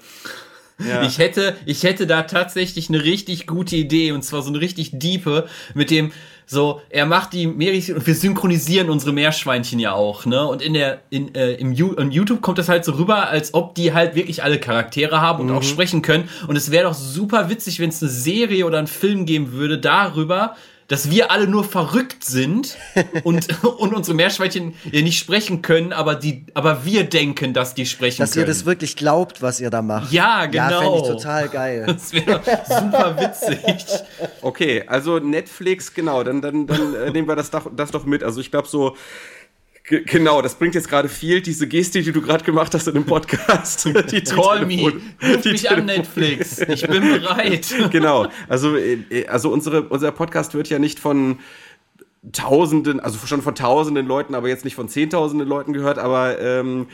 Ja. 0.78 1.02
Ich 1.02 1.18
hätte, 1.18 1.56
ich 1.64 1.82
hätte 1.84 2.06
da 2.06 2.22
tatsächlich 2.22 2.88
eine 2.88 3.02
richtig 3.02 3.46
gute 3.46 3.76
Idee 3.76 4.12
und 4.12 4.22
zwar 4.22 4.42
so 4.42 4.50
eine 4.50 4.60
richtig 4.60 4.90
diepe 4.92 5.48
mit 5.74 5.90
dem 5.90 6.12
so, 6.48 6.80
er 6.90 7.06
macht 7.06 7.32
die 7.32 7.48
Meeres 7.48 7.90
und 7.90 8.06
wir 8.06 8.14
synchronisieren 8.14 8.88
unsere 8.88 9.12
Meerschweinchen 9.12 9.80
ja 9.80 9.94
auch, 9.94 10.26
ne? 10.26 10.46
Und 10.46 10.62
in 10.62 10.74
der 10.74 11.00
in, 11.10 11.34
äh, 11.34 11.54
im 11.54 11.72
in 11.72 12.12
YouTube 12.12 12.40
kommt 12.40 12.58
das 12.58 12.68
halt 12.68 12.84
so 12.84 12.92
rüber, 12.92 13.28
als 13.28 13.52
ob 13.52 13.74
die 13.74 13.92
halt 13.92 14.14
wirklich 14.14 14.44
alle 14.44 14.60
Charaktere 14.60 15.20
haben 15.20 15.40
und 15.40 15.48
mhm. 15.48 15.56
auch 15.56 15.64
sprechen 15.64 16.02
können 16.02 16.28
und 16.46 16.54
es 16.54 16.70
wäre 16.70 16.84
doch 16.84 16.94
super 16.94 17.50
witzig, 17.50 17.80
wenn 17.80 17.88
es 17.88 18.00
eine 18.00 18.12
Serie 18.12 18.64
oder 18.64 18.78
einen 18.78 18.86
Film 18.86 19.26
geben 19.26 19.52
würde 19.52 19.78
darüber, 19.78 20.54
dass 20.88 21.10
wir 21.10 21.30
alle 21.30 21.46
nur 21.46 21.64
verrückt 21.64 22.24
sind 22.24 22.76
und, 23.24 23.64
und 23.64 23.94
unsere 23.94 24.14
Meerschweinchen 24.14 24.74
nicht 24.84 25.18
sprechen 25.18 25.62
können, 25.62 25.92
aber, 25.92 26.14
die, 26.14 26.44
aber 26.54 26.84
wir 26.84 27.04
denken, 27.04 27.54
dass 27.54 27.74
die 27.74 27.86
sprechen 27.86 28.18
dass 28.18 28.32
können. 28.32 28.46
Dass 28.46 28.56
ihr 28.56 28.60
das 28.60 28.66
wirklich 28.66 28.96
glaubt, 28.96 29.42
was 29.42 29.60
ihr 29.60 29.70
da 29.70 29.82
macht. 29.82 30.12
Ja, 30.12 30.46
genau. 30.46 30.70
Ja, 30.70 30.80
fände 30.80 30.98
ich 30.98 31.08
total 31.08 31.48
geil. 31.48 31.86
Das 31.96 32.12
wäre 32.12 32.40
super 32.68 33.16
witzig. 33.18 33.84
Okay, 34.42 34.84
also 34.86 35.18
Netflix, 35.18 35.94
genau, 35.94 36.22
dann, 36.22 36.42
dann, 36.42 36.66
dann 36.66 36.94
äh, 36.94 37.10
nehmen 37.10 37.26
wir 37.26 37.36
das 37.36 37.50
doch, 37.50 37.70
das 37.74 37.90
doch 37.90 38.04
mit. 38.04 38.22
Also 38.22 38.40
ich 38.40 38.50
glaube 38.50 38.68
so 38.68 38.96
genau, 39.86 40.42
das 40.42 40.56
bringt 40.56 40.74
jetzt 40.74 40.88
gerade 40.88 41.08
viel, 41.08 41.40
diese 41.40 41.66
Geste, 41.66 42.02
die 42.02 42.12
du 42.12 42.20
gerade 42.20 42.44
gemacht 42.44 42.74
hast 42.74 42.88
in 42.88 42.94
dem 42.94 43.04
Podcast. 43.04 43.84
die 44.10 44.20
Call 44.22 44.66
me, 44.66 44.92
ruf 45.22 45.44
mich 45.44 45.62
Telefon 45.62 45.78
an 45.78 45.84
Netflix, 45.86 46.58
ich 46.60 46.86
bin 46.86 47.02
bereit. 47.02 47.72
genau, 47.90 48.28
also, 48.48 48.76
äh, 48.76 49.26
also 49.28 49.50
unsere, 49.50 49.82
unser 49.82 50.12
Podcast 50.12 50.54
wird 50.54 50.68
ja 50.68 50.78
nicht 50.78 50.98
von 50.98 51.38
Tausenden, 52.32 52.98
also 52.98 53.24
schon 53.24 53.40
von 53.40 53.54
Tausenden 53.54 54.06
Leuten, 54.06 54.34
aber 54.34 54.48
jetzt 54.48 54.64
nicht 54.64 54.74
von 54.74 54.88
Zehntausenden 54.88 55.46
Leuten 55.46 55.72
gehört, 55.72 55.98
aber 55.98 56.40
ähm, 56.40 56.88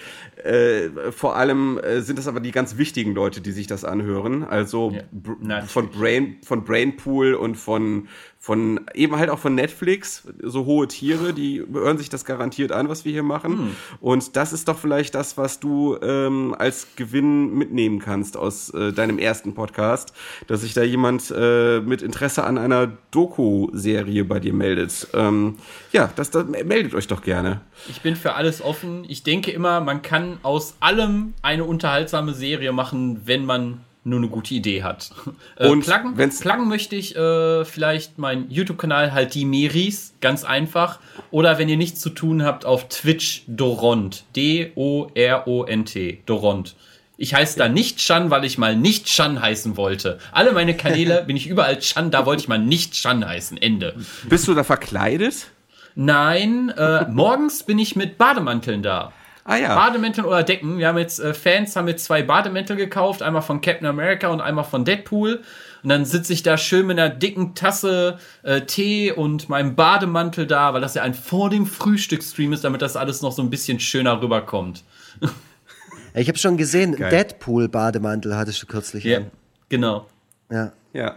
äh, 0.44 1.10
vor 1.10 1.36
allem 1.36 1.78
äh, 1.78 2.02
sind 2.02 2.19
das 2.19 2.28
aber 2.28 2.40
die 2.40 2.51
ganz 2.51 2.77
wichtigen 2.77 3.14
Leute, 3.14 3.40
die 3.40 3.52
sich 3.52 3.66
das 3.66 3.85
anhören. 3.85 4.44
Also 4.44 4.93
ja, 4.93 5.62
von 5.62 5.89
Brain, 5.89 6.36
von 6.44 6.64
Brainpool 6.64 7.32
und 7.32 7.55
von 7.55 8.09
von 8.43 8.81
eben 8.93 9.14
halt 9.14 9.31
auch 9.31 9.39
von 9.39 9.55
Netflix, 9.55 10.24
so 10.43 10.64
hohe 10.64 10.89
Tiere, 10.89 11.32
die 11.32 11.64
hören 11.73 11.97
sich 11.97 12.09
das 12.09 12.24
garantiert 12.24 12.73
an, 12.73 12.89
was 12.89 13.05
wir 13.05 13.12
hier 13.12 13.23
machen. 13.23 13.52
Hm. 13.52 13.77
Und 14.01 14.35
das 14.35 14.52
ist 14.52 14.66
doch 14.66 14.77
vielleicht 14.77 15.14
das, 15.14 15.39
was 15.39 15.60
du 15.60 15.97
ähm, 16.02 16.52
als 16.59 16.89
Gewinn 16.97 17.55
mitnehmen 17.55 18.01
kannst 18.01 18.36
aus 18.36 18.70
äh, 18.70 18.93
deinem 18.93 19.20
ersten 19.20 19.55
Podcast, 19.55 20.12
dass 20.48 20.62
sich 20.62 20.74
da 20.74 20.82
jemand 20.82 21.32
äh, 21.32 21.78
mit 21.82 22.02
Interesse 22.02 22.43
an 22.43 22.59
einer 22.59 22.90
Doku-Serie 23.12 24.24
bei 24.24 24.40
dir 24.40 24.55
meldet. 24.55 25.06
Ähm, 25.14 25.59
ja, 25.93 26.10
das, 26.16 26.32
das 26.32 26.44
meldet 26.48 26.97
euch 26.97 27.06
doch 27.06 27.23
gerne. 27.23 27.60
Ich 27.89 28.01
bin 28.01 28.16
für 28.16 28.35
alles 28.35 28.60
offen. 28.60 29.05
Ich 29.06 29.23
denke 29.23 29.52
immer, 29.52 29.81
man 29.81 30.02
kann 30.02 30.39
aus 30.43 30.74
allem 30.81 31.35
eine 31.43 31.62
unterhaltsame 31.62 32.35
Serie 32.35 32.73
machen, 32.73 33.20
wenn 33.24 33.47
man 33.47 33.82
nur 34.05 34.19
eine 34.19 34.29
gute 34.29 34.55
Idee 34.55 34.83
hat. 34.83 35.11
Äh, 35.57 35.69
und 35.69 35.85
pluggen, 35.85 36.15
pluggen 36.15 36.69
möchte 36.69 36.97
ich 36.97 37.15
äh, 37.15 37.65
vielleicht 37.65 38.19
meinen 38.19 38.51
YouTube-Kanal 38.51 39.12
halt 39.12 39.35
die 39.35 39.45
Meris, 39.45 40.15
ganz 40.20 40.45
einfach. 40.45 40.99
Oder 41.31 41.59
wenn 41.59 41.69
ihr 41.69 41.77
nichts 41.77 42.01
zu 42.01 42.11
tun 42.11 42.43
habt, 42.43 42.65
auf 42.65 42.89
Twitch 42.89 43.45
Doront. 43.47 44.24
D-O-R-O-N-T. 44.35 46.23
Doront. 46.24 46.74
Ich 47.19 47.35
heiße 47.35 47.59
da 47.59 47.69
nicht 47.69 47.99
Chan, 47.99 48.31
weil 48.31 48.45
ich 48.45 48.57
mal 48.57 48.74
nicht 48.74 49.07
Chan 49.07 49.41
heißen 49.41 49.77
wollte. 49.77 50.19
Alle 50.33 50.53
meine 50.53 50.74
Kanäle 50.77 51.23
bin 51.27 51.37
ich 51.37 51.47
überall 51.47 51.79
Chan, 51.79 52.11
da 52.11 52.24
wollte 52.24 52.43
ich 52.43 52.49
mal 52.49 52.59
nicht 52.59 52.95
Chan 52.95 53.27
heißen. 53.27 53.59
Ende. 53.59 53.95
Bist 54.29 54.49
du 54.49 54.55
da 54.55 54.65
verkleidet? 54.65 55.49
Nein, 55.95 56.70
äh, 56.70 57.07
morgens 57.11 57.65
bin 57.65 57.79
ich 57.79 57.95
mit 57.95 58.16
Bademanteln 58.16 58.83
da. 58.83 59.12
Ah, 59.44 59.56
ja. 59.56 59.74
Bademäntel 59.74 60.24
oder 60.24 60.43
Decken. 60.43 60.78
Wir 60.78 60.89
haben 60.89 60.98
jetzt 60.98 61.19
äh, 61.19 61.35
Fans 61.35 61.74
haben 61.74 61.89
jetzt 61.89 62.05
zwei 62.05 62.23
Bademäntel 62.23 62.77
gekauft, 62.77 63.23
einmal 63.23 63.43
von 63.43 63.60
Captain 63.60 63.86
America 63.86 64.28
und 64.28 64.40
einmal 64.40 64.64
von 64.64 64.85
Deadpool. 64.85 65.43
Und 65.82 65.89
dann 65.89 66.05
sitze 66.05 66.32
ich 66.32 66.44
da 66.44 66.56
schön 66.56 66.86
mit 66.86 66.98
einer 66.98 67.09
dicken 67.09 67.56
Tasse 67.56 68.19
äh, 68.44 68.60
Tee 68.62 69.10
und 69.10 69.48
meinem 69.48 69.74
Bademantel 69.74 70.47
da, 70.47 70.74
weil 70.74 70.81
das 70.81 70.94
ja 70.94 71.02
ein 71.02 71.14
vor 71.14 71.51
dem 71.51 71.66
Frühstücksstream 71.66 72.52
ist, 72.52 72.62
damit 72.62 72.82
das 72.82 72.97
alles 72.97 73.20
noch 73.20 73.32
so 73.32 73.43
ein 73.43 73.51
bisschen 73.51 73.81
schöner 73.81 74.23
rüberkommt. 74.23 74.85
ich 76.14 76.28
habe 76.28 76.39
schon 76.39 76.56
gesehen, 76.56 76.97
Deadpool 76.97 77.69
Bademantel 77.69 78.36
hattest 78.36 78.62
du 78.62 78.66
kürzlich. 78.66 79.02
Ja, 79.02 79.23
genau. 79.69 80.06
Ja. 80.51 80.73
Ja. 80.93 81.16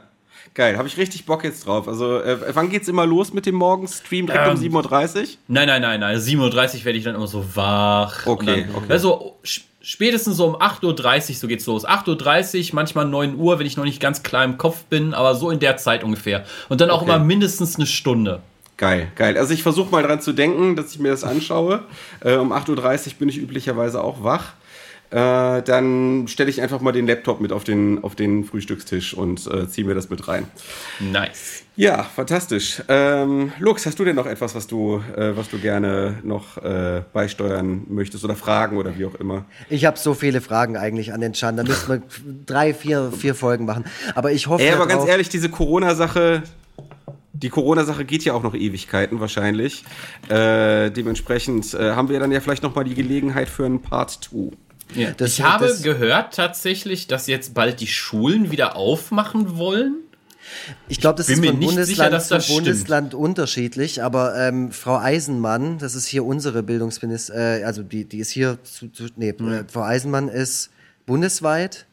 Geil, 0.56 0.78
habe 0.78 0.88
ich 0.88 0.96
richtig 0.98 1.26
Bock 1.26 1.44
jetzt 1.44 1.68
drauf. 1.68 1.86
Also, 1.90 2.22
äh, 2.22 2.38
wann 2.56 2.70
geht's 2.70 2.88
immer 2.88 3.06
los 3.06 3.34
mit 3.34 3.46
dem 3.46 3.56
Morgenstream? 3.56 4.26
Direkt 4.26 4.48
ähm, 4.48 4.74
um 4.74 4.84
7.30 4.86 5.20
Uhr? 5.20 5.28
Nein, 5.50 5.68
nein, 5.68 5.82
nein, 5.82 6.00
nein. 6.00 6.18
7.30 6.18 6.40
Uhr 6.40 6.86
werde 6.86 6.98
ich 6.98 7.04
dann 7.04 7.16
immer 7.16 7.28
so 7.28 7.46
wach. 7.56 8.26
Okay, 8.26 8.66
dann, 8.66 8.76
okay. 8.76 8.86
Also, 8.94 9.36
spätestens 9.82 10.38
so 10.38 10.46
um 10.46 10.56
8.30 10.56 11.30
Uhr, 11.30 11.36
so 11.36 11.48
geht's 11.48 11.66
los. 11.66 11.86
8.30 11.86 12.70
Uhr, 12.70 12.76
manchmal 12.76 13.06
9 13.06 13.36
Uhr, 13.36 13.60
wenn 13.60 13.68
ich 13.68 13.76
noch 13.76 13.84
nicht 13.84 14.00
ganz 14.00 14.24
klar 14.24 14.46
im 14.46 14.58
Kopf 14.58 14.86
bin, 14.86 15.14
aber 15.14 15.36
so 15.36 15.52
in 15.52 15.60
der 15.60 15.76
Zeit 15.76 16.06
ungefähr. 16.06 16.46
Und 16.70 16.80
dann 16.80 16.90
auch 16.90 17.02
okay. 17.02 17.12
immer 17.12 17.20
mindestens 17.20 17.76
eine 17.76 17.86
Stunde. 17.86 18.42
Geil, 18.78 19.12
geil. 19.16 19.38
Also 19.38 19.54
ich 19.54 19.62
versuche 19.62 19.92
mal 19.92 20.04
dran 20.04 20.22
zu 20.22 20.32
denken, 20.32 20.78
dass 20.78 20.92
ich 20.94 21.00
mir 21.00 21.10
das 21.10 21.26
anschaue. 21.26 21.84
Äh, 22.22 22.36
um 22.36 22.54
8.30 22.54 23.08
Uhr 23.08 23.14
bin 23.20 23.28
ich 23.28 23.38
üblicherweise 23.38 24.02
auch 24.02 24.24
wach. 24.24 24.54
Äh, 25.12 25.62
dann 25.62 26.28
stelle 26.28 26.50
ich 26.50 26.62
einfach 26.62 26.82
mal 26.82 26.92
den 26.92 27.08
Laptop 27.08 27.40
mit 27.40 27.52
auf 27.52 27.64
den, 27.64 28.04
auf 28.04 28.16
den 28.16 28.44
Frühstückstisch 28.44 29.14
und 29.14 29.46
äh, 29.48 29.68
ziehe 29.68 29.86
mir 29.86 29.96
das 29.96 30.10
mit 30.10 30.28
rein. 30.28 30.48
Nice. 31.00 31.64
Ja, 31.78 32.04
fantastisch. 32.04 32.82
Ähm, 32.88 33.52
Lux, 33.60 33.86
hast 33.86 34.00
du 34.00 34.06
denn 34.06 34.16
noch 34.16 34.26
etwas, 34.26 34.56
was 34.56 34.66
du, 34.66 35.02
äh, 35.16 35.36
was 35.36 35.50
du 35.50 35.60
gerne 35.60 36.20
noch 36.24 36.58
äh, 36.58 37.04
beisteuern 37.12 37.84
möchtest 37.90 38.24
oder 38.24 38.36
Fragen 38.36 38.78
oder 38.78 38.98
wie 38.98 39.06
auch 39.06 39.16
immer? 39.16 39.46
Ich 39.70 39.86
habe 39.86 39.98
so 39.98 40.14
viele 40.14 40.40
Fragen 40.40 40.78
eigentlich 40.78 41.14
an 41.14 41.22
den 41.22 41.34
Chan. 41.34 41.58
Da 41.58 41.64
müssten 41.64 41.92
wir 41.92 42.02
drei, 42.46 42.74
vier, 42.74 43.12
vier 43.12 43.36
Folgen 43.36 43.66
machen. 43.66 43.86
Aber 44.16 44.32
ich 44.32 44.48
hoffe. 44.48 44.64
Ey, 44.64 44.72
aber 44.72 44.88
ganz 44.88 45.06
ehrlich, 45.06 45.28
diese 45.28 45.50
Corona-Sache, 45.50 46.44
die 47.34 47.50
Corona-Sache 47.50 48.06
geht 48.06 48.24
ja 48.24 48.34
auch 48.34 48.44
noch 48.44 48.56
Ewigkeiten 48.56 49.20
wahrscheinlich. 49.20 49.84
Äh, 50.30 50.92
dementsprechend 50.92 51.74
äh, 51.74 51.92
haben 51.92 52.08
wir 52.08 52.20
dann 52.20 52.32
ja 52.32 52.40
vielleicht 52.40 52.64
noch 52.64 52.74
mal 52.74 52.86
die 52.86 52.96
Gelegenheit 52.96 53.50
für 53.50 53.66
einen 53.66 53.82
Part 53.82 54.12
2. 54.12 54.52
Ja. 54.94 55.12
Das, 55.12 55.32
ich 55.32 55.42
habe 55.42 55.68
das, 55.68 55.82
gehört 55.82 56.36
tatsächlich, 56.36 57.08
dass 57.08 57.28
jetzt 57.28 57.54
bald 57.54 57.80
die 57.80 57.88
Schulen 57.88 58.52
wieder 58.52 58.76
aufmachen 58.76 59.58
wollen. 59.58 60.02
Ich 60.88 61.02
glaube, 61.02 61.18
das 61.18 61.28
ist 61.28 61.44
von 61.44 61.60
Bundesland 61.60 62.22
sicher, 62.22 62.40
zu 62.42 62.54
Bundesland 62.54 63.08
stimmt. 63.10 63.24
unterschiedlich, 63.24 64.04
aber 64.04 64.38
ähm, 64.38 64.72
Frau 64.72 64.98
Eisenmann, 64.98 65.80
das 65.80 65.96
ist 65.96 66.06
hier 66.06 66.24
unsere 66.24 66.62
Bildungsministerin, 66.62 67.62
äh, 67.62 67.64
also 67.66 67.82
die, 67.82 68.06
die 68.06 68.20
ist 68.20 68.30
hier, 68.30 68.60
zu, 68.64 68.90
zu 68.90 69.08
nee, 69.16 69.34
mhm. 69.38 69.66
Frau 69.68 69.82
Eisenmann 69.82 70.30
ist 70.30 70.70
bundesweit 71.06 71.88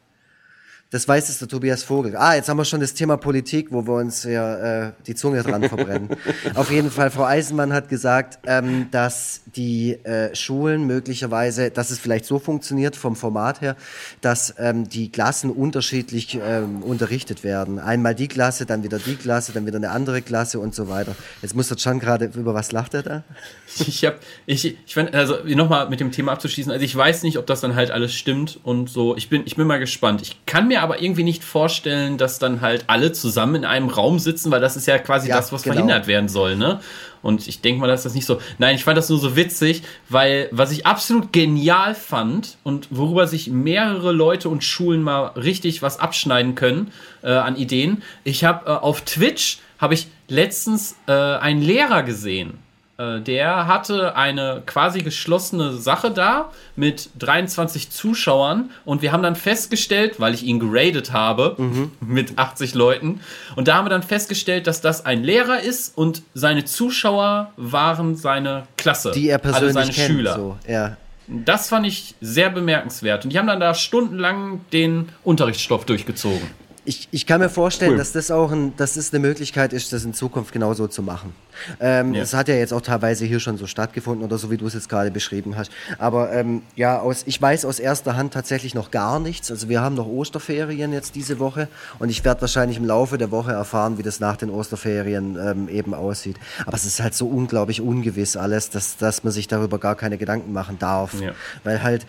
das 0.92 1.08
weiß 1.08 1.30
es 1.30 1.38
der 1.38 1.48
Tobias 1.48 1.82
Vogel. 1.82 2.16
Ah, 2.16 2.34
jetzt 2.34 2.50
haben 2.50 2.58
wir 2.58 2.66
schon 2.66 2.80
das 2.80 2.92
Thema 2.92 3.16
Politik, 3.16 3.68
wo 3.70 3.86
wir 3.86 3.94
uns 3.94 4.24
ja 4.24 4.88
äh, 4.88 4.92
die 5.06 5.14
Zunge 5.14 5.42
dran 5.42 5.66
verbrennen. 5.66 6.10
Auf 6.54 6.70
jeden 6.70 6.90
Fall, 6.90 7.10
Frau 7.10 7.24
Eisenmann 7.24 7.72
hat 7.72 7.88
gesagt, 7.88 8.40
ähm, 8.46 8.88
dass 8.90 9.40
die 9.56 9.92
äh, 10.04 10.34
Schulen 10.34 10.86
möglicherweise, 10.86 11.70
dass 11.70 11.90
es 11.90 11.98
vielleicht 11.98 12.26
so 12.26 12.38
funktioniert 12.38 12.94
vom 12.94 13.16
Format 13.16 13.62
her, 13.62 13.74
dass 14.20 14.54
ähm, 14.58 14.86
die 14.86 15.10
Klassen 15.10 15.50
unterschiedlich 15.50 16.38
ähm, 16.44 16.82
unterrichtet 16.82 17.42
werden. 17.42 17.78
Einmal 17.78 18.14
die 18.14 18.28
Klasse, 18.28 18.66
dann 18.66 18.82
wieder 18.82 18.98
die 18.98 19.16
Klasse, 19.16 19.52
dann 19.52 19.64
wieder 19.64 19.78
eine 19.78 19.92
andere 19.92 20.20
Klasse 20.20 20.60
und 20.60 20.74
so 20.74 20.90
weiter. 20.90 21.16
Jetzt 21.40 21.56
muss 21.56 21.68
der 21.68 21.78
Can 21.78 22.00
gerade, 22.00 22.26
über 22.26 22.52
was 22.52 22.70
lacht 22.70 22.92
er 22.92 23.02
da? 23.02 23.22
Ich 23.78 24.04
habe, 24.04 24.18
ich, 24.44 24.76
ich 24.86 24.94
fand, 24.94 25.14
also 25.14 25.36
nochmal 25.46 25.88
mit 25.88 25.98
dem 25.98 26.12
Thema 26.12 26.32
abzuschließen, 26.32 26.70
also 26.70 26.84
ich 26.84 26.94
weiß 26.94 27.22
nicht, 27.22 27.38
ob 27.38 27.46
das 27.46 27.62
dann 27.62 27.74
halt 27.74 27.90
alles 27.90 28.12
stimmt 28.12 28.60
und 28.62 28.90
so. 28.90 29.16
Ich 29.16 29.30
bin, 29.30 29.44
ich 29.46 29.56
bin 29.56 29.66
mal 29.66 29.78
gespannt. 29.78 30.20
Ich 30.20 30.44
kann 30.44 30.68
mir 30.68 30.81
aber 30.82 31.00
irgendwie 31.00 31.22
nicht 31.22 31.44
vorstellen, 31.44 32.18
dass 32.18 32.38
dann 32.38 32.60
halt 32.60 32.84
alle 32.88 33.12
zusammen 33.12 33.54
in 33.54 33.64
einem 33.64 33.88
Raum 33.88 34.18
sitzen, 34.18 34.50
weil 34.50 34.60
das 34.60 34.76
ist 34.76 34.86
ja 34.86 34.98
quasi 34.98 35.28
ja, 35.28 35.36
das, 35.36 35.52
was 35.52 35.62
genau. 35.62 35.74
verhindert 35.74 36.06
werden 36.06 36.28
soll, 36.28 36.56
ne? 36.56 36.80
Und 37.22 37.46
ich 37.46 37.60
denke 37.60 37.80
mal, 37.80 37.86
dass 37.86 38.02
das 38.02 38.14
nicht 38.14 38.26
so. 38.26 38.40
Nein, 38.58 38.74
ich 38.74 38.84
fand 38.84 38.98
das 38.98 39.08
nur 39.08 39.18
so 39.18 39.36
witzig, 39.36 39.82
weil 40.08 40.48
was 40.50 40.72
ich 40.72 40.86
absolut 40.86 41.32
genial 41.32 41.94
fand 41.94 42.56
und 42.64 42.88
worüber 42.90 43.28
sich 43.28 43.48
mehrere 43.48 44.10
Leute 44.10 44.48
und 44.48 44.64
Schulen 44.64 45.02
mal 45.02 45.26
richtig 45.28 45.82
was 45.82 46.00
abschneiden 46.00 46.56
können 46.56 46.90
äh, 47.22 47.30
an 47.30 47.56
Ideen. 47.56 48.02
Ich 48.24 48.44
habe 48.44 48.66
äh, 48.66 48.74
auf 48.74 49.02
Twitch 49.02 49.58
habe 49.78 49.94
ich 49.94 50.08
letztens 50.28 50.96
äh, 51.06 51.12
einen 51.12 51.62
Lehrer 51.62 52.02
gesehen 52.02 52.58
der 52.98 53.66
hatte 53.66 54.16
eine 54.16 54.62
quasi 54.66 55.00
geschlossene 55.00 55.72
Sache 55.72 56.10
da 56.10 56.50
mit 56.76 57.10
23 57.18 57.90
Zuschauern 57.90 58.70
und 58.84 59.02
wir 59.02 59.12
haben 59.12 59.22
dann 59.22 59.34
festgestellt, 59.34 60.20
weil 60.20 60.34
ich 60.34 60.44
ihn 60.44 60.60
geradet 60.60 61.12
habe 61.12 61.56
mhm. 61.58 61.92
mit 62.00 62.38
80 62.38 62.74
Leuten 62.74 63.20
und 63.56 63.66
da 63.66 63.76
haben 63.76 63.86
wir 63.86 63.90
dann 63.90 64.02
festgestellt, 64.02 64.66
dass 64.66 64.80
das 64.80 65.04
ein 65.06 65.24
Lehrer 65.24 65.60
ist 65.60 65.96
und 65.96 66.22
seine 66.34 66.64
Zuschauer 66.64 67.52
waren 67.56 68.14
seine 68.14 68.64
Klasse, 68.76 69.12
die 69.12 69.28
er 69.28 69.38
persönlich 69.38 69.76
also 69.76 69.80
seine 69.80 69.92
kennt, 69.92 70.08
Schüler. 70.08 70.34
So. 70.36 70.58
Ja. 70.68 70.96
Das 71.28 71.68
fand 71.70 71.86
ich 71.86 72.14
sehr 72.20 72.50
bemerkenswert 72.50 73.24
und 73.24 73.32
die 73.32 73.38
haben 73.38 73.46
dann 73.46 73.60
da 73.60 73.74
stundenlang 73.74 74.60
den 74.72 75.08
Unterrichtsstoff 75.24 75.86
durchgezogen 75.86 76.61
ich, 76.84 77.08
ich 77.12 77.26
kann 77.26 77.40
mir 77.40 77.48
vorstellen, 77.48 77.92
cool. 77.92 77.98
dass 77.98 78.10
das 78.10 78.30
auch 78.32 78.50
ein, 78.50 78.76
dass 78.76 78.94
das 78.94 79.12
eine 79.12 79.20
Möglichkeit 79.20 79.72
ist, 79.72 79.92
das 79.92 80.04
in 80.04 80.14
Zukunft 80.14 80.52
genauso 80.52 80.88
zu 80.88 81.02
machen. 81.02 81.32
Ähm, 81.78 82.12
ja. 82.14 82.20
Das 82.20 82.34
hat 82.34 82.48
ja 82.48 82.54
jetzt 82.54 82.72
auch 82.72 82.80
teilweise 82.80 83.24
hier 83.24 83.38
schon 83.38 83.56
so 83.56 83.68
stattgefunden 83.68 84.24
oder 84.24 84.36
so, 84.36 84.50
wie 84.50 84.56
du 84.56 84.66
es 84.66 84.74
jetzt 84.74 84.88
gerade 84.88 85.12
beschrieben 85.12 85.56
hast. 85.56 85.70
Aber 85.98 86.32
ähm, 86.32 86.62
ja, 86.74 86.98
aus, 86.98 87.22
ich 87.26 87.40
weiß 87.40 87.66
aus 87.66 87.78
erster 87.78 88.16
Hand 88.16 88.34
tatsächlich 88.34 88.74
noch 88.74 88.90
gar 88.90 89.20
nichts. 89.20 89.50
Also 89.50 89.68
wir 89.68 89.80
haben 89.80 89.94
noch 89.94 90.06
Osterferien 90.06 90.92
jetzt 90.92 91.14
diese 91.14 91.38
Woche 91.38 91.68
und 92.00 92.08
ich 92.08 92.24
werde 92.24 92.40
wahrscheinlich 92.40 92.78
im 92.78 92.84
Laufe 92.84 93.16
der 93.16 93.30
Woche 93.30 93.52
erfahren, 93.52 93.96
wie 93.98 94.02
das 94.02 94.18
nach 94.18 94.36
den 94.36 94.50
Osterferien 94.50 95.38
ähm, 95.40 95.68
eben 95.68 95.94
aussieht. 95.94 96.36
Aber 96.66 96.76
es 96.76 96.84
ist 96.84 97.00
halt 97.00 97.14
so 97.14 97.28
unglaublich 97.28 97.80
ungewiss 97.80 98.36
alles, 98.36 98.70
dass, 98.70 98.96
dass 98.96 99.22
man 99.22 99.32
sich 99.32 99.46
darüber 99.46 99.78
gar 99.78 99.94
keine 99.94 100.18
Gedanken 100.18 100.52
machen 100.52 100.80
darf. 100.80 101.20
Ja. 101.20 101.32
Weil 101.62 101.82
halt 101.84 102.06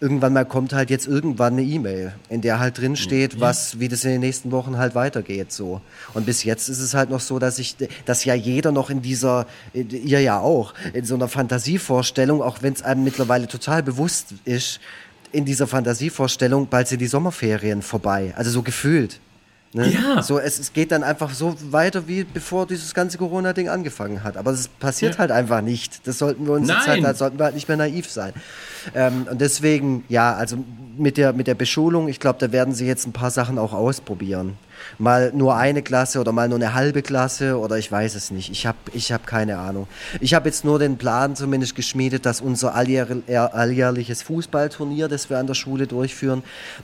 irgendwann 0.00 0.32
mal 0.32 0.44
kommt 0.44 0.72
halt 0.72 0.90
jetzt 0.90 1.06
irgendwann 1.06 1.54
eine 1.54 1.62
E-Mail, 1.62 2.14
in 2.28 2.40
der 2.40 2.58
halt 2.58 2.78
drin 2.78 2.96
steht, 2.96 3.36
mhm. 3.36 3.40
was, 3.40 3.78
wie 3.80 3.88
das 3.88 4.04
in 4.04 4.12
den 4.12 4.20
nächsten 4.20 4.50
Wochen 4.50 4.78
halt 4.78 4.94
weitergeht, 4.94 5.52
so. 5.52 5.80
Und 6.14 6.26
bis 6.26 6.42
jetzt 6.44 6.68
ist 6.68 6.80
es 6.80 6.94
halt 6.94 7.10
noch 7.10 7.20
so, 7.20 7.38
dass 7.38 7.58
ich, 7.58 7.76
dass 8.06 8.24
ja 8.24 8.34
jeder 8.34 8.72
noch 8.72 8.90
in 8.90 9.02
dieser, 9.02 9.46
ihr 9.74 10.20
ja 10.20 10.40
auch, 10.40 10.74
in 10.94 11.04
so 11.04 11.14
einer 11.14 11.28
Fantasievorstellung, 11.28 12.42
auch 12.42 12.62
wenn 12.62 12.72
es 12.72 12.82
einem 12.82 13.04
mittlerweile 13.04 13.46
total 13.46 13.82
bewusst 13.82 14.34
ist, 14.44 14.80
in 15.32 15.44
dieser 15.44 15.66
Fantasievorstellung, 15.66 16.66
bald 16.68 16.88
sind 16.88 17.00
die 17.00 17.06
Sommerferien 17.06 17.82
vorbei. 17.82 18.32
Also 18.36 18.50
so 18.50 18.62
gefühlt. 18.62 19.20
Ne? 19.72 19.88
Ja. 19.88 20.22
So, 20.22 20.38
es, 20.38 20.58
es 20.58 20.72
geht 20.72 20.90
dann 20.90 21.04
einfach 21.04 21.30
so 21.32 21.54
weiter, 21.70 22.08
wie 22.08 22.24
bevor 22.24 22.66
dieses 22.66 22.92
ganze 22.92 23.18
Corona-Ding 23.18 23.68
angefangen 23.68 24.24
hat. 24.24 24.36
Aber 24.36 24.50
es 24.50 24.66
passiert 24.66 25.14
ja. 25.14 25.18
halt 25.20 25.30
einfach 25.30 25.60
nicht. 25.60 26.06
Das 26.08 26.18
sollten 26.18 26.46
wir 26.46 26.54
uns 26.54 26.66
Nein. 26.66 26.96
jetzt 26.96 27.06
halt, 27.06 27.16
sollten 27.16 27.38
wir 27.38 27.44
halt 27.44 27.54
nicht 27.54 27.68
mehr 27.68 27.76
naiv 27.76 28.10
sein. 28.10 28.32
Ähm, 28.94 29.28
und 29.30 29.40
deswegen, 29.40 30.04
ja, 30.08 30.34
also 30.34 30.56
mit 30.96 31.16
der, 31.16 31.32
mit 31.32 31.46
der 31.46 31.54
Beschulung, 31.54 32.08
ich 32.08 32.18
glaube, 32.18 32.38
da 32.40 32.50
werden 32.50 32.74
sie 32.74 32.86
jetzt 32.86 33.06
ein 33.06 33.12
paar 33.12 33.30
Sachen 33.30 33.58
auch 33.58 33.72
ausprobieren 33.72 34.56
mal 34.98 35.32
nur 35.34 35.56
eine 35.56 35.82
Klasse 35.82 36.20
oder 36.20 36.32
mal 36.32 36.48
nur 36.48 36.58
eine 36.58 36.74
halbe 36.74 37.02
Klasse 37.02 37.58
oder 37.58 37.78
ich 37.78 37.90
weiß 37.90 38.14
es 38.14 38.30
nicht. 38.30 38.50
Ich 38.50 38.66
habe 38.66 38.78
ich 38.92 39.12
hab 39.12 39.26
keine 39.26 39.58
Ahnung. 39.58 39.86
Ich 40.20 40.34
habe 40.34 40.48
jetzt 40.48 40.64
nur 40.64 40.78
den 40.78 40.96
Plan 40.96 41.36
zumindest 41.36 41.74
geschmiedet, 41.74 42.26
dass 42.26 42.40
unser 42.40 42.74
alljährliches 42.74 44.22
Fußballturnier, 44.22 45.08
das 45.08 45.30
wir 45.30 45.38
an 45.38 45.46
der 45.46 45.54
Schule 45.54 45.86
durchführen, 45.86 46.42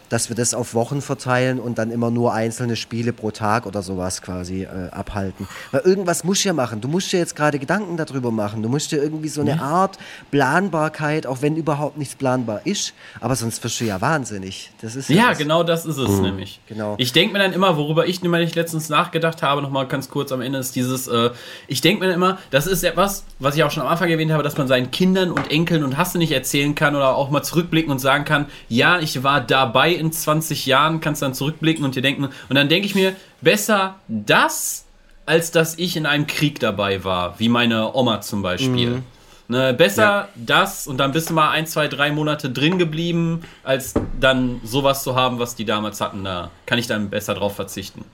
dass 0.09 0.28
wir 0.28 0.36
das 0.36 0.55
auf 0.55 0.74
Wochen 0.74 1.02
verteilen 1.02 1.60
und 1.60 1.78
dann 1.78 1.90
immer 1.90 2.10
nur 2.10 2.35
einzelne 2.35 2.77
Spiele 2.77 3.12
pro 3.12 3.31
Tag 3.31 3.66
oder 3.66 3.82
sowas 3.82 4.23
quasi 4.23 4.62
äh, 4.62 4.90
abhalten. 4.90 5.48
Weil 5.73 5.82
irgendwas 5.82 6.24
musst 6.24 6.44
du 6.44 6.48
ja 6.48 6.52
machen. 6.52 6.81
Du 6.81 6.89
musst 6.89 7.12
dir 7.12 7.18
jetzt 7.18 7.36
gerade 7.36 7.59
Gedanken 7.59 7.97
darüber 7.97 8.31
machen. 8.31 8.62
Du 8.62 8.68
musst 8.68 8.93
dir 8.93 9.02
irgendwie 9.02 9.28
so 9.28 9.40
eine 9.40 9.60
Art 9.60 9.98
Planbarkeit, 10.31 11.27
auch 11.27 11.43
wenn 11.43 11.56
überhaupt 11.56 11.98
nichts 11.98 12.14
planbar 12.14 12.60
ist, 12.64 12.94
aber 13.20 13.36
sonst 13.36 13.62
wirst 13.64 13.81
du 13.81 13.85
ja 13.85 14.01
wahnsinnig. 14.01 14.70
Das 14.81 14.97
ist 14.97 15.09
ja, 15.09 15.16
ja 15.16 15.32
genau 15.32 15.62
das 15.62 15.86
ist 15.86 15.97
es 15.97 16.10
mhm. 16.10 16.23
nämlich. 16.23 16.60
Genau. 16.68 16.94
Ich 16.98 17.12
denke 17.12 17.32
mir 17.32 17.39
dann 17.39 17.52
immer, 17.52 17.77
worüber 17.86 18.06
ich 18.06 18.22
nämlich 18.22 18.54
letztens 18.54 18.88
nachgedacht 18.88 19.42
habe, 19.42 19.62
nochmal 19.62 19.86
ganz 19.86 20.10
kurz 20.10 20.32
am 20.32 20.40
Ende, 20.40 20.58
ist 20.58 20.74
dieses, 20.74 21.06
äh, 21.06 21.30
ich 21.68 21.80
denke 21.80 22.04
mir 22.04 22.12
immer, 22.12 22.38
das 22.50 22.66
ist 22.66 22.82
etwas, 22.82 23.24
was 23.38 23.56
ich 23.56 23.62
auch 23.62 23.70
schon 23.70 23.84
am 23.84 23.88
Anfang 23.88 24.10
erwähnt 24.10 24.32
habe, 24.32 24.42
dass 24.42 24.56
man 24.56 24.66
seinen 24.66 24.90
Kindern 24.90 25.30
und 25.30 25.50
Enkeln 25.50 25.84
und 25.84 25.96
Hasse 25.96 26.18
nicht 26.18 26.32
erzählen 26.32 26.74
kann 26.74 26.96
oder 26.96 27.16
auch 27.16 27.30
mal 27.30 27.42
zurückblicken 27.42 27.92
und 27.92 28.00
sagen 28.00 28.24
kann, 28.24 28.46
ja, 28.68 28.98
ich 28.98 29.22
war 29.22 29.40
dabei 29.40 29.92
in 29.92 30.10
20 30.10 30.66
Jahren, 30.66 31.00
kannst 31.00 31.22
dann 31.22 31.34
zurückblicken 31.34 31.84
und 31.84 31.94
dir 31.94 32.02
denken, 32.02 32.24
und 32.24 32.56
dann 32.56 32.68
denke 32.68 32.86
ich 32.86 32.94
mir, 32.94 33.14
besser 33.40 33.96
das, 34.08 34.86
als 35.26 35.52
dass 35.52 35.78
ich 35.78 35.96
in 35.96 36.06
einem 36.06 36.26
Krieg 36.26 36.58
dabei 36.60 37.04
war, 37.04 37.38
wie 37.38 37.48
meine 37.48 37.94
Oma 37.94 38.20
zum 38.20 38.42
Beispiel. 38.42 38.90
Mhm. 38.90 39.02
Ne, 39.48 39.73
besser 39.74 40.02
ja. 40.02 40.28
das 40.35 40.89
und 40.89 40.98
dann 40.98 41.12
bist 41.12 41.31
du 41.31 41.35
mal 41.35 41.51
ein, 41.51 41.68
zwei, 41.68 41.86
drei 41.86 42.10
Monate 42.10 42.51
drin 42.51 42.78
geblieben, 42.78 43.43
als 43.62 43.94
dann 44.18 44.60
sowas 44.64 45.05
zu 45.05 45.14
haben, 45.14 45.39
was 45.39 45.55
die 45.55 45.64
damals 45.64 46.01
hatten. 46.01 46.24
Da 46.24 46.51
kann 46.66 46.78
ich 46.78 46.89
dann 46.89 47.10
besser 47.10 47.35
drauf 47.35 47.55
verzichten. 47.55 48.05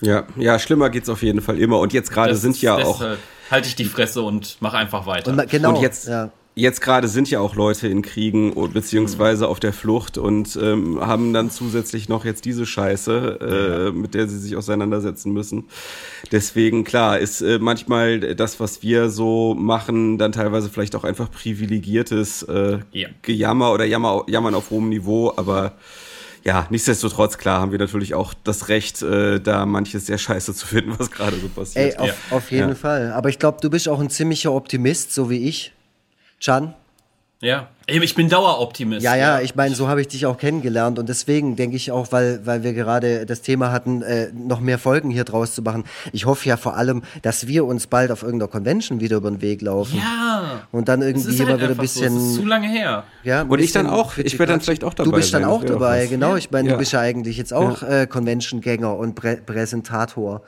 Ja, 0.00 0.24
ja, 0.36 0.58
schlimmer 0.58 0.90
geht's 0.90 1.08
auf 1.08 1.22
jeden 1.22 1.40
Fall 1.40 1.58
immer. 1.58 1.80
Und 1.80 1.92
jetzt 1.92 2.10
gerade 2.10 2.36
sind 2.36 2.60
ja 2.62 2.76
auch. 2.76 3.02
Halte 3.50 3.68
ich 3.68 3.76
die 3.76 3.84
Fresse 3.84 4.22
und 4.22 4.56
mach 4.60 4.74
einfach 4.74 5.06
weiter. 5.06 5.32
Und, 5.32 5.50
genau. 5.50 5.74
Und 5.74 5.82
jetzt, 5.82 6.08
ja 6.08 6.30
jetzt 6.54 6.80
gerade 6.80 7.08
sind 7.08 7.30
ja 7.30 7.40
auch 7.40 7.54
Leute 7.54 7.88
in 7.88 8.02
Kriegen 8.02 8.54
beziehungsweise 8.72 9.48
auf 9.48 9.58
der 9.58 9.72
Flucht 9.72 10.18
und 10.18 10.58
ähm, 10.60 11.00
haben 11.00 11.32
dann 11.32 11.50
zusätzlich 11.50 12.08
noch 12.08 12.24
jetzt 12.24 12.44
diese 12.44 12.66
Scheiße, 12.66 13.90
äh, 13.92 13.96
mit 13.96 14.14
der 14.14 14.28
sie 14.28 14.38
sich 14.38 14.56
auseinandersetzen 14.56 15.32
müssen. 15.32 15.64
Deswegen, 16.30 16.84
klar, 16.84 17.18
ist 17.18 17.40
äh, 17.40 17.58
manchmal 17.58 18.34
das, 18.34 18.60
was 18.60 18.82
wir 18.82 19.08
so 19.08 19.54
machen, 19.54 20.18
dann 20.18 20.32
teilweise 20.32 20.68
vielleicht 20.68 20.94
auch 20.94 21.04
einfach 21.04 21.30
privilegiertes 21.30 22.42
äh, 22.42 22.80
ja. 22.92 23.08
Gejammer 23.22 23.72
oder 23.72 23.84
Jammer, 23.84 24.24
Jammern 24.28 24.54
auf 24.54 24.70
hohem 24.70 24.90
Niveau, 24.90 25.32
aber 25.36 25.72
ja, 26.44 26.66
nichtsdestotrotz, 26.70 27.38
klar, 27.38 27.60
haben 27.60 27.70
wir 27.70 27.78
natürlich 27.78 28.14
auch 28.14 28.34
das 28.44 28.68
Recht, 28.68 29.00
äh, 29.02 29.40
da 29.40 29.64
manches 29.64 30.06
sehr 30.06 30.18
scheiße 30.18 30.54
zu 30.54 30.66
finden, 30.66 30.94
was 30.98 31.10
gerade 31.10 31.36
so 31.36 31.48
passiert. 31.48 31.94
Ey, 31.94 31.98
auf, 31.98 32.08
ja. 32.08 32.14
auf 32.30 32.50
jeden 32.50 32.70
ja. 32.70 32.74
Fall. 32.74 33.12
Aber 33.12 33.28
ich 33.28 33.38
glaube, 33.38 33.58
du 33.62 33.70
bist 33.70 33.88
auch 33.88 34.00
ein 34.00 34.10
ziemlicher 34.10 34.52
Optimist, 34.52 35.14
so 35.14 35.30
wie 35.30 35.48
ich. 35.48 35.72
Can? 36.44 36.74
Ja, 37.40 37.68
ich 37.88 38.14
bin 38.14 38.28
Daueroptimist. 38.28 39.02
Ja, 39.02 39.16
ja, 39.16 39.40
ich 39.40 39.56
meine, 39.56 39.74
so 39.74 39.88
habe 39.88 40.00
ich 40.00 40.06
dich 40.06 40.26
auch 40.26 40.38
kennengelernt 40.38 41.00
und 41.00 41.08
deswegen 41.08 41.56
denke 41.56 41.74
ich 41.74 41.90
auch, 41.90 42.12
weil, 42.12 42.46
weil 42.46 42.62
wir 42.62 42.72
gerade 42.72 43.26
das 43.26 43.42
Thema 43.42 43.72
hatten, 43.72 44.02
äh, 44.02 44.30
noch 44.32 44.60
mehr 44.60 44.78
Folgen 44.78 45.10
hier 45.10 45.24
draus 45.24 45.52
zu 45.52 45.62
machen. 45.62 45.82
Ich 46.12 46.24
hoffe 46.24 46.48
ja 46.48 46.56
vor 46.56 46.76
allem, 46.76 47.02
dass 47.22 47.48
wir 47.48 47.64
uns 47.64 47.88
bald 47.88 48.12
auf 48.12 48.22
irgendeiner 48.22 48.48
Convention 48.48 49.00
wieder 49.00 49.16
über 49.16 49.28
den 49.28 49.40
Weg 49.40 49.60
laufen. 49.60 49.98
Ja. 49.98 50.68
Und 50.70 50.88
dann 50.88 51.02
irgendwie 51.02 51.30
halt 51.30 51.40
immer 51.40 51.58
wieder 51.58 51.70
ein 51.70 51.76
bisschen. 51.76 52.12
So. 52.12 52.18
Das 52.18 52.28
ist 52.28 52.36
zu 52.36 52.44
lange 52.44 52.68
her. 52.68 53.04
Ja, 53.24 53.42
und 53.42 53.58
ich 53.58 53.72
dann 53.72 53.88
auch. 53.88 54.16
Ich 54.18 54.38
werde 54.38 54.52
dann 54.52 54.60
vielleicht 54.60 54.84
auch 54.84 54.94
dabei. 54.94 55.10
Du 55.10 55.16
bist 55.16 55.34
dann 55.34 55.44
auch 55.44 55.64
dabei, 55.64 56.06
genau. 56.06 56.36
Ich 56.36 56.52
meine, 56.52 56.68
ja. 56.68 56.74
du 56.74 56.78
bist 56.78 56.92
ja 56.92 57.00
eigentlich 57.00 57.38
jetzt 57.38 57.52
auch 57.52 57.82
ja. 57.82 58.02
äh, 58.02 58.06
Convention-Gänger 58.06 58.96
und 58.96 59.16
Prä 59.16 59.36
Präsentator. 59.36 60.42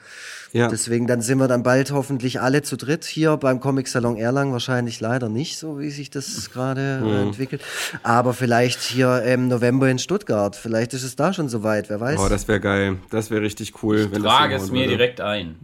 Ja. 0.55 0.69
Deswegen 0.69 1.09
dann 1.09 1.21
sind 1.21 1.39
wir 1.39 1.49
dann 1.49 1.65
bald 1.65 1.91
hoffentlich 1.91 2.41
alle 2.41 2.63
zu 2.63 2.77
dritt 2.77 3.05
hier 3.05 3.37
beim 3.37 3.59
Comic 3.59 3.89
Salon 3.89 4.17
Erlangen. 4.17 4.53
Wahrscheinlich 4.53 5.01
leider 5.01 5.29
nicht, 5.29 5.59
so 5.59 5.81
wie 5.81 5.91
sich 5.91 6.11
das 6.11 6.49
gerade 6.53 7.01
mhm. 7.03 7.29
entwickelt. 7.29 7.61
Aber 8.05 8.35
vielleicht 8.35 8.81
hier 8.81 9.25
im 9.25 9.49
November 9.49 9.89
in 9.91 9.99
Stuttgart. 9.99 10.55
Vielleicht 10.55 10.95
ist 10.95 11.03
es 11.03 11.17
da 11.17 11.33
schon 11.33 11.49
soweit, 11.49 11.91
wer 11.91 12.01
weiß. 12.01 12.21
Oh, 12.21 12.29
das 12.29 12.47
wäre 12.47 12.61
geil. 12.61 12.99
Das 13.11 13.33
wäre 13.33 13.43
richtig 13.43 13.83
cool. 13.83 14.03
Ich 14.03 14.13
wenn 14.13 14.23
trage 14.23 14.55
das 14.55 14.63
es 14.63 14.71
mir 14.71 14.83
würde. 14.83 14.91
direkt 14.91 15.21
ein. 15.21 15.57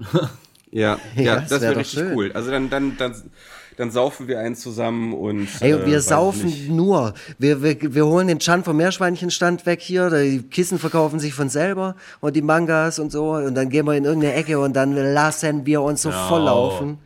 ja, 0.72 0.98
ja, 1.14 1.22
ja, 1.22 1.34
das, 1.36 1.50
das 1.50 1.60
wäre 1.60 1.74
wär 1.74 1.80
richtig 1.80 2.00
schön. 2.00 2.14
cool. 2.16 2.32
Also 2.34 2.50
dann, 2.50 2.68
dann, 2.68 2.96
dann 2.96 3.14
dann 3.80 3.90
saufen 3.90 4.28
wir 4.28 4.38
einen 4.40 4.56
zusammen 4.56 5.14
und. 5.14 5.48
Ey, 5.60 5.86
wir 5.86 5.96
äh, 5.96 6.00
saufen 6.00 6.76
nur. 6.76 7.14
Wir, 7.38 7.62
wir, 7.62 7.94
wir 7.94 8.06
holen 8.06 8.28
den 8.28 8.38
Chan 8.38 8.62
vom 8.62 8.76
Meerschweinchenstand 8.76 9.64
weg 9.64 9.80
hier, 9.80 10.10
die 10.10 10.42
Kissen 10.42 10.78
verkaufen 10.78 11.18
sich 11.18 11.32
von 11.32 11.48
selber 11.48 11.96
und 12.20 12.36
die 12.36 12.42
Mangas 12.42 12.98
und 12.98 13.10
so 13.10 13.32
und 13.32 13.54
dann 13.54 13.70
gehen 13.70 13.86
wir 13.86 13.94
in 13.94 14.04
irgendeine 14.04 14.34
Ecke 14.34 14.58
und 14.58 14.74
dann 14.74 14.92
lassen 14.92 15.64
wir 15.64 15.80
uns 15.80 16.02
so 16.02 16.10
genau. 16.10 16.28
volllaufen. 16.28 16.98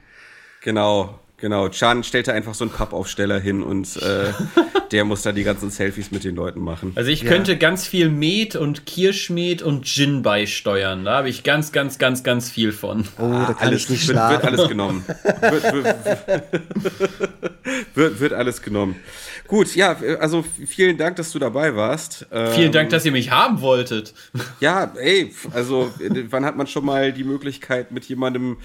Genau, 0.62 1.20
Genau, 1.38 1.68
Chan 1.68 2.04
stellte 2.04 2.32
einfach 2.32 2.54
so 2.54 2.64
einen 2.64 2.72
Pappaufsteller 2.72 3.40
hin 3.40 3.62
und 3.62 3.96
äh, 3.96 4.32
der 4.92 5.04
muss 5.04 5.22
da 5.22 5.32
die 5.32 5.42
ganzen 5.42 5.68
Selfies 5.68 6.12
mit 6.12 6.22
den 6.22 6.36
Leuten 6.36 6.60
machen. 6.60 6.92
Also 6.94 7.10
ich 7.10 7.22
ja. 7.22 7.28
könnte 7.28 7.58
ganz 7.58 7.86
viel 7.86 8.08
Met 8.08 8.54
und 8.54 8.86
Kirschmet 8.86 9.60
und 9.60 9.84
Gin 9.84 10.22
beisteuern. 10.22 11.04
Da 11.04 11.16
habe 11.16 11.28
ich 11.28 11.42
ganz, 11.42 11.72
ganz, 11.72 11.98
ganz, 11.98 12.22
ganz 12.22 12.50
viel 12.50 12.70
von. 12.70 13.04
Oh, 13.18 13.22
da 13.22 13.52
kann 13.52 13.68
alles, 13.68 13.84
ich 13.84 13.90
nicht 13.90 14.08
wird, 14.08 14.30
wird 14.30 14.44
alles 14.44 14.68
genommen. 14.68 15.04
wird, 15.06 15.62
wird, 15.72 16.42
wird, 17.94 18.20
wird, 18.20 18.32
alles 18.32 18.62
genommen. 18.62 18.96
Gut, 19.48 19.74
ja, 19.74 19.96
also 20.20 20.44
vielen 20.66 20.96
Dank, 20.96 21.16
dass 21.16 21.32
du 21.32 21.40
dabei 21.40 21.74
warst. 21.74 22.26
Vielen 22.30 22.66
ähm, 22.66 22.72
Dank, 22.72 22.90
dass 22.90 23.04
ihr 23.04 23.12
mich 23.12 23.32
haben 23.32 23.60
wolltet. 23.60 24.14
Ja, 24.60 24.92
ey, 24.96 25.34
also 25.52 25.92
wann 26.30 26.44
hat 26.44 26.56
man 26.56 26.68
schon 26.68 26.84
mal 26.84 27.12
die 27.12 27.24
Möglichkeit 27.24 27.90
mit 27.90 28.04
jemandem 28.04 28.58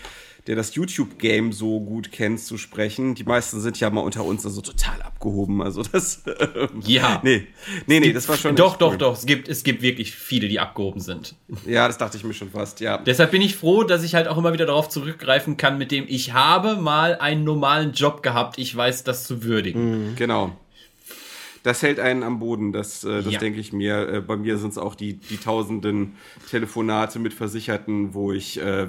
der 0.49 0.55
das 0.55 0.73
YouTube-Game 0.73 1.51
so 1.53 1.79
gut 1.79 2.11
kennt, 2.11 2.39
zu 2.39 2.57
sprechen. 2.57 3.13
Die 3.13 3.23
meisten 3.23 3.61
sind 3.61 3.79
ja 3.79 3.91
mal 3.91 4.01
unter 4.01 4.25
uns 4.25 4.43
also 4.47 4.61
total 4.61 4.99
abgehoben. 5.03 5.61
Also 5.61 5.83
das. 5.83 6.23
Ähm, 6.25 6.81
ja. 6.83 7.19
Nee, 7.23 7.45
nee, 7.85 7.99
nee, 7.99 8.11
das 8.11 8.27
war 8.27 8.35
schon. 8.35 8.55
Doch, 8.55 8.75
doch, 8.77 8.93
cool. 8.93 8.97
doch. 8.97 9.13
Es 9.13 9.27
gibt, 9.27 9.47
es 9.47 9.63
gibt 9.63 9.83
wirklich 9.83 10.15
viele, 10.15 10.47
die 10.47 10.59
abgehoben 10.59 11.01
sind. 11.01 11.35
Ja, 11.67 11.85
das 11.85 11.99
dachte 11.99 12.17
ich 12.17 12.23
mir 12.23 12.33
schon 12.33 12.49
fast, 12.49 12.79
ja. 12.79 12.97
Deshalb 12.97 13.29
bin 13.29 13.43
ich 13.43 13.57
froh, 13.57 13.83
dass 13.83 14.03
ich 14.03 14.15
halt 14.15 14.27
auch 14.27 14.39
immer 14.39 14.51
wieder 14.51 14.65
darauf 14.65 14.89
zurückgreifen 14.89 15.55
kann, 15.55 15.77
mit 15.77 15.91
dem 15.91 16.05
ich 16.07 16.33
habe 16.33 16.77
mal 16.77 17.19
einen 17.19 17.43
normalen 17.43 17.93
Job 17.93 18.23
gehabt. 18.23 18.57
Ich 18.57 18.75
weiß 18.75 19.03
das 19.03 19.25
zu 19.25 19.43
würdigen. 19.43 20.13
Mhm. 20.13 20.15
Genau 20.15 20.57
das 21.63 21.81
hält 21.83 21.99
einen 21.99 22.23
am 22.23 22.39
Boden, 22.39 22.71
das, 22.71 23.03
äh, 23.03 23.23
das 23.23 23.33
ja. 23.33 23.39
denke 23.39 23.59
ich 23.59 23.73
mir. 23.73 24.07
Äh, 24.07 24.21
bei 24.21 24.37
mir 24.37 24.57
sind 24.57 24.71
es 24.71 24.77
auch 24.77 24.95
die, 24.95 25.13
die 25.13 25.37
tausenden 25.37 26.15
Telefonate 26.49 27.19
mit 27.19 27.33
Versicherten, 27.33 28.13
wo 28.13 28.31
ich 28.31 28.59
äh, 28.59 28.87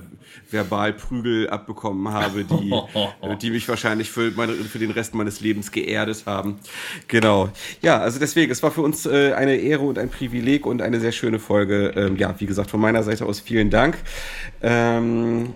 verbal 0.51 0.93
Prügel 0.93 1.51
abbekommen 1.51 2.13
habe, 2.13 2.45
die, 2.45 2.73
äh, 3.23 3.37
die 3.37 3.51
mich 3.51 3.69
wahrscheinlich 3.69 4.11
für, 4.11 4.31
meine, 4.33 4.53
für 4.53 4.79
den 4.79 4.91
Rest 4.91 5.15
meines 5.15 5.41
Lebens 5.41 5.73
geerdet 5.73 6.25
haben. 6.27 6.59
Genau. 7.09 7.51
Ja, 7.83 7.99
also 7.99 8.19
deswegen, 8.19 8.53
es 8.53 8.63
war 8.63 8.71
für 8.71 8.83
uns 8.83 9.07
äh, 9.07 9.33
eine 9.33 9.57
Ehre 9.57 9.83
und 9.83 9.99
ein 9.99 10.11
Privileg 10.11 10.67
und 10.67 10.83
eine 10.83 11.01
sehr 11.01 11.13
schöne 11.13 11.39
Folge. 11.39 11.93
Ähm, 11.97 12.17
ja, 12.17 12.35
wie 12.39 12.47
gesagt, 12.47 12.71
von 12.71 12.81
meiner 12.81 13.03
Seite 13.03 13.27
aus 13.27 13.41
vielen 13.41 13.71
Dank. 13.71 13.99
Ähm, 14.63 15.55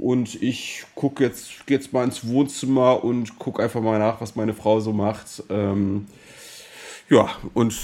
und 0.00 0.40
ich 0.42 0.84
gucke 0.94 1.24
jetzt, 1.24 1.50
jetzt 1.68 1.92
mal 1.92 2.04
ins 2.04 2.26
Wohnzimmer 2.26 3.02
und 3.02 3.38
gucke 3.38 3.62
einfach 3.62 3.80
mal 3.80 3.98
nach, 3.98 4.20
was 4.20 4.36
meine 4.36 4.54
Frau 4.54 4.80
so 4.80 4.92
macht. 4.92 5.42
Ähm, 5.48 6.06
ja, 7.08 7.28
und 7.54 7.74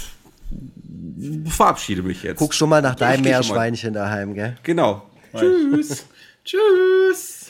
verabschiede 1.47 2.03
mich 2.03 2.23
jetzt. 2.23 2.39
Guck 2.39 2.53
schon 2.53 2.69
mal 2.69 2.81
nach 2.81 2.95
deinem 2.95 3.23
Meerschweinchen 3.23 3.93
daheim, 3.93 4.33
gell? 4.33 4.57
Genau. 4.63 5.03
Tschüss. 5.35 6.05
Tschüss. 6.45 7.40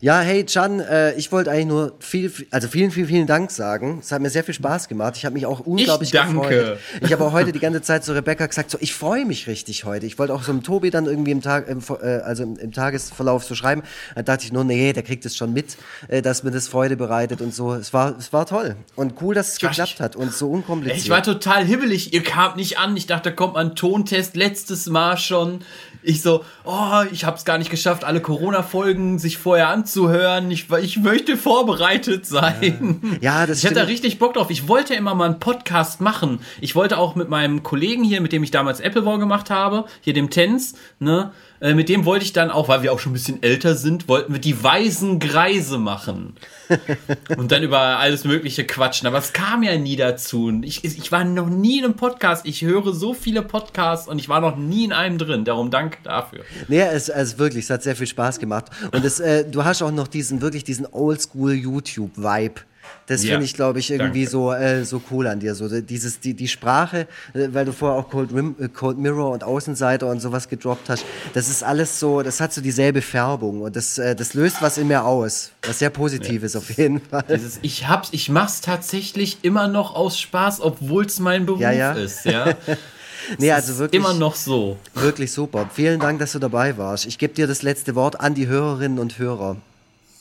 Ja, 0.00 0.20
hey 0.20 0.44
Can, 0.44 0.80
äh, 0.80 1.14
ich 1.14 1.32
wollte 1.32 1.50
eigentlich 1.50 1.66
nur 1.66 1.94
viel, 2.00 2.30
also 2.50 2.68
vielen, 2.68 2.90
vielen, 2.90 3.06
vielen 3.06 3.26
Dank 3.26 3.50
sagen. 3.50 3.98
Es 4.02 4.12
hat 4.12 4.20
mir 4.20 4.28
sehr 4.28 4.44
viel 4.44 4.52
Spaß 4.52 4.88
gemacht. 4.88 5.14
Ich 5.16 5.24
habe 5.24 5.34
mich 5.34 5.46
auch 5.46 5.60
unglaublich 5.60 6.08
ich 6.08 6.12
danke. 6.12 6.34
gefreut. 6.34 6.78
Ich 7.00 7.12
habe 7.12 7.24
auch 7.24 7.32
heute 7.32 7.52
die 7.52 7.58
ganze 7.58 7.80
Zeit 7.80 8.04
zu 8.04 8.12
Rebecca 8.12 8.44
gesagt, 8.46 8.70
so 8.70 8.78
ich 8.80 8.94
freue 8.94 9.24
mich 9.24 9.46
richtig 9.46 9.84
heute. 9.84 10.04
Ich 10.04 10.18
wollte 10.18 10.34
auch 10.34 10.42
so 10.42 10.52
einem 10.52 10.62
Tobi 10.62 10.90
dann 10.90 11.06
irgendwie 11.06 11.30
im 11.30 11.40
Tag, 11.40 11.68
im, 11.68 11.80
äh, 12.02 12.18
also 12.18 12.42
im, 12.42 12.56
im, 12.56 12.72
Tagesverlauf 12.72 13.44
so 13.44 13.54
schreiben. 13.54 13.82
Da 14.14 14.22
dachte 14.22 14.44
ich 14.44 14.52
nur, 14.52 14.64
nee, 14.64 14.92
der 14.92 15.02
kriegt 15.02 15.24
es 15.24 15.34
schon 15.34 15.54
mit, 15.54 15.76
äh, 16.08 16.20
dass 16.20 16.42
mir 16.42 16.50
das 16.50 16.68
Freude 16.68 16.96
bereitet 16.96 17.40
und 17.40 17.54
so. 17.54 17.72
Es 17.72 17.94
war, 17.94 18.16
es 18.18 18.32
war 18.34 18.44
toll 18.44 18.76
und 18.96 19.14
cool, 19.22 19.34
dass 19.34 19.52
es 19.52 19.58
geklappt 19.58 19.94
ich, 19.94 20.00
hat 20.00 20.14
und 20.14 20.32
so 20.32 20.50
unkompliziert. 20.50 21.02
Ich 21.02 21.10
war 21.10 21.22
total 21.22 21.64
hibbelig. 21.64 22.12
Ihr 22.12 22.22
kamt 22.22 22.56
nicht 22.56 22.78
an. 22.78 22.96
Ich 22.96 23.06
dachte, 23.06 23.30
da 23.30 23.34
kommt 23.34 23.56
ein 23.56 23.74
Tontest. 23.74 24.36
Letztes 24.36 24.86
Mal 24.86 25.16
schon. 25.16 25.60
Ich 26.06 26.22
so, 26.22 26.44
oh, 26.64 27.02
ich 27.10 27.24
habe 27.24 27.36
es 27.36 27.44
gar 27.44 27.58
nicht 27.58 27.68
geschafft, 27.68 28.04
alle 28.04 28.20
Corona-Folgen 28.20 29.18
sich 29.18 29.38
vorher 29.38 29.70
anzuhören. 29.70 30.48
Ich, 30.52 30.70
ich 30.70 30.98
möchte 30.98 31.36
vorbereitet 31.36 32.26
sein. 32.26 33.18
Ja, 33.20 33.40
ja 33.40 33.46
das 33.46 33.58
Ich 33.58 33.64
hatte 33.64 33.74
da 33.74 33.82
richtig 33.82 34.20
Bock 34.20 34.34
drauf. 34.34 34.50
Ich 34.50 34.68
wollte 34.68 34.94
immer 34.94 35.16
mal 35.16 35.24
einen 35.24 35.40
Podcast 35.40 36.00
machen. 36.00 36.38
Ich 36.60 36.76
wollte 36.76 36.98
auch 36.98 37.16
mit 37.16 37.28
meinem 37.28 37.64
Kollegen 37.64 38.04
hier, 38.04 38.20
mit 38.20 38.30
dem 38.30 38.44
ich 38.44 38.52
damals 38.52 38.78
Apple 38.78 39.04
War 39.04 39.18
gemacht 39.18 39.50
habe, 39.50 39.86
hier 40.00 40.12
dem 40.12 40.30
Tens, 40.30 40.76
ne, 41.00 41.32
äh, 41.60 41.74
mit 41.74 41.88
dem 41.88 42.04
wollte 42.04 42.24
ich 42.24 42.32
dann 42.32 42.50
auch, 42.50 42.68
weil 42.68 42.82
wir 42.82 42.92
auch 42.92 42.98
schon 42.98 43.12
ein 43.12 43.14
bisschen 43.14 43.42
älter 43.42 43.74
sind, 43.74 44.08
wollten 44.08 44.32
wir 44.32 44.40
die 44.40 44.62
weisen 44.62 45.18
Greise 45.18 45.78
machen. 45.78 46.34
und 47.36 47.52
dann 47.52 47.62
über 47.62 47.78
alles 47.78 48.24
Mögliche 48.24 48.64
quatschen. 48.64 49.06
Aber 49.06 49.18
es 49.18 49.32
kam 49.32 49.62
ja 49.62 49.76
nie 49.78 49.96
dazu. 49.96 50.60
Ich, 50.62 50.84
ich 50.84 51.12
war 51.12 51.24
noch 51.24 51.48
nie 51.48 51.78
in 51.78 51.84
einem 51.84 51.94
Podcast. 51.94 52.46
Ich 52.46 52.62
höre 52.62 52.92
so 52.92 53.14
viele 53.14 53.42
Podcasts 53.42 54.08
und 54.08 54.18
ich 54.18 54.28
war 54.28 54.40
noch 54.40 54.56
nie 54.56 54.84
in 54.84 54.92
einem 54.92 55.18
drin. 55.18 55.44
Darum 55.44 55.70
danke 55.70 55.98
dafür. 56.02 56.40
Nee, 56.68 56.80
es, 56.80 57.08
es 57.08 57.38
wirklich, 57.38 57.64
es 57.64 57.70
hat 57.70 57.82
sehr 57.82 57.96
viel 57.96 58.06
Spaß 58.06 58.38
gemacht. 58.38 58.66
Und 58.92 59.04
es, 59.04 59.20
äh, 59.20 59.44
du 59.48 59.64
hast 59.64 59.82
auch 59.82 59.92
noch 59.92 60.08
diesen, 60.08 60.40
wirklich 60.40 60.64
diesen 60.64 60.86
Oldschool 60.90 61.52
YouTube-Vibe 61.52 62.62
das 63.06 63.22
ja, 63.22 63.32
finde 63.32 63.44
ich, 63.44 63.54
glaube 63.54 63.78
ich, 63.78 63.90
irgendwie 63.90 64.26
so, 64.26 64.52
äh, 64.52 64.84
so 64.84 65.00
cool 65.10 65.26
an 65.26 65.40
dir. 65.40 65.54
So 65.54 65.80
dieses, 65.80 66.20
die, 66.20 66.34
die 66.34 66.48
Sprache, 66.48 67.06
äh, 67.34 67.48
weil 67.52 67.64
du 67.64 67.72
vorher 67.72 67.98
auch 67.98 68.10
Cold, 68.10 68.32
Rim, 68.32 68.56
äh, 68.58 68.68
Cold 68.68 68.98
Mirror 68.98 69.30
und 69.30 69.44
Außenseiter 69.44 70.08
und 70.08 70.20
sowas 70.20 70.48
gedroppt 70.48 70.88
hast, 70.88 71.04
das 71.34 71.48
ist 71.48 71.62
alles 71.62 72.00
so, 72.00 72.22
das 72.22 72.40
hat 72.40 72.52
so 72.52 72.60
dieselbe 72.60 73.02
Färbung 73.02 73.62
und 73.62 73.76
das, 73.76 73.98
äh, 73.98 74.16
das 74.16 74.34
löst 74.34 74.60
was 74.60 74.78
in 74.78 74.88
mir 74.88 75.04
aus. 75.04 75.52
Was 75.64 75.78
sehr 75.78 75.90
Positives 75.90 76.54
ja. 76.54 76.60
auf 76.60 76.70
jeden 76.76 77.00
Fall. 77.00 77.24
Dieses, 77.28 77.58
ich 77.62 77.86
hab's, 77.88 78.08
ich 78.12 78.28
mach's 78.28 78.60
tatsächlich 78.60 79.38
immer 79.42 79.68
noch 79.68 79.94
aus 79.94 80.18
Spaß, 80.18 80.60
obwohl 80.60 81.06
es 81.06 81.20
mein 81.20 81.46
Beruf 81.46 81.60
ja, 81.60 81.92
ist, 81.92 82.24
ja. 82.24 82.54
nee, 83.38 83.52
also 83.52 83.78
wirklich. 83.78 84.00
Immer 84.00 84.14
noch 84.14 84.34
so. 84.34 84.76
Wirklich 84.94 85.32
super. 85.32 85.70
Vielen 85.72 86.00
Dank, 86.00 86.18
dass 86.18 86.32
du 86.32 86.38
dabei 86.38 86.76
warst. 86.76 87.06
Ich 87.06 87.18
gebe 87.18 87.34
dir 87.34 87.46
das 87.46 87.62
letzte 87.62 87.94
Wort 87.94 88.20
an 88.20 88.34
die 88.34 88.46
Hörerinnen 88.46 88.98
und 88.98 89.18
Hörer. 89.18 89.56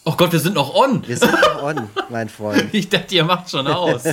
Oh 0.07 0.13
Gott, 0.15 0.31
wir 0.31 0.39
sind 0.39 0.53
noch 0.53 0.75
on. 0.75 1.05
Wir 1.07 1.17
sind 1.17 1.31
noch 1.31 1.63
on, 1.63 1.89
mein 2.09 2.29
Freund. 2.29 2.65
Ich 2.73 2.89
dachte, 2.89 3.15
ihr 3.15 3.23
macht 3.23 3.49
schon 3.49 3.65
aus. 3.65 4.03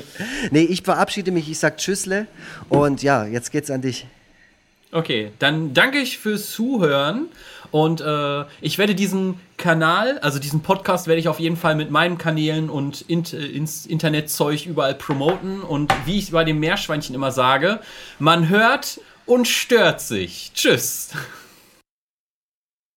nee, 0.50 0.62
ich 0.62 0.80
verabschiede 0.82 1.30
mich, 1.30 1.50
ich 1.50 1.58
sag 1.58 1.76
Tschüssle 1.76 2.26
und 2.70 3.02
ja, 3.02 3.26
jetzt 3.26 3.52
geht's 3.52 3.70
an 3.70 3.82
dich. 3.82 4.06
Okay, 4.92 5.30
dann 5.38 5.74
danke 5.74 5.98
ich 5.98 6.16
fürs 6.16 6.50
Zuhören 6.50 7.26
und 7.70 8.00
äh, 8.00 8.44
ich 8.62 8.78
werde 8.78 8.94
diesen 8.94 9.40
Kanal, 9.58 10.18
also 10.20 10.38
diesen 10.38 10.62
Podcast 10.62 11.06
werde 11.06 11.20
ich 11.20 11.28
auf 11.28 11.38
jeden 11.38 11.58
Fall 11.58 11.74
mit 11.74 11.90
meinen 11.90 12.16
Kanälen 12.16 12.70
und 12.70 13.02
Int 13.02 13.34
ins 13.34 13.84
Internetzeug 13.84 14.64
überall 14.64 14.94
promoten 14.94 15.60
und 15.60 15.92
wie 16.06 16.18
ich 16.18 16.30
bei 16.30 16.44
dem 16.44 16.60
Meerschweinchen 16.60 17.14
immer 17.14 17.30
sage, 17.30 17.80
man 18.18 18.48
hört 18.48 19.00
und 19.26 19.46
stört 19.46 20.00
sich. 20.00 20.52
Tschüss. 20.54 21.10